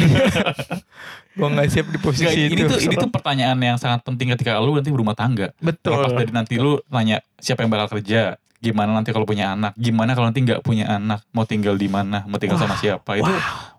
gue 1.35 1.47
nggak 1.51 1.67
siap 1.67 1.87
di 1.91 1.99
posisi 1.99 2.47
ini 2.47 2.63
itu. 2.63 2.71
tuh 2.71 2.79
ini 2.79 2.95
tuh 2.95 3.11
pertanyaan 3.11 3.59
yang 3.59 3.75
sangat 3.75 4.07
penting 4.07 4.31
ketika 4.31 4.55
lu 4.63 4.79
nanti 4.79 4.87
berumah 4.87 5.11
tangga. 5.11 5.51
Betul. 5.59 5.99
Lepas 5.99 6.11
dari 6.15 6.31
nanti 6.31 6.55
lu 6.55 6.79
nanya 6.87 7.19
siapa 7.35 7.67
yang 7.67 7.71
bakal 7.75 7.99
kerja, 7.99 8.39
gimana 8.63 8.95
nanti 8.95 9.11
kalau 9.11 9.27
punya 9.27 9.51
anak, 9.51 9.75
gimana 9.75 10.15
kalau 10.15 10.31
nanti 10.31 10.39
nggak 10.41 10.63
punya 10.63 10.95
anak, 10.95 11.27
mau 11.35 11.43
tinggal 11.43 11.75
di 11.75 11.91
mana, 11.91 12.23
mau 12.23 12.39
tinggal 12.39 12.55
sama 12.55 12.79
siapa. 12.79 13.19
Itu 13.19 13.27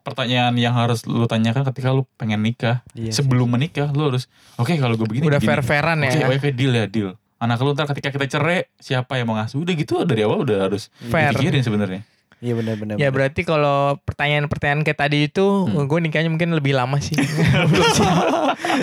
pertanyaan 0.04 0.52
yang 0.60 0.76
harus 0.76 1.08
lu 1.08 1.24
tanyakan 1.24 1.64
ketika 1.72 1.96
lu 1.96 2.04
pengen 2.20 2.44
nikah. 2.44 2.84
Iya 2.92 3.16
sih. 3.16 3.24
Sebelum 3.24 3.48
menikah 3.48 3.88
lu 3.88 4.12
harus 4.12 4.28
oke 4.60 4.76
kalau 4.76 5.00
gue 5.00 5.08
begini 5.08 5.24
Udah 5.24 5.40
begini. 5.40 5.48
fair-fairan 5.56 5.96
Oke, 6.04 6.18
ya. 6.20 6.28
oke 6.28 6.48
deal 6.52 6.72
ya 6.76 6.84
deal. 6.84 7.10
Anak 7.36 7.58
lu 7.58 7.72
ntar 7.72 7.84
ketika 7.86 8.08
kita 8.08 8.26
cerai 8.30 8.64
siapa 8.76 9.14
yang 9.14 9.26
mau 9.26 9.36
ngasuh 9.36 9.58
udah 9.58 9.74
gitu 9.74 10.00
dari 10.02 10.22
awal 10.22 10.40
udah 10.40 10.66
harus 10.66 10.88
Fair. 11.04 11.30
dipikirin 11.30 11.60
sebenarnya. 11.60 12.00
Iya 12.36 12.52
benar-benar. 12.52 12.96
Ya 12.96 13.08
berarti 13.08 13.42
kalau 13.42 13.96
pertanyaan-pertanyaan 14.02 14.82
kayak 14.82 14.98
tadi 14.98 15.24
itu 15.24 15.44
Hmm. 15.64 15.84
gue 15.84 15.98
nikahnya 16.02 16.28
mungkin 16.28 16.52
lebih 16.52 16.72
lama 16.72 16.96
sih. 16.98 17.16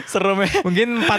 Serem 0.06 0.41
ya. 0.41 0.49
mungkin 0.62 0.88
4-5 1.01 1.10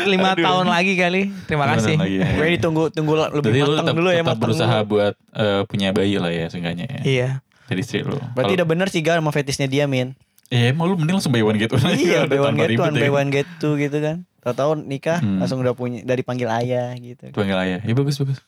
tahun 0.40 0.66
lagi 0.66 0.92
kali. 0.94 1.22
Terima 1.46 1.66
kasih. 1.68 1.94
Lagi, 1.94 2.16
ya. 2.18 2.26
Gue 2.34 2.48
ditunggu 2.52 2.82
tunggu 2.90 3.14
lebih 3.30 3.38
Berarti 3.40 3.60
lu 3.60 3.66
matang 3.68 3.78
tetap, 3.80 3.94
dulu 3.94 4.08
ya 4.08 4.14
tetap 4.14 4.26
matang 4.28 4.42
berusaha 4.42 4.76
dulu. 4.76 4.90
buat 4.90 5.14
eh, 5.32 5.62
punya 5.66 5.88
bayi 5.90 6.16
lah 6.18 6.30
ya 6.30 6.46
seenggaknya 6.48 6.86
ya. 6.88 7.00
Iya. 7.02 7.28
Jadi 7.64 7.80
istri 7.80 7.98
lu. 8.02 8.18
Berarti 8.34 8.34
Kalau- 8.36 8.56
udah 8.56 8.66
bener 8.66 8.86
sih 8.90 9.00
Gar 9.00 9.18
sama 9.18 9.30
fetisnya 9.30 9.66
dia 9.66 9.86
Min. 9.86 10.18
Ya 10.46 10.70
mau 10.70 10.84
lu 10.84 10.94
mending 10.94 11.14
langsung 11.14 11.30
buy 11.30 11.40
one 11.40 11.56
get 11.56 11.68
one 11.68 11.82
iya, 11.94 12.24
buy 12.30 12.38
one 12.38 12.54
get 12.54 12.74
one, 12.74 12.92
ya 12.92 13.00
buy 13.00 13.08
kan. 13.08 13.18
one 13.18 13.30
get 13.30 13.48
two 13.56 13.74
gitu 13.74 13.96
kan. 13.98 14.22
Tahu-tahu 14.38 14.76
nikah 14.78 15.18
Hmm. 15.18 15.40
langsung 15.40 15.58
udah 15.58 15.72
punya 15.72 16.00
dari 16.00 16.20
panggil 16.20 16.46
ayah 16.52 16.92
gitu. 16.94 17.30
Panggil 17.30 17.56
ayah. 17.56 17.78
Ya 17.80 17.92
bagus 17.92 18.16
bagus. 18.16 18.38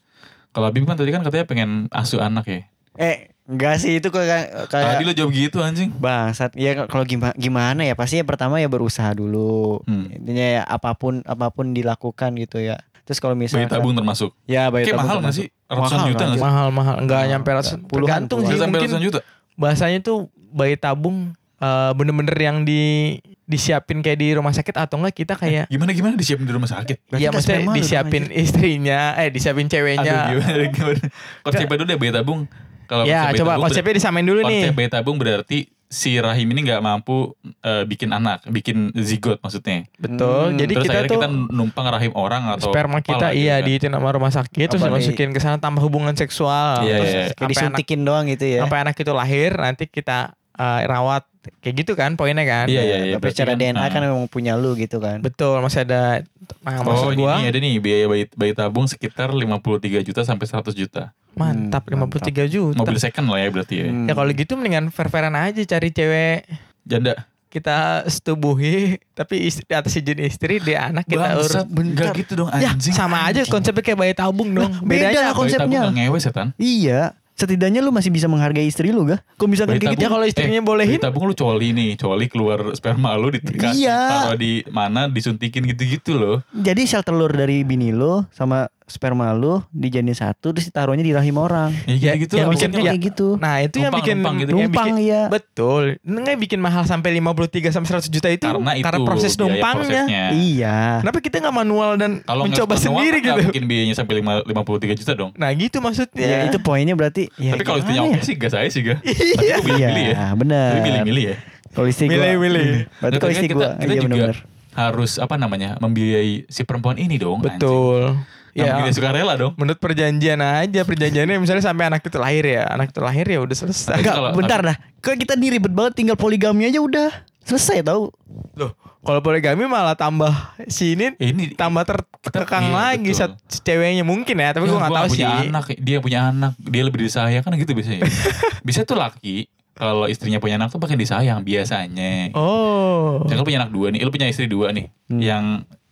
Kalau 0.51 0.67
Habib 0.67 0.85
kan 0.85 0.95
tadi 0.95 1.09
kan 1.09 1.21
katanya 1.21 1.45
pengen 1.45 1.71
asuh 1.91 2.19
anak 2.19 2.45
ya. 2.47 2.61
Eh, 2.95 3.17
enggak 3.45 3.77
sih 3.77 3.97
itu 3.97 4.09
kayak 4.09 4.69
Tadi 4.69 4.83
kayak 4.95 5.03
lo 5.03 5.13
jawab 5.15 5.31
gitu 5.31 5.59
anjing. 5.61 5.93
bangsat. 5.93 6.53
Ya 6.55 6.77
kalau 6.83 7.03
gimana 7.03 7.33
gimana 7.35 7.81
ya 7.83 7.93
pasti 7.93 8.17
ya 8.17 8.25
pertama 8.25 8.57
ya 8.57 8.67
berusaha 8.67 9.13
dulu. 9.13 9.81
Hmm. 9.83 10.09
Intinya 10.11 10.47
ya 10.53 10.63
apa 10.63 10.93
pun 10.93 11.21
apa 11.23 11.49
pun 11.49 11.73
dilakukan 11.73 12.37
gitu 12.37 12.57
ya. 12.59 12.77
Terus 13.03 13.17
kalau 13.17 13.33
Bayi 13.33 13.47
misalnya 13.47 13.71
tabung 13.71 13.95
termasuk. 13.95 14.35
Ya, 14.45 14.67
bayi 14.67 14.83
Kayak 14.83 14.97
tabung 14.97 15.03
mahal 15.03 15.17
gak 15.17 15.23
termasuk. 15.31 15.43
sih? 15.43 15.49
Ratusan 15.67 15.81
Mahal, 15.95 16.07
juta 16.07 16.17
kan? 16.17 16.27
gak 16.27 16.35
sih? 16.35 16.43
Mahal 16.43 16.67
mahal 16.71 16.95
enggak 16.99 17.23
nyampe 17.27 17.49
ratusan. 17.53 17.79
Puluhan, 17.81 18.03
Tergantung 18.03 18.39
sih 18.43 18.57
sampai 18.57 18.79
ratusan 18.81 19.01
juta. 19.01 19.19
bahasanya 19.55 19.99
tuh 20.01 20.19
bayi 20.51 20.75
tabung 20.75 21.17
eh, 21.59 21.93
bener-bener 21.93 22.35
yang 22.35 22.63
di 22.63 23.17
disiapin 23.43 24.01
kayak 24.01 24.19
di 24.19 24.29
rumah 24.33 24.51
sakit 24.51 24.75
atau 24.75 24.99
enggak 24.99 25.15
kita 25.17 25.35
kayak 25.35 25.67
Gimana 25.67 25.91
gimana 25.91 26.15
disiapin 26.15 26.43
di 26.43 26.51
rumah 26.51 26.67
sakit? 26.67 26.97
Berarti 27.07 27.23
Iya 27.23 27.31
maksudnya 27.31 27.61
disiapin 27.73 28.25
istrinya 28.29 29.15
eh 29.15 29.29
disiapin 29.29 29.65
Aduh 29.65 29.73
ceweknya 29.73 30.15
gimana 30.29 30.65
gimana. 30.75 31.05
Konsepnya 31.41 31.77
dulu 31.77 31.87
deh 31.87 31.97
bayi 31.97 32.13
tabung. 32.13 32.41
Kalau 32.85 33.03
ya 33.03 33.31
coba 33.33 33.55
tabung 33.55 33.63
konsepnya 33.65 33.95
disamain 33.95 34.23
dulu 34.23 34.41
ber- 34.41 34.47
konsep 34.47 34.63
nih 34.65 34.75
bayi 34.75 34.89
tabung 34.89 35.17
berarti 35.17 35.59
si 35.87 36.19
rahim 36.19 36.51
ini 36.51 36.67
nggak 36.67 36.83
mampu 36.83 37.39
eh, 37.63 37.87
bikin 37.87 38.11
anak, 38.11 38.43
bikin 38.45 38.91
zigot 38.97 39.39
maksudnya. 39.39 39.87
betul 39.97 40.51
Hmm, 40.51 40.59
jadi 40.59 40.73
Terus 40.73 40.85
kita 40.85 40.99
tuh 41.05 41.15
kita 41.15 41.27
numpang 41.49 41.87
rahim 41.87 42.11
orang 42.13 42.43
atau 42.51 42.69
sperma 42.69 42.99
kita 42.99 43.15
lah 43.21 43.31
gitu 43.31 43.39
iya 43.41 43.57
kan. 43.57 43.67
di 43.71 43.87
nama 43.89 44.09
rumah 44.11 44.31
sakit 44.31 44.67
terus 44.67 44.83
Apa 44.83 44.91
nih? 44.91 44.99
dimasukin 44.99 45.31
ke 45.31 45.39
sana 45.39 45.57
tambah 45.57 45.79
hubungan 45.79 46.11
seksual 46.13 46.83
Iya, 46.83 46.95
terus 46.97 47.07
iya. 47.07 47.23
Kayak 47.23 47.31
sampai 47.31 47.39
anak 47.39 47.51
disuntikin 47.55 48.01
doang 48.03 48.25
gitu 48.27 48.45
ya. 48.45 48.61
sampai 48.67 48.79
anak 48.83 48.95
itu 48.97 49.13
lahir 49.15 49.51
nanti 49.55 49.85
kita 49.87 50.19
eh, 50.57 50.83
rawat 50.85 51.25
kayak 51.63 51.87
gitu 51.87 51.95
kan 51.95 52.19
poinnya 52.19 52.43
kan 52.43 52.67
Iya, 52.67 52.83
iya, 52.83 52.97
iya. 53.07 53.15
Tapi 53.17 53.31
secara 53.31 53.55
kan, 53.55 53.63
DNA 53.63 53.87
kan 53.87 54.03
ah. 54.03 54.11
memang 54.11 54.27
punya 54.27 54.59
lu 54.59 54.75
gitu 54.75 54.99
kan. 54.99 55.23
betul 55.23 55.55
masih 55.63 55.87
ada 55.87 56.27
nah, 56.67 56.83
Oh 56.83 56.91
maksud 56.91 57.15
ini 57.15 57.23
gua 57.23 57.39
nih, 57.39 57.47
ada 57.47 57.59
nih 57.63 57.73
biaya 57.79 58.05
bayi, 58.11 58.25
bayi 58.35 58.51
tabung 58.51 58.91
sekitar 58.91 59.31
53 59.31 60.03
juta 60.03 60.27
sampai 60.27 60.43
100 60.43 60.75
juta. 60.75 61.15
mantap 61.33 61.87
Hmm, 61.87 62.03
53 62.11 62.51
juta 62.51 62.81
Mobil 62.81 62.99
second 62.99 63.29
lah 63.29 63.39
ya 63.39 63.49
berarti 63.53 63.75
ya. 63.79 63.87
Hmm. 63.87 64.07
ya 64.09 64.13
kalau 64.13 64.31
gitu 64.33 64.53
mendingan 64.57 64.91
fair-fairan 64.91 65.37
aja 65.37 65.61
cari 65.63 65.89
cewek 65.93 66.49
Janda. 66.83 67.15
kita 67.47 68.03
setubuhi 68.07 68.99
tapi 69.13 69.45
istri 69.45 69.71
atas 69.71 69.95
izin 69.95 70.19
istri 70.21 70.59
dia 70.59 70.89
anak 70.89 71.07
kita 71.07 71.37
urus 71.37 71.63
Bangsat, 71.63 71.95
Nggak 71.95 72.15
gitu 72.21 72.33
dong 72.37 72.51
ya 72.53 72.73
anjing. 72.73 72.91
sama 72.91 73.23
aja 73.23 73.47
konsepnya 73.47 73.83
kayak 73.83 73.99
bayi 73.99 74.13
tabung 74.13 74.51
dong 74.51 74.73
beda 74.83 75.15
bedanya 75.15 75.21
lah 75.21 75.33
apa? 75.33 75.39
konsepnya. 75.39 75.63
Bayi 75.69 75.79
tabung 75.79 75.95
ngewe 75.95 76.19
setan. 76.19 76.49
Iya. 76.59 77.15
Setidaknya 77.37 77.85
lu 77.85 77.93
masih 77.93 78.09
bisa 78.09 78.33
menghargai 78.33 78.65
istri 78.65 78.97
lu 78.97 79.05
gak? 79.05 79.21
Misalkan 79.45 79.77
Bayi 79.77 79.85
kayak 79.85 79.95
gitu 80.01 80.05
ya 80.09 80.11
kalau 80.11 80.25
istrinya 80.25 80.61
bolehin 80.65 80.97
Bayi 80.97 81.05
tabung 81.05 81.29
lu 81.29 81.37
coli 81.37 81.77
nih, 81.77 81.91
coli 82.01 82.27
keluar 82.33 82.73
sperma 82.73 83.13
lu 83.21 83.29
ditekan, 83.29 83.77
Iya. 83.77 84.33
taruh 84.33 84.41
di 84.41 84.65
mana 84.73 85.05
disuntikin 85.13 85.69
gitu-gitu 85.69 86.17
loh. 86.17 86.37
Jadi 86.57 86.89
sel 86.89 87.05
telur 87.05 87.29
dari 87.29 87.61
bini 87.61 87.93
lu 87.93 88.25
sama 88.33 88.73
sperma 88.87 89.31
lu 89.31 89.59
dijadiin 89.69 90.15
satu 90.15 90.51
terus 90.51 90.65
ditaruhnya 90.65 91.03
di 91.03 91.11
rahim 91.11 91.37
orang. 91.37 91.75
Ya, 91.87 92.15
gitu 92.15 92.39
ya, 92.39 92.47
bikin- 92.47 92.47
pokoknya. 92.47 92.47
Konsepnya 92.49 92.83
kayak 92.85 93.01
gitu. 93.05 93.29
nah 93.37 93.55
itu 93.59 93.77
yang 93.77 93.89
Numpang, 93.89 94.01
bikin 94.01 94.17
numpang 94.17 94.35
gitu. 94.37 94.51
yang 94.53 94.61
Numpang 94.65 94.87
bikin- 94.89 94.99
ya. 95.05 95.23
betul 95.27 95.83
nggak 96.01 96.37
bikin 96.39 96.59
mahal 96.59 96.83
sampai 96.83 97.11
53 97.13 97.43
sampai 97.69 97.89
100 97.93 98.07
juta 98.09 98.29
itu 98.29 98.47
karena 98.47 98.73
itu 98.73 99.03
proses 99.03 99.33
biaya 99.33 99.51
numpangnya. 99.53 100.03
Iya. 100.33 100.79
kenapa 101.01 101.19
kita 101.19 101.37
nggak 101.41 101.57
manual 101.57 101.91
dan 101.95 102.11
Kalau 102.23 102.47
mencoba 102.47 102.75
suka 102.75 102.85
sendiri 102.89 103.19
gitu 103.21 103.43
Mungkin 103.45 103.65
biayanya 103.65 103.95
sampai 103.95 104.15
lima, 104.17 104.33
53 104.41 104.55
juta 104.95 105.13
dong. 105.13 105.31
nah 105.35 105.51
gitu 105.51 105.79
maksudnya 105.79 106.23
Ya, 106.23 106.39
itu 106.45 106.59
poinnya 106.59 106.95
berarti 106.95 107.27
ya 107.35 107.53
Tapi 107.53 107.63
kalau 107.63 107.79
istrinya 107.79 108.03
gimana 108.03 108.13
oke 108.13 108.23
ya? 108.23 108.25
sih 108.25 108.35
gas 108.37 108.55
aja 108.55 108.69
sih 108.69 108.83
ga. 108.83 108.97
Tapi 108.97 109.13
gue 109.35 109.63
milih-milih 109.67 110.05
ya. 110.05 110.13
Iya, 110.13 110.27
benar. 110.33 110.69
Tapi 110.69 110.81
milih-milih 110.85 111.25
ya. 111.25 111.37
Kalau 111.69 111.87
istri 111.87 112.05
gua 112.07 112.15
Milih-milih. 112.15 112.69
Berarti 112.73 112.87
Nah, 112.87 113.19
kalau 113.19 113.21
tapi 113.21 113.35
istri 113.35 113.47
kan 113.47 113.53
kita, 113.53 113.67
kita 113.75 113.83
iya 113.85 113.95
juga 113.97 114.07
benar-benar. 114.07 114.37
harus 114.75 115.13
apa 115.17 115.35
namanya 115.35 115.71
membiayai 115.77 116.33
si 116.47 116.63
perempuan 116.63 116.97
ini 116.97 117.17
dong. 117.17 117.39
anjing. 117.39 117.53
betul 117.53 118.01
Yang 118.13 118.46
ya 118.59 118.73
bikin 118.79 118.93
suka 118.93 119.11
rela 119.11 119.35
dong. 119.35 119.53
menurut 119.55 119.77
perjanjian 119.77 120.41
aja 120.41 120.81
perjanjiannya 120.83 121.37
misalnya 121.37 121.61
sampai 121.63 121.87
anak 121.87 122.01
itu 122.01 122.17
lahir 122.17 122.43
ya 122.43 122.65
anak 122.67 122.89
itu 122.89 122.99
lahir 122.99 123.27
ya 123.27 123.39
udah 123.39 123.53
selesai 123.55 123.97
Enggak, 123.97 124.15
kalau- 124.15 124.33
bentar 124.35 124.61
dah. 124.63 124.77
Kok 124.99 125.15
kita 125.17 125.33
nih 125.35 125.51
ribet 125.53 125.71
banget 125.71 125.93
tinggal 125.95 126.15
poligami 126.15 126.65
aja 126.65 126.79
udah 126.79 127.13
selesai 127.43 127.81
tau. 127.83 128.11
loh 128.53 128.73
kalau 129.01 129.21
poligami 129.21 129.63
malah 129.65 129.95
tambah 129.95 130.35
si 130.67 130.93
ini 130.93 131.15
Ya, 131.15 131.27
ini 131.29 131.53
tambah 131.53 131.87
terkekang 132.21 132.67
Iya, 132.67 132.75
lagi 132.75 133.07
betul. 133.07 133.21
saat 133.21 133.33
si 133.47 133.59
ceweknya 133.61 134.03
mungkin 134.03 134.35
ya 134.35 134.51
tapi 134.51 134.67
Ya, 134.67 134.69
gue 134.69 134.81
gua 134.81 134.91
tahu 134.99 135.09
sih 135.11 135.23
anak, 135.23 135.65
dia 135.77 135.99
punya 136.01 136.21
anak, 136.27 136.59
dia 136.59 136.83
lebih 136.83 137.01
disayang 137.03 137.41
kan 137.41 137.55
gitu 137.55 137.71
biasanya. 137.71 138.03
Bisa 138.67 138.83
tuh 138.83 138.97
laki 138.97 139.47
kalau 139.73 140.09
istrinya 140.09 140.37
punya 140.37 140.57
anak 140.57 140.69
tuh 140.69 140.81
makin 140.81 140.97
disayang 140.97 141.39
biasanya. 141.41 142.33
oh 142.33 143.23
Misalkan 143.23 143.39
lu 143.39 143.47
punya 143.47 143.61
anak 143.61 143.71
dua 143.71 143.87
nih, 143.89 144.01
lu 144.01 144.11
punya 144.11 144.27
istri 144.27 144.47
dua 144.47 144.73
nih. 144.73 144.91
Hmm. 145.07 145.21
Yang 145.21 145.45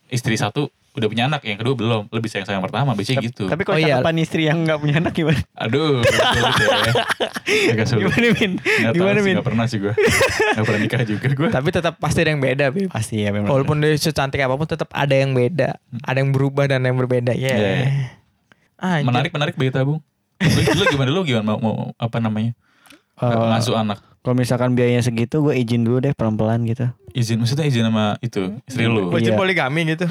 istri 0.09 0.35
satu 0.35 0.67
udah 0.95 1.07
punya 1.07 1.27
anak, 1.27 1.43
yang 1.43 1.59
kedua 1.59 1.75
belum. 1.75 2.03
Lebih 2.09 2.29
sayang 2.29 2.47
sayang 2.47 2.63
pertama, 2.63 2.95
biasanya 2.95 3.19
gitu. 3.21 3.45
Tapi 3.45 3.63
kalau 3.63 3.77
Oh 3.77 3.83
iya. 3.83 3.99
istri 4.17 4.47
yang 4.47 4.63
nggak 4.63 4.79
punya 4.79 4.97
anak 4.97 5.11
gimana? 5.11 5.43
Aduh, 5.59 6.01
sulit 6.01 6.55
ya. 6.55 6.95
Agak 7.75 7.87
sulit. 7.87 8.03
Gimana 8.07 8.27
Min? 8.33 8.53
Gak 8.57 8.93
Gimana 8.95 9.19
sih, 9.19 9.25
Min? 9.25 9.35
gak 9.37 9.47
pernah 9.47 9.65
sih 9.67 9.79
gue. 9.79 9.93
Gak 10.57 10.65
pernah 10.65 10.81
nikah 10.81 11.03
juga 11.03 11.27
gue. 11.29 11.49
tapi 11.51 11.69
tetap 11.69 11.95
pasti 11.99 12.19
ada 12.21 12.31
yang 12.31 12.39
beda 12.39 12.71
Bib. 12.71 12.89
Pasti 12.89 13.21
ya 13.21 13.31
memang. 13.31 13.51
walaupun 13.51 13.79
dia 13.79 13.91
secantik 13.93 14.39
apa 14.39 14.55
pun 14.55 14.65
tetap 14.65 14.87
ada 14.91 15.13
yang 15.13 15.35
beda 15.35 15.75
ada 16.01 16.17
yang 16.17 16.31
berubah 16.31 16.71
dan 16.71 16.81
ada 16.81 16.89
yang 16.89 16.99
berbeda 16.99 17.33
ya 17.33 17.51
Iya. 17.51 17.75
Anjir. 18.77 19.07
Menarik 19.07 19.31
menarik 19.31 19.55
bayi 19.55 19.71
tabung. 19.71 19.99
Lu, 20.39 20.61
lu 20.75 20.85
gimana 20.89 21.11
lu 21.11 21.21
gimana 21.23 21.45
mau, 21.45 21.59
mau 21.59 21.75
apa 21.97 22.19
namanya? 22.19 22.53
Eh, 23.17 23.27
ngasuh 23.27 23.75
anak. 23.77 23.99
Kalau 24.21 24.35
misalkan 24.35 24.73
biayanya 24.73 25.01
segitu 25.01 25.41
gue 25.41 25.55
izin 25.55 25.83
dulu 25.83 26.01
deh 26.01 26.13
pelan-pelan 26.13 26.65
gitu. 26.65 26.89
Izin 27.13 27.39
maksudnya 27.39 27.65
izin 27.65 27.85
sama 27.85 28.17
itu 28.19 28.57
istri 28.65 28.87
lu. 28.87 29.13
Izin 29.13 29.33
Iya. 29.33 29.39
poligami 29.39 29.81
gitu. 29.87 30.09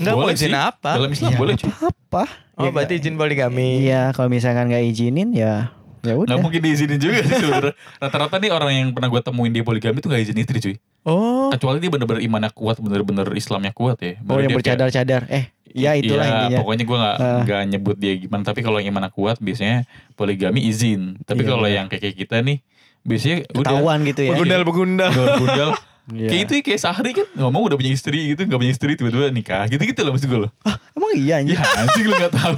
Enggak 0.00 0.14
Boleh 0.16 0.32
izin 0.32 0.48
sih. 0.48 0.56
apa? 0.56 0.90
Dalam 0.96 1.10
Islam 1.10 1.30
boleh 1.36 1.54
cuy. 1.54 1.68
Apa? 1.70 2.24
Oh, 2.56 2.64
Ya, 2.64 2.70
berarti 2.70 2.94
izin 2.96 3.14
poligami. 3.14 3.68
Iya, 3.80 4.02
kalau 4.10 4.26
misalkan 4.26 4.66
nggak 4.66 4.84
izinin 4.86 5.30
ya 5.30 5.76
ya 6.00 6.16
Nggak 6.16 6.16
udah. 6.26 6.36
mungkin 6.40 6.60
diizinin 6.60 6.96
juga 6.96 7.20
sih 7.20 7.36
sebenarnya. 7.36 7.76
Rata-rata 7.98 8.36
nih 8.36 8.48
orang 8.48 8.72
yang 8.72 8.88
pernah 8.90 9.06
gue 9.06 9.20
temuin 9.20 9.52
di 9.52 9.60
poligami 9.60 10.00
tuh 10.00 10.08
gak 10.08 10.22
izin 10.22 10.32
istri 10.34 10.56
cuy. 10.58 10.76
Oh. 11.02 11.52
Kecuali 11.52 11.76
dia 11.76 11.88
bener-bener 11.88 12.24
imannya 12.24 12.48
kuat, 12.50 12.80
bener-bener 12.80 13.28
Islamnya 13.34 13.68
kuat 13.70 14.00
ya. 14.00 14.16
Oh 14.18 14.24
Baru 14.26 14.40
yang 14.40 14.48
dia 14.48 14.56
kayak- 14.56 14.56
bercadar-cadar. 14.80 15.22
Eh, 15.28 15.44
ya 15.70 15.92
itulah 15.94 16.24
Iya, 16.24 16.32
intinya. 16.46 16.58
pokoknya 16.58 16.84
gue 16.84 16.98
gak, 16.98 17.16
Ah. 17.16 17.40
nggak 17.44 17.62
nyebut 17.68 17.96
dia 17.96 18.12
gimana. 18.16 18.42
Tapi 18.42 18.60
kalau 18.60 18.78
yang 18.78 18.96
mana 18.96 19.08
kuat 19.08 19.36
biasanya 19.38 19.84
poligami 20.14 20.64
izin. 20.64 21.20
Tapi 21.20 21.44
Iya, 21.44 21.48
kalau 21.50 21.68
iya. 21.68 21.76
yang 21.76 21.86
kayak 21.86 22.16
kita 22.16 22.36
nih, 22.40 22.64
biasanya 23.02 23.36
udah 23.50 23.60
Ketahuan 23.70 23.98
gitu 24.02 24.20
ya. 24.22 24.32
Begundal 24.32 24.62
begundal. 24.64 25.12
gundal. 25.36 25.70
Iya. 26.08 26.28
Kayak 26.28 26.42
itu 26.42 26.52
kayak 26.64 26.80
Sahri 26.80 27.10
kan 27.12 27.26
ngomong 27.34 27.62
udah 27.66 27.76
punya 27.76 27.90
istri 27.90 28.32
gitu, 28.32 28.42
gak 28.42 28.56
punya 28.56 28.72
istri 28.72 28.92
tiba-tiba 28.94 29.28
nikah. 29.28 29.64
Gitu-gitu 29.66 30.00
loh 30.00 30.12
maksud 30.12 30.26
gue 30.26 30.40
loh. 30.42 30.52
Emang 30.90 31.12
iya 31.14 31.38
anjing. 31.38 31.54
Ya 31.54 31.66
anjing 31.76 32.04
lu 32.04 32.14
gak 32.16 32.32
tahu. 32.32 32.56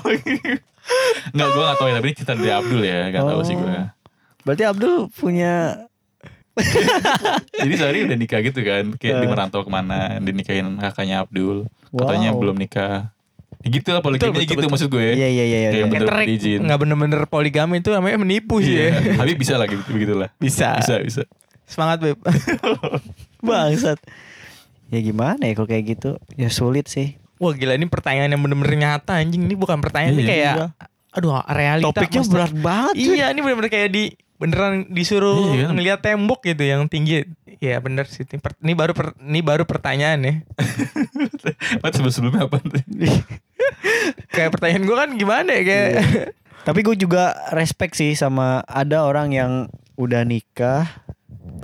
Enggak, 1.31 1.49
gue 1.49 1.63
gak 1.63 1.77
tahu 1.77 1.87
ya. 1.87 1.95
Tapi 1.95 2.07
ini 2.07 2.15
cerita 2.15 2.33
dari 2.33 2.51
Abdul 2.51 2.83
ya. 2.83 3.01
Gak 3.11 3.23
tahu 3.25 3.41
sih 3.43 3.55
gue. 3.55 3.69
Oh. 3.69 3.87
Berarti 4.43 4.63
Abdul 4.65 4.95
punya 5.11 5.53
Jadi 7.59 7.75
Sahri 7.75 7.99
udah 8.05 8.17
nikah 8.17 8.41
gitu 8.41 8.61
kan. 8.61 8.85
Kayak 8.97 9.15
di 9.15 9.27
Eh. 9.27 9.31
merantau 9.31 9.61
ke 9.61 9.71
mana. 9.71 10.19
Dinikahin 10.19 10.77
kakaknya 10.79 11.25
Abdul. 11.25 11.69
Katanya 11.91 12.31
Wow. 12.33 12.41
belum 12.41 12.57
nikah. 12.57 13.13
Ya 13.63 13.69
gitu 13.71 13.89
lah 13.89 14.03
poligami 14.03 14.35
Betul, 14.35 14.35
betul, 14.35 14.49
gitu 14.49 14.59
betul. 14.59 14.71
maksud 14.75 14.89
gue. 14.91 15.07
Iya 15.13 15.29
iya 15.29 15.45
iya 15.45 15.45
iya. 15.47 15.71
Kayak 15.71 15.79
iya. 15.79 15.87
bener 15.87 16.03
Ngetrek 16.03 16.27
izin. 16.29 16.61
bener-bener 16.67 17.21
poligami 17.25 17.75
itu 17.79 17.89
namanya 17.89 18.17
menipu 18.19 18.59
sih 18.59 18.75
ya. 18.75 18.99
Iya. 18.99 19.13
Habib 19.17 19.37
bisa 19.39 19.55
lah 19.55 19.67
gitu 19.67 19.81
begitulah. 19.87 20.29
Bisa. 20.37 20.77
Bisa, 20.77 20.95
bisa. 20.99 21.23
Semangat 21.73 21.99
beb. 21.99 22.21
Bangsat. 23.41 23.99
Ya 24.89 25.01
gimana 25.01 25.41
ya 25.41 25.57
kalau 25.57 25.65
kayak 25.65 25.85
gitu? 25.91 26.11
Ya 26.35 26.53
sulit 26.53 26.87
sih. 26.87 27.17
Wah 27.41 27.51
gila 27.51 27.73
ini 27.73 27.89
pertanyaan 27.89 28.29
yang 28.29 28.39
bener-bener 28.39 28.77
nyata 28.77 29.17
anjing. 29.17 29.43
Ini 29.43 29.57
bukan 29.57 29.81
pertanyaan 29.81 30.15
ini 30.15 30.23
Iya, 30.23 30.29
kayak 30.29 30.55
aduh 31.13 31.41
realita. 31.47 31.89
Topiknya 31.91 32.21
maksudnya. 32.21 32.37
berat 32.39 32.53
banget. 32.55 32.95
cuy. 32.95 33.09
Iya 33.11 33.27
ini 33.29 33.41
bener-bener 33.41 33.71
kayak 33.71 33.91
di 33.91 34.05
beneran 34.37 34.91
disuruh 34.91 35.55
Iya 35.55 35.65
kan? 35.65 35.75
ngeliat 35.75 36.01
tembok 36.01 36.41
gitu 36.43 36.63
yang 36.63 36.85
tinggi. 36.87 37.25
Iya 37.57 37.79
bener 37.79 38.05
sih. 38.07 38.23
Ini, 38.23 38.37
per- 38.37 38.59
ini 38.59 38.73
baru 38.75 38.93
per- 38.93 39.17
ini 39.19 39.41
baru 39.41 39.65
pertanyaan 39.65 40.21
ya. 40.21 40.35
Mas 41.83 41.93
sebelum-sebelumnya 41.93 42.47
apa? 42.47 42.59
kayak 44.35 44.51
pertanyaan 44.51 44.83
gue 44.83 44.97
kan 44.97 45.11
gimana 45.13 45.51
ya 45.53 45.63
kayak 45.63 45.91
Tapi 46.63 46.81
gue 46.81 46.95
juga 46.97 47.35
respect 47.51 47.95
sih 47.95 48.15
sama 48.15 48.63
ada 48.63 49.03
orang 49.03 49.31
yang 49.31 49.53
udah 49.95 50.23
nikah 50.23 51.02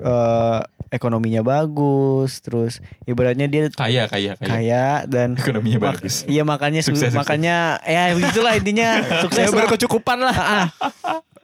eh 0.01 0.61
ekonominya 0.88 1.42
bagus, 1.42 2.40
terus 2.40 2.78
ibaratnya 3.05 3.44
dia 3.44 3.68
Kaya, 3.68 4.07
kaya, 4.07 4.34
kaya. 4.34 4.49
kaya 4.49 4.86
dan 5.05 5.34
Ekonominya 5.34 5.78
mak- 5.78 6.01
bagus. 6.01 6.24
Iya 6.24 6.42
makanya 6.42 6.80
su- 6.80 6.92
Sukses, 6.92 7.12
sukses. 7.12 7.18
makanya 7.18 7.76
ya 7.82 8.12
begitulah 8.12 8.55
intinya 8.55 8.88
sukses 9.22 9.36
saya 9.38 9.49
lah. 9.49 9.57
berkecukupan 9.62 10.18
lah. 10.18 10.36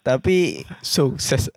Tapi 0.01 0.65
Sukses 0.81 1.49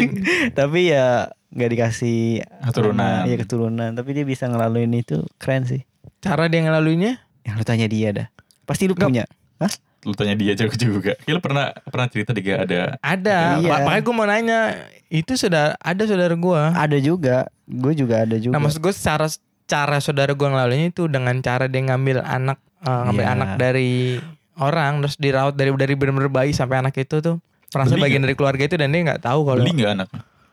tapi 0.58 0.80
ya 0.88 1.30
nggak 1.50 1.70
dikasih 1.70 2.46
Keturunan. 2.64 3.26
Iya 3.26 3.36
keturunan. 3.38 3.90
Tapi 3.92 4.10
dia 4.12 4.24
bisa 4.24 4.46
ngelaluin 4.46 4.90
itu 4.92 5.22
keren 5.36 5.62
sih. 5.62 5.82
Cara 6.18 6.46
dia 6.46 6.62
ngelaluinnya? 6.62 7.18
Yang 7.42 7.54
lu 7.56 7.64
tanya 7.64 7.86
dia 7.86 8.08
dah. 8.12 8.26
Pasti 8.62 8.86
lu 8.86 8.94
punya. 8.94 9.26
Hah? 9.58 9.70
Lu 10.02 10.12
tanya 10.12 10.34
dia 10.34 10.52
jago 10.52 10.74
juga. 10.76 11.14
Kayak 11.16 11.30
lu 11.30 11.40
pernah 11.40 11.66
pernah 11.84 12.06
cerita 12.06 12.30
dia 12.32 12.58
ada 12.58 12.80
Ada. 12.98 13.38
Iya. 13.56 13.68
Ma- 13.68 13.80
Makanya 13.86 14.02
gue 14.02 14.14
mau 14.14 14.26
nanya, 14.26 14.60
itu 15.08 15.32
sudah 15.32 15.74
ada 15.76 16.02
saudara 16.02 16.32
gue. 16.32 16.62
Ada 16.72 16.98
juga. 16.98 17.36
Gue 17.64 17.92
juga 17.92 18.20
ada 18.20 18.34
juga. 18.34 18.50
Nah 18.50 18.60
maksud 18.60 18.78
gue 18.78 18.90
secara 18.90 19.30
cara 19.64 19.96
saudara 19.98 20.30
gue 20.30 20.44
ngelaluinnya 20.44 20.90
itu 20.90 21.06
dengan 21.06 21.38
cara 21.38 21.64
dia 21.64 21.80
ngambil 21.80 22.18
anak, 22.20 22.58
eh, 22.78 22.90
ngambil 23.02 23.24
Iya. 23.24 23.32
anak 23.32 23.48
dari 23.56 24.18
orang, 24.54 25.00
terus 25.00 25.16
dirawat 25.16 25.54
dari 25.54 25.70
dari 25.72 25.94
bener-bener 25.94 26.28
bayi 26.28 26.50
sampai 26.50 26.78
anak 26.78 26.92
itu 26.94 27.18
tuh 27.18 27.38
merasa 27.70 27.94
bagian 27.94 28.20
nggak? 28.20 28.26
dari 28.26 28.34
keluarga 28.34 28.62
itu 28.64 28.76
dan 28.76 28.90
dia 28.90 29.00
nggak 29.02 29.22
tahu 29.22 29.40
kalau 29.44 29.62
beli 29.62 29.72
nggak 29.72 29.92
anak? 29.94 30.08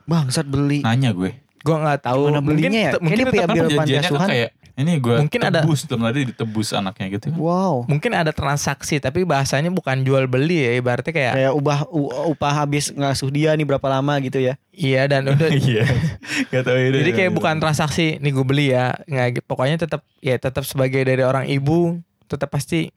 Bangsat 0.05 0.45
beli. 0.45 0.79
Nanya 0.81 1.11
gue. 1.11 1.35
gue 1.59 1.75
nggak 1.75 1.99
tahu 2.01 2.21
Gimana 2.23 2.39
belinya 2.39 2.71
ya? 2.71 2.91
Kayak 2.95 3.03
dia 3.11 3.25
tetap- 3.27 3.51
Kan 3.51 3.55
perjanjiannya 3.59 4.11
kayak 4.25 4.49
ini 4.79 4.95
gue 4.95 5.15
Mungkin 5.19 5.41
ada- 5.43 5.61
tebus 5.61 5.83
dalam 5.83 6.03
tadi 6.05 6.23
ditebus 6.25 6.71
anaknya 6.71 7.05
gitu 7.11 7.25
kan. 7.27 7.37
Wow. 7.37 7.83
mungkin 7.85 8.11
ada 8.11 8.31
transaksi 8.31 8.95
tapi 8.97 9.21
bahasanya 9.21 9.67
bukan 9.67 10.01
jual 10.01 10.23
beli 10.25 10.59
ya 10.61 10.71
ibaratnya 10.73 11.11
kayak 11.11 11.33
Kayak 11.35 11.53
ubah 11.53 11.79
u- 11.87 12.07
upah 12.29 12.53
habis 12.57 12.89
ngasuh 12.89 13.27
dia 13.27 13.51
nih 13.51 13.65
berapa 13.65 13.83
lama 13.85 14.15
gitu 14.19 14.39
ya. 14.39 14.55
iya 14.71 15.03
dan 15.05 15.23
udah 15.25 15.51
Iya. 15.61 15.83
Gak 16.47 16.63
tahu 16.63 16.77
ya. 16.77 16.87
jadi 16.95 17.11
kayak 17.13 17.31
bukan 17.31 17.55
transaksi 17.57 18.15
nih 18.17 18.31
gue 18.31 18.41
beli 18.43 18.65
ya 18.69 18.95
nggak 19.03 19.43
pokoknya 19.43 19.75
tetap 19.77 20.01
ya 20.17 20.35
tetap 20.35 20.63
sebagai 20.63 21.01
dari 21.01 21.21
orang 21.21 21.43
ibu 21.45 21.99
tetap 22.25 22.47
pasti 22.47 22.87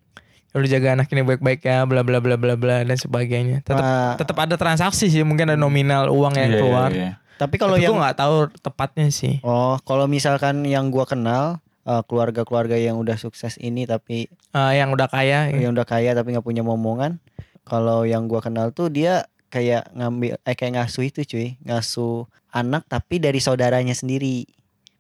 lu 0.52 0.62
jaga 0.62 0.92
anak 0.92 1.08
ini 1.08 1.24
baik-baik 1.24 1.60
ya 1.60 1.82
bla 1.82 2.00
bla 2.00 2.18
bla 2.18 2.36
bla 2.36 2.54
bla 2.54 2.80
dan 2.80 2.94
sebagainya 2.94 3.60
tetap 3.60 3.80
Nah, 3.80 4.14
tetap 4.14 4.36
ada 4.36 4.54
transaksi 4.54 5.08
sih 5.08 5.22
mungkin 5.22 5.48
ada 5.48 5.56
nominal 5.56 6.06
uang 6.06 6.36
yang 6.36 6.46
Iya, 6.46 6.52
iya, 6.52 6.60
keluar 6.60 6.88
iya. 6.92 7.10
tapi 7.34 7.56
kalau 7.56 7.74
yang 7.74 7.88
gue 7.88 7.98
nggak 7.98 8.18
tahu 8.18 8.36
tepatnya 8.60 9.08
sih 9.08 9.40
Oh, 9.40 9.80
kalau 9.80 10.04
misalkan 10.06 10.60
yang 10.62 10.86
gua 10.86 11.02
kenal 11.02 11.56
eh, 11.82 12.02
keluarga-keluarga 12.02 12.74
yang 12.74 12.96
udah 12.96 13.14
sukses 13.14 13.56
ini 13.56 13.84
tapi 13.84 14.26
Eh, 14.50 14.72
yang 14.74 14.90
udah 14.90 15.06
kaya 15.06 15.48
yang 15.50 15.72
udah 15.72 15.84
kaya 15.84 16.12
tapi 16.12 16.30
nggak 16.30 16.42
punya 16.42 16.60
momongan. 16.60 17.18
Kalau 17.62 18.02
yang 18.02 18.26
gua 18.26 18.40
kenal 18.40 18.70
tuh 18.70 18.86
dia 18.86 19.24
kayak 19.48 19.92
ngambil 19.92 20.36
eh 20.38 20.52
kayak 20.52 20.72
ngasuh 20.76 21.04
itu 21.04 21.22
cuy, 21.24 21.56
ngasuh 21.62 22.24
anak 22.50 22.84
tapi 22.84 23.16
dari 23.16 23.38
saudaranya 23.38 23.92
sendiri. 23.92 24.44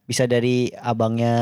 Bisa 0.02 0.24
dari 0.24 0.70
abangnya. 0.74 1.36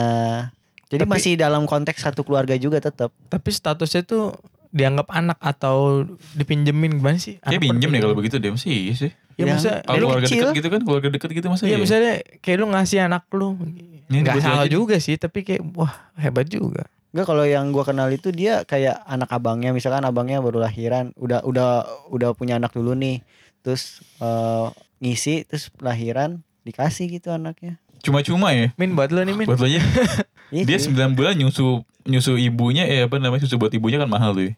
Jadi 0.86 1.02
Tapi- 1.02 1.12
masih 1.12 1.32
dalam 1.34 1.64
konteks 1.64 2.00
satu 2.00 2.20
keluarga 2.20 2.54
juga 2.54 2.78
tetap. 2.78 3.14
tapi 3.24 3.48
statusnya 3.48 4.02
tuh 4.02 4.34
dianggap 4.70 5.06
anak 5.08 5.38
atau 5.40 6.02
dipinjemin 6.32 6.94
gimana 6.96 7.14
sih 7.16 7.38
Kayak 7.38 7.58
pinjem 7.60 7.78
deh 7.80 7.86
berpinjem. 7.90 8.02
kalau 8.02 8.14
begitu 8.16 8.36
deh 8.36 8.50
masih 8.50 8.70
iya 8.70 8.94
sih. 8.96 9.10
ya, 9.34 9.44
masa 9.48 9.82
Kalau 9.82 9.98
Lu 9.98 10.06
keluarga 10.08 10.26
kecil. 10.26 10.38
dekat 10.40 10.54
gitu 10.56 10.68
kan, 10.68 10.80
keluarga 10.80 11.08
dekat 11.10 11.30
gitu 11.32 11.46
masa 11.46 11.62
Iya 11.64 11.72
ya? 11.72 11.78
misalnya 11.80 12.12
kayak 12.40 12.56
lu 12.56 12.66
ngasih 12.68 12.98
anak 13.00 13.22
lu 13.32 13.48
Ini 14.10 14.18
nggak 14.20 14.34
gue 14.34 14.42
salah 14.42 14.66
juga 14.66 14.98
sih 14.98 15.14
tapi 15.14 15.40
kayak 15.40 15.62
wah 15.72 15.90
hebat 16.14 16.44
juga 16.44 16.84
Enggak 17.10 17.26
kalau 17.26 17.42
yang 17.42 17.70
gua 17.70 17.82
kenal 17.82 18.06
itu 18.06 18.30
dia 18.30 18.62
kayak 18.62 19.02
anak 19.02 19.30
abangnya 19.30 19.70
misalkan 19.70 20.02
abangnya 20.02 20.38
baru 20.38 20.62
lahiran, 20.62 21.10
udah 21.18 21.42
udah 21.42 21.70
udah 22.06 22.30
punya 22.34 22.54
anak 22.54 22.70
dulu 22.70 22.94
nih. 22.94 23.18
Terus 23.62 23.98
eh, 24.18 24.66
ngisi 24.98 25.42
terus 25.42 25.74
lahiran 25.78 26.38
dikasih 26.62 27.10
gitu 27.10 27.34
anaknya. 27.34 27.82
Cuma-cuma 28.00 28.54
ya. 28.54 28.70
Min 28.78 28.94
buat 28.94 29.10
lu 29.10 29.20
nih 29.20 29.34
Min 29.34 29.46
Buat 29.46 29.58
lo 29.58 29.66
aja. 29.66 29.82
Iya 30.54 30.62
Dia 30.66 30.78
cuy. 30.78 30.94
9 30.94 31.18
bulan 31.18 31.34
nyusu 31.34 31.82
nyusu 32.06 32.34
ibunya 32.34 32.82
eh 32.82 33.06
apa 33.06 33.18
namanya 33.18 33.42
susu 33.42 33.54
buat 33.54 33.70
ibunya 33.70 33.98
kan 33.98 34.06
mahal 34.06 34.30
tuh. 34.30 34.46
ya. 34.46 34.52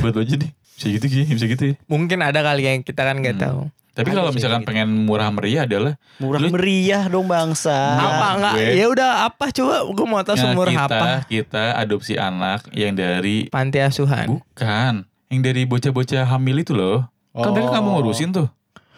Buat 0.00 0.12
lo 0.16 0.20
aja 0.24 0.36
deh. 0.36 0.52
Bisa 0.76 0.86
gitu 0.92 1.06
sih, 1.08 1.24
bisa 1.24 1.44
gitu 1.48 1.64
ya. 1.72 1.74
mungkin 1.88 2.20
ada 2.20 2.40
kali 2.40 2.64
yang 2.64 2.80
kita 2.80 3.00
kan 3.00 3.16
nggak 3.16 3.40
Hmm. 3.40 3.44
tahu 3.48 3.60
Tapi 3.94 4.10
kalau 4.10 4.28
misalkan 4.28 4.60
gitu. 4.60 4.68
pengen 4.68 5.06
murah 5.06 5.30
meriah 5.30 5.62
adalah 5.62 5.94
murah 6.18 6.38
Lu- 6.38 6.50
meriah 6.50 7.06
dong 7.06 7.24
bangsa. 7.24 7.78
apa 7.94 8.26
enggak 8.34 8.54
ya 8.74 8.86
udah 8.86 9.10
apa 9.24 9.44
coba 9.48 9.74
gue 9.86 10.04
mau 10.04 10.20
tahu 10.20 10.34
Nah, 10.34 10.42
semurah 10.44 10.72
kita, 10.72 10.84
apa 10.90 11.08
kita 11.24 11.64
adopsi 11.74 12.14
anak 12.14 12.66
yang 12.70 12.92
dari 12.92 13.46
panti 13.46 13.78
asuhan 13.78 14.26
bukan 14.28 15.06
yang 15.28 15.40
dari 15.40 15.62
bocah-bocah 15.64 16.26
hamil 16.26 16.58
itu 16.58 16.72
loh. 16.72 17.06
Kan 17.32 17.50
mereka 17.50 17.70
nggak 17.70 17.82
mau 17.82 17.94
ngurusin 17.96 18.30
tuh. 18.30 18.46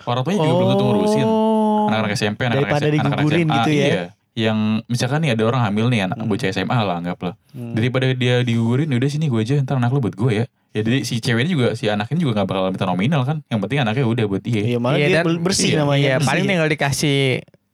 Orang 0.03 0.21
tuanya 0.23 0.39
juga 0.39 0.55
belum 0.55 0.69
tentu 0.71 0.85
ngurusin. 0.87 1.27
Oh. 1.27 1.89
Anak-anak 1.89 2.13
SMP, 2.13 2.41
anak-anak 2.43 2.71
SMA, 2.75 2.89
anak-anak 2.99 3.25
SMA, 3.27 3.55
gitu 3.55 3.71
ya. 3.71 3.85
Iya. 3.87 4.03
Yang 4.37 4.59
misalkan 4.87 5.19
nih 5.19 5.33
ada 5.33 5.43
orang 5.45 5.63
hamil 5.63 5.87
nih 5.89 6.01
anak 6.05 6.17
Hmm. 6.19 6.29
bocah 6.29 6.49
SMA 6.49 6.77
lah 6.79 6.97
anggaplah. 6.97 7.35
Hmm. 7.51 7.73
Daripada 7.73 8.13
dia 8.13 8.41
digugurin 8.41 8.89
udah 8.91 9.09
sini 9.09 9.27
gue 9.27 9.41
aja 9.41 9.57
ntar 9.59 9.77
anak 9.77 9.89
lu 9.91 9.99
buat 9.99 10.13
gue 10.13 10.31
ya. 10.31 10.45
Ya 10.77 10.85
jadi 10.85 10.99
si 11.03 11.17
ceweknya 11.19 11.49
juga 11.49 11.67
si 11.73 11.89
anaknya 11.89 12.21
juga 12.21 12.37
gak 12.37 12.47
bakal 12.47 12.69
minta 12.69 12.85
nominal 12.85 13.25
kan. 13.25 13.41
Yang 13.49 13.61
penting 13.65 13.79
anaknya 13.81 14.05
udah 14.05 14.25
buat 14.27 14.43
dia. 14.43 14.61
Iya 14.61 14.77
malah 14.77 14.99
Iya, 14.99 15.07
dia 15.07 15.17
dan- 15.19 15.41
bersih 15.41 15.71
iya, 15.71 15.79
namanya. 15.81 16.03
Iya, 16.03 16.15
bersih. 16.15 16.29
paling 16.29 16.45
tinggal 16.45 16.69
dikasih 16.69 17.19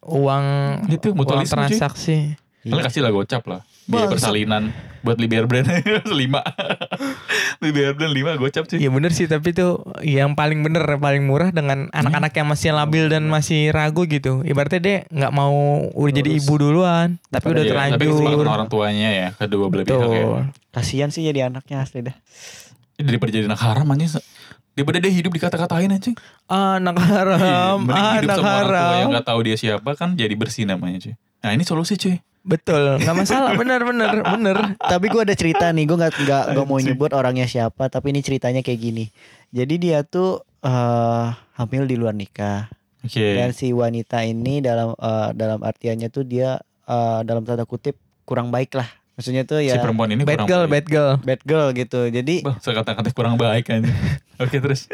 uang 0.03 0.45
Itu 0.89 1.07
uang 1.11 1.17
mutualisme 1.17 1.51
cuy. 1.53 1.63
transaksi. 1.67 2.17
Kalian 2.63 2.79
kasih 2.81 3.03
lah 3.03 3.11
gocap 3.11 3.43
lah. 3.45 3.61
Biaya 3.83 4.07
persalinan 4.07 4.71
buat 5.03 5.19
Liber 5.19 5.51
Brand 5.51 5.67
5. 6.07 6.15
Liber 7.59 7.91
Brand 7.97 8.15
5 8.15 8.39
gocap 8.39 8.65
cuy. 8.65 8.79
Iya 8.79 8.87
bener 8.89 9.11
sih 9.11 9.27
tapi 9.27 9.51
tuh 9.51 9.83
yang 10.01 10.33
paling 10.33 10.63
bener 10.63 10.87
paling 10.97 11.23
murah 11.23 11.51
dengan 11.51 11.91
anak-anak 11.91 12.31
yang 12.33 12.47
masih 12.47 12.71
labil 12.71 13.09
dan 13.09 13.27
masih 13.27 13.71
ragu 13.71 14.07
gitu. 14.07 14.43
Ibaratnya 14.43 14.79
dia 14.79 14.97
nggak 15.09 15.33
mau 15.33 15.55
udah 15.89 16.13
jadi 16.13 16.31
ibu 16.33 16.55
duluan 16.55 17.19
tapi 17.29 17.51
udah 17.51 17.65
Iya, 17.65 17.75
Tapi 17.91 18.05
terlanjur. 18.07 18.47
orang 18.47 18.69
tuanya 18.69 19.09
ya 19.11 19.29
kedua 19.33 19.67
belah 19.67 19.83
pihak 19.83 19.99
ya. 20.07 20.47
Kasihan 20.71 21.11
sih 21.11 21.23
jadi 21.23 21.49
anaknya 21.49 21.83
asli 21.83 22.01
dah. 22.01 22.15
Ini 23.01 23.07
daripada 23.09 23.31
jadi 23.33 23.47
anak 23.49 23.63
haram 23.63 23.87
aja. 23.89 24.21
Daripada 24.73 24.97
dia 25.05 25.13
hidup 25.13 25.33
dikata-katain 25.37 25.93
anjing. 25.93 26.17
Anak 26.49 26.97
haram, 26.97 27.85
Mending 27.85 28.09
hidup 28.25 28.29
anak 28.29 28.37
sama 28.41 28.49
orang 28.49 28.65
tua 28.65 28.73
yang 28.73 28.89
haram. 28.89 29.17
gak 29.21 29.27
tahu 29.29 29.41
dia 29.45 29.57
siapa 29.61 29.91
kan 29.97 30.17
jadi 30.17 30.33
bersih 30.33 30.65
namanya 30.65 30.97
cuy. 31.01 31.15
Nah 31.45 31.51
ini 31.53 31.65
solusi 31.65 32.01
cuy. 32.01 32.17
Betul, 32.43 32.99
nggak 32.99 33.15
masalah, 33.15 33.55
bener 33.55 33.87
bener 33.87 34.19
bener. 34.27 34.75
Tapi 34.75 35.07
gue 35.15 35.23
ada 35.23 35.31
cerita 35.39 35.71
nih, 35.71 35.87
gue 35.87 35.95
nggak 35.95 36.27
nggak 36.27 36.45
nggak 36.59 36.67
mau 36.67 36.83
nyebut 36.83 37.15
orangnya 37.15 37.47
siapa, 37.47 37.87
tapi 37.87 38.11
ini 38.11 38.19
ceritanya 38.19 38.67
kayak 38.67 38.83
gini. 38.83 39.05
Jadi 39.55 39.75
dia 39.79 40.03
tuh 40.03 40.43
eh 40.67 41.27
hamil 41.55 41.87
di 41.87 41.95
luar 41.95 42.19
nikah. 42.19 42.67
Oke. 43.07 43.39
Dan 43.39 43.55
si 43.55 43.71
wanita 43.71 44.27
ini 44.27 44.59
dalam 44.59 44.99
eh, 44.99 45.29
dalam 45.39 45.63
artiannya 45.63 46.11
tuh 46.11 46.27
dia 46.27 46.59
eh, 46.91 47.21
dalam 47.23 47.47
tanda 47.47 47.63
kutip 47.63 47.95
kurang 48.27 48.51
baik 48.51 48.75
lah. 48.75 48.91
Maksudnya 49.23 49.47
tuh 49.47 49.63
Si 49.63 49.71
ya 49.71 49.79
perempuan 49.79 50.11
ini 50.11 50.27
Bad 50.27 50.45
girl, 50.45 50.67
baik. 50.67 50.73
bad 50.75 50.87
girl. 50.89 51.13
bad 51.23 51.43
girl 51.43 51.69
gitu. 51.71 52.11
Jadi 52.11 52.43
Bah, 52.43 52.59
saya 52.59 52.83
kata-kata 52.83 53.15
kurang 53.15 53.39
baik 53.39 53.71
kan. 53.71 53.87
Oke 54.43 54.59
terus. 54.59 54.91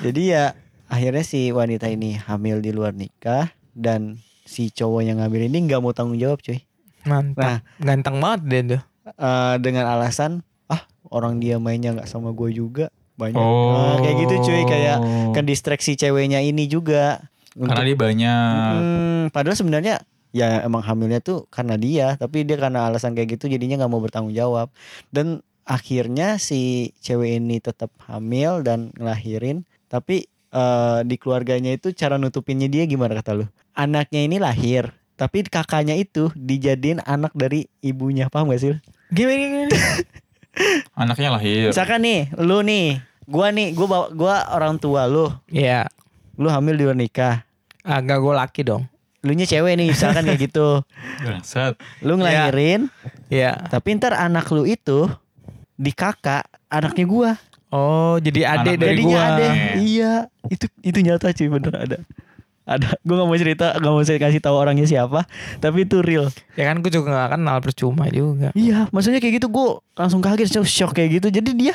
jadi 0.00 0.22
ya 0.22 0.44
akhirnya 0.86 1.26
si 1.26 1.50
wanita 1.50 1.90
ini 1.90 2.14
hamil 2.14 2.62
di 2.62 2.70
luar 2.70 2.94
nikah 2.94 3.50
dan 3.74 4.22
si 4.44 4.70
cowok 4.70 5.02
yang 5.02 5.18
ngambil 5.18 5.50
ini 5.50 5.66
nggak 5.66 5.80
mau 5.80 5.90
tanggung 5.90 6.16
jawab 6.16 6.38
cuy. 6.38 6.62
Mantap. 7.02 7.42
Nah. 7.42 7.58
Ganteng 7.76 8.22
banget 8.22 8.40
dia 8.46 8.60
tuh. 8.70 8.82
Eh, 9.04 9.54
dengan 9.58 9.90
alasan 9.90 10.40
ah 10.64 10.80
orang 11.10 11.36
dia 11.36 11.58
mainnya 11.58 11.92
nggak 11.92 12.06
sama 12.06 12.30
gue 12.30 12.48
juga 12.50 12.88
banyak 13.14 13.36
Oh. 13.36 13.74
Nah, 13.74 13.96
kayak 14.00 14.16
gitu 14.22 14.34
cuy 14.48 14.62
kayak 14.64 14.98
kan 15.30 15.44
distraksi 15.44 15.92
ceweknya 15.92 16.40
ini 16.40 16.64
juga 16.64 17.26
Karena 17.52 17.84
dia 17.84 17.94
banyak. 17.94 18.72
Hmm, 18.74 19.22
padahal 19.30 19.54
sebenarnya 19.54 20.02
ya 20.34 20.66
emang 20.66 20.82
hamilnya 20.82 21.22
tuh 21.22 21.46
karena 21.46 21.78
dia 21.78 22.18
tapi 22.18 22.42
dia 22.42 22.58
karena 22.58 22.90
alasan 22.90 23.14
kayak 23.14 23.38
gitu 23.38 23.46
jadinya 23.46 23.78
nggak 23.78 23.92
mau 23.94 24.02
bertanggung 24.02 24.34
jawab 24.34 24.66
dan 25.14 25.40
akhirnya 25.62 26.36
si 26.36 26.90
cewek 26.98 27.38
ini 27.38 27.62
tetap 27.62 27.94
hamil 28.10 28.66
dan 28.66 28.90
ngelahirin 28.98 29.62
tapi 29.86 30.26
eh, 30.50 30.98
di 31.06 31.16
keluarganya 31.16 31.70
itu 31.70 31.94
cara 31.94 32.18
nutupinnya 32.18 32.66
dia 32.66 32.82
gimana 32.84 33.14
kata 33.14 33.38
lu 33.38 33.46
anaknya 33.78 34.26
ini 34.26 34.42
lahir 34.42 34.90
tapi 35.14 35.46
kakaknya 35.46 35.94
itu 35.94 36.34
dijadiin 36.34 36.98
anak 37.06 37.30
dari 37.38 37.70
ibunya 37.78 38.26
paham 38.26 38.50
gak 38.50 38.58
sih 38.58 38.70
lu? 38.74 38.78
Gimana 39.14 39.38
gimana? 39.38 39.70
Anaknya 40.98 41.30
lahir. 41.38 41.70
misalkan 41.70 42.02
nih 42.02 42.34
lu 42.34 42.66
nih 42.66 42.98
gua 43.26 43.54
nih 43.54 43.70
gua 43.78 43.86
bawa 43.86 44.06
gua 44.10 44.34
orang 44.50 44.74
tua 44.78 45.06
lu 45.06 45.30
Iya. 45.46 45.86
lu 46.34 46.50
hamil 46.50 46.74
di 46.74 46.82
luar 46.82 46.98
nikah 46.98 47.46
Agak 47.84 48.16
gue 48.24 48.32
laki 48.32 48.60
dong. 48.64 48.88
Lu 49.24 49.32
nya 49.32 49.44
cewek 49.44 49.72
nih 49.74 49.88
misalkan 49.88 50.22
kayak 50.22 50.40
gitu 50.44 50.84
Bangsat. 51.24 51.80
lu 52.00 52.14
ngelahirin 52.14 52.92
Iya. 53.26 53.56
Tapi 53.66 53.96
ntar 53.96 54.14
anak 54.14 54.46
lu 54.48 54.62
itu 54.62 55.08
di 55.74 55.90
kakak 55.90 56.44
anaknya 56.68 57.04
gua. 57.04 57.30
Oh, 57.68 58.14
jadi 58.16 58.46
adik 58.54 58.78
dari 58.78 59.02
Jadinya 59.02 59.10
gua. 59.10 59.26
ada. 59.34 59.46
Iya, 59.74 60.12
itu 60.46 60.64
itu 60.80 60.98
nyata 61.00 61.34
cuy 61.34 61.48
bener 61.50 61.74
ada. 61.74 61.98
Ada. 62.62 62.94
Gua 63.02 63.14
nggak 63.18 63.28
mau 63.28 63.34
cerita, 63.36 63.66
nggak 63.74 63.90
mau 63.90 64.00
saya 64.00 64.18
kasih 64.18 64.38
tahu 64.38 64.54
orangnya 64.54 64.86
siapa, 64.86 65.26
tapi 65.58 65.82
itu 65.82 65.98
real. 65.98 66.30
Ya 66.54 66.64
kan 66.64 66.78
gue 66.78 66.88
juga 66.88 67.10
gak 67.10 67.34
kenal 67.34 67.58
percuma 67.58 68.06
juga. 68.06 68.54
Iya, 68.54 68.86
maksudnya 68.88 69.18
kayak 69.18 69.42
gitu 69.42 69.50
gua 69.50 69.82
langsung 69.92 70.22
kaget, 70.22 70.48
shock, 70.48 70.64
shock 70.64 70.92
kayak 70.92 71.18
gitu. 71.18 71.34
Jadi 71.34 71.50
dia 71.52 71.74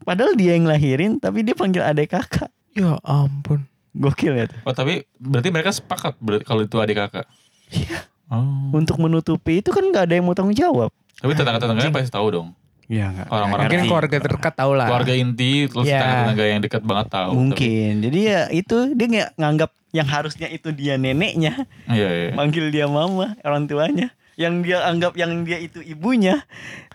padahal 0.00 0.32
dia 0.32 0.54
yang 0.54 0.64
lahirin 0.64 1.18
tapi 1.18 1.42
dia 1.42 1.52
panggil 1.52 1.82
adik 1.82 2.14
kakak. 2.14 2.52
Ya 2.72 2.94
ampun. 3.02 3.66
Gokil 3.94 4.34
ya 4.34 4.44
tuh. 4.46 4.58
Oh 4.62 4.74
tapi 4.74 5.06
berarti 5.16 5.48
mereka 5.48 5.70
sepakat 5.70 6.18
berarti 6.18 6.42
kalau 6.42 6.62
itu 6.62 6.76
adik 6.76 6.98
kakak. 6.98 7.26
Iya. 7.70 7.98
Oh. 8.26 8.72
Untuk 8.72 8.98
menutupi 8.98 9.62
itu 9.62 9.70
kan 9.70 9.82
nggak 9.82 10.04
ada 10.04 10.14
yang 10.14 10.26
mau 10.26 10.34
tanggung 10.34 10.52
jawab. 10.52 10.90
Tapi 11.14 11.32
tetangga-tetangganya 11.32 11.90
pasti 11.90 12.10
tahu 12.10 12.26
dong. 12.28 12.48
Iya 12.84 13.08
nggak. 13.08 13.26
Orang-orang 13.28 13.64
Mungkin 13.64 13.80
keluarga 13.86 14.16
terdekat 14.18 14.54
tau 14.54 14.72
lah. 14.74 14.86
keluarga 14.90 15.14
inti 15.14 15.52
terus 15.64 15.86
Iya. 15.86 15.96
tetangga-tetangga 15.96 16.44
yang 16.44 16.60
dekat 16.60 16.82
banget 16.82 17.06
tahu. 17.08 17.30
Mungkin. 17.32 17.92
Jadi 18.02 18.18
ya 18.20 18.40
itu 18.50 18.76
dia 18.92 19.06
nggak 19.06 19.30
nganggap 19.36 19.70
yang 19.94 20.08
harusnya 20.10 20.48
itu 20.48 20.68
dia 20.68 20.94
neneknya. 20.96 21.54
Tapi- 21.86 21.94
Iya 21.94 22.08
iya. 22.10 22.30
manggil 22.34 22.68
dia 22.68 22.84
mama 22.84 23.38
orang 23.40 23.64
tuanya 23.64 24.10
yang 24.34 24.60
dia 24.60 24.82
anggap 24.82 25.14
yang 25.14 25.46
dia 25.46 25.62
itu 25.62 25.78
ibunya 25.80 26.42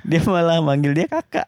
dia 0.03 0.19
malah 0.27 0.59
manggil 0.59 0.91
dia 0.91 1.07
kakak 1.07 1.47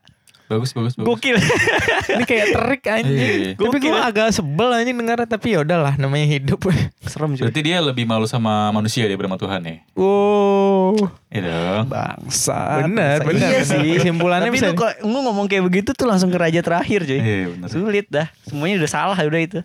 Bagus 0.51 0.71
bagus 0.71 0.93
bagus. 0.93 1.07
gokil 1.07 1.39
Ini 2.11 2.23
kayak 2.23 2.45
terik 2.51 2.81
Iya. 2.83 2.93
anjing. 2.97 3.39
Tapi 3.55 3.63
Gokil. 3.73 3.87
gue 3.87 4.01
agak 4.03 4.27
sebel 4.29 4.69
anjing 4.69 4.93
dengarnya 4.93 5.23
tapi 5.25 5.47
ya 5.49 5.59
udahlah 5.61 5.95
namanya 5.95 6.27
hidup. 6.27 6.59
serem 7.07 7.33
cuy 7.33 7.47
Berarti 7.47 7.61
dia 7.61 7.79
lebih 7.79 8.03
malu 8.03 8.25
sama 8.25 8.67
manusia 8.69 9.03
dia 9.03 9.15
sama 9.15 9.37
Tuhan 9.37 9.61
ya. 9.61 9.75
wow. 9.93 10.91
Iya 11.25 11.41
dong. 11.41 11.85
bangsa 11.87 12.83
Bener, 12.83 13.23
bener, 13.23 13.39
iya 13.39 13.49
bener. 13.57 13.63
sih 13.63 13.91
Kesimpulannya 13.95 14.43
tapi 14.45 14.53
bisa- 14.53 14.67
lu 14.67 14.75
kok 14.75 14.93
lu 15.01 15.17
ngomong 15.21 15.47
kayak 15.47 15.63
begitu 15.63 15.89
tuh 15.91 16.03
langsung 16.03 16.27
ke 16.27 16.37
raja 16.37 16.59
terakhir 16.59 17.01
cuy 17.01 17.15
Iya 17.15 17.47
benar. 17.49 17.67
sulit 17.67 18.05
dah 18.05 18.27
semuanya 18.43 18.75
udah 18.77 18.91
salah 18.91 19.15
udah 19.17 19.39
itu 19.39 19.59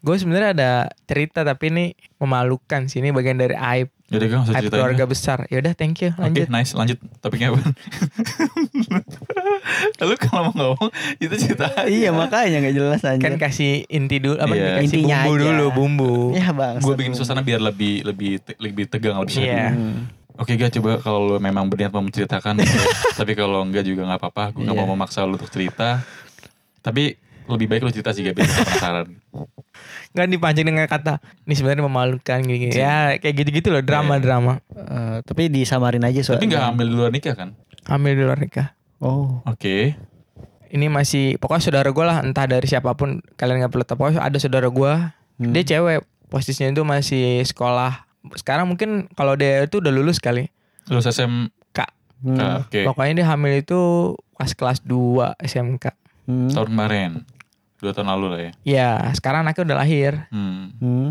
Gue 0.00 0.18
sebenarnya 0.18 0.50
ada 0.52 0.70
cerita 1.04 1.40
tapi 1.42 1.70
ini 1.70 1.84
memalukan 2.18 2.84
sih 2.84 2.98
ini 2.98 3.08
bagian 3.08 3.38
dari 3.38 3.54
aib 3.54 3.86
Jadi 4.12 4.24
kan 4.26 4.38
usah 4.42 4.54
ceritain. 4.54 4.72
keluarga 4.74 4.98
ya. 4.98 5.08
besar. 5.08 5.38
Ya 5.46 5.56
udah 5.58 5.72
thank 5.72 5.96
you 5.98 6.10
Oke, 6.10 6.20
lanjut. 6.20 6.46
nice. 6.48 6.72
Lanjut. 6.72 6.98
Topiknya 7.18 7.48
apa? 7.48 7.60
Lalu 9.98 10.14
kalau 10.18 10.42
mau 10.44 10.54
ngomong 10.54 10.90
itu 11.18 11.34
cerita. 11.36 11.66
iya 11.86 12.10
makanya 12.10 12.60
nggak 12.60 12.74
jelas 12.74 13.02
aja 13.02 13.18
Kan 13.18 13.36
kasih 13.36 13.86
inti 13.86 14.18
dulu 14.18 14.36
apa 14.36 14.52
Iya. 14.52 14.68
kasih 14.76 14.84
Intinya 15.00 15.16
bumbu 15.18 15.32
aja. 15.32 15.42
dulu 15.44 15.66
bumbu. 15.72 16.12
ya 16.32 16.48
bang 16.50 16.74
Gue 16.78 16.94
bikin 16.94 17.12
suasana 17.12 17.40
biar 17.40 17.60
lebih 17.60 18.02
lebih 18.02 18.32
te- 18.38 18.58
lebih 18.58 18.84
tegang 18.86 19.16
lebih 19.16 19.34
seru. 19.34 19.46
Iya. 19.46 19.66
Oke 20.34 20.56
gak 20.56 20.72
coba 20.72 20.96
kalau 20.98 21.20
lu 21.22 21.36
memang 21.38 21.66
berniat 21.66 21.90
mau 21.90 22.00
menceritakan 22.00 22.56
Tapi 23.20 23.32
kalau 23.32 23.62
enggak 23.62 23.84
juga 23.84 24.04
nggak 24.04 24.18
apa-apa 24.18 24.44
Gue 24.50 24.62
nggak 24.62 24.74
Iya. 24.74 24.82
mau 24.82 24.90
memaksa 24.90 25.22
lu 25.22 25.34
untuk 25.34 25.48
cerita 25.48 26.00
Tapi 26.80 27.14
lebih 27.44 27.66
baik 27.66 27.82
lu 27.82 27.90
cerita 27.90 28.10
sih 28.10 28.22
gua 28.22 28.34
penasaran. 28.34 29.06
Kan 30.14 30.28
dipancing 30.28 30.62
dengan 30.64 30.84
kata 30.84 31.18
ini 31.42 31.54
sebenarnya 31.54 31.82
memalukan 31.82 32.38
gini, 32.38 32.68
Ya 32.68 33.16
kayak 33.16 33.32
gitu-gitu 33.34 33.72
loh 33.72 33.80
drama-drama. 33.80 34.60
Eh, 34.68 35.16
tapi 35.24 35.48
disamarin 35.48 36.02
aja 36.02 36.20
soalnya. 36.20 36.38
Tapi 36.38 36.48
nggak 36.48 36.64
hamil 36.66 36.86
di 36.86 36.94
luar 36.94 37.10
nikah 37.10 37.34
kan? 37.34 37.48
Hamil 37.88 38.12
di 38.12 38.22
luar 38.22 38.38
nikah. 38.38 38.76
oh. 38.98 39.40
Oke. 39.42 39.96
Ini 40.68 40.88
masih 40.88 41.36
pokoknya 41.36 41.62
saudara 41.62 41.88
gue 41.88 42.00
lah 42.00 42.20
entah 42.20 42.44
dari 42.44 42.64
siapa 42.64 42.92
pun 42.92 43.20
kalian 43.34 43.60
nggak 43.60 43.72
perlu 43.72 43.84
tahu. 43.84 43.96
Pokoknya 43.98 44.20
ada 44.20 44.36
saudara 44.36 44.68
gue 44.68 44.92
Hmm. 45.32 45.48
dia 45.50 45.64
cewek 45.66 46.04
posisinya 46.28 46.70
itu 46.70 46.84
masih 46.84 47.40
sekolah. 47.42 48.04
Sekarang 48.36 48.68
mungkin 48.68 49.08
kalau 49.12 49.32
dia 49.32 49.64
itu 49.64 49.80
udah 49.80 49.88
lulus 49.90 50.20
kali. 50.20 50.52
Lulus 50.86 51.08
SMK 51.08 51.88
Hmm. 52.22 52.62
Oke. 52.62 52.84
Pokoknya 52.86 53.12
dia 53.18 53.26
hamil 53.26 53.58
itu 53.58 53.80
pas 54.32 54.52
kelas 54.52 54.78
2 54.82 55.34
SMK 55.40 55.90
Hmm. 56.22 56.46
Tahun 56.46 56.70
kemarin 56.70 57.10
Dua 57.82 57.90
tahun 57.90 58.08
lalu 58.08 58.24
lah 58.28 58.40
ya 58.40 58.50
ya 58.62 58.88
sekarang 59.12 59.42
anaknya 59.42 59.62
udah 59.64 59.78
lahir 59.78 60.12
hmm. 60.28 60.64
Hmm. 60.78 61.08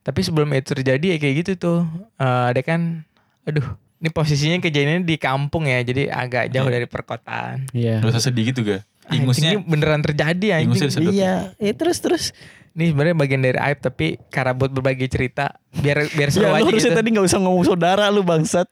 tapi 0.00 0.20
sebelum 0.20 0.48
itu 0.50 0.72
terjadi 0.72 1.06
ya 1.06 1.16
kayak 1.18 1.34
gitu 1.38 1.52
tuh 1.54 1.78
eh 2.16 2.48
dia 2.50 2.64
kan 2.64 3.04
aduh 3.44 3.64
ini 3.96 4.08
posisinya 4.08 4.56
kejadiannya 4.58 5.02
di 5.02 5.16
kampung 5.16 5.64
ya 5.64 5.80
jadi 5.80 6.08
agak 6.08 6.48
jauh 6.48 6.66
dari 6.66 6.84
perkotaan 6.84 7.68
Iya. 7.70 8.00
Gak 8.00 8.10
usah 8.10 8.24
sedih 8.24 8.48
gitu 8.48 8.60
gak? 8.62 8.84
Anjing, 9.04 9.20
Ingusnya 9.22 9.50
ini 9.50 9.60
beneran 9.62 10.00
terjadi 10.00 10.46
Ingusnya 10.58 10.88
anjing. 10.88 11.04
disedot 11.04 11.12
Iya, 11.14 11.34
ya 11.58 11.72
terus 11.74 11.98
terus. 12.00 12.24
Ini 12.72 12.90
sebenarnya 12.90 13.14
bagian 13.14 13.40
dari 13.40 13.54
aib 13.56 13.78
tapi 13.78 14.18
karena 14.28 14.50
buat 14.50 14.68
berbagi 14.68 15.06
cerita 15.06 15.56
biar 15.70 16.08
biar 16.10 16.28
seru 16.28 16.42
Ya, 16.42 16.52
aja 16.52 16.58
lu 16.58 16.68
harusnya 16.68 16.90
gitu. 16.90 16.98
tadi 16.98 17.08
nggak 17.12 17.26
usah 17.26 17.38
ngomong 17.38 17.64
saudara 17.64 18.04
lu 18.08 18.20
bangsat. 18.22 18.66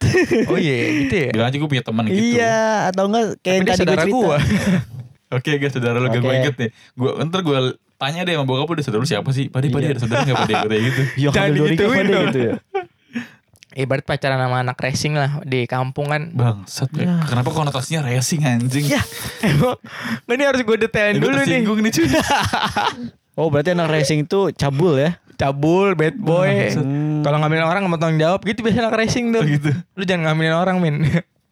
Oh 0.48 0.59
iya 0.59 0.76
gitu 1.03 1.14
ya. 1.14 1.30
Bilang 1.30 1.48
aja 1.48 1.57
gue 1.57 1.70
punya 1.70 1.80
teman 1.82 2.03
gitu 2.07 2.18
Iya, 2.34 2.59
atau 2.88 3.05
enggak 3.07 3.24
kayak 3.38 3.44
Tapi 3.44 3.53
yang 3.55 3.62
dia 3.62 3.72
tadi 3.72 3.86
gue 3.86 3.96
cerita. 4.03 4.09
gua. 4.11 4.36
Oke 5.33 5.57
guys 5.57 5.72
saudara 5.72 5.97
lu 5.97 6.07
gak 6.07 6.20
gue 6.20 6.35
inget 6.35 6.55
nih 6.55 6.70
Gue 6.93 7.11
ntar 7.24 7.41
gue 7.41 7.57
tanya 7.97 8.20
deh 8.22 8.35
sama 8.35 8.45
bokap 8.45 8.66
lu 8.66 8.74
deh 8.74 8.85
saudara 8.85 9.01
lu 9.01 9.09
siapa 9.09 9.30
sih? 9.30 9.49
Pade 9.49 9.66
pade 9.66 9.85
Iya. 9.85 9.93
ada 9.93 10.01
saudara 10.01 10.20
gak 10.22 10.39
pade 10.39 10.55
kayak 10.62 10.83
gitu 10.85 11.03
Ya 11.18 11.28
Jangan 11.28 11.49
pada 11.49 12.03
dong. 12.05 12.26
gitu 12.28 12.39
ya. 12.39 12.55
Ibarat 13.74 14.05
pacaran 14.05 14.37
sama 14.37 14.61
anak 14.61 14.76
racing 14.76 15.16
lah 15.16 15.41
di 15.43 15.64
kampung 15.64 16.05
kan. 16.07 16.28
Bangsat 16.30 16.93
ya. 16.93 17.24
Kenapa 17.24 17.49
konotasinya 17.49 18.05
racing 18.05 18.45
anjing? 18.45 18.85
Ya, 18.85 19.01
emang 19.41 19.80
ini 20.28 20.45
harus 20.45 20.61
gue 20.61 20.76
detailin 20.76 21.16
Gue 21.16 21.24
dulu 21.24 21.41
nih. 21.41 21.41
tersinggung 21.43 21.78
nih 21.80 21.89
cuy 21.91 22.07
Oh, 23.41 23.49
berarti 23.49 23.72
anak 23.72 23.89
racing 23.89 24.28
itu 24.28 24.53
cabul 24.53 25.01
ya? 25.01 25.16
Cabul, 25.35 25.97
bad 25.97 26.14
boy. 26.14 26.68
Hmm. 26.68 27.24
Kalau 27.24 27.41
ngambilin 27.41 27.64
orang 27.64 27.80
gak 27.80 27.89
mau 27.89 27.97
tanggung 27.97 28.20
jawab 28.20 28.45
gitu 28.45 28.61
biasanya 28.61 28.93
anak 28.93 29.01
racing 29.01 29.33
tuh. 29.33 29.41
Oh 29.41 29.49
gitu 29.49 29.70
Lu 29.97 30.05
jangan 30.05 30.22
ngambilin 30.28 30.53
orang 30.53 30.76
min. 30.76 30.95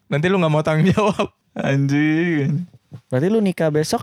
Nanti 0.06 0.28
lu 0.28 0.36
gak 0.36 0.52
mau 0.52 0.60
tanggung 0.60 0.92
jawab. 0.92 1.32
Anjing 1.56 2.68
Berarti 3.06 3.26
lu 3.26 3.38
nikah 3.38 3.68
besok 3.68 4.02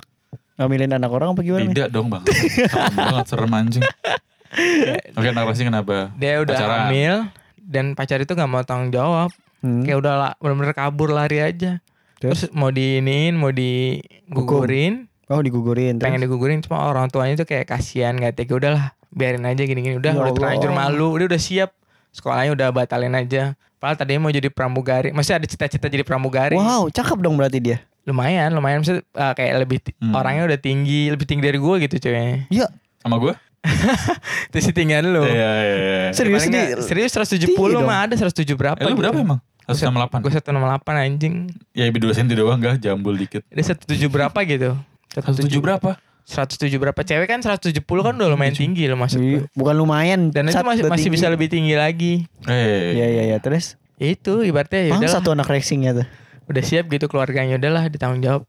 ngambilin 0.55 0.89
anak 0.91 1.09
orang 1.09 1.31
apa 1.31 1.41
gimana? 1.41 1.63
nih? 1.63 1.75
Tidak 1.75 1.89
dong 1.89 2.07
bang 2.07 2.23
Serem 2.25 2.95
banget 2.95 3.25
serem 3.27 3.51
anjing 3.51 3.83
Oke 5.17 5.27
anak 5.27 5.43
racing 5.45 5.67
kenapa? 5.67 6.09
Dia 6.15 6.39
udah 6.39 6.55
Pacaran. 6.55 6.79
hamil 6.83 7.13
dan 7.59 7.85
pacar 7.93 8.17
itu 8.17 8.31
gak 8.31 8.47
mau 8.47 8.63
tanggung 8.63 8.89
jawab. 8.89 9.29
Hmm. 9.59 9.83
Kayak 9.83 9.97
udah 9.99 10.13
lah, 10.15 10.31
bener-bener 10.38 10.71
kabur 10.71 11.09
lari 11.09 11.43
aja. 11.43 11.83
Terus 12.17 12.47
mau 12.49 12.69
diinin, 12.69 13.35
mau 13.35 13.51
digugurin, 13.51 15.05
Oh, 15.27 15.43
digugurin. 15.43 15.99
pengen 15.99 16.17
Terus? 16.17 16.23
digugurin 16.23 16.59
cuma 16.61 16.88
orang 16.88 17.05
tuanya 17.07 17.35
tuh 17.35 17.43
kayak 17.43 17.67
kasihan 17.67 18.15
nggak 18.15 18.33
tega 18.33 18.55
udahlah 18.55 18.83
biarin 19.09 19.43
aja 19.43 19.59
gini-gini 19.59 19.97
udah 19.97 20.09
Ya 20.09 20.19
udah 20.21 20.31
terlanjur 20.31 20.71
malu 20.71 21.11
udah 21.11 21.27
udah 21.27 21.38
siap 21.38 21.75
sekolahnya 22.09 22.55
udah 22.55 22.67
batalin 22.71 23.11
aja 23.11 23.51
padahal 23.75 23.99
tadinya 23.99 24.21
mau 24.21 24.31
jadi 24.31 24.47
pramugari 24.47 25.11
masih 25.11 25.35
ada 25.35 25.43
cita-cita 25.43 25.85
jadi 25.85 26.01
pramugari 26.01 26.55
Wow, 26.55 26.88
cakep 26.88 27.19
dong 27.19 27.35
berarti 27.35 27.59
dia. 27.59 27.83
Lumayan 28.08 28.49
lumayan 28.49 28.80
maksudnya 28.80 29.03
uh, 29.14 29.34
kayak 29.34 29.53
lebih 29.60 29.78
Hmm. 29.99 30.16
orangnya 30.16 30.47
udah 30.47 30.58
tinggi 30.58 31.12
lebih 31.12 31.26
tinggi 31.26 31.43
dari 31.43 31.60
gue 31.60 31.76
gitu 31.84 31.95
cuy 31.99 32.47
Iya. 32.47 32.68
Sama 33.03 33.20
gue? 33.20 33.36
Itu 34.47 34.58
settingan 34.64 35.03
lu. 35.05 35.24
Iya 35.24 35.51
iya 35.60 35.76
iya. 35.76 35.99
Serius 36.12 36.41
Paling 36.41 36.51
nih? 36.51 36.64
nggak- 36.72 36.88
Serius 36.88 37.12
170 37.12 37.51
Tinggi 37.51 37.74
dong. 37.74 37.84
mah 37.84 38.08
ada 38.08 38.16
107 38.16 38.47
berapa 38.53 38.78
Eh 38.78 38.86
lu 38.86 38.95
berapa 38.95 39.18
emang? 39.18 39.39
168. 39.68 40.24
Gue 40.24 40.32
168 40.32 40.95
anjing. 40.95 41.36
Ya 41.72 41.84
lebih 41.84 41.99
2 42.01 42.16
cm 42.16 42.28
doang 42.34 42.55
enggak 42.55 42.80
jambul 42.80 43.12
dikit. 43.14 43.43
Ada 43.49 43.76
107 43.76 44.08
berapa 44.08 44.39
gitu. 44.41 44.72
107 45.14 45.60
berapa? 45.60 45.99
107 46.24 46.72
berapa 46.78 47.01
cewek 47.01 47.28
kan 47.30 47.39
170 47.39 47.72
kan 47.82 48.14
udah 48.14 48.30
lumayan 48.30 48.51
tinggi 48.53 48.84
loh 48.86 48.95
maksud 48.95 49.20
gue. 49.20 49.32
Iya, 49.38 49.51
Bukan 49.53 49.76
lumayan. 49.76 50.32
Dan 50.32 50.47
itu 50.47 50.55
masih, 50.58 50.84
udah 50.84 50.91
masih 50.91 51.10
bisa 51.10 51.28
lebih 51.28 51.47
tinggi 51.47 51.76
lagi. 51.76 52.24
Eh. 52.43 52.95
Iya 52.95 53.08
iya 53.10 53.24
iya 53.26 53.38
terus. 53.38 53.76
Ya 53.97 54.08
itu 54.10 54.43
ibaratnya 54.43 54.80
ya 54.86 54.93
udahlah, 54.93 55.12
satu 55.14 55.34
anak 55.34 55.47
racingnya 55.47 55.91
tuh. 55.95 56.08
Udah 56.47 56.63
siap 56.63 56.87
gitu 56.87 57.05
keluarganya 57.07 57.59
udahlah 57.59 57.87
ditanggung 57.87 58.23
jawab. 58.23 58.43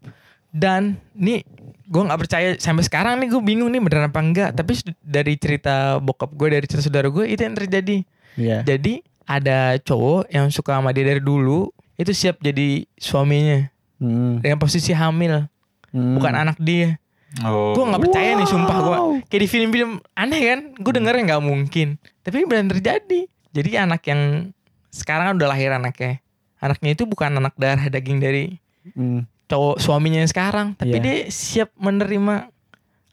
Dan 0.48 0.96
nih 1.12 1.44
gue 1.88 2.02
nggak 2.04 2.20
percaya 2.20 2.48
sampai 2.56 2.84
sekarang 2.84 3.20
nih 3.20 3.28
gue 3.28 3.42
bingung 3.42 3.68
nih 3.68 3.82
beneran 3.82 4.08
apa 4.08 4.20
enggak. 4.22 4.50
Tapi 4.54 4.78
dari 5.02 5.34
cerita 5.36 5.98
bokap 5.98 6.32
gue 6.32 6.48
dari 6.56 6.64
cerita 6.64 6.88
saudara 6.88 7.08
gue 7.10 7.24
itu 7.28 7.40
yang 7.42 7.56
terjadi. 7.58 7.96
Iya. 8.38 8.58
Jadi 8.64 9.02
ada 9.28 9.76
cowok 9.76 10.32
yang 10.32 10.48
suka 10.48 10.80
sama 10.80 10.94
dia 10.96 11.04
dari 11.04 11.20
dulu 11.20 11.68
itu 12.00 12.14
siap 12.14 12.40
jadi 12.40 12.86
suaminya 12.96 13.68
Hmm. 13.98 14.38
dengan 14.38 14.62
posisi 14.62 14.94
hamil 14.94 15.50
Hmm. 15.90 16.14
bukan 16.14 16.32
anak 16.32 16.56
dia. 16.62 17.02
Oh. 17.44 17.74
Gue 17.76 17.84
nggak 17.84 18.02
percaya 18.08 18.30
nih 18.38 18.48
sumpah 18.48 18.78
gue. 18.80 18.96
Wow. 18.96 19.12
Kayak 19.28 19.42
di 19.44 19.48
film-film 19.50 19.90
aneh 20.14 20.40
kan. 20.40 20.60
Gue 20.78 20.92
dengernya 20.96 21.34
nggak 21.34 21.44
mungkin. 21.44 21.88
Tapi 22.24 22.34
ini 22.40 22.46
beneran 22.48 22.70
terjadi. 22.72 23.20
Jadi 23.52 23.70
anak 23.74 24.00
yang 24.06 24.52
sekarang 24.88 25.36
udah 25.36 25.48
lahir 25.50 25.74
anaknya. 25.74 26.22
Anaknya 26.58 26.90
itu 26.92 27.04
bukan 27.04 27.30
anak 27.32 27.54
darah 27.54 27.86
daging 27.86 28.18
dari 28.18 28.44
Hmm. 28.88 29.28
cowok 29.44 29.78
suaminya 29.78 30.18
yang 30.18 30.28
sekarang. 30.28 30.72
Tapi 30.74 30.92
Iya. 30.92 31.02
dia 31.02 31.16
siap 31.28 31.70
menerima 31.74 32.48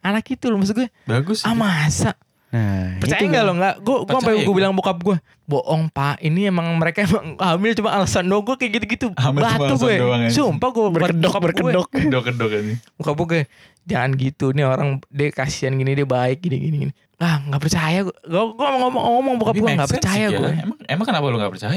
anak 0.02 0.26
itu 0.30 0.48
loh. 0.48 0.58
Maksud 0.58 0.76
gue, 0.78 0.90
Bagus. 1.04 1.42
ah 1.42 1.52
masa? 1.52 2.16
Nah, 2.48 2.96
Percaya 3.04 3.20
itu 3.20 3.28
nggak 3.28 3.44
lo 3.44 3.54
nggak? 3.54 3.76
Gue 3.82 3.98
gue 4.02 4.14
sampai 4.16 4.34
gue 4.38 4.46
gua. 4.46 4.56
bilang 4.56 4.72
bokap 4.72 4.96
gue, 4.98 5.18
bohong 5.44 5.92
pak. 5.92 6.16
Ini 6.20 6.48
emang 6.48 6.72
mereka 6.74 7.04
emang 7.04 7.36
hamil 7.36 7.76
cuma 7.76 7.92
alasan 7.92 8.24
doang. 8.24 8.42
Gue 8.42 8.56
kayak 8.56 8.80
gitu-gitu. 8.80 9.08
Hamil 9.14 9.44
cuma 9.44 9.60
Batu 9.60 9.76
gue. 9.78 9.96
doang. 10.00 10.22
Sumpah 10.30 10.70
gue 10.72 10.86
berkedok 10.90 11.36
berkedok. 11.36 11.88
Kedok-kedok 11.90 12.52
ini. 12.56 12.74
Bokap 12.96 13.14
gue 13.18 13.28
kayak, 13.30 13.48
jangan 13.84 14.10
gitu. 14.16 14.46
Nih 14.52 14.64
orang 14.64 15.04
dia 15.10 15.28
kasihan 15.30 15.76
gini 15.76 15.92
dia 15.94 16.08
baik 16.08 16.40
gini 16.40 16.56
gini. 16.62 16.76
gini. 16.88 16.94
Ah 17.18 17.44
nggak 17.44 17.60
percaya 17.60 18.00
gue. 18.02 18.16
Gue 18.24 18.44
gue 18.50 18.68
ngomong 18.72 19.04
ngomong 19.04 19.36
bokap 19.36 19.56
gue 19.58 19.72
nggak 19.76 19.92
percaya 19.92 20.26
gue. 20.30 20.52
Emang, 20.56 20.80
emang 20.82 21.06
kenapa 21.06 21.26
lu 21.28 21.36
gak 21.38 21.52
percaya 21.52 21.76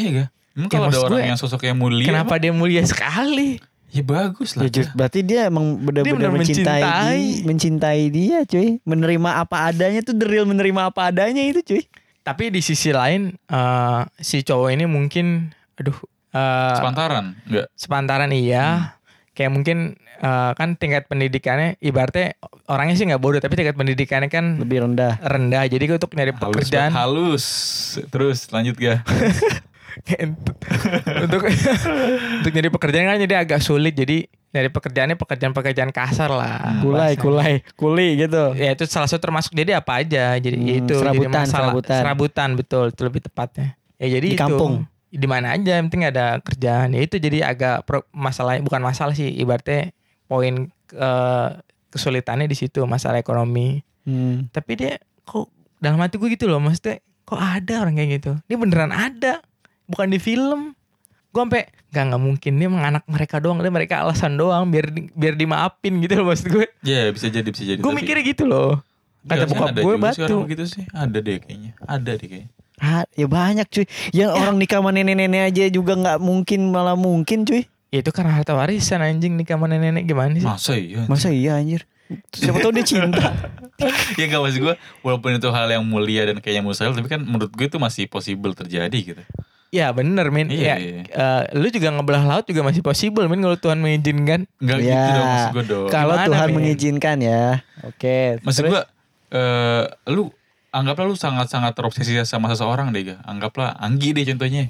Emang 0.58 0.66
Ya, 0.66 0.74
kalau 0.74 0.82
ada 0.82 0.90
maksud 0.90 1.06
orang 1.06 1.14
gue, 1.16 1.28
yang 1.30 1.38
sosok 1.38 1.60
yang 1.62 1.78
mulia 1.78 2.02
Kenapa 2.04 2.34
emang- 2.34 2.42
dia 2.42 2.52
mulia 2.52 2.82
sekali? 2.82 3.62
Ya 3.88 4.02
bagus 4.02 4.52
lah 4.52 4.66
Ya, 4.66 4.84
berarti 4.90 5.22
dia 5.22 5.46
emang 5.46 5.78
benar-benar 5.78 6.28
benar 6.28 6.30
mencintai, 6.34 6.82
mencintai. 6.82 7.16
dia, 7.16 7.46
mencintai 7.46 8.02
dia, 8.10 8.38
cuy. 8.44 8.68
Menerima 8.82 9.30
apa 9.38 9.56
adanya 9.64 10.02
tuh 10.02 10.12
the 10.12 10.26
real 10.26 10.44
menerima 10.44 10.92
apa 10.92 11.08
adanya 11.08 11.40
itu, 11.40 11.62
cuy. 11.64 11.82
Tapi 12.20 12.50
di 12.50 12.60
sisi 12.60 12.90
lain 12.90 13.32
eh, 13.32 14.00
si 14.18 14.42
cowok 14.42 14.68
ini 14.68 14.84
mungkin, 14.84 15.48
aduh, 15.74 15.96
eh, 16.28 16.74
Sepantaran 16.74 17.38
Enggak 17.44 17.66
sepantaran 17.72 18.28
iya. 18.28 18.98
Kayak 19.32 19.54
mungkin 19.54 19.78
eh, 20.18 20.50
kan 20.52 20.74
tingkat 20.74 21.06
pendidikannya, 21.06 21.78
ibaratnya 21.78 22.36
orangnya 22.66 22.92
sih 22.92 23.06
nggak 23.06 23.16
bodoh, 23.16 23.38
tapi 23.38 23.54
tingkat 23.54 23.72
pendidikannya 23.72 24.28
kan 24.28 24.60
Lebih 24.60 24.84
rendah. 24.84 25.16
rendah. 25.18 25.64
Jadi 25.64 25.88
untuk 25.88 26.12
nyari 26.12 26.34
halus 26.34 26.42
pekerjaan, 26.42 26.90
banget, 26.90 27.00
halus 27.00 27.44
Terus 28.10 28.38
lanjut 28.50 28.76
ga 28.76 29.00
untuk 31.18 31.42
untuk 32.38 32.50
nyari 32.50 32.70
pekerjaan 32.70 33.06
kan 33.06 33.18
jadi 33.18 33.34
agak 33.38 33.60
sulit. 33.60 33.92
Jadi 33.92 34.26
nyari 34.48 34.68
pekerjaannya 34.68 35.16
pekerjaan-pekerjaan 35.16 35.90
kasar 35.90 36.30
lah. 36.30 36.80
Kulai, 36.80 37.14
bahasanya. 37.14 37.20
kulai, 37.20 37.52
kuli 37.74 38.08
gitu. 38.16 38.44
Ya 38.54 38.72
itu 38.72 38.84
salah 38.84 39.04
satu 39.04 39.20
termasuk 39.20 39.52
jadi 39.52 39.78
apa 39.78 40.00
aja. 40.00 40.36
Jadi 40.36 40.56
Hmm, 40.56 40.78
itu 40.80 40.94
serabutan, 40.96 41.28
jadi 41.28 41.42
masalah 41.44 41.48
serabutan. 41.68 41.98
serabutan 42.00 42.48
betul 42.54 42.84
itu 42.88 43.02
lebih 43.02 43.20
tepatnya. 43.22 43.68
Ya 43.96 44.06
jadi 44.10 44.26
Di 44.26 44.34
itu 44.34 44.40
kampung. 44.40 44.72
di 45.08 45.26
mana 45.26 45.52
aja 45.52 45.72
yang 45.76 45.86
penting 45.88 46.04
ada 46.06 46.38
kerjaan. 46.40 46.88
Ya 46.92 47.00
itu 47.00 47.16
jadi 47.16 47.38
agak 47.46 47.84
pro, 47.84 48.04
masalah 48.10 48.56
bukan 48.58 48.80
masalah 48.80 49.12
sih 49.12 49.28
ibaratnya 49.28 49.92
poin 50.24 50.68
eh, 50.90 51.48
kesulitannya 51.88 52.44
di 52.44 52.56
situ 52.56 52.84
masalah 52.84 53.16
ekonomi. 53.16 53.80
Hmm. 54.04 54.48
Tapi 54.48 54.72
dia 54.74 54.92
kok 55.24 55.48
dalam 55.76 56.00
hati 56.00 56.16
gue 56.16 56.28
gitu 56.30 56.48
loh 56.48 56.58
maksudnya 56.58 56.98
kok 57.22 57.36
ada 57.36 57.84
orang 57.84 57.94
kayak 57.94 58.10
gitu. 58.16 58.32
Dia 58.44 58.56
beneran 58.56 58.88
ada 58.88 59.44
bukan 59.88 60.06
di 60.06 60.20
film. 60.20 60.76
Gue 61.28 61.40
sampai 61.44 61.68
nggak 61.88 62.04
nggak 62.08 62.22
mungkin 62.22 62.52
dia 62.56 62.66
emang 62.68 62.84
anak 62.84 63.04
mereka 63.04 63.36
doang, 63.36 63.60
dia 63.60 63.68
mereka 63.68 64.00
alasan 64.00 64.36
doang 64.36 64.68
biar 64.68 64.88
biar 65.12 65.34
dimaafin 65.34 66.00
gitu 66.00 66.20
loh 66.20 66.26
maksud 66.28 66.48
gue. 66.48 66.66
Ya 66.80 67.08
bisa 67.08 67.28
jadi 67.28 67.44
bisa 67.44 67.64
jadi 67.64 67.80
Gue 67.80 67.92
mikirnya 67.92 68.24
gitu 68.24 68.44
loh. 68.48 68.80
Kata 69.24 69.44
harusnya 69.44 69.60
bokap 69.60 69.76
gue 69.76 69.94
batu. 69.98 70.36
begitu 70.46 70.64
sih 70.64 70.84
Ada 70.94 71.18
deh 71.20 71.36
kayaknya 71.42 71.76
Ada 71.84 72.16
deh 72.16 72.28
kayaknya 72.30 72.50
Ah, 72.78 73.02
ya 73.12 73.26
banyak 73.26 73.66
cuy. 73.66 73.84
Yang 74.14 74.30
orang 74.38 74.54
nikah 74.54 74.78
sama 74.78 74.94
nenek-nenek 74.94 75.50
aja 75.50 75.66
juga 75.66 75.98
nggak 75.98 76.18
mungkin 76.22 76.70
malah 76.70 76.94
mungkin 76.94 77.42
cuy. 77.42 77.66
Ya 77.90 77.98
itu 78.00 78.14
karena 78.14 78.38
harta 78.38 78.54
warisan 78.54 79.02
anjing 79.02 79.34
nikah 79.34 79.58
sama 79.58 79.66
nenek 79.66 80.06
gimana 80.06 80.38
sih? 80.38 80.46
Masa 80.46 80.78
iya 80.78 81.02
Masa 81.10 81.28
iya 81.34 81.58
anjir? 81.58 81.90
Siapa 82.30 82.62
tahu 82.62 82.72
dia 82.72 82.86
cinta. 82.86 83.34
Ya 84.18 84.26
gak 84.26 84.42
maksud 84.42 84.58
gue 84.58 84.74
Walaupun 85.06 85.38
itu 85.38 85.46
hal 85.54 85.70
yang 85.70 85.86
mulia 85.86 86.26
dan 86.26 86.42
kayaknya 86.42 86.66
mustahil 86.66 86.98
Tapi 86.98 87.06
kan 87.06 87.22
menurut 87.22 87.54
gue 87.54 87.70
itu 87.70 87.78
masih 87.78 88.10
possible 88.10 88.50
terjadi 88.50 88.98
gitu 88.98 89.22
Ya 89.68 89.92
bener 89.92 90.28
Min. 90.28 90.48
Iya, 90.48 90.64
ya, 90.64 90.76
iya. 90.76 91.00
eh, 91.04 91.42
lu 91.52 91.68
juga 91.68 91.90
ngebelah 91.90 92.24
laut 92.24 92.44
juga 92.44 92.60
masih 92.62 92.80
possible 92.80 93.26
Min 93.26 93.38
kalau 93.38 93.54
Tuhan 93.54 93.78
mengizinkan. 93.78 94.48
Enggak 94.56 94.78
Ya. 94.80 94.88
gitu 94.88 95.10
dong 95.12 95.26
maksud 95.28 95.50
gue 95.50 95.64
dong 95.66 95.88
Kalau 95.88 96.14
Tuhan 96.18 96.46
Min? 96.46 96.56
mengizinkan 96.56 97.16
ya. 97.18 97.44
Oke. 97.82 98.40
Maksud 98.40 98.62
terus? 98.62 98.72
gue 98.72 98.82
eh 99.30 99.84
Lu 100.08 100.32
Anggaplah 100.68 101.04
lu 101.04 101.14
sangat-sangat 101.14 101.72
terobsesi 101.72 102.16
sama 102.22 102.48
seseorang 102.48 102.88
deh 102.90 103.02
ga 103.02 103.16
Anggaplah 103.22 103.72
Anggi 103.74 104.12
deh 104.12 104.24
contohnya 104.26 104.68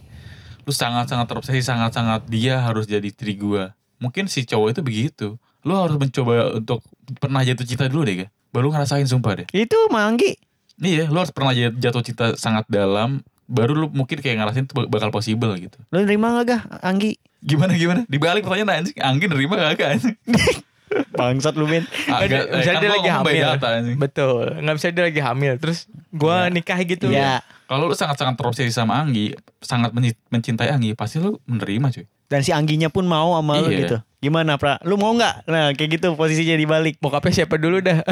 Lu 0.63 0.71
sangat-sangat 0.71 1.27
terobsesi 1.27 1.59
Sangat-sangat 1.61 2.27
dia 2.27 2.59
harus 2.59 2.87
jadi 2.87 3.03
istri 3.03 3.35
gue 3.35 3.67
Mungkin 3.99 4.27
si 4.27 4.43
cowok 4.43 4.69
itu 4.69 4.81
begitu 4.81 5.27
Lu 5.61 5.75
harus 5.75 5.95
mencoba 5.95 6.55
untuk 6.55 6.83
Pernah 7.17 7.43
jatuh 7.43 7.63
cinta 7.63 7.87
dulu 7.87 8.03
deh 8.03 8.17
ga 8.17 8.29
Baru 8.49 8.71
ngerasain 8.71 9.05
sumpah 9.05 9.43
deh 9.43 9.47
itu 9.53 9.79
Manggi. 9.89 10.39
Iya 10.77 11.07
lu 11.07 11.19
harus 11.19 11.31
pernah 11.31 11.51
jat- 11.51 11.75
jatuh 11.77 12.01
cinta 12.01 12.27
sangat 12.33 12.67
dalam 12.67 13.21
Baru 13.49 13.73
lu 13.73 13.87
mungkin 13.89 14.21
kayak 14.21 14.37
ngerasain 14.37 14.65
itu 14.65 14.77
bakal 14.87 15.09
possible 15.09 15.57
gitu 15.57 15.81
Lu 15.89 16.05
nerima 16.05 16.37
gak 16.39 16.45
gak 16.47 16.63
Anggi? 16.81 17.17
Gimana 17.41 17.73
gimana? 17.73 18.05
Dibalik 18.05 18.45
pertanyaan 18.45 18.85
anjing 18.85 18.99
Anggi 18.99 19.25
nerima 19.25 19.57
gak 19.73 19.89
anjing? 19.91 20.17
Bangsat 21.13 21.53
lu 21.53 21.67
Min. 21.67 21.85
Agak, 22.07 22.49
Nggak 22.49 22.59
bisa 22.59 22.71
kan 22.71 22.81
dia 22.81 22.91
lagi 22.91 23.11
hamil. 23.11 23.45
data. 23.45 23.69
Betul. 23.99 24.45
Nggak 24.57 24.75
bisa 24.75 24.87
dia 24.89 25.05
lagi 25.05 25.21
hamil. 25.21 25.53
Terus 25.59 25.79
gua 26.11 26.49
nikah 26.49 26.81
gitu. 26.81 27.13
Iya. 27.13 27.45
Kalau 27.69 27.85
lu 27.85 27.93
sangat-sangat 27.93 28.41
terobsesi 28.41 28.73
sama 28.73 28.97
Anggi, 28.97 29.37
sangat 29.61 29.93
menci- 29.93 30.17
mencintai 30.29 30.73
Anggi, 30.73 30.97
pasti 30.97 31.21
lu 31.21 31.37
menerima 31.45 31.93
cuy. 31.93 32.07
Dan 32.25 32.41
si 32.41 32.57
Angginya 32.57 32.89
pun 32.89 33.05
mau 33.05 33.37
sama 33.37 33.61
lu 33.61 33.69
Iya. 33.69 33.79
gitu. 33.79 33.97
Gimana 34.19 34.59
Pra? 34.59 34.83
Lu 34.83 34.99
mau 34.99 35.14
nggak? 35.14 35.47
Nah 35.47 35.71
kayak 35.73 35.91
gitu 35.95 36.07
posisinya 36.12 36.55
dibalik. 36.55 36.99
Bokapnya 36.99 37.31
siapa 37.33 37.55
dulu 37.55 37.79
dah. 37.79 38.03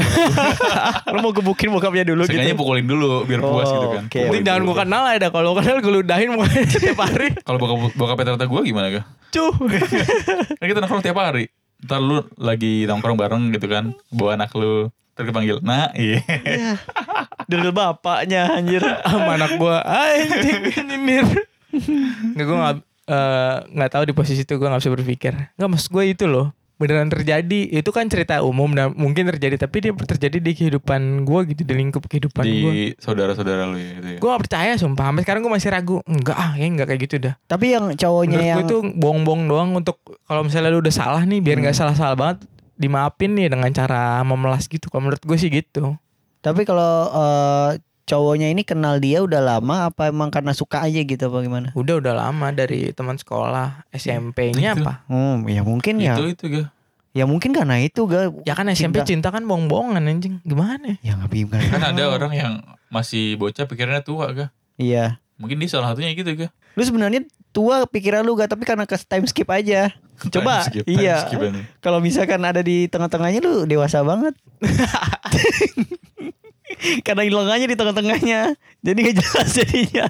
lu 1.13 1.19
mau 1.19 1.31
gebukin 1.31 1.67
bokapnya 1.69 2.07
dulu 2.07 2.23
Seenggaknya 2.25 2.55
gitu. 2.55 2.63
pukulin 2.63 2.87
dulu 2.87 3.27
biar 3.27 3.43
puas 3.43 3.67
Oh, 3.67 3.75
gitu 3.75 3.87
kan. 3.91 4.05
Pukulin 4.07 4.43
jangan 4.43 4.63
dulu. 4.63 4.71
gua 4.71 4.77
kenal 4.83 5.03
aja 5.05 5.19
dah. 5.19 5.31
Kalau 5.35 5.49
gua 5.51 5.61
kenal 5.61 5.79
gue 5.79 5.93
ludahin 5.93 6.29
mukanya 6.31 6.63
tiap 6.79 7.01
hari. 7.01 7.29
Kalau 7.37 7.59
bokap 7.59 7.77
bokapnya 7.93 8.25
ternyata 8.25 8.47
gue 8.47 8.61
gimana 8.63 8.87
ga? 8.89 9.03
Cuh. 9.31 9.51
Kan 10.63 10.67
kita 10.67 10.79
nongkrong 10.79 11.03
tiap 11.03 11.19
hari. 11.19 11.51
Ntar 11.83 11.99
lu 11.99 12.23
lagi 12.39 12.87
nongkrong 12.87 13.19
bareng 13.19 13.43
gitu 13.51 13.69
kan, 13.69 13.93
bawa 14.09 14.41
anak 14.41 14.49
lu, 14.57 14.89
terus 15.13 15.29
panggil, 15.29 15.61
nah 15.61 15.93
iya. 15.93 16.25
Dari 17.45 17.69
bapaknya 17.69 18.49
anjir. 18.49 18.81
sama 18.81 19.37
anak 19.37 19.61
gua 19.61 19.85
anjing 19.85 20.73
ini 20.73 20.97
mir 20.97 21.27
nggak 22.33 22.47
gua 22.49 22.81
nggak 23.07 23.71
eh, 23.71 23.75
nggak 23.79 23.91
tahu 23.95 24.03
di 24.11 24.15
posisi 24.15 24.43
itu 24.43 24.59
gua 24.59 24.75
nggak 24.75 24.83
bisa 24.83 24.93
berpikir. 24.93 25.33
Nggak 25.55 25.71
maksud 25.71 25.91
gue 25.95 26.05
itu 26.11 26.27
loh. 26.27 26.51
Beneran 26.77 27.09
terjadi 27.09 27.73
itu 27.73 27.89
kan 27.89 28.05
cerita 28.05 28.45
umum 28.45 28.69
dan 28.77 28.93
mungkin 28.93 29.25
terjadi 29.33 29.57
tapi 29.57 29.81
dia 29.81 29.97
terjadi 29.97 30.45
di 30.45 30.53
kehidupan 30.53 31.25
gua 31.25 31.49
gitu 31.49 31.65
di 31.65 31.73
lingkup 31.73 32.05
kehidupan 32.05 32.45
gua. 32.45 32.73
Di 32.75 32.93
saudara-saudara 33.01 33.65
lu 33.65 33.81
ya 33.81 33.97
gitu 33.97 34.09
ya. 34.13 34.19
gue 34.21 34.29
gak 34.29 34.43
percaya 34.45 34.73
sumpah. 34.77 35.09
Sampai 35.09 35.23
sekarang 35.25 35.41
gue 35.41 35.53
masih 35.57 35.71
ragu. 35.73 35.97
Enggak 36.05 36.37
ah 36.37 36.53
ya 36.53 36.67
enggak 36.69 36.87
kayak 36.93 37.01
gitu 37.09 37.17
dah. 37.23 37.35
Tapi 37.49 37.67
yang 37.73 37.85
cowoknya 37.97 38.37
menurut 38.37 38.51
yang 38.53 38.59
gue 38.61 38.69
itu 38.69 38.79
bohong-bohong 39.01 39.43
doang 39.49 39.71
untuk 39.73 39.97
kalau 40.29 40.45
misalnya 40.45 40.69
lu 40.69 40.85
udah 40.85 40.93
salah 40.93 41.23
nih 41.25 41.41
biar 41.41 41.57
nggak 41.65 41.77
salah-salah 41.79 42.17
banget 42.19 42.45
dimaafin 42.77 43.33
nih 43.33 43.49
dengan 43.49 43.71
cara 43.73 44.21
memelas 44.21 44.69
gitu. 44.69 44.93
Kalau 44.93 45.09
menurut 45.09 45.23
gue 45.25 45.37
sih 45.41 45.49
gitu. 45.49 45.97
Tapi 46.45 46.69
kalau 46.69 47.09
eh, 47.09 47.71
cowoknya 48.07 48.55
ini 48.55 48.63
kenal 48.63 49.03
dia 49.03 49.19
udah 49.21 49.43
lama 49.43 49.91
apa 49.91 50.09
emang 50.09 50.31
karena 50.31 50.55
suka 50.55 50.81
aja 50.87 51.03
gitu 51.03 51.27
apa 51.27 51.39
gimana? 51.43 51.69
udah 51.75 51.99
udah 51.99 52.15
lama 52.15 52.49
dari 52.55 52.95
teman 52.95 53.19
sekolah 53.19 53.85
SMP-nya 53.91 54.79
apa 54.79 55.03
Hmm, 55.11 55.45
ya 55.51 55.67
mungkin 55.67 55.99
ya. 55.99 56.15
Itu 56.15 56.31
itu 56.31 56.45
ga. 56.49 56.65
Ya 57.17 57.25
mungkin 57.27 57.51
karena 57.51 57.83
itu 57.83 58.07
ga. 58.07 58.31
Ya 58.47 58.55
kan 58.55 58.71
SMP 58.71 59.03
cinta 59.03 59.35
kan 59.35 59.43
bohong-bohongan 59.45 60.07
anjing. 60.07 60.39
Gimana? 60.47 61.01
Ya 61.03 61.19
nggak 61.19 61.31
bingung 61.33 61.59
Kan 61.59 61.83
ada 61.83 62.03
orang 62.13 62.33
yang 62.33 62.53
masih 62.89 63.35
bocah 63.37 63.67
pikirannya 63.67 64.07
tua 64.07 64.31
ga. 64.33 64.47
Iya. 64.79 65.19
Mungkin 65.37 65.59
dia 65.59 65.69
salah 65.69 65.93
satunya 65.93 66.15
gitu 66.15 66.31
ga. 66.33 66.49
Lu 66.77 66.83
sebenarnya 66.85 67.27
tua 67.57 67.89
pikiran 67.89 68.21
lu 68.21 68.37
gak 68.37 68.53
tapi 68.53 68.69
karena 68.69 68.85
ke 68.85 69.01
time 69.01 69.25
skip 69.25 69.49
aja. 69.49 69.89
Coba 70.29 70.61
Time 70.61 70.69
skip, 70.69 70.85
time 70.85 70.93
iya. 71.01 71.17
Kalau 71.81 72.05
misalkan 72.05 72.45
ada 72.45 72.61
di 72.61 72.85
tengah-tengahnya 72.87 73.41
lu 73.41 73.65
dewasa 73.65 74.05
banget. 74.05 74.37
Karena 77.01 77.23
hilangannya 77.23 77.67
di 77.67 77.77
tengah-tengahnya. 77.77 78.41
Jadi 78.81 78.99
gak 79.03 79.17
jelas 79.17 79.49
jadinya. 79.53 80.05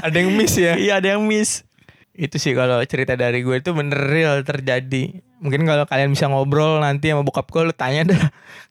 Ada 0.00 0.16
yang 0.16 0.30
miss 0.30 0.54
ya. 0.54 0.74
Iya 0.74 0.92
ada 0.98 1.08
yang 1.10 1.22
miss. 1.22 1.62
Itu 2.12 2.38
sih 2.38 2.52
kalau 2.52 2.78
cerita 2.84 3.14
dari 3.14 3.40
gue 3.40 3.56
itu 3.56 3.70
bener 3.70 3.98
real 3.98 4.40
terjadi. 4.40 5.18
Mungkin 5.38 5.62
kalau 5.62 5.84
kalian 5.84 6.10
bisa 6.10 6.26
ngobrol 6.26 6.78
nanti 6.78 7.08
sama 7.08 7.20
bokap 7.20 7.46
gue 7.46 7.62
lu 7.64 7.74
tanya 7.74 8.06
dah 8.06 8.22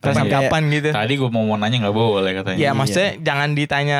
kapan-kapan 0.01 0.61
gitu. 0.71 0.89
Tadi 0.91 1.13
gue 1.13 1.29
mau 1.29 1.43
mau 1.43 1.55
nanya 1.55 1.77
nggak 1.81 1.93
boleh 1.93 2.31
katanya. 2.33 2.57
Ya 2.57 2.71
maksudnya 2.73 3.19
jangan 3.19 3.51
ditanya 3.51 3.99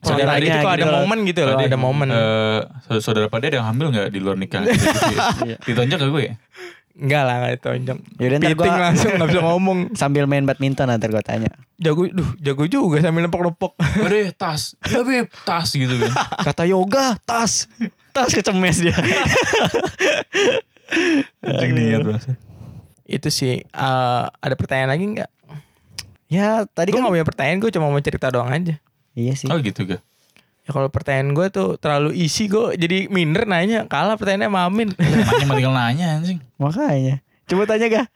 saudaranya 0.00 0.40
gitu 0.40 0.56
kalau 0.56 0.72
gitu 0.72 0.80
ada 0.80 0.86
momen 0.96 1.18
gitu 1.22 1.40
loh, 1.44 1.56
ada 1.60 1.76
momen. 1.76 2.08
eh, 2.08 2.60
saudara- 2.80 3.02
saudara 3.04 3.26
pada 3.28 3.44
ada 3.44 3.56
yang 3.60 3.68
hamil 3.68 3.86
nggak 3.90 4.08
di 4.08 4.18
luar 4.18 4.36
nikah? 4.40 4.64
Gitu, 4.64 4.72
gitu 5.12 5.44
ya. 5.44 5.56
Ditonjok 5.60 5.98
ke 5.98 6.06
gue. 6.08 6.24
Enggak 6.96 7.22
lah 7.22 7.34
enggak 7.38 7.52
ditonjok. 7.58 7.98
Yaudah 8.18 8.38
ntar 8.38 8.50
Piting 8.50 8.74
gua 8.74 8.84
langsung 8.90 9.10
gak 9.14 9.28
bisa 9.30 9.42
ngomong. 9.44 9.78
sambil 10.00 10.24
main 10.26 10.44
badminton 10.44 10.86
nanti 10.90 11.06
gue 11.06 11.22
tanya. 11.22 11.50
Jago, 11.80 12.10
duh, 12.10 12.30
jago 12.42 12.64
juga 12.66 13.00
sambil 13.00 13.24
nepok-nepok. 13.24 13.72
Udah 14.04 14.34
tas, 14.36 14.76
ya 14.84 15.00
beb, 15.00 15.32
tas 15.46 15.72
gitu 15.72 15.96
kan. 15.96 16.12
Kata 16.44 16.68
yoga 16.68 17.16
tas. 17.22 17.70
Tas 18.10 18.34
kecemes 18.34 18.82
dia. 18.82 18.96
Anjing 21.46 21.72
niat 21.78 22.02
itu 23.10 23.26
sih 23.26 23.66
eh, 23.66 24.24
ada 24.30 24.54
pertanyaan 24.54 24.94
lagi 24.94 25.04
nggak? 25.18 25.30
ya 26.30 26.62
tadi 26.70 26.94
Gue 26.94 27.02
kan 27.02 27.10
gak 27.10 27.14
punya 27.18 27.26
pertanyaan, 27.26 27.58
gue 27.58 27.70
cuma 27.74 27.90
mau 27.90 27.98
cerita 27.98 28.30
doang 28.30 28.54
aja. 28.54 28.78
Iya 29.18 29.34
sih. 29.34 29.50
Oh 29.50 29.58
gitu 29.58 29.82
ga? 29.82 29.98
Ya 30.70 30.78
kalau 30.78 30.86
pertanyaan 30.86 31.34
gue 31.34 31.50
tuh 31.50 31.74
terlalu 31.82 32.14
isi 32.14 32.46
gue 32.46 32.78
jadi 32.78 33.10
minder 33.10 33.42
nanya 33.42 33.90
kalah 33.90 34.14
pertanyaannya 34.14 34.54
sama 34.54 34.60
Amin. 34.70 34.94
Nanya 34.94 35.44
mah 35.50 35.56
tinggal 35.58 35.74
nanya 35.74 36.06
anjing. 36.14 36.38
Makanya. 36.62 37.18
Coba 37.50 37.66
tanya 37.66 37.86
gak? 37.90 38.06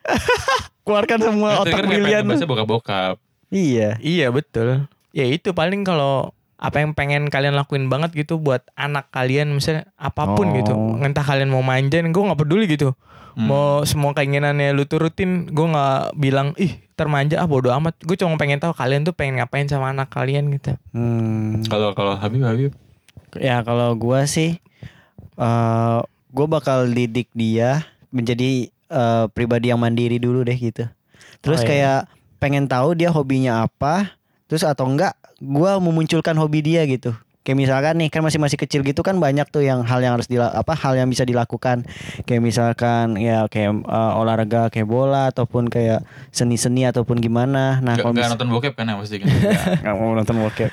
Keluarkan 0.87 1.19
semua 1.19 1.49
Itu 1.59 1.75
otak 1.75 1.83
biasa 1.91 2.47
bokap-bokap. 2.47 3.19
Iya. 3.51 3.99
iya 3.99 4.31
betul. 4.31 4.87
Ya 5.11 5.27
itu 5.27 5.51
paling 5.51 5.83
kalau 5.83 6.31
apa 6.55 6.79
yang 6.79 6.95
pengen 6.95 7.27
kalian 7.27 7.59
lakuin 7.59 7.91
banget 7.91 8.15
gitu 8.15 8.39
buat 8.39 8.63
anak 8.79 9.11
kalian 9.11 9.51
misalnya 9.51 9.91
apa 9.99 10.39
pun 10.39 10.47
Oh. 10.47 10.55
gitu. 10.55 10.73
Entah 11.03 11.27
kalian 11.27 11.51
mau 11.51 11.67
manjain, 11.67 12.07
gue 12.07 12.23
nggak 12.23 12.39
peduli 12.39 12.71
gitu. 12.71 12.95
Hmm. 13.35 13.51
Mau 13.51 13.83
semua 13.83 14.15
keinginannya 14.15 14.71
lu 14.75 14.87
turutin, 14.87 15.51
gue 15.51 15.67
nggak 15.67 16.15
bilang 16.15 16.55
ih 16.55 16.79
termanja 16.95 17.43
ah 17.43 17.47
bodo 17.51 17.75
amat. 17.75 17.99
Gue 18.07 18.15
cuma 18.15 18.39
pengen 18.39 18.63
tahu 18.63 18.71
kalian 18.71 19.03
tuh 19.03 19.15
pengen 19.15 19.43
ngapain 19.43 19.67
sama 19.67 19.91
anak 19.91 20.11
kalian 20.15 20.51
gitu. 20.55 20.79
Hmm. 20.95 21.67
Kalau 21.67 21.91
kalau 21.99 22.15
Habib 22.15 22.47
Habib. 22.47 22.73
Ya 23.39 23.59
kalau 23.67 23.95
gua 23.99 24.31
sih 24.31 24.63
eh 25.35 25.99
gua 26.31 26.47
bakal 26.47 26.87
didik 26.87 27.31
dia 27.35 27.83
menjadi 28.15 28.71
eh, 28.71 29.25
pribadi 29.35 29.75
yang 29.75 29.83
mandiri 29.83 30.23
dulu 30.23 30.47
deh 30.47 30.55
gitu. 30.55 30.87
Oh, 30.87 31.41
Terus 31.43 31.67
iya. 31.67 31.69
kayak 31.69 32.01
pengen 32.39 32.71
tahu 32.71 32.95
dia 32.95 33.11
hobinya 33.11 33.67
apa, 33.67 34.15
terus 34.47 34.63
atau 34.63 34.87
enggak 34.87 35.19
gua 35.43 35.83
memunculkan 35.83 36.39
hobi 36.39 36.63
dia 36.63 36.87
gitu. 36.87 37.11
Kayak 37.45 37.59
misalkan 37.61 37.95
nih 38.01 38.09
kan 38.09 38.25
masih 38.25 38.41
masih 38.41 38.57
kecil 38.57 38.81
gitu 38.81 39.05
kan 39.05 39.21
banyak 39.21 39.45
tuh 39.53 39.61
yang 39.61 39.85
hal 39.85 40.01
yang 40.01 40.17
harus 40.17 40.25
dila 40.25 40.49
apa 40.49 40.73
hal 40.73 40.97
yang 40.97 41.13
bisa 41.13 41.29
dilakukan. 41.29 41.85
Kayak 42.25 42.41
misalkan 42.41 43.21
ya 43.21 43.45
kayak 43.53 43.85
eh, 43.85 44.13
olahraga 44.17 44.73
kayak 44.73 44.89
bola 44.89 45.29
ataupun 45.29 45.69
kayak 45.69 46.09
seni-seni 46.33 46.89
ataupun 46.89 47.21
gimana. 47.21 47.85
Nah, 47.85 48.01
kalau 48.01 48.17
nonton 48.17 48.49
bokep 48.49 48.73
kan 48.73 48.89
ya 48.89 48.97
pasti 48.97 49.21
kan. 49.21 49.29
nggak 49.85 49.95
mau 50.01 50.17
nonton 50.17 50.37
bokep. 50.41 50.73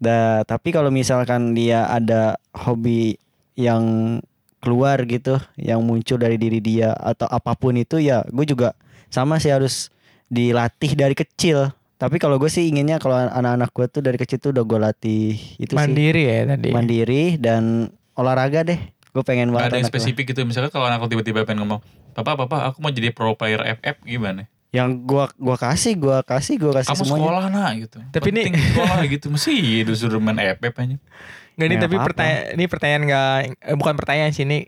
Da, 0.00 0.42
tapi 0.48 0.72
kalau 0.72 0.88
misalkan 0.88 1.52
dia 1.52 1.84
ada 1.84 2.40
hobi 2.56 3.20
yang 3.52 4.16
keluar 4.64 5.04
gitu, 5.04 5.38
yang 5.60 5.84
muncul 5.84 6.18
dari 6.18 6.40
diri 6.40 6.58
dia 6.58 6.96
atau 6.96 7.28
apa 7.30 7.54
pun 7.54 7.76
itu 7.78 8.00
ya, 8.02 8.24
gue 8.26 8.46
juga 8.48 8.74
sama 9.12 9.38
sih 9.38 9.52
harus 9.52 9.92
dilatih 10.32 10.96
dari 10.96 11.14
kecil. 11.14 11.72
Tapi 11.98 12.16
kalau 12.16 12.38
gue 12.38 12.46
sih 12.46 12.64
inginnya 12.64 12.96
kalau 12.96 13.18
anak-anak 13.18 13.68
gue 13.68 13.86
tuh 13.88 14.00
dari 14.00 14.14
kecil 14.14 14.38
tuh 14.38 14.50
udah 14.50 14.62
gue 14.62 14.78
latih 14.80 15.26
itu 15.56 15.74
Mandiri 15.74 16.22
ya 16.24 16.46
tadi. 16.46 16.70
sih 16.70 16.72
mandiri 16.72 17.24
dan 17.36 17.90
olahraga 18.14 18.62
deh. 18.62 18.78
Gue 19.10 19.22
pengen 19.22 19.50
Gak 19.50 19.54
banget. 19.58 19.68
ada 19.68 19.76
yang 19.76 19.88
spesifik 19.88 20.30
gitu. 20.30 20.42
Misalnya 20.42 20.70
kalau 20.70 20.86
anak 20.86 21.02
tiba-tiba 21.04 21.42
pengen 21.42 21.66
ngomong, 21.66 21.82
Papa, 22.12 22.34
Papa, 22.36 22.66
aku 22.66 22.78
mau 22.78 22.88
jadi 22.88 23.10
pro 23.10 23.34
player 23.34 23.62
FF 23.76 23.98
gimana? 24.02 24.46
Yang 24.68 25.00
gua 25.02 25.24
gua 25.34 25.56
kasih, 25.56 25.96
gua 25.96 26.20
kasih, 26.20 26.54
gua 26.56 26.76
kasih 26.76 26.92
Kamu 26.92 27.02
semuanya. 27.02 27.24
sekolah 27.24 27.44
nak 27.48 27.70
gitu. 27.78 27.98
Tapi 28.10 28.28
ini- 28.28 28.44
Penting 28.44 28.66
sekolah 28.68 28.98
gitu. 29.16 29.26
Mesti 29.28 29.54
disuruh 29.82 30.20
main 30.20 30.36
FF 30.36 30.74
aja. 30.76 30.96
Nggak 31.56 31.66
ini 31.66 31.74
Ya, 31.74 31.80
tapi 31.80 31.94
apa-apa. 31.96 32.06
pertanyaan 32.06 32.42
ini 32.52 32.64
pertanyaan 32.68 33.02
nggak 33.02 33.28
eh, 33.64 33.74
bukan 33.74 33.94
pertanyaan 33.96 34.30
sih 34.30 34.44
ini 34.44 34.58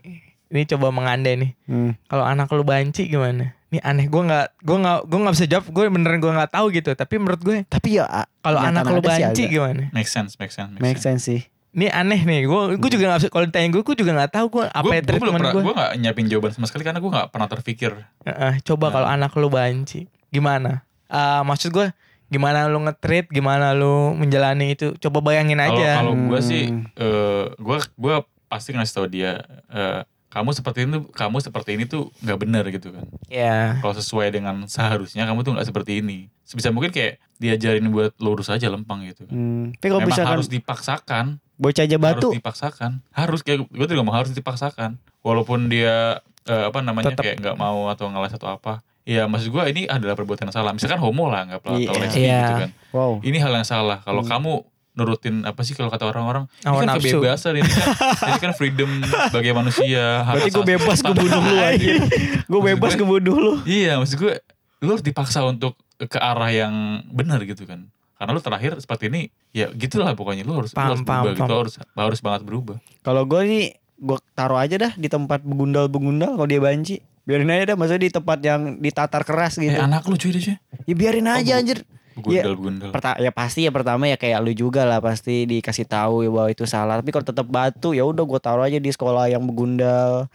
ini 0.49 0.61
coba 0.65 0.89
mengandai 0.89 1.35
nih. 1.37 1.51
Hmm. 1.63 1.91
Kalau 2.05 2.25
anak 2.25 2.49
lu 2.49 2.65
banci 2.65 3.05
gimana? 3.05 3.55
Ini 3.71 3.79
aneh 3.81 4.05
gue 4.05 4.19
nggak 4.21 4.45
gue 4.59 4.77
nggak 4.77 4.99
gue 5.07 5.19
nggak 5.21 5.33
bisa 5.33 5.45
jawab 5.47 5.65
gue 5.65 5.83
beneran 5.87 6.19
gue 6.19 6.27
nggak 6.29 6.51
tahu 6.51 6.65
gitu. 6.69 6.91
Tapi 6.91 7.13
menurut 7.15 7.39
gue 7.39 7.57
Tapi 7.65 7.89
ya 7.95 8.05
kalau 8.37 8.59
anak 8.59 8.83
sih 8.83 8.99
banci 8.99 9.43
gimana? 9.47 9.87
Make 9.89 10.05
sense, 10.05 10.35
make 10.35 10.51
sense, 10.51 10.69
make, 10.69 10.81
Make 10.81 10.99
sense. 10.99 11.23
sense 11.23 11.23
sih. 11.25 11.41
Ini 11.71 11.87
aneh 11.87 12.19
nih. 12.19 12.43
Gue 12.43 12.75
gue 12.75 12.89
juga 12.91 13.07
nggak 13.07 13.19
bisa 13.21 13.29
kalau 13.29 13.45
ditanya 13.47 13.71
gue 13.71 13.81
gue 13.81 13.95
juga 13.95 14.11
nggak 14.13 14.31
tahu 14.33 14.45
gue 14.51 14.65
apa 14.67 14.83
Gue 14.83 14.91
ya 14.91 15.01
belum 15.01 15.07
treatment 15.07 15.43
gue. 15.49 15.63
gue 15.63 15.73
gak 15.73 15.91
nyiapin 15.97 16.25
jawaban 16.27 16.51
sama 16.51 16.67
sekali 16.67 16.83
karena 16.83 16.99
gue 16.99 17.11
gak 17.13 17.29
pernah 17.31 17.47
terpikir. 17.47 17.91
Heeh, 18.21 18.53
coba 18.61 18.85
Nah. 18.85 18.91
kalau 18.91 19.07
anak 19.09 19.31
lu 19.33 19.47
banci 19.47 20.03
gimana? 20.27 20.83
Ah, 21.07 21.39
maksud 21.41 21.71
gue 21.71 21.87
gimana 22.27 22.67
lu 22.67 22.79
nge-treat, 22.81 23.27
gimana 23.27 23.71
lu 23.71 24.11
menjalani 24.13 24.71
itu? 24.73 24.95
Coba 24.97 25.19
bayangin 25.21 25.59
aja. 25.59 25.99
kalau 25.99 26.11
gue 26.11 26.39
sih, 26.41 26.67
Hmm. 26.67 26.91
eh 26.93 27.51
gue 27.53 27.77
gue 27.93 28.15
pasti 28.45 28.71
ngasih 28.71 28.93
tahu 28.93 29.07
dia, 29.07 29.39
eh, 29.69 30.03
kamu 30.31 30.49
seperti 30.51 30.79
ini, 30.81 30.91
tuh- 30.95 31.11
kamu 31.11 31.37
seperti 31.37 31.69
ini 31.75 31.83
tuh 31.85 32.07
nggak 32.17 32.39
benar 32.39 32.63
gitu 32.65 32.89
kan. 32.89 33.03
Ya. 33.27 33.75
Kalau 33.77 33.91
sesuai 33.91 34.31
dengan 34.31 34.63
seharusnya 34.65 35.23
kamu 35.23 35.43
tuh 35.43 35.51
nggak 35.53 35.67
seperti 35.67 35.99
ini. 35.99 36.31
Sebisa 36.41 36.71
mungkin 36.71 36.89
kayak 36.89 37.19
diajarin 37.35 37.83
buat 37.87 38.15
lurus 38.17 38.47
aja 38.47 38.65
lempang 38.65 39.03
gitu 39.03 39.23
kan. 39.23 39.33
Hmm. 39.33 39.65
Tapi 39.73 39.87
kalau 39.87 39.99
Memang 39.99 40.09
misalkan 40.09 40.31
harus 40.33 40.47
dipaksakan, 40.47 41.25
bocah 41.55 41.83
aja 41.83 41.97
batu, 41.97 42.27
harus 42.27 42.39
dipaksakan, 42.39 42.91
harus 43.11 43.39
kayak 43.41 43.59
gue 43.65 43.85
juga 43.85 43.99
ngomong 43.99 44.17
harus 44.17 44.31
dipaksakan. 44.31 44.95
Walaupun 45.19 45.67
dia 45.67 46.23
eh, 46.43 46.63
apa 46.65 46.79
namanya 46.79 47.13
Tetap. 47.13 47.21
kayak 47.21 47.35
nggak 47.37 47.55
mau 47.55 47.85
atau 47.87 48.07
ngeles 48.07 48.33
atau 48.33 48.49
apa. 48.51 48.81
Ya 49.01 49.25
maksud 49.25 49.49
gue 49.49 49.63
ini 49.67 49.81
adalah 49.85 50.13
perbuatan 50.13 50.47
yang 50.47 50.55
salah. 50.55 50.71
Misalkan 50.71 50.97
homo 50.97 51.27
lah 51.27 51.43
nggak 51.45 51.61
pelak 51.61 51.77
Iya. 51.77 51.87
atau 51.87 51.99
lesbi 51.99 52.21
Iya. 52.21 52.39
gitu 52.39 52.53
kan. 52.55 52.69
wow. 52.91 53.13
Ini 53.19 53.37
hal 53.37 53.51
yang 53.53 53.67
salah. 53.67 53.97
Kalau 53.99 54.21
Hmm. 54.21 54.31
kamu 54.31 54.51
nurutin 54.93 55.41
apa 55.41 55.61
sih 55.61 55.71
kalau 55.71 55.87
kata 55.87 56.03
orang-orang 56.05 56.51
ini 56.59 56.75
kan 56.75 56.87
nafsu. 56.89 57.15
kebebasan 57.15 57.53
ini 57.55 57.65
kan, 57.65 57.87
ini 58.27 58.39
kan 58.39 58.51
freedom 58.51 58.89
sebagai 59.29 59.51
manusia 59.53 60.21
Berarti 60.25 60.49
gue 60.49 60.65
bebas 60.67 60.97
gue 60.99 61.15
bunuh 61.15 61.39
lu 61.41 61.55
anjir. 61.65 61.95
Gue 62.43 62.61
bebas 62.65 62.91
gue- 62.93 63.07
bunuh 63.07 63.35
lu. 63.35 63.53
iya 63.63 63.95
maksud 63.95 64.17
gue 64.17 64.33
lu 64.79 64.89
harus 64.89 65.01
dipaksa 65.01 65.41
untuk 65.43 65.73
ke 65.97 66.17
arah 66.17 66.49
yang 66.49 66.73
benar 67.07 67.39
gitu 67.41 67.63
kan 67.63 67.85
karena 68.15 68.31
lu 68.31 68.39
terakhir 68.39 68.77
seperti 68.77 69.07
ini 69.07 69.21
ya 69.49 69.69
gitulah 69.69 70.11
pokoknya 70.11 70.41
lu 70.41 70.53
harus, 70.55 70.69
lu 70.69 70.75
Paham, 70.75 70.89
harus 70.91 71.01
paham, 71.01 71.23
berubah 71.23 71.31
gitu 71.31 71.41
paham. 71.43 71.59
harus 71.59 71.73
harus 71.79 72.19
banget 72.19 72.41
berubah 72.43 72.77
Kalau 72.99 73.23
gue 73.23 73.41
nih 73.43 73.65
gue 73.95 74.17
taruh 74.33 74.57
aja 74.57 74.75
dah 74.75 74.91
di 74.93 75.07
tempat 75.07 75.39
begundal-begundal 75.41 76.33
kalau 76.33 76.45
dia 76.45 76.57
banci. 76.57 76.97
Biarin 77.21 77.47
aja 77.47 77.63
dah 77.63 77.75
maksudnya 77.75 78.01
di 78.01 78.11
tempat 78.11 78.37
yang 78.39 78.61
ditatar 78.75 79.21
keras 79.21 79.53
gitu. 79.55 79.69
eh 79.69 79.77
anak 79.79 80.03
lu 80.03 80.15
cuy 80.15 80.29
deh 80.31 80.41
cuy 80.41 80.57
Ya 80.83 80.95
biarin 80.95 81.29
aja 81.29 81.53
bu- 81.53 81.59
anjir. 81.59 81.77
Begundal 82.21 82.53
begundal 82.55 82.89
Perta 82.93 83.17
ya 83.17 83.33
pasti 83.33 83.65
ya 83.65 83.71
pertama 83.73 84.05
ya 84.05 84.15
kayak 84.15 84.39
lu 84.45 84.53
juga 84.53 84.85
lah 84.85 85.01
pasti 85.01 85.49
dikasih 85.49 85.89
tahu 85.89 86.23
ya 86.23 86.29
bahwa 86.29 86.49
itu 86.53 86.63
salah. 86.69 87.01
Tapi 87.01 87.09
kalau 87.09 87.25
tetap 87.25 87.47
batu 87.49 87.97
ya 87.97 88.05
udah 88.05 88.23
gue 88.23 88.39
taruh 88.39 88.63
aja 88.63 88.77
di 88.77 88.93
sekolah 88.93 89.27
yang 89.33 89.43
begundal. 89.43 90.29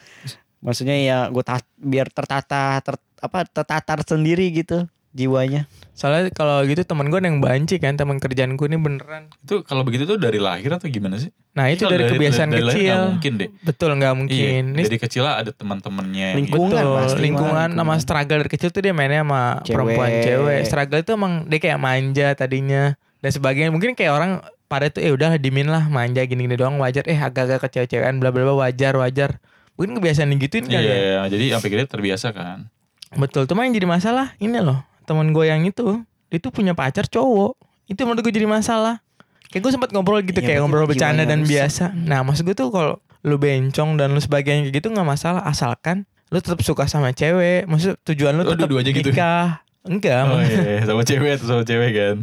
Maksudnya 0.60 0.96
ya 0.98 1.18
gue 1.30 1.42
biar 1.78 2.10
tertata 2.10 2.82
ter, 2.82 2.98
apa 3.22 3.46
tertatar 3.46 4.02
sendiri 4.02 4.50
gitu 4.50 4.90
jiwanya. 5.16 5.64
Soalnya 5.96 6.28
kalau 6.28 6.60
gitu 6.62 6.84
temen 6.84 7.08
gue 7.08 7.16
yang 7.18 7.40
banci 7.40 7.80
kan 7.80 7.96
teman 7.96 8.20
kerjaan 8.20 8.54
gue 8.54 8.66
ini 8.68 8.76
beneran. 8.76 9.32
itu 9.40 9.64
kalau 9.64 9.80
begitu 9.80 10.04
tuh 10.04 10.20
dari 10.20 10.36
lahir 10.36 10.68
atau 10.68 10.84
gimana 10.86 11.16
sih 11.16 11.32
Nah 11.56 11.72
itu 11.72 11.82
Kalau 11.82 11.96
dari, 11.96 12.04
kebiasaan 12.04 12.52
dari 12.52 12.60
lahir 12.60 12.76
kecil. 12.76 12.92
nggak 12.92 13.08
mungkin 13.08 13.32
deh 13.40 13.48
Betul 13.64 13.88
nggak 13.96 14.12
iya 14.12 14.20
mungkin. 14.20 14.62
Ini 14.76 14.82
dari 14.84 15.00
kecil 15.00 15.22
lah 15.24 15.40
ada 15.40 15.50
teman-temannya 15.50 16.26
yang 16.28 16.38
Lingkungan 16.44 16.68
gitu. 16.68 16.84
Betul, 16.84 17.00
pasti, 17.00 17.20
lingkungan 17.24 17.68
sama 17.72 17.80
lingkungan. 17.80 17.98
struggle 17.98 18.38
dari 18.44 18.50
kecil 18.52 18.68
tuh 18.68 18.82
dia 18.84 18.92
mainnya 18.92 19.24
sama 19.24 19.42
Cewek. 19.64 19.72
perempuan 19.72 20.10
cewek. 20.20 20.60
Struggle 20.68 21.00
itu 21.00 21.10
emang 21.16 21.32
dia 21.48 21.58
kayak 21.64 21.78
manja 21.80 22.26
tadinya 22.36 22.82
dan 23.18 23.30
sebagainya. 23.32 23.72
Mungkin 23.72 23.96
kayak 23.96 24.12
orang 24.12 24.32
pada 24.68 24.92
tuh 24.92 25.00
eh 25.00 25.16
udah 25.16 25.40
dimin 25.40 25.66
lah 25.66 25.88
manja 25.88 26.20
gini-gini 26.22 26.60
doang 26.60 26.76
wajar. 26.76 27.08
Eh 27.08 27.16
agak-agak 27.16 27.64
kecewa-cewekan 27.64 28.20
bla 28.20 28.28
bla 28.28 28.44
bla 28.44 28.68
wajar 28.68 28.92
wajar. 29.00 29.40
Mungkin 29.74 29.96
kebiasaan 29.96 30.28
digituin 30.32 30.68
iya 30.68 30.76
kali 30.76 30.88
ya. 30.88 30.96
iya, 30.96 31.20
jadi 31.28 31.44
sampai 31.56 31.68
kita 31.68 31.84
terbiasa 31.84 32.32
kan 32.32 32.68
Betul, 33.16 33.44
cuma 33.46 33.64
yang 33.64 33.72
jadi 33.72 33.86
masalah 33.86 34.34
ini 34.36 34.58
loh. 34.58 34.82
Temen 35.06 35.30
gue 35.30 35.44
yang 35.44 35.62
itu, 35.62 36.02
dia 36.26 36.38
tuh 36.38 36.50
punya 36.50 36.72
pacar 36.72 37.06
cowok. 37.06 37.54
Itu 37.86 38.02
menurut 38.02 38.20
gue 38.20 38.32
jadi 38.32 38.44
masalah. 38.44 38.98
Kayak 39.46 39.62
gue 39.62 39.72
sempat 39.72 39.90
ngobrol 39.90 40.20
gitu, 40.20 40.36
Iya, 40.36 40.46
kayak 40.48 40.58
ngobrol 40.60 40.84
bercanda 40.84 41.22
dan 41.22 41.40
rusak. 41.40 41.50
biasa. 41.54 41.84
Nah 41.94 42.20
maksud 42.20 42.42
gue 42.42 42.52
tuh 42.52 42.68
kalau 42.68 42.98
lu 43.22 43.36
bencong 43.36 43.94
dan 43.94 44.10
lu 44.10 44.18
sebagainya 44.18 44.66
kayak 44.66 44.74
gitu 44.76 44.88
nggak 44.88 45.06
masalah 45.08 45.42
asalkan 45.42 46.02
lu 46.28 46.38
tetap 46.38 46.58
suka 46.60 46.84
sama 46.84 47.10
cewek. 47.10 47.64
Maksud 47.64 48.02
tujuan 48.04 48.34
lu 48.34 48.42
Oh, 48.42 48.52
tetap 48.52 48.66
gitu? 48.68 49.08
nikah. 49.08 49.62
Enggak, 49.82 50.18
oh 50.24 50.34
maksud- 50.36 50.58
iya 50.60 50.82
sama 50.82 51.02
cewek 51.02 51.30
atau 51.32 51.46
sama 51.46 51.62
cewek 51.62 51.90
kan 51.92 52.16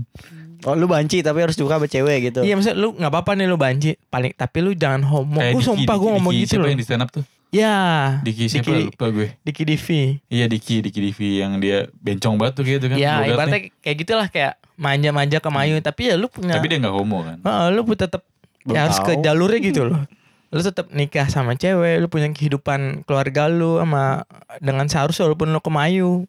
Oh 0.64 0.76
lu 0.76 0.84
banci 0.86 1.20
tapi 1.20 1.40
harus 1.40 1.56
suka 1.56 1.76
sama 1.76 1.88
cewek 1.88 2.18
gitu. 2.26 2.40
Iya 2.40 2.56
maksudnya 2.56 2.76
lu 2.78 2.92
nggak 2.94 3.08
apa-apa 3.10 3.32
nih 3.34 3.48
lu 3.48 3.56
banci 3.56 3.96
paling 4.06 4.32
tapi 4.34 4.60
lu 4.60 4.72
jangan 4.74 5.00
homo. 5.02 5.40
Kayak 5.40 5.54
Gue 5.54 5.64
sumpah 5.66 5.96
gue 5.98 6.10
ngomong 6.10 6.32
Diki, 6.32 6.42
gitu 6.42 6.52
siapa 6.54 6.60
loh. 6.62 6.70
yang 6.70 6.80
di 6.80 6.86
stand 6.86 7.04
up 7.04 7.10
tuh 7.10 7.24
Ya. 7.54 7.78
Diki 8.26 8.50
siapa 8.50 8.74
Diki, 8.74 8.90
lupa 8.90 9.06
gue. 9.14 9.38
Diki 9.46 9.64
Divi. 9.64 10.18
Iya 10.28 10.50
Diki, 10.50 10.82
Diki 10.82 11.00
Divi 11.00 11.38
yang 11.38 11.62
dia 11.62 11.86
bencong 12.02 12.42
banget 12.42 12.54
tuh 12.58 12.64
gitu 12.66 12.86
kan. 12.90 12.98
ya 12.98 13.22
logatnya. 13.22 13.30
ibaratnya 13.30 13.60
kayak 13.86 13.98
gitulah 14.02 14.28
kayak 14.34 14.54
manja-manja 14.74 15.38
ke 15.38 15.50
Mayu 15.54 15.78
tapi 15.86 16.10
ya 16.10 16.18
lu 16.18 16.26
punya 16.34 16.58
Tapi 16.58 16.66
dia 16.74 16.82
gak 16.82 16.96
homo 16.98 17.22
kan. 17.22 17.38
Heeh, 17.46 17.66
lu 17.78 17.86
tetap 17.94 18.26
ya 18.66 18.90
harus 18.90 18.98
ke 19.06 19.22
jalurnya 19.22 19.62
gitu 19.62 19.86
loh. 19.86 20.02
Lu 20.50 20.62
tetap 20.62 20.90
nikah 20.94 21.30
sama 21.30 21.54
cewek, 21.54 22.02
lu 22.02 22.10
punya 22.10 22.30
kehidupan 22.34 23.06
keluarga 23.06 23.46
lu 23.46 23.78
sama 23.78 24.26
dengan 24.58 24.90
seharusnya 24.90 25.30
walaupun 25.30 25.54
lu 25.54 25.62
ke 25.62 25.70
Mayu. 25.70 26.26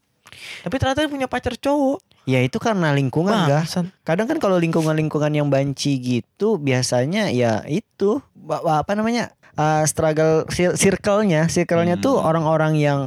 Tapi 0.60 0.74
ternyata 0.76 1.08
dia 1.08 1.12
punya 1.12 1.28
pacar 1.28 1.56
cowok. 1.56 2.04
Ya 2.24 2.40
itu 2.40 2.56
karena 2.56 2.92
lingkungan 2.92 3.48
gak. 3.48 3.68
Kadang 4.04 4.28
kan 4.28 4.36
kalau 4.40 4.60
lingkungan-lingkungan 4.60 5.32
yang 5.32 5.48
banci 5.48 5.96
gitu 6.00 6.60
biasanya 6.60 7.32
ya 7.32 7.64
itu 7.64 8.20
apa 8.48 8.92
namanya 8.92 9.32
uh, 9.56 9.82
struggle 9.86 10.46
cir- 10.50 10.76
circle-nya, 10.76 11.46
circle-nya 11.50 11.98
tuh 11.98 12.18
Hmm. 12.18 12.28
orang-orang 12.28 12.74
yang 12.78 13.00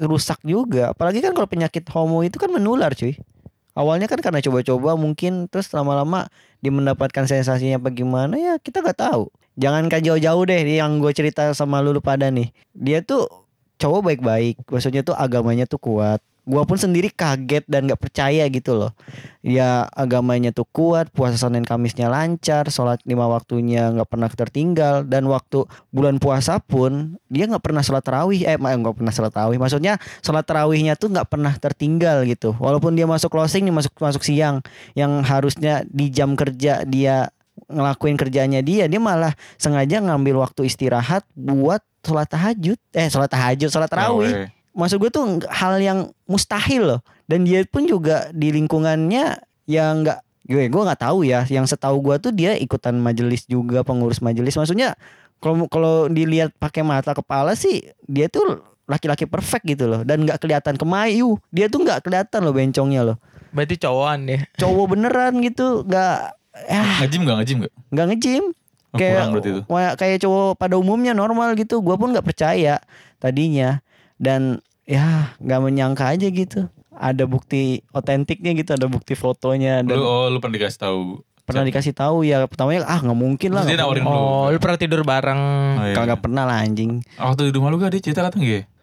rusak 0.00 0.40
juga. 0.40 0.96
Apalagi 0.96 1.20
kan 1.20 1.36
kalau 1.36 1.48
penyakit 1.48 1.84
homo 1.92 2.24
itu 2.24 2.40
kan 2.40 2.48
menular 2.48 2.96
cuy. 2.96 3.16
Awalnya 3.76 4.08
kan 4.08 4.16
karena 4.24 4.40
coba-coba 4.40 4.96
mungkin 4.96 5.52
terus 5.52 5.68
lama-lama 5.76 6.32
dia 6.64 6.72
mendapatkan 6.72 7.28
sensasinya 7.28 7.76
bagaimana 7.76 8.40
ya 8.40 8.54
kita 8.56 8.80
nggak 8.80 8.96
tahu. 9.04 9.28
Jangan 9.60 9.92
kan 9.92 10.00
jauh-jauh 10.00 10.48
deh 10.48 10.64
yang 10.64 10.96
gue 11.00 11.12
cerita 11.12 11.52
sama 11.52 11.84
lu 11.84 11.92
lu 11.92 12.00
pada 12.00 12.32
nih. 12.32 12.48
Dia 12.72 13.04
tuh 13.04 13.28
cowok 13.76 14.00
baik-baik, 14.12 14.64
maksudnya 14.72 15.04
tuh 15.04 15.12
agamanya 15.12 15.68
tuh 15.68 15.76
kuat. 15.76 16.24
Gua 16.46 16.62
pun 16.62 16.78
sendiri 16.78 17.10
kaget 17.10 17.66
dan 17.66 17.90
nggak 17.90 17.98
percaya 17.98 18.46
gitu 18.46 18.78
loh. 18.78 18.94
Ya 19.42 19.90
agamanya 19.90 20.54
tuh 20.54 20.62
kuat, 20.70 21.10
puasa 21.10 21.34
Senin 21.34 21.66
Kamisnya 21.66 22.06
lancar, 22.06 22.70
sholat 22.70 23.02
lima 23.02 23.26
waktunya 23.26 23.90
nggak 23.90 24.06
pernah 24.06 24.30
tertinggal 24.30 25.02
dan 25.02 25.26
waktu 25.26 25.66
bulan 25.90 26.22
puasa 26.22 26.62
pun 26.62 27.18
dia 27.26 27.50
nggak 27.50 27.66
pernah 27.66 27.82
sholat 27.82 28.06
tarawih, 28.06 28.46
eh 28.46 28.54
nggak 28.54 28.94
pernah 28.94 29.10
sholat 29.10 29.34
tarawih. 29.34 29.58
Maksudnya 29.58 29.98
sholat 30.22 30.46
tarawihnya 30.46 30.94
tuh 30.94 31.10
nggak 31.10 31.26
pernah 31.26 31.50
tertinggal 31.58 32.22
gitu. 32.30 32.54
Walaupun 32.62 32.94
dia 32.94 33.10
masuk 33.10 33.34
closing 33.34 33.66
nih 33.66 33.74
masuk 33.74 33.98
masuk 33.98 34.22
siang, 34.22 34.62
yang 34.94 35.26
harusnya 35.26 35.82
di 35.90 36.14
jam 36.14 36.38
kerja 36.38 36.86
dia 36.86 37.34
ngelakuin 37.66 38.14
kerjanya 38.14 38.62
dia, 38.62 38.86
dia 38.86 39.00
malah 39.02 39.34
sengaja 39.58 39.98
ngambil 39.98 40.46
waktu 40.46 40.70
istirahat 40.70 41.26
buat 41.34 41.82
sholat 42.06 42.30
tahajud, 42.30 42.78
eh 42.94 43.10
sholat 43.10 43.34
tahajud, 43.34 43.66
sholat 43.66 43.90
tarawih 43.90 44.46
Nah, 44.46 44.55
maksud 44.76 45.00
gue 45.00 45.10
tuh 45.10 45.24
nggak- 45.24 45.50
hal 45.50 45.80
yang 45.80 45.98
mustahil 46.28 46.82
loh. 46.84 47.00
Dan 47.26 47.42
dia 47.42 47.64
pun 47.66 47.88
juga 47.88 48.28
di 48.30 48.52
lingkungannya 48.54 49.40
yang 49.66 50.04
nggak 50.04 50.20
gue 50.46 50.62
gue 50.70 50.82
nggak 50.86 51.00
tahu 51.00 51.24
ya. 51.26 51.42
Yang 51.48 51.74
setahu 51.74 51.98
gue 52.04 52.16
tuh 52.20 52.32
dia 52.36 52.54
ikutan 52.54 52.94
majelis 53.00 53.48
juga 53.48 53.82
pengurus 53.82 54.20
majelis. 54.20 54.54
Maksudnya 54.54 54.94
kalau 55.40 55.66
kalau 55.66 56.06
dilihat 56.06 56.54
pakai 56.60 56.84
mata 56.84 57.16
kepala 57.16 57.56
sih 57.58 57.82
dia 58.06 58.28
tuh 58.30 58.62
laki-laki 58.86 59.26
perfect 59.26 59.66
gitu 59.66 59.90
loh. 59.90 60.00
Dan 60.06 60.22
nggak 60.22 60.38
kelihatan 60.38 60.78
kemayu. 60.78 61.40
Dia 61.50 61.66
tuh 61.66 61.82
nggak 61.82 62.06
kelihatan 62.06 62.40
loh 62.46 62.54
bencongnya 62.54 63.02
loh. 63.02 63.16
Berarti 63.50 63.80
cowokan 63.80 64.28
deh. 64.28 64.40
cowok 64.60 64.86
beneran 64.92 65.34
gitu 65.40 65.82
nggak 65.82 66.18
eh 66.68 67.04
Ngejim 67.04 67.20
gak? 67.24 67.36
Ngejim 67.42 67.58
gak? 67.64 67.74
nggak 67.92 68.06
ngejim. 68.12 68.44
Oh, 68.96 69.76
kayak 69.76 69.94
kayak 70.00 70.18
cowok 70.24 70.56
pada 70.56 70.74
umumnya 70.80 71.12
normal 71.12 71.52
gitu. 71.58 71.84
Gua 71.84 72.00
pun 72.00 72.16
nggak 72.16 72.24
percaya 72.24 72.80
tadinya 73.20 73.80
dan 74.16 74.64
ya 74.86 75.34
nggak 75.42 75.60
menyangka 75.60 76.14
aja 76.14 76.26
gitu 76.30 76.70
ada 76.96 77.28
bukti 77.28 77.84
otentiknya 77.92 78.56
gitu 78.56 78.72
ada 78.72 78.88
bukti 78.88 79.12
fotonya 79.12 79.84
dan 79.84 80.00
Lu, 80.00 80.04
oh 80.06 80.26
lu 80.32 80.40
pernah 80.40 80.56
dikasih 80.56 80.80
tahu. 80.80 81.20
pernah 81.46 81.62
dikasih 81.62 81.94
tahu 81.94 82.26
ya 82.26 82.42
pertamanya 82.50 82.82
ah 82.90 82.98
nggak 82.98 83.18
mungkin 83.18 83.50
lah 83.54 83.62
dia 83.62 83.78
nawarin. 83.78 84.02
Oh, 84.02 84.50
lu 84.50 84.58
pernah 84.58 84.78
tidur 84.80 85.06
bareng. 85.06 85.42
Oh, 85.78 85.86
iya. 85.86 85.94
kagak 85.94 86.18
pernah 86.24 86.42
lah 86.42 86.58
anjing 86.58 87.06
Waktu 87.14 87.50
di 87.50 87.52
rumah 87.54 87.70
lu 87.70 87.78
gak 87.78 87.94
dia 87.94 88.02
cerita 88.02 88.26
katanya 88.26 88.46
gitu. 88.50 88.62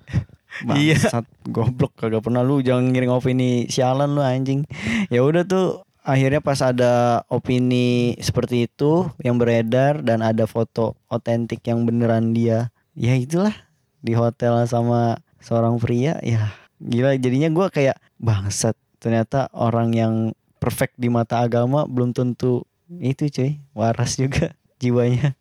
Iya. 0.78 0.96
Bangsat, 1.02 1.26
goblok 1.50 1.98
kagak 1.98 2.22
pernah 2.22 2.46
lu 2.46 2.62
jangan 2.62 2.94
ngiring 2.94 3.10
opini 3.12 3.66
sialan 3.68 4.14
lu 4.14 4.22
anjing 4.22 4.64
ya 5.10 5.26
udah 5.26 5.44
tuh 5.50 5.82
akhirnya 6.06 6.44
pas 6.44 6.60
ada 6.62 7.24
opini 7.32 8.14
seperti 8.22 8.68
itu 8.70 9.08
yang 9.24 9.40
beredar 9.40 10.04
dan 10.04 10.22
ada 10.22 10.46
foto 10.46 11.00
otentik 11.10 11.64
yang 11.66 11.88
beneran 11.88 12.36
dia 12.36 12.70
ya 12.94 13.16
itulah 13.18 13.56
di 14.04 14.12
hotel 14.14 14.68
sama 14.68 15.22
seorang 15.44 15.76
pria 15.78 16.18
ya 16.24 16.56
gila 16.80 17.14
jadinya 17.20 17.52
gua 17.52 17.68
kayak 17.68 18.00
bangsat 18.18 18.74
ternyata 18.98 19.52
orang 19.52 19.91
yang 19.91 20.14
perfect 20.58 20.96
di 20.96 21.12
mata 21.12 21.44
agama 21.44 21.84
belum 21.84 22.16
tentu 22.16 22.64
itu 23.04 23.28
cuy 23.28 23.60
waras 23.76 24.16
juga 24.16 24.56
jiwanya 24.82 25.36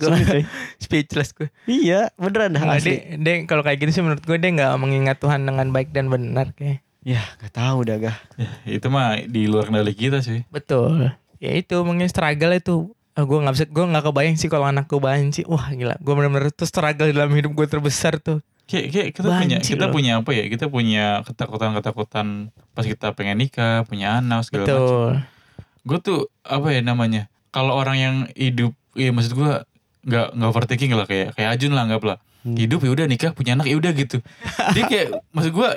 gue 0.00 0.08
speechless 0.84 1.36
gue. 1.36 1.52
iya 1.68 2.08
beneran 2.16 2.56
dah 2.56 2.62
Nggak, 2.64 2.78
asli 2.80 2.90
dia, 2.90 3.00
dia 3.20 3.34
kalau 3.44 3.60
kayak 3.60 3.78
gini 3.84 3.90
sih 3.92 4.00
menurut 4.00 4.24
gue 4.24 4.36
dia 4.40 4.50
nggak 4.50 4.72
mengingat 4.80 5.20
Tuhan 5.20 5.44
dengan 5.44 5.68
baik 5.70 5.92
dan 5.92 6.08
benar 6.08 6.56
kayak. 6.56 6.80
ya 7.04 7.20
gak 7.36 7.52
tahu 7.52 7.84
dah 7.84 7.96
gah 8.00 8.16
Ya, 8.36 8.48
itu 8.80 8.86
mah 8.88 9.20
di 9.24 9.44
luar 9.44 9.68
kendali 9.68 9.92
kita 9.92 10.20
sih. 10.24 10.44
Betul. 10.48 11.12
Ya 11.40 11.52
itu 11.56 11.80
mungkin 11.80 12.08
struggle 12.08 12.52
itu. 12.52 12.92
Ah, 13.16 13.24
gue 13.24 13.38
nggak 13.40 13.54
bisa, 13.56 13.64
gue 13.68 13.84
nggak 13.88 14.04
kebayang 14.08 14.36
sih 14.36 14.48
kalau 14.48 14.68
anak 14.68 14.84
gue 14.88 15.00
banci. 15.00 15.42
Wah 15.48 15.68
gila, 15.72 15.96
gue 15.96 16.12
bener-bener 16.16 16.52
tuh 16.52 16.68
struggle 16.68 17.08
dalam 17.08 17.32
hidup 17.32 17.52
gue 17.52 17.66
terbesar 17.68 18.20
tuh. 18.20 18.40
Kayak, 18.70 18.86
kayak 18.94 19.08
kita 19.10 19.26
punya 19.26 19.56
Banci 19.58 19.70
kita 19.74 19.84
loh. 19.84 19.92
punya 19.92 20.12
apa 20.22 20.30
ya? 20.30 20.44
Kita 20.46 20.66
punya 20.70 21.04
ketakutan-ketakutan 21.26 22.26
pas 22.70 22.84
kita 22.86 23.10
pengen 23.18 23.42
nikah, 23.42 23.82
punya 23.82 24.22
anak 24.22 24.46
segala 24.46 24.70
macam. 24.70 25.26
Gue 25.82 25.98
tuh 25.98 26.18
apa 26.46 26.70
ya 26.70 26.78
namanya? 26.78 27.26
Kalau 27.50 27.74
orang 27.74 27.96
yang 27.98 28.16
hidup, 28.38 28.70
ya 28.94 29.10
maksud 29.10 29.34
gue 29.34 29.66
nggak 30.06 30.26
nggak 30.38 30.48
overthinking 30.48 30.94
lah 30.94 31.04
kayak 31.04 31.34
kayak 31.34 31.58
Ajun 31.58 31.74
lah 31.74 31.82
anggap 31.82 32.02
lah. 32.06 32.16
Hmm. 32.40 32.54
Hidup 32.54 32.80
ya 32.80 32.90
udah 32.94 33.06
nikah 33.10 33.34
punya 33.34 33.58
anak 33.58 33.66
ya 33.66 33.74
udah 33.74 33.90
gitu. 33.90 34.22
Dia 34.78 34.84
kayak 34.86 35.18
maksud 35.34 35.50
gue 35.50 35.68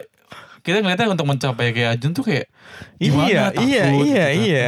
kita 0.64 0.80
ngeliatnya 0.80 1.12
untuk 1.12 1.28
mencapai 1.28 1.74
kayak 1.74 1.98
Ajun 1.98 2.14
tuh 2.14 2.24
kayak 2.24 2.48
gimana 3.02 3.28
Iya, 3.28 3.42
takut, 3.52 3.66
iya, 3.68 3.84
gitu 3.90 4.06
iya, 4.06 4.24
kan. 4.24 4.38
iya. 4.38 4.66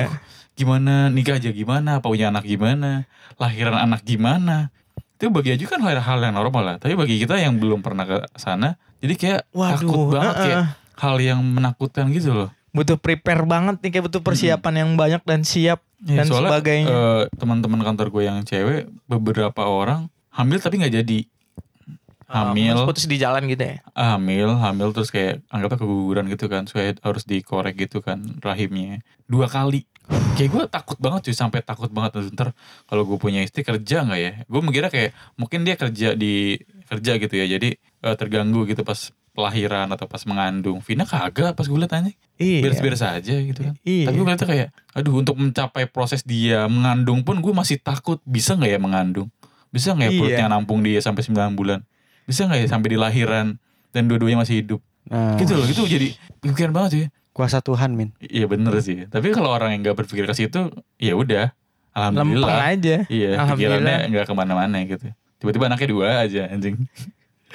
Gimana 0.55 0.93
nikah 1.07 1.35
aja 1.37 1.49
gimana, 1.51 1.89
apa 2.01 2.07
punya 2.09 2.31
anak 2.31 2.43
gimana, 2.43 3.05
lahiran 3.37 3.75
anak 3.75 4.01
gimana. 4.01 4.73
Itu 5.15 5.29
bagi 5.29 5.49
Ajun 5.51 5.67
kan 5.67 5.79
hal, 5.79 5.95
hal 5.97 6.19
yang 6.21 6.35
normal 6.35 6.63
lah. 6.63 6.75
Tapi 6.75 6.93
bagi 6.93 7.15
kita 7.17 7.35
yang 7.35 7.55
belum 7.55 7.79
pernah 7.79 8.03
ke 8.03 8.17
sana, 8.35 8.75
jadi 8.99 9.13
kayak 9.15 9.41
Waduh, 9.49 9.71
takut 9.79 9.99
banget 10.11 10.33
heeh. 10.33 10.43
kayak 10.43 10.63
hal 10.95 11.15
yang 11.17 11.39
menakutkan 11.41 12.11
gitu 12.11 12.35
loh. 12.35 12.49
Butuh 12.69 12.95
prepare 12.95 13.47
banget 13.47 13.79
nih, 13.79 13.89
kayak 13.89 14.05
butuh 14.05 14.19
persiapan 14.19 14.73
yang 14.77 14.89
banyak 14.93 15.23
dan 15.23 15.41
siap 15.41 15.79
Ya, 15.97 16.21
dan 16.21 16.27
soalnya 16.27 16.51
sebagainya. 16.51 16.85
eh, 16.85 17.23
teman-teman 17.33 17.81
kantor 17.81 18.11
gue 18.11 18.23
yang 18.25 18.43
cewek 18.43 18.85
beberapa 19.07 19.63
orang 19.63 20.11
hamil 20.29 20.59
tapi 20.59 20.77
nggak 20.77 20.93
jadi 20.93 21.19
hamil. 22.27 22.73
terus 22.73 22.87
putus 22.87 23.05
di 23.05 23.17
jalan 23.17 23.45
gitu 23.45 23.63
ya. 23.63 23.77
hamil 23.93 24.57
hamil 24.57 24.89
terus 24.91 25.09
kayak 25.09 25.45
anggapnya 25.47 25.79
keguguran 25.79 26.25
gitu 26.27 26.45
kan 26.45 26.65
supaya 26.65 26.93
harus 26.99 27.23
dikorek 27.23 27.75
gitu 27.77 27.99
kan 27.99 28.21
rahimnya. 28.41 29.01
Dua 29.25 29.45
kali. 29.45 29.85
Kayak 30.37 30.49
gue 30.53 30.63
takut 30.69 30.97
banget 31.01 31.29
cuy 31.29 31.35
sampai 31.35 31.65
takut 31.65 31.89
banget. 31.89 32.21
Ntar 32.29 32.53
kalau 32.85 33.03
gue 33.03 33.17
punya 33.17 33.41
istri 33.41 33.65
kerja 33.65 34.05
nggak 34.05 34.21
ya? 34.21 34.31
Gue 34.45 34.61
mengira 34.61 34.93
kayak 34.93 35.13
mungkin 35.33 35.65
dia 35.65 35.73
kerja 35.73 36.13
di 36.13 36.61
kerja 36.85 37.17
gitu 37.17 37.33
ya 37.33 37.45
jadi 37.49 37.73
eh, 37.79 38.15
terganggu 38.15 38.69
gitu 38.69 38.85
pas 38.85 39.09
pelahiran 39.33 39.89
atau 39.89 40.05
pas 40.07 40.21
mengandung. 40.23 40.79
Vina 40.79 41.03
kagak 41.03 41.53
pas 41.53 41.65
gue 41.65 41.75
liat 41.75 41.91
tanya 41.91 42.11
Iya. 42.35 42.67
beres-beres 42.67 43.03
aja 43.03 43.35
gitu 43.35 43.59
kan. 43.63 43.75
Iya. 43.83 44.07
tapi 44.07 44.15
gue 44.15 44.25
ngeliatnya 44.27 44.47
kayak, 44.47 44.67
aduh 44.91 45.13
untuk 45.19 45.35
mencapai 45.35 45.87
proses 45.87 46.23
dia 46.23 46.67
mengandung 46.67 47.23
pun 47.23 47.39
gue 47.39 47.51
masih 47.51 47.79
takut. 47.79 48.19
Bisa 48.23 48.55
nggak 48.55 48.71
ya 48.75 48.79
mengandung, 48.79 49.27
bisa 49.71 49.91
nggak 49.91 50.07
ya 50.07 50.11
Iya. 50.11 50.19
perutnya 50.19 50.47
nampung 50.47 50.79
dia 50.83 50.99
sampai 50.99 51.23
9 51.23 51.51
bulan, 51.55 51.79
bisa 52.25 52.45
nggak 52.45 52.59
ya 52.61 52.67
sampai 52.67 52.89
di 52.91 52.97
lahiran 52.97 53.55
dan 53.89 54.01
dua-duanya 54.05 54.41
masih 54.41 54.59
hidup, 54.59 54.81
nah, 55.07 55.37
gitu 55.37 55.55
loh, 55.55 55.63
gitu 55.63 55.85
jadi 55.85 56.11
pikiran 56.41 56.73
banget 56.73 56.91
sih. 56.91 57.05
kuasa 57.31 57.59
Tuhan 57.59 57.93
min 57.93 58.11
Iya 58.19 58.47
bener 58.47 58.75
sih, 58.79 59.07
tapi 59.07 59.31
kalau 59.31 59.51
orang 59.51 59.75
yang 59.75 59.83
nggak 59.83 60.03
berpikir 60.03 60.23
ke 60.23 60.33
situ, 60.33 60.71
ya 60.97 61.13
udah, 61.13 61.51
Lempeng 61.95 62.15
alhamdulillah, 62.15 62.59
aja. 62.65 62.95
iya 63.07 63.39
pikirannya 63.47 64.07
nggak 64.11 64.25
ke 64.27 64.33
mana-mana 64.35 64.83
gitu. 64.83 65.07
Tiba-tiba 65.39 65.67
anaknya 65.67 65.87
dua 65.91 66.07
aja 66.23 66.47
anjing. 66.47 66.75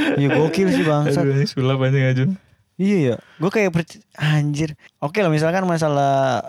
Iya 0.00 0.28
gokil 0.32 0.68
sih 0.70 0.84
bangsat 0.84 1.24
Aduh, 1.24 1.44
sulap 1.44 1.80
anjing 1.80 2.04
Ajun. 2.08 2.30
Iya 2.80 2.96
ya, 2.96 3.14
gue 3.36 3.50
kayak 3.52 3.72
perc- 3.72 4.00
anjir. 4.16 4.72
Oke 4.96 5.20
lah 5.20 5.28
misalkan 5.28 5.68
masalah 5.68 6.40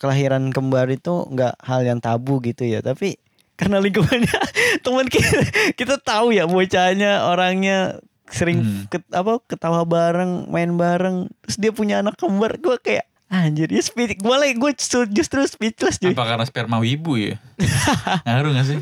kelahiran 0.00 0.48
kembar 0.48 0.88
itu 0.88 1.28
nggak 1.28 1.60
hal 1.60 1.84
yang 1.84 2.00
tabu 2.00 2.40
gitu 2.40 2.64
ya, 2.64 2.80
tapi 2.80 3.20
karena 3.54 3.78
lingkungannya 3.78 4.38
teman 4.84 5.06
kita 5.06 5.30
kita 5.72 5.94
tahu 5.96 6.30
ya 6.30 6.44
bocahnya 6.44 7.24
orangnya 7.24 7.98
sering 8.26 8.58
Hmm. 8.58 8.84
ket- 8.88 9.10
apa 9.10 9.38
ketawa 9.42 9.84
bareng, 9.84 10.48
main 10.48 10.72
bareng, 10.72 11.28
terus 11.40 11.56
dia 11.56 11.70
punya 11.70 12.00
anak 12.00 12.16
kembar, 12.16 12.56
gue 12.56 12.74
kayak 12.78 13.04
anjir 13.26 13.66
ya 13.66 13.78
speech 13.78 14.16
gue 14.16 14.30
lagi 14.32 14.54
gue 14.54 14.70
justru, 14.74 15.06
speechless 15.44 15.98
cuy. 15.98 16.10
Apa 16.10 16.24
karena 16.26 16.44
sperma 16.44 16.78
wibu 16.78 17.14
ya? 17.14 17.36
Ngaruh 18.24 18.50
gak 18.52 18.66
sih? 18.66 18.78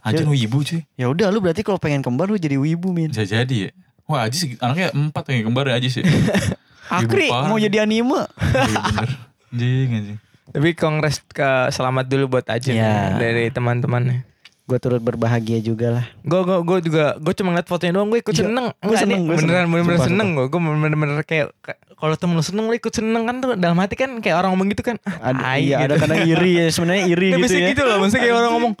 Ajun 0.00 0.24
Ya, 0.24 0.30
wibu 0.30 0.58
cuy. 0.60 0.80
ya 0.94 1.06
udah 1.06 1.28
lu 1.28 1.38
berarti 1.38 1.60
kalau 1.60 1.76
pengen 1.76 2.00
kembar 2.00 2.26
lu 2.26 2.36
jadi 2.36 2.54
wibu 2.54 2.92
min. 2.92 3.10
Bisa 3.10 3.26
jadi 3.26 3.68
ya. 3.68 3.70
Wah 4.04 4.24
Ajis 4.24 4.44
anaknya 4.58 4.92
empat 4.92 5.24
yang 5.28 5.48
kembar 5.48 5.64
ya 5.66 5.74
Ajis 5.74 5.98
ya. 5.98 6.04
Akri 6.94 7.28
parah. 7.28 7.48
mau 7.48 7.56
jadi 7.56 7.82
anime. 7.82 8.28
Iya 8.38 8.78
bener. 8.78 9.08
Anjing 9.50 9.88
anjing. 9.90 10.18
Tapi 10.46 10.68
kongres 10.72 11.24
ke 11.24 11.44
selamat 11.68 12.04
dulu 12.04 12.24
buat 12.30 12.46
Ajun 12.46 12.72
Iya. 12.72 12.84
ya, 12.84 13.16
dari 13.16 13.48
teman-temannya. 13.48 14.28
gue 14.64 14.78
turut 14.78 14.96
berbahagia 14.98 15.60
juga 15.60 15.92
lah. 15.92 16.04
Gue 16.20 16.40
gue 16.40 16.56
gue 16.58 16.78
juga 16.84 17.04
gue 17.14 17.32
cuma 17.34 17.52
ngeliat 17.52 17.68
fotonya 17.68 17.92
doang 17.94 18.08
gue 18.08 18.16
ikut 18.18 18.32
Iya, 18.32 18.48
seneng. 18.48 18.66
gua 18.72 18.80
Enggak 18.80 19.00
seneng, 19.02 19.12
nih, 19.14 19.20
gua 19.20 19.36
beneran 19.36 19.44
seneng. 19.60 19.84
Sumpah, 19.84 20.00
seneng 20.02 20.28
gue. 20.32 20.46
Gue 20.48 20.60
bener-bener 20.62 21.20
kayak 21.22 21.46
kayak 21.60 21.78
kalau 21.94 22.14
temen 22.16 22.34
lu 22.34 22.42
seneng 22.42 22.64
lu 22.64 22.74
ikut 22.74 22.88
seneng 22.90 23.22
kan 23.22 23.36
tuh 23.38 23.48
dalam 23.54 23.76
hati 23.76 23.94
kan 23.94 24.10
kayak 24.18 24.36
orang 24.36 24.50
ngomong 24.50 24.68
gitu 24.70 24.80
kan. 24.82 24.96
ah, 25.04 25.30
Ada, 25.30 25.36
tai 25.38 25.60
iya, 25.62 25.76
ada 25.78 25.94
gitu. 25.94 26.02
kadang 26.02 26.20
iri 26.26 26.52
ya 26.54 26.66
sebenarnya 26.68 27.04
iri 27.06 27.28
gitu 27.34 27.54
ya. 27.54 27.68
gitu 27.70 27.82
loh 27.82 27.96
maksudnya 27.98 28.22
kayak 28.22 28.36
orang 28.38 28.52
ngomong 28.52 28.72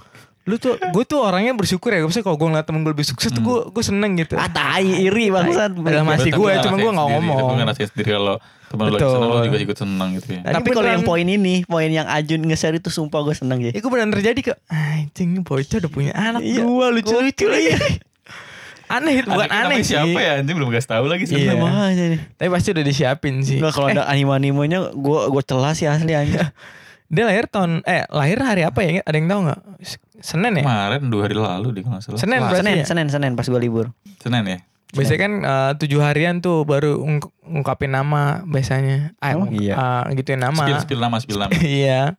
lu 0.44 0.56
tuh 0.56 0.72
gue 0.76 1.04
tuh 1.06 1.20
orangnya 1.20 1.52
bersyukur 1.52 1.88
ya 1.88 2.00
maksudnya 2.00 2.20
kalau 2.22 2.36
gue 2.36 2.48
ngeliat 2.48 2.64
temen 2.64 2.80
gue 2.80 2.92
lebih 2.92 3.06
sukses 3.06 3.28
tuh 3.28 3.40
gue 3.40 3.58
gue 3.70 3.80
seneng 3.82 4.12
gitu 4.14 4.36
Ah 4.36 4.44
tai 4.46 4.84
iri 4.84 5.28
bangsat. 5.28 5.72
Dalam 5.72 6.04
hati 6.06 6.28
Tapi 6.28 6.36
gue 6.36 6.50
cuma 6.60 6.76
gue 6.76 6.90
nggak 6.90 7.08
ngomong 7.10 7.36
gue 7.42 7.56
ngerasain 7.60 7.88
sendiri 7.88 8.10
kalau 8.14 8.36
lagi 8.76 8.94
Betul. 8.96 9.12
seneng 9.12 9.28
lu 9.28 9.38
juga 9.42 9.58
ikut 9.60 9.76
seneng 9.76 10.08
gitu 10.14 10.28
ya. 10.28 10.40
Nah, 10.40 10.52
Tapi 10.52 10.66
ini 10.66 10.74
kalau 10.74 10.88
yang 10.88 11.02
poin 11.02 11.26
ini, 11.26 11.54
poin 11.64 11.88
yang 11.88 12.06
Ajun 12.06 12.40
nge-share 12.42 12.74
itu 12.74 12.88
sumpah 12.88 13.20
gue 13.20 13.32
seneng 13.32 13.58
ya. 13.60 13.70
Gue 13.70 13.86
beneran 13.86 14.10
terjadi 14.10 14.40
ke 14.40 14.52
Anjing 14.66 15.40
bocah 15.40 15.78
udah 15.78 15.90
punya 15.90 16.12
anak 16.12 16.40
Iya. 16.40 16.60
dua 16.60 16.86
lucu-lucu 16.90 17.46
lagi 17.46 17.70
Aneh 18.84 19.16
itu 19.16 19.26
bukan 19.26 19.48
aneh 19.48 19.80
sih 19.80 19.96
siapa 19.96 20.18
ya 20.18 20.32
anjing 20.38 20.54
belum 20.54 20.68
kasih 20.68 20.90
tahu 20.90 21.04
lagi 21.06 21.24
Iya. 21.24 21.30
sebenarnya. 21.30 21.62
Makanya 21.64 22.04
nih. 22.06 22.20
Tapi 22.36 22.48
pasti 22.48 22.68
udah 22.70 22.84
disiapin 22.84 23.34
sih 23.40 23.56
Enggak 23.56 23.72
kalau 23.72 23.88
Eh, 23.88 23.94
ada 23.94 24.04
animo-animonya 24.06 24.78
gue 24.92 25.20
gue 25.30 25.42
celah 25.42 25.72
sih 25.72 25.86
asli 25.86 26.12
anjir. 26.12 26.52
Dia 27.14 27.24
lahir 27.24 27.46
tahun 27.46 27.80
Eh 27.82 28.04
lahir 28.08 28.40
hari 28.40 28.62
apa 28.62 28.80
ya 28.80 29.00
Ada 29.00 29.14
yang 29.14 29.28
tahu 29.28 29.40
gak 29.46 29.60
Senin 30.18 30.52
ya 30.56 30.62
Kemarin 30.64 31.02
dua 31.08 31.22
hari 31.22 31.36
lalu 31.36 31.68
deh 31.70 31.82
kalau 31.82 31.96
nggak 31.96 32.04
salah. 32.04 32.18
Senin 32.18 32.38
Wah, 32.38 32.48
berarti 32.48 32.60
Senin, 32.64 32.76
ya? 32.76 32.84
Senin, 32.84 33.06
Senin 33.08 33.32
pas 33.34 33.44
gue 33.44 33.60
libur. 33.60 33.86
Senin 34.18 34.44
ya. 34.44 34.58
Biasanya 34.94 35.20
kan 35.20 35.32
eh, 35.40 35.72
tujuh 35.76 36.00
harian 36.00 36.38
tuh 36.38 36.62
baru 36.62 36.96
ung- 36.96 37.22
ungkapin 37.42 37.90
nama 37.90 38.40
biasanya. 38.42 39.12
Ah, 39.18 39.34
Oh, 39.34 39.46
iya. 39.48 39.74
eh, 40.04 40.14
gituin 40.14 40.38
nama. 40.38 40.54
Spill 40.60 40.80
spill 40.80 41.00
nama 41.00 41.16
spill 41.18 41.38
nama. 41.38 41.50
iya. 41.60 42.14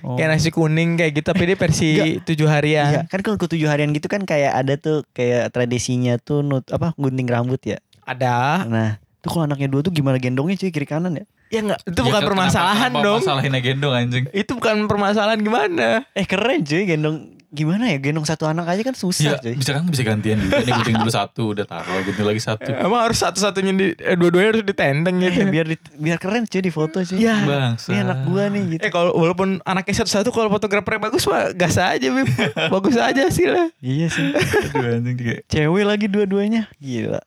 Oh. 0.00 0.14
Kayak 0.14 0.30
nasi 0.32 0.48
kuning 0.48 0.94
kayak 0.94 1.12
gitu 1.12 1.26
tapi 1.26 1.42
dia 1.44 1.54
versi 1.54 1.88
tujuh 2.20 2.46
Iya, 2.46 2.54
harian. 2.54 2.90
kan 3.06 3.20
kalau 3.20 3.34
ke 3.34 3.46
tujuh 3.46 3.66
harian 3.66 3.90
gitu 3.90 4.06
kan 4.06 4.22
kayak 4.22 4.56
ada 4.56 4.74
tuh 4.74 5.02
kayak 5.10 5.50
tradisinya 5.50 6.16
tuh 6.16 6.40
nut 6.40 6.66
apa 6.68 6.94
gunting 6.94 7.26
rambut 7.26 7.60
ya. 7.60 7.78
Ada. 8.02 8.64
Nah, 8.64 8.90
tuh 9.18 9.30
kalau 9.30 9.44
anaknya 9.44 9.66
dua 9.66 9.80
tuh 9.80 9.90
gimana 9.90 10.16
gendongnya 10.16 10.56
cuy 10.56 10.70
kiri 10.70 10.84
kanan 10.84 11.14
ya? 11.14 11.26
Ya 11.50 11.60
enggak, 11.60 11.82
itu 11.82 11.90
Ya, 11.92 12.02
bukan 12.04 12.14
kenapa- 12.16 12.28
permasalahan 12.30 12.90
kenapa 12.90 13.04
dong. 13.04 13.20
Masalahinnya 13.20 13.60
gendong 13.60 13.92
anjing. 13.92 14.24
Itu 14.30 14.50
bukan 14.54 14.76
permasalahan 14.86 15.38
gimana? 15.40 16.06
Eh 16.12 16.22
keren 16.22 16.62
cuy 16.62 16.82
gendong 16.84 17.39
gimana 17.50 17.90
ya 17.90 17.98
gendong 17.98 18.22
satu 18.22 18.46
anak 18.46 18.62
aja 18.64 18.82
kan 18.82 18.94
susah 18.94 19.34
Ya, 19.34 19.34
cuy. 19.36 19.54
bisa 19.54 19.74
kan 19.74 19.82
bisa 19.84 20.02
gantian 20.02 20.38
juga. 20.38 20.62
Nih 20.62 20.70
gunting 20.72 20.96
dulu 20.96 21.10
satu, 21.10 21.42
udah 21.50 21.66
taruh, 21.66 21.98
gunting 22.02 22.22
lagi 22.24 22.38
satu. 22.38 22.70
Emang 22.70 23.02
harus 23.02 23.18
satu-satunya 23.18 23.72
di 23.72 23.86
eh, 23.92 24.14
dua-duanya 24.14 24.48
harus 24.52 24.62
ditendeng 24.62 25.18
Eh, 25.18 25.28
gitu. 25.28 25.40
biar 25.48 25.66
di- 25.66 25.82
biar 25.94 26.16
keren 26.16 26.46
cuy 26.46 26.60
di 26.60 26.70
foto 26.70 26.98
cuy. 27.00 27.18
Ya. 27.18 27.36
Bangsa. 27.42 27.90
Ini 27.90 27.98
anak 28.02 28.18
gua 28.24 28.46
nih 28.46 28.62
gitu. 28.70 28.82
Eh 28.82 28.90
kalau 28.90 29.10
walaupun 29.12 29.58
anaknya 29.62 29.94
satu-satu 29.98 30.30
kalau 30.30 30.46
fotografernya 30.48 31.02
bagus 31.02 31.26
mah 31.26 31.50
gas 31.50 31.74
aja 31.74 32.06
Bib. 32.06 32.30
bagus 32.74 32.94
aja 32.94 33.20
hasilnya. 33.20 33.74
Iya 33.78 34.06
sih. 34.08 34.30
Aduh 34.70 34.96
anjing 34.96 35.16
kayak 35.16 35.40
Cewek 35.46 35.84
lagi 35.84 36.06
dua-duanya. 36.06 36.70
Gila. 36.76 37.18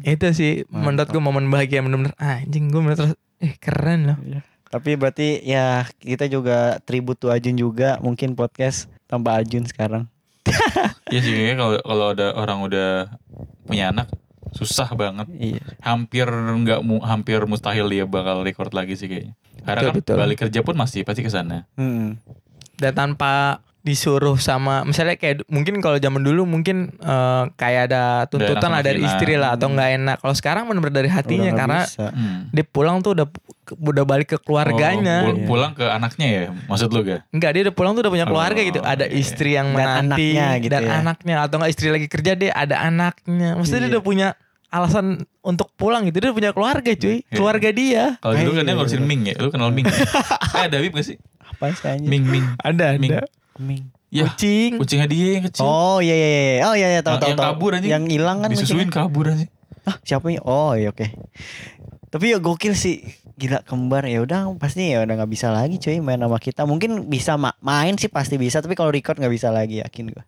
Itu 0.00 0.26
sih 0.30 0.66
menurut 0.68 1.06
gue 1.06 1.22
momen 1.22 1.46
bahagia 1.46 1.78
bener-bener 1.78 2.10
ah, 2.16 2.42
anjing 2.42 2.66
gue 2.66 2.80
bener 2.80 2.98
terus 2.98 3.14
eh 3.38 3.54
keren 3.54 4.10
loh. 4.10 4.18
Tapi 4.66 4.98
berarti 4.98 5.38
ya 5.40 5.86
kita 5.96 6.26
juga 6.26 6.82
tribut 6.82 7.14
to 7.14 7.30
Ajun 7.30 7.54
juga 7.54 8.02
mungkin 8.02 8.34
podcast 8.34 8.90
tanpa 9.14 9.40
Ajun 9.40 9.64
sekarang. 9.66 10.04
Iya 11.12 11.20
sih 11.20 11.30
kayaknya 11.36 11.56
kalau 11.60 11.72
kalau 11.84 12.06
ada 12.16 12.26
orang 12.34 12.58
udah 12.64 12.90
punya 13.68 13.94
anak 13.94 14.10
susah 14.50 14.88
banget. 14.98 15.30
Iya. 15.36 15.62
Hampir 15.78 16.26
nggak 16.30 16.80
mu, 16.82 16.98
hampir 17.02 17.38
mustahil 17.46 17.86
dia 17.86 18.04
bakal 18.08 18.42
record 18.42 18.74
lagi 18.74 18.98
sih 18.98 19.06
kayaknya. 19.06 19.34
Karena 19.62 19.80
Betul, 19.80 19.90
kan 19.90 19.94
betul. 20.00 20.16
balik 20.18 20.38
kerja 20.46 20.60
pun 20.66 20.74
masih 20.74 21.06
pasti 21.06 21.22
ke 21.22 21.30
sana. 21.30 21.70
Hmm. 21.78 22.18
Dan 22.74 22.92
tanpa 22.94 23.62
disuruh 23.84 24.40
sama 24.40 24.80
misalnya 24.80 25.14
kayak 25.14 25.44
mungkin 25.46 25.76
kalau 25.78 25.96
zaman 25.96 26.18
dulu 26.18 26.42
mungkin 26.42 26.88
eh, 26.96 27.42
kayak 27.52 27.82
ada 27.86 28.02
tuntutan 28.26 28.72
lah 28.72 28.80
dari 28.80 28.98
istri 28.98 29.36
lah 29.36 29.52
atau 29.52 29.68
Hmm. 29.68 29.76
nggak 29.76 29.90
enak. 29.94 30.16
Kalau 30.18 30.34
sekarang 30.34 30.64
bener-bener 30.64 30.96
dari 30.98 31.10
hatinya 31.10 31.44
Udah 31.44 31.52
nggak 31.52 31.60
karena 31.60 31.80
bisa. 31.84 32.06
Hmm. 32.08 32.40
dia 32.48 32.64
pulang 32.64 32.96
tuh 32.98 33.12
udah 33.12 33.26
udah 33.70 34.04
balik 34.04 34.28
ke 34.30 34.38
keluarganya. 34.38 35.16
Oh, 35.20 35.26
pul- 35.26 35.36
Iya. 35.36 35.46
pulang 35.46 35.72
ke 35.72 35.84
anaknya 35.84 36.26
ya 36.26 36.42
maksud 36.64 36.88
lu 36.88 37.00
gak? 37.02 37.28
Enggak 37.30 37.50
dia 37.52 37.62
udah 37.62 37.74
pulang 37.74 37.92
tuh 37.92 38.02
udah 38.02 38.12
punya 38.12 38.24
Oh, 38.24 38.30
keluarga 38.30 38.60
gitu. 38.62 38.80
Ada 38.80 39.04
iya. 39.04 39.14
istri 39.14 39.50
yang 39.52 39.68
Dan 39.68 39.76
menanti 39.78 40.28
anaknya 40.32 40.46
gitu 40.58 40.72
dan 40.72 40.82
ya. 40.82 40.92
anaknya 40.98 41.34
atau 41.38 41.54
enggak 41.54 41.70
istri 41.70 41.88
lagi 41.88 42.06
kerja 42.08 42.32
dia 42.34 42.52
ada 42.52 42.76
anaknya. 42.80 43.48
Maksudnya 43.54 43.80
dia 43.80 43.86
Iya. 43.86 43.94
udah 43.94 44.02
punya 44.02 44.28
alasan 44.70 45.06
untuk 45.40 45.68
pulang 45.74 46.02
gitu. 46.04 46.18
Dia 46.18 46.28
udah 46.28 46.36
punya 46.36 46.50
keluarga 46.50 46.90
cuy. 46.90 47.20
Iya. 47.20 47.28
Keluarga 47.30 47.68
dia. 47.70 48.04
Kalau 48.18 48.32
dulu 48.34 48.50
kan 48.50 48.62
dia 48.62 48.66
Iya. 48.66 48.74
ngurusin 48.74 49.02
Ming 49.02 49.22
ya, 49.22 49.34
lu 49.38 49.48
kenal 49.48 49.68
Ming? 49.70 49.84
ya? 49.84 49.92
eh 50.56 50.62
ada 50.66 50.76
Bib 50.78 50.92
gak 50.92 51.04
sih? 51.04 51.16
Apa 51.38 51.64
sih? 51.70 52.00
Ming 52.02 52.24
Ming. 52.24 52.46
Ada 52.58 52.96
Ming. 52.96 53.12
ada. 53.12 53.28
Ming. 53.56 53.90
Ya, 54.08 54.26
Kucing. 54.26 54.78
kucingnya 54.78 55.06
dia 55.06 55.28
yang 55.32 55.44
kecil. 55.44 55.62
Oh 55.62 55.98
iya 55.98 56.14
iya 56.14 56.28
iya. 56.28 56.62
Oh 56.64 56.74
iya 56.74 56.88
iya 56.88 57.00
tahu 57.00 57.14
yang, 57.14 57.20
tahu 57.20 57.28
yang 57.28 57.38
tahu. 57.40 57.46
kabur 57.52 57.70
anjing. 57.72 57.90
Yang 57.90 58.04
hilang 58.08 58.36
kan 58.38 58.48
Disusuin 58.48 58.68
kucingnya. 58.86 58.94
kabur 58.94 59.24
anjing. 59.28 59.50
Ah, 59.82 59.96
siapa 60.00 60.24
ini? 60.28 60.38
Oh 60.40 60.72
iya 60.72 60.88
oke. 60.88 61.06
Tapi 62.08 62.24
ya 62.28 62.38
gokil 62.38 62.74
sih. 62.74 63.02
Gila 63.34 63.60
kembar 63.60 64.06
ya 64.06 64.22
udah 64.22 64.54
pasti 64.54 64.88
ya 64.88 65.02
udah 65.02 65.14
nggak 65.16 65.26
bisa 65.28 65.50
lagi 65.50 65.76
cuy 65.76 65.98
main 65.98 66.16
sama 66.16 66.38
kita. 66.38 66.62
Mungkin 66.62 67.08
bisa 67.08 67.34
ma- 67.34 67.58
main 67.58 67.94
sih 67.94 68.06
pasti 68.06 68.34
bisa 68.36 68.58
tapi 68.58 68.72
kalau 68.72 68.88
record 68.88 69.18
nggak 69.18 69.32
bisa 69.32 69.50
lagi 69.50 69.78
yakin 69.80 70.08
gua. 70.08 70.22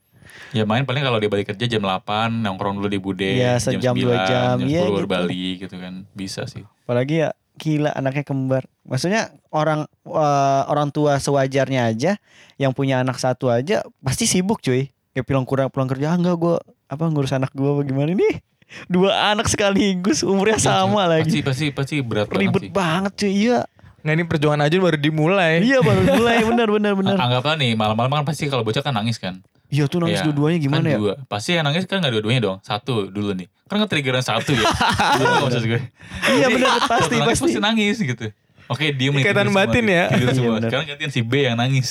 Ya 0.50 0.62
main 0.62 0.82
paling 0.82 1.00
kalau 1.00 1.16
dia 1.16 1.26
balik 1.26 1.48
kerja 1.48 1.64
jam 1.68 1.80
8 1.80 2.02
nongkrong 2.36 2.76
dulu 2.76 2.86
di 2.86 2.98
Bude 2.98 3.30
Iya, 3.32 3.56
sejam, 3.56 3.94
dua 3.94 4.26
jam. 4.26 4.58
jam 4.58 4.68
Iya, 4.68 4.82
10 4.84 4.90
baru 4.92 4.98
gitu. 5.00 5.08
balik 5.08 5.54
gitu 5.60 5.76
kan 5.76 5.94
bisa 6.12 6.44
sih 6.44 6.66
Apalagi 6.82 7.24
ya 7.24 7.30
gila 7.56 7.90
anaknya 7.92 8.22
kembar. 8.22 8.62
Maksudnya 8.84 9.32
orang 9.50 9.84
eh, 10.06 10.62
orang 10.68 10.88
tua 10.88 11.16
sewajarnya 11.16 11.88
aja 11.88 12.12
yang 12.56 12.70
punya 12.70 13.00
anak 13.00 13.16
satu 13.16 13.48
aja 13.48 13.82
pasti 14.00 14.24
sibuk 14.24 14.60
cuy. 14.60 14.92
Kayak 15.12 15.24
pulang 15.24 15.46
kurang 15.48 15.68
pulang 15.72 15.88
kerja 15.88 16.12
ah, 16.12 16.16
enggak 16.16 16.36
gua 16.36 16.56
apa 16.86 17.04
ngurus 17.08 17.32
anak 17.32 17.50
gua 17.52 17.80
bagaimana 17.80 18.12
nih? 18.12 18.36
Dua 18.92 19.30
anak 19.30 19.46
sekaligus 19.46 20.26
umurnya 20.26 20.58
sama 20.58 21.06
Iya, 21.06 21.22
pasti 21.22 21.38
lagi. 21.38 21.38
pasti 21.46 21.66
pasti 21.70 21.94
berat 22.02 22.26
Ribet 22.28 22.42
banget 22.42 22.62
sih 22.66 22.70
banget 22.74 23.12
cuy. 23.14 23.30
Iya. 23.32 23.60
Nggak 24.02 24.14
ini 24.14 24.24
perjuangan 24.26 24.60
aja 24.66 24.76
baru 24.78 24.98
dimulai. 24.98 25.54
Iya 25.62 25.78
baru 25.82 26.00
mulai 26.02 26.36
benar 26.42 26.68
benar 26.70 26.92
benar. 26.94 27.14
anggaplah 27.16 27.54
nih 27.56 27.72
malam-malam 27.74 28.10
kan 28.12 28.24
pasti 28.26 28.46
kalau 28.46 28.62
bocah 28.62 28.82
kan 28.82 28.94
nangis 28.94 29.16
kan 29.18 29.38
Iya 29.66 29.84
tuh 29.84 29.98
nangis 29.98 30.18
Iya, 30.18 30.26
dua-duanya 30.26 30.58
gimana 30.58 30.78
kan 30.80 30.88
ya? 30.88 30.98
dua. 30.98 31.14
pasti 31.26 31.50
yang 31.52 31.64
nangis 31.64 31.84
kan 31.84 31.98
gak 31.98 32.12
dua-duanya 32.12 32.40
dong 32.40 32.56
satu 32.60 33.06
dulu 33.06 33.32
nih 33.32 33.46
kan 33.64 33.76
nge-triggeran 33.78 34.20
satu 34.20 34.50
ya 34.50 34.62
Gitu 34.62 35.22
nggak 35.26 35.42
maksud 35.42 35.62
gue 35.64 35.80
Iya 36.28 36.46
satu 36.46 36.86
pasti 36.86 37.14
nangis 37.14 37.26
pasti. 37.28 37.44
pasti 37.44 37.58
nangis 37.60 37.96
gitu 37.98 38.26
Oke 38.66 38.90
diem 38.90 39.10
nih 39.12 39.22
Ikatan 39.22 39.46
semua, 39.46 39.62
batin 39.62 39.84
ya. 39.86 40.04
Tidur 40.08 40.22
Iya, 40.24 40.34
semua 40.34 40.52
bener. 40.52 40.68
Sekarang 40.68 40.86
gantian 40.88 41.10
si 41.10 41.20
B 41.20 41.32
yang 41.40 41.54
nangis 41.54 41.88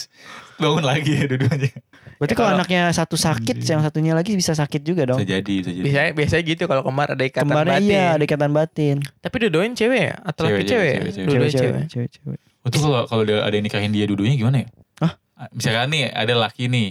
Bangun 0.55 0.83
lagi 0.83 1.11
ya 1.13 1.23
dua-duanya 1.29 1.71
Berarti 2.15 2.31
Ya, 2.31 2.37
kalau 2.37 2.47
kalau- 2.47 2.57
anaknya 2.57 2.81
satu 2.89 3.15
sakit, 3.15 3.57
yang 3.61 3.79
satunya 3.81 4.11
lagi 4.11 4.31
bisa 4.33 4.51
sakit 4.51 4.81
juga 4.81 5.03
dong. 5.03 5.19
Bisa 5.19 5.35
jadi 5.35 5.53
Bisa 5.53 5.67
jadi 5.69 5.83
Biasanya 5.83 6.11
biasanya 6.13 6.43
gitu 6.45 6.63
kalau 6.63 6.79
kembar 6.81 7.11
ada 7.11 7.23
ikatan 7.23 7.43
Kemarin 7.45 7.71
batin. 7.75 7.83
iya 7.85 8.05
ada 8.11 8.23
ikatan 8.23 8.51
batin. 8.51 8.95
Tapi 9.19 9.35
dua-duanya 9.37 9.71
cewek 9.73 9.99
ya? 10.01 10.13
Atau 10.21 10.43
Cewek, 10.45 10.55
laki 10.55 10.63
cewek, 10.63 10.71
cewek? 10.71 10.95
cewek, 10.95 11.11
cewek. 11.11 11.27
Cewek-cewek, 11.27 11.51
cewek. 11.51 11.83
cewek-cewek. 11.91 12.39
Itu 12.65 12.77
kalau 12.79 12.99
kalau 13.03 13.21
ada, 13.23 13.51
yang 13.51 13.61
nikahin 13.61 13.91
dia 13.91 14.03
dua-duanya 14.05 14.35
gimana 14.37 14.57
ya? 14.63 14.67
Hah? 14.97 15.11
Misalkan 15.51 15.87
nih 15.91 16.07
ada 16.07 16.33
laki 16.37 16.63
nih. 16.65 16.87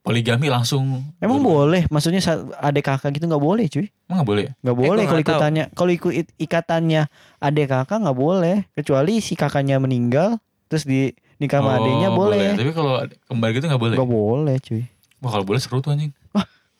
Poligami 0.00 0.48
langsung 0.48 1.04
Emang 1.18 1.38
boleh? 1.38 1.84
Maksudnya 1.86 2.18
sa- 2.18 2.40
adik 2.58 2.88
kakak 2.88 3.12
gitu 3.12 3.28
nggak 3.28 3.38
boleh 3.38 3.68
cuy? 3.68 3.92
Emang 4.08 4.24
gak 4.24 4.28
boleh? 4.28 4.44
Nggak 4.58 4.72
Eh, 4.72 4.80
boleh 4.80 4.88
gua 4.96 4.96
kalau 5.04 5.12
nggak 5.12 5.28
ikutannya. 5.28 5.64
Kalau 5.76 5.90
ikut 5.90 6.12
ikatannya 6.36 7.02
adik 7.38 7.66
kakak 7.68 7.98
nggak 8.00 8.18
boleh. 8.18 8.56
Kecuali 8.72 9.20
si 9.20 9.34
kakaknya 9.34 9.76
meninggal, 9.76 10.40
terus 10.66 10.84
di 10.84 11.12
nikah 11.36 11.60
sama 11.60 11.70
Oh, 11.70 11.78
adiknya 11.78 12.08
boleh. 12.10 12.56
Tapi 12.56 12.72
kalau 12.72 12.92
kembar 13.24 13.48
gitu 13.50 13.64
gak 13.64 13.76
boleh 13.76 13.96
Nggak 13.96 14.10
boleh 14.10 14.56
cuy. 14.58 14.82
Wah 15.20 15.30
kalau 15.30 15.44
boleh 15.44 15.60
seru 15.60 15.78
tuh 15.78 15.92
anjing 15.92 16.12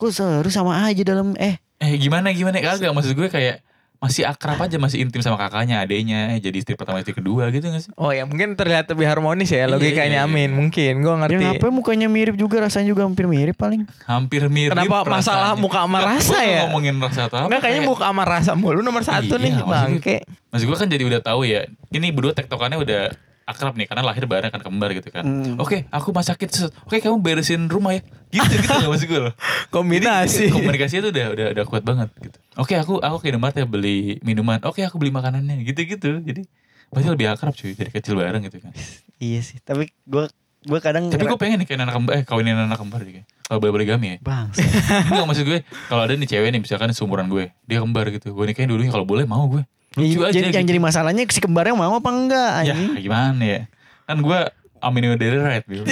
Kok 0.01 0.11
seru 0.11 0.49
sama 0.49 0.81
aja 0.83 1.03
dalam 1.05 1.37
eh 1.37 1.61
Eh 1.77 1.93
gimana 1.97 2.33
gimana 2.33 2.57
kagak 2.57 2.89
maksud 2.89 3.13
gue 3.13 3.29
kayak 3.29 3.61
masih 4.01 4.25
akrab 4.25 4.57
aja 4.59 4.75
masih 4.75 4.99
intim 4.99 5.21
sama 5.21 5.37
kakaknya 5.37 5.77
adeknya 5.79 6.33
eh, 6.33 6.41
jadi 6.41 6.57
istri 6.57 6.73
pertama 6.73 6.99
istri 6.99 7.13
kedua 7.13 7.47
gitu 7.49 7.69
gak 7.69 7.83
sih 7.83 7.93
Oh 7.95 8.09
ya 8.09 8.25
mungkin 8.25 8.53
terlihat 8.55 8.89
lebih 8.89 9.05
harmonis 9.05 9.47
ya 9.47 9.61
Iya, 9.61 9.67
logikanya 9.69 10.01
iya, 10.11 10.25
iya. 10.25 10.27
Amin 10.27 10.51
mungkin 10.51 10.93
gue 10.99 11.15
ngerti. 11.19 11.45
apa 11.55 11.69
mukanya 11.69 12.09
mirip 12.09 12.33
juga 12.35 12.61
rasanya 12.61 12.89
juga 12.89 13.05
hampir 13.05 13.25
mirip 13.25 13.55
paling. 13.55 13.85
hampir 14.03 14.41
mirip 14.47 14.73
Kenapa 14.73 15.05
masalah 15.05 15.53
rasanya. 15.53 15.61
muka 15.61 15.79
sama 15.79 15.99
Nggak, 15.99 16.09
rasa 16.11 16.33
gua 16.33 16.41
ya? 16.43 16.61
ngomongin 16.65 16.95
rasa 16.97 17.21
atau 17.23 17.37
apa 17.37 17.47
Enggak 17.47 17.61
kayaknya 17.61 17.77
kayak- 17.79 17.91
muka 17.93 18.05
sama 18.07 18.25
rasa 18.25 18.53
mulu 18.55 18.81
nomor 18.81 19.03
satu 19.03 19.35
Iya, 19.35 19.45
nih 19.47 19.53
bangke. 19.63 20.17
Maksud 20.49 20.65
gue 20.65 20.77
kan 20.79 20.89
jadi 20.89 21.05
udah 21.07 21.21
tahu 21.21 21.41
ya 21.45 21.61
ini 21.91 22.09
berdua 22.09 22.33
tektokannya 22.33 22.79
udah 22.79 23.03
akrab 23.51 23.75
nih 23.75 23.85
karena 23.85 24.03
lahir 24.03 24.25
bareng 24.25 24.49
kan 24.49 24.61
kembar 24.61 24.91
gitu 24.93 25.11
kan 25.11 25.23
Hmm. 25.23 25.59
oke 25.59 25.85
aku 25.87 26.09
masakin 26.11 26.49
oke 26.81 26.97
kamu 26.97 27.19
beresin 27.19 27.67
rumah 27.67 27.93
ya 27.93 28.03
gitu 28.31 28.55
gitu 28.57 28.71
gak 28.71 28.87
maksud 28.87 29.07
gue 29.07 29.21
loh 29.21 29.35
Kombinasi. 29.75 30.47
Jadi, 30.47 30.55
komunikasinya 30.55 31.03
tuh 31.03 31.13
udah 31.13 31.27
udah 31.31 31.47
udah 31.53 31.65
kuat 31.65 31.83
banget 31.83 32.09
gitu. 32.19 32.39
Oke 32.57 32.75
aku 32.75 32.99
aku 32.99 33.17
ke 33.19 33.27
Indomaret 33.29 33.55
ya 33.55 33.67
beli 33.67 34.19
minuman. 34.21 34.59
Oke 34.63 34.83
aku 34.83 34.99
beli 34.99 35.11
makanannya 35.11 35.63
gitu 35.63 35.83
gitu. 35.85 36.11
Jadi 36.19 36.43
pasti 36.89 37.07
lebih 37.07 37.27
akrab 37.29 37.55
cuy 37.55 37.71
dari 37.73 37.91
kecil 37.91 38.15
bareng 38.15 38.43
gitu 38.45 38.59
kan. 38.59 38.73
Iya 39.21 39.41
sih. 39.41 39.61
Tapi 39.61 39.93
gue 40.05 40.25
gue 40.61 40.81
kadang 40.81 41.07
Tapi 41.07 41.23
gue 41.23 41.37
pengen 41.37 41.61
nih 41.61 41.67
kayak 41.67 41.81
anak 41.81 41.95
kembar, 41.95 42.13
eh 42.17 42.23
kawinin 42.23 42.57
anak 42.57 42.77
kembar 42.77 43.01
juga. 43.01 43.23
Kalau 43.45 43.59
boleh 43.59 43.73
poligami 43.73 44.07
ya. 44.11 44.17
bang. 44.21 44.49
Enggak 45.11 45.27
maksud 45.29 45.45
gue 45.45 45.59
kalau 45.87 46.03
ada 46.03 46.13
nih 46.13 46.27
cewek 46.27 46.49
nih 46.51 46.61
misalkan 46.61 46.91
seumuran 46.91 47.29
gue, 47.29 47.53
dia 47.65 47.79
kembar 47.79 48.09
gitu. 48.11 48.33
Gue 48.33 48.45
nikahin 48.45 48.69
dulunya 48.69 48.89
kalau 48.89 49.05
boleh 49.05 49.25
mau 49.25 49.45
gue. 49.47 49.63
Lucu 49.99 50.23
aja 50.23 50.31
jadi, 50.31 50.55
yang 50.55 50.63
gitu. 50.63 50.71
jadi 50.71 50.81
masalahnya 50.81 51.23
si 51.27 51.43
kembarnya 51.43 51.75
mau 51.75 51.99
apa 51.99 52.11
enggak 52.15 52.51
Ya 52.63 52.75
gimana 52.99 53.43
ya. 53.43 53.61
Kan 54.07 54.23
gue 54.23 54.41
Amin 54.81 55.05
dari 55.19 55.37
right 55.37 55.67
gitu. 55.71 55.85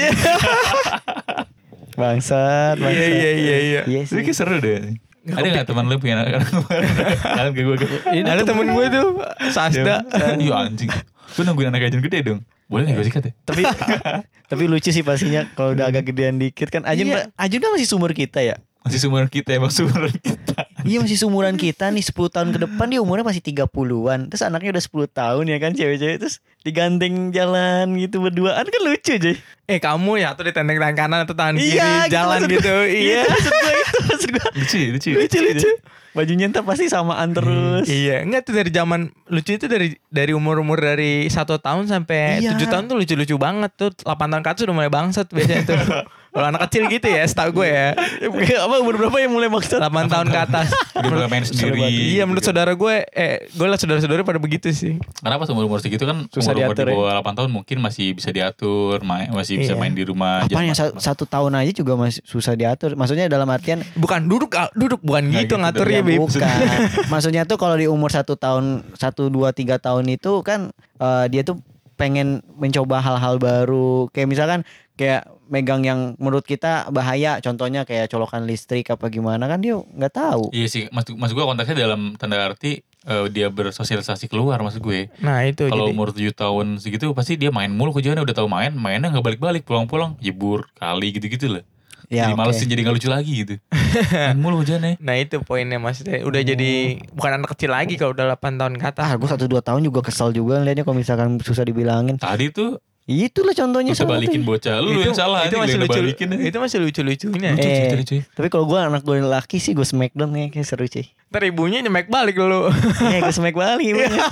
Bangsat, 1.99 2.79
bangsat. 2.79 2.95
Iya 2.95 3.09
iya 3.11 3.31
iya 3.35 3.57
iya. 3.59 3.81
Iya 3.85 4.01
sih. 4.07 4.23
kayak 4.23 4.37
seru 4.39 4.57
deh. 4.62 4.97
Ada 5.29 5.49
gak 5.61 5.66
teman 5.69 5.85
lu 5.93 6.01
punya 6.01 6.25
anak 6.25 6.41
Kalian 6.41 7.53
kayak 7.53 7.66
gue 7.69 7.77
Ada 8.25 8.43
temen 8.49 8.66
gue 8.73 8.85
tuh 8.89 9.07
Sasda. 9.53 10.01
Iya 10.41 10.55
anjing 10.65 10.89
Lu 11.37 11.41
nungguin 11.45 11.69
anak 11.69 11.93
agent 11.93 12.01
gede 12.01 12.19
dong 12.25 12.41
Boleh 12.65 12.89
gak 12.89 12.97
gue 12.97 13.07
sikat 13.12 13.23
ya? 13.29 13.33
Tapi 13.45 13.62
tapi 14.51 14.65
lucu 14.65 14.89
sih 14.89 15.05
pastinya 15.05 15.45
kalau 15.53 15.77
udah 15.77 15.89
agak 15.93 16.09
gedean 16.09 16.41
dikit 16.41 16.73
kan. 16.73 16.85
Ajun 16.89 17.12
Iya. 17.12 17.29
Ajun 17.37 17.61
kan 17.61 17.70
masih 17.77 17.89
sumur 17.89 18.16
kita 18.16 18.41
ya. 18.41 18.57
Masih 18.85 19.05
sumuran 19.05 19.29
kita 19.29 19.53
emang 19.53 19.69
sumuran 19.69 20.12
kita 20.16 20.65
Iya 20.80 20.98
masih 20.98 21.16
sumuran 21.16 21.55
kita 21.55 21.88
nih 21.88 22.00
10 22.00 22.14
tahun 22.28 22.48
ke 22.50 22.59
depan 22.60 22.86
dia 22.86 22.98
umurnya 22.98 23.22
masih 23.22 23.40
30-an. 23.40 24.28
Terus 24.28 24.42
anaknya 24.42 24.70
udah 24.72 24.84
10 24.84 25.10
tahun 25.10 25.44
ya 25.44 25.56
kan 25.59 25.70
cewek-cewek 25.72 26.16
terus 26.18 26.38
digandeng 26.62 27.30
jalan 27.30 27.94
gitu 27.94 28.20
berduaan 28.20 28.62
kan 28.62 28.80
lucu 28.80 29.14
cuy. 29.16 29.34
Eh 29.64 29.78
kamu 29.78 30.12
ya 30.18 30.32
tuh 30.32 30.46
ditendeng 30.46 30.76
tangan 30.76 30.96
kanan 30.96 31.18
atau 31.22 31.34
tangan 31.34 31.56
kiri 31.56 31.74
Iya, 31.74 31.88
gitu 32.05 32.12
jalan 32.12 32.38
maksud 32.38 32.52
gitu. 32.52 32.70
gua. 32.70 32.86
Iya. 32.86 33.20
Itu 33.20 33.30
maksud 33.30 33.52
gue 33.52 33.72
itu 33.74 33.98
maksud 34.05 34.28
gue. 34.30 34.46
Lucu 34.55 34.78
lucu 34.88 35.09
Lucu 35.16 35.38
lucu. 35.40 35.70
Bajunya 36.09 36.48
ntar 36.48 36.64
pasti 36.64 36.86
samaan 36.86 37.30
terus. 37.30 37.84
Iya, 37.86 38.24
enggak 38.24 38.42
tuh 38.42 38.56
dari 38.56 38.70
zaman 38.70 39.00
lucu 39.28 39.55
itu 39.55 39.66
dari 39.66 39.92
dari 40.09 40.32
umur-umur 40.32 40.78
dari 40.78 41.28
satu 41.28 41.59
tahun 41.59 41.86
sampai 41.86 42.42
Iya. 42.42 42.55
tujuh 42.55 42.66
tahun 42.66 42.86
tuh 42.86 42.96
lucu-lucu 42.96 43.34
banget 43.36 43.70
tuh. 43.74 43.90
8 44.02 44.16
tahun 44.26 44.42
ke 44.42 44.50
atas 44.50 44.62
udah 44.62 44.74
mulai 44.74 44.90
bangsat 44.90 45.26
biasanya 45.28 45.62
tuh. 45.64 45.78
Kalau 46.39 46.55
anak 46.55 46.70
kecil 46.70 46.86
gitu 46.86 47.10
ya, 47.10 47.27
setahu 47.27 47.51
gue 47.52 47.66
ya. 47.66 47.98
apa 48.65 48.74
umur 48.78 48.94
berapa 48.97 49.19
yang 49.19 49.35
mulai 49.35 49.51
maksud? 49.51 49.74
8 49.74 49.90
tahun 50.06 50.27
ke 50.28 50.39
atas. 50.40 50.70
Udah 50.94 51.10
mulai 51.10 51.27
main 51.27 51.43
sendiri 51.43 51.82
Iya, 51.82 52.23
menurut 52.23 52.40
gitu. 52.40 52.55
saudara 52.55 52.70
gue, 52.70 52.94
eh, 53.09 53.51
gue 53.51 53.66
lah 53.66 53.74
saudara-saudara 53.74 54.23
pada 54.23 54.39
begitu 54.39 54.70
sih. 54.70 55.02
Karena 55.19 55.35
pas 55.35 55.51
umur-umur 55.51 55.82
segitu 55.82 56.06
kan 56.06 56.31
Susah 56.31 56.55
umur-umur 56.55 56.73
di 56.73 56.78
diatur 56.78 56.86
ya. 56.86 56.94
bawah 56.94 57.12
8 57.27 57.35
tahun 57.35 57.51
mungkin 57.51 57.77
masih 57.81 58.15
bisa 58.15 58.31
diatur, 58.31 59.02
main, 59.02 59.27
masih 59.28 59.59
bisa 59.59 59.74
Iya. 59.74 59.81
main 59.81 59.90
di 59.90 60.06
rumah. 60.06 60.47
Apa 60.47 60.62
yang 60.62 60.78
satu 60.78 61.27
tahun 61.27 61.59
aja 61.59 61.73
juga 61.74 61.98
masih 61.98 62.23
susah 62.23 62.55
diatur. 62.55 62.94
Maksudnya 62.94 63.27
dalam 63.27 63.51
artian 63.51 63.82
Bukan 63.98 64.31
duduk, 64.31 64.55
ah, 64.55 64.70
duduk 64.73 65.02
bukan 65.02 65.27
Nggak 65.27 65.43
gitu 65.43 65.55
gitu, 65.55 65.55
ngaturnya, 65.59 65.98
Ya, 65.98 66.06
Bib. 66.06 66.19
bukan. 66.23 66.59
Maksudnya 67.12 67.43
tuh 67.43 67.59
kalau 67.59 67.74
di 67.74 67.90
umur 67.90 68.15
satu 68.15 68.39
tahun, 68.39 68.65
satu 68.94 69.27
dua 69.27 69.51
tiga 69.51 69.82
tahun 69.82 70.06
itu 70.09 70.39
kan 70.40 70.70
eh, 71.01 71.27
dia 71.27 71.43
tuh 71.43 71.59
pengen 71.94 72.47
mencoba 72.55 73.02
hal-hal 73.02 73.43
baru. 73.43 74.06
Kayak 74.12 74.28
misalkan 74.31 74.60
kayak 74.94 75.27
megang 75.49 75.83
yang 75.83 76.15
menurut 76.20 76.45
kita 76.45 76.93
bahaya. 76.93 77.41
Contohnya 77.43 77.83
kayak 77.89 78.12
colokan 78.12 78.45
listrik 78.45 78.93
apa 78.93 79.09
gimana 79.09 79.49
kan 79.49 79.59
dia 79.59 79.77
nggak 79.77 80.12
tahu. 80.15 80.45
Iya 80.53 80.69
sih, 80.69 80.83
maksud, 80.93 81.16
maksud 81.16 81.35
gue 81.35 81.45
konteksnya 81.45 81.77
dalam 81.77 82.15
tanda 82.20 82.39
arti 82.39 82.85
eh, 82.85 83.27
dia 83.33 83.49
bersosialisasi 83.49 84.29
keluar 84.29 84.61
maksud 84.61 84.85
gue. 84.85 85.09
Nah, 85.25 85.43
itu 85.49 85.66
Kalau 85.66 85.89
jadi. 85.89 85.95
umur 85.97 86.09
7 86.12 86.31
tahun 86.33 86.66
segitu 86.79 87.11
pasti 87.16 87.41
dia 87.41 87.49
main 87.49 87.73
mulu 87.73 87.97
kerjaannya 87.97 88.23
udah 88.23 88.37
tahu 88.37 88.49
main, 88.49 88.73
mainnya 88.77 89.09
nggak 89.11 89.25
balik-balik, 89.25 89.65
pulang-pulang, 89.65 90.15
jebur, 90.20 90.69
kali 90.77 91.16
gitu-gitu 91.16 91.59
lah. 91.59 91.65
Ya, 92.09 92.25
jadi 92.25 92.41
malesin 92.41 92.73
jadi 92.73 92.89
nggak 92.89 92.97
lucu 92.97 93.09
lagi 93.12 93.33
gitu. 93.45 93.55
main 94.33 94.41
mulu 94.41 94.65
kerjaannya. 94.65 94.97
Nah, 94.97 95.15
itu 95.20 95.45
poinnya 95.45 95.77
maksudnya. 95.77 96.25
Udah 96.25 96.41
jadi 96.41 96.97
bukan 97.12 97.31
anak 97.37 97.53
kecil 97.53 97.69
lagi 97.69 98.01
kalau 98.01 98.16
udah 98.16 98.33
8 98.33 98.57
tahun 98.57 98.75
ke 98.81 98.87
atas. 98.97 99.05
Ah, 99.05 99.12
gue 99.20 99.29
satu 99.29 99.45
dua 99.45 99.61
tahun 99.61 99.85
juga 99.85 100.01
kesel 100.01 100.33
juga 100.33 100.57
ngeliatnya 100.57 100.89
kalau 100.89 100.97
misalkan 100.97 101.37
susah 101.37 101.69
dibilangin. 101.69 102.16
Tadi 102.16 102.49
tuh 102.49 102.81
Itulah 103.09 103.56
contohnya 103.56 103.97
salah 103.97 104.20
balikin 104.20 104.44
bocah, 104.44 104.85
lu 104.85 105.01
yang 105.01 105.16
salah 105.16 105.48
itu 105.48 105.56
masih 105.56 105.80
lu 105.80 105.89
lucu. 105.89 105.97
balikin. 105.97 106.28
Itu 106.44 106.60
masih 106.60 106.76
lucu-lucunya. 106.85 107.56
Lucu, 107.56 107.64
Eh, 107.64 107.76
lucu, 107.80 107.97
lucu. 107.97 108.16
Tapi 108.36 108.48
kalau 108.52 108.68
gue 108.68 108.76
anak 108.76 109.01
gue 109.01 109.16
laki 109.18 109.56
sih 109.56 109.72
gue 109.72 109.82
smackdown 109.82 110.28
kayak, 110.28 110.52
kayak 110.52 110.66
seru 110.68 110.85
cuy. 110.85 111.09
Ntar 111.32 111.43
ibunya 111.43 111.80
nyemek 111.80 112.12
balik 112.12 112.36
dulu. 112.36 112.68
Iya 113.01 113.24
gue 113.24 113.32
smack 113.32 113.56
balik 113.56 113.80
ibunya. 113.97 114.28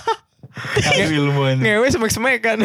Ngewe 1.57 1.89
semek-semek 1.89 2.39
kan. 2.39 2.61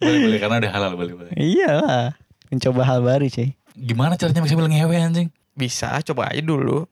Boleh, 0.00 0.18
boleh 0.24 0.38
karena 0.38 0.56
ada 0.58 0.68
halal 0.70 0.94
boleh, 0.94 1.12
boleh. 1.12 1.32
Iya 1.34 1.70
lah. 1.76 2.04
Mencoba 2.48 2.86
hal 2.86 3.02
baru 3.02 3.26
cuy. 3.26 3.50
Gimana 3.74 4.14
caranya 4.14 4.46
sambil 4.46 4.70
ngewe 4.70 4.94
anjing? 4.94 5.28
Bisa, 5.52 5.98
coba 6.02 6.30
aja 6.30 6.38
dulu. 6.38 6.86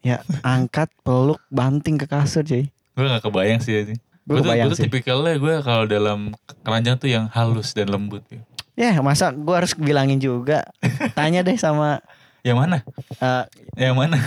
Ya 0.00 0.22
angkat 0.40 0.94
peluk 1.02 1.42
banting 1.50 1.98
ke 1.98 2.06
kasur 2.06 2.40
cuy. 2.40 2.70
Gue 2.94 3.04
gak 3.04 3.20
kebayang 3.20 3.58
sih 3.58 3.74
anjing. 3.74 4.00
Gue 4.24 4.40
tuh, 4.40 4.50
gua 4.50 4.72
tuh 4.72 4.80
tipikalnya 4.80 5.36
gue 5.36 5.54
kalau 5.60 5.84
dalam 5.84 6.32
keranjang 6.64 6.96
tuh 6.96 7.08
yang 7.08 7.28
halus 7.28 7.76
dan 7.76 7.92
lembut. 7.92 8.24
ya. 8.28 8.40
Ya 8.74 8.98
masa 8.98 9.30
gue 9.30 9.54
harus 9.54 9.76
bilangin 9.76 10.16
juga. 10.18 10.64
Tanya 11.12 11.44
deh 11.44 11.54
sama 11.54 12.00
Yang 12.44 12.56
mana? 12.60 12.78
eh, 13.20 13.44
Yang 13.80 13.94
mana? 13.96 14.18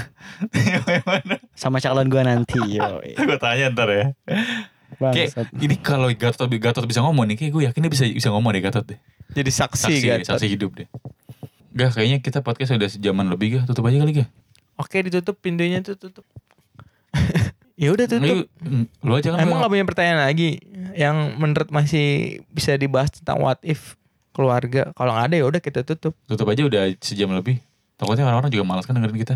yang 0.90 1.06
mana? 1.06 1.36
sama 1.53 1.78
calon 1.78 2.10
gue 2.10 2.22
nanti. 2.22 2.57
Yo. 2.78 3.02
gue 3.30 3.38
tanya 3.38 3.69
ntar 3.69 3.90
ya. 3.90 4.06
Kayak 4.98 5.36
Bangsat. 5.38 5.45
ini 5.60 5.76
kalau 5.78 6.10
Gatot 6.10 6.49
Gatot 6.49 6.86
bisa 6.86 7.03
ngomong 7.03 7.30
nih, 7.30 7.38
kayak 7.38 7.52
gue 7.53 7.64
yakin 7.69 7.82
dia 7.84 7.91
bisa 7.91 8.06
bisa 8.07 8.30
ngomong 8.30 8.53
deh 8.53 8.64
Gatot 8.64 8.86
deh. 8.86 8.98
Jadi 9.34 9.52
saksi, 9.52 9.94
Saksi, 9.94 10.07
kan. 10.07 10.19
saksi 10.26 10.48
hidup 10.48 10.74
deh. 10.74 10.88
Gak 11.78 11.94
kayaknya 11.94 12.18
kita 12.18 12.41
podcast 12.41 12.74
udah 12.74 12.90
sejaman 12.90 13.30
lebih 13.30 13.61
gak 13.61 13.64
tutup 13.69 13.86
aja 13.86 14.02
kali 14.02 14.26
gak? 14.26 14.30
Oke, 14.78 14.98
ditutup 15.03 15.38
pintunya 15.38 15.82
tuh 15.82 15.94
tutup. 15.94 16.26
Ya 17.78 17.94
udah 17.94 18.06
tutup. 18.10 18.26
Lu, 18.26 18.36
lu 19.06 19.14
aja 19.14 19.32
kan 19.32 19.40
Emang 19.40 19.62
gua- 19.62 19.70
gak 19.70 19.74
punya 19.78 19.86
pertanyaan 19.86 20.22
lagi 20.26 20.60
yang 20.98 21.38
menurut 21.38 21.70
masih 21.70 22.41
bisa 22.49 22.74
dibahas 22.76 23.14
tentang 23.14 23.38
what 23.38 23.62
if 23.62 23.94
keluarga. 24.34 24.90
Kalau 24.98 25.14
nggak 25.14 25.26
ada 25.30 25.36
ya 25.38 25.45
udah 25.45 25.62
kita 25.62 25.86
tutup. 25.86 26.18
tutup 26.26 26.49
aja 26.49 26.66
udah 26.66 26.90
sejam 26.99 27.30
lebih. 27.32 27.62
Takutnya 27.98 28.26
orang-orang 28.26 28.49
juga 28.49 28.66
malas 28.66 28.86
kan 28.86 28.98
dengerin 28.98 29.18
kita. 29.18 29.36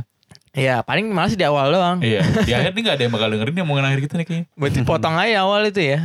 Ya 0.52 0.84
paling 0.84 1.08
malas 1.10 1.34
di 1.34 1.46
awal 1.48 1.72
doang. 1.72 2.04
Iya, 2.04 2.22
di 2.48 2.52
akhir 2.52 2.76
nih 2.76 2.82
gak 2.84 2.96
ada 3.00 3.04
yang 3.08 3.14
bakal 3.14 3.28
dengerin 3.32 3.56
yang 3.56 3.66
omongan 3.70 3.86
akhir 3.94 4.02
kita 4.10 4.14
nih 4.20 4.26
kayaknya. 4.28 4.46
Berarti 4.58 4.80
potong 4.84 5.16
aja 5.18 5.36
awal 5.48 5.62
itu 5.66 5.82
ya. 5.82 6.00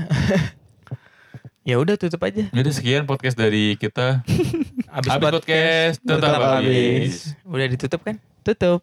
ya 1.69 1.77
udah 1.83 1.99
tutup 1.99 2.23
aja. 2.23 2.47
Jadi 2.53 2.71
sekian 2.71 3.05
podcast 3.05 3.35
dari 3.35 3.75
kita. 3.75 4.23
Abis, 4.97 5.11
Abis 5.13 5.23
podcast, 5.29 5.97
tetap 6.01 6.41
habis. 6.41 7.37
Udah 7.45 7.67
ditutup 7.69 8.01
kan? 8.01 8.17
Tutup. 8.47 8.81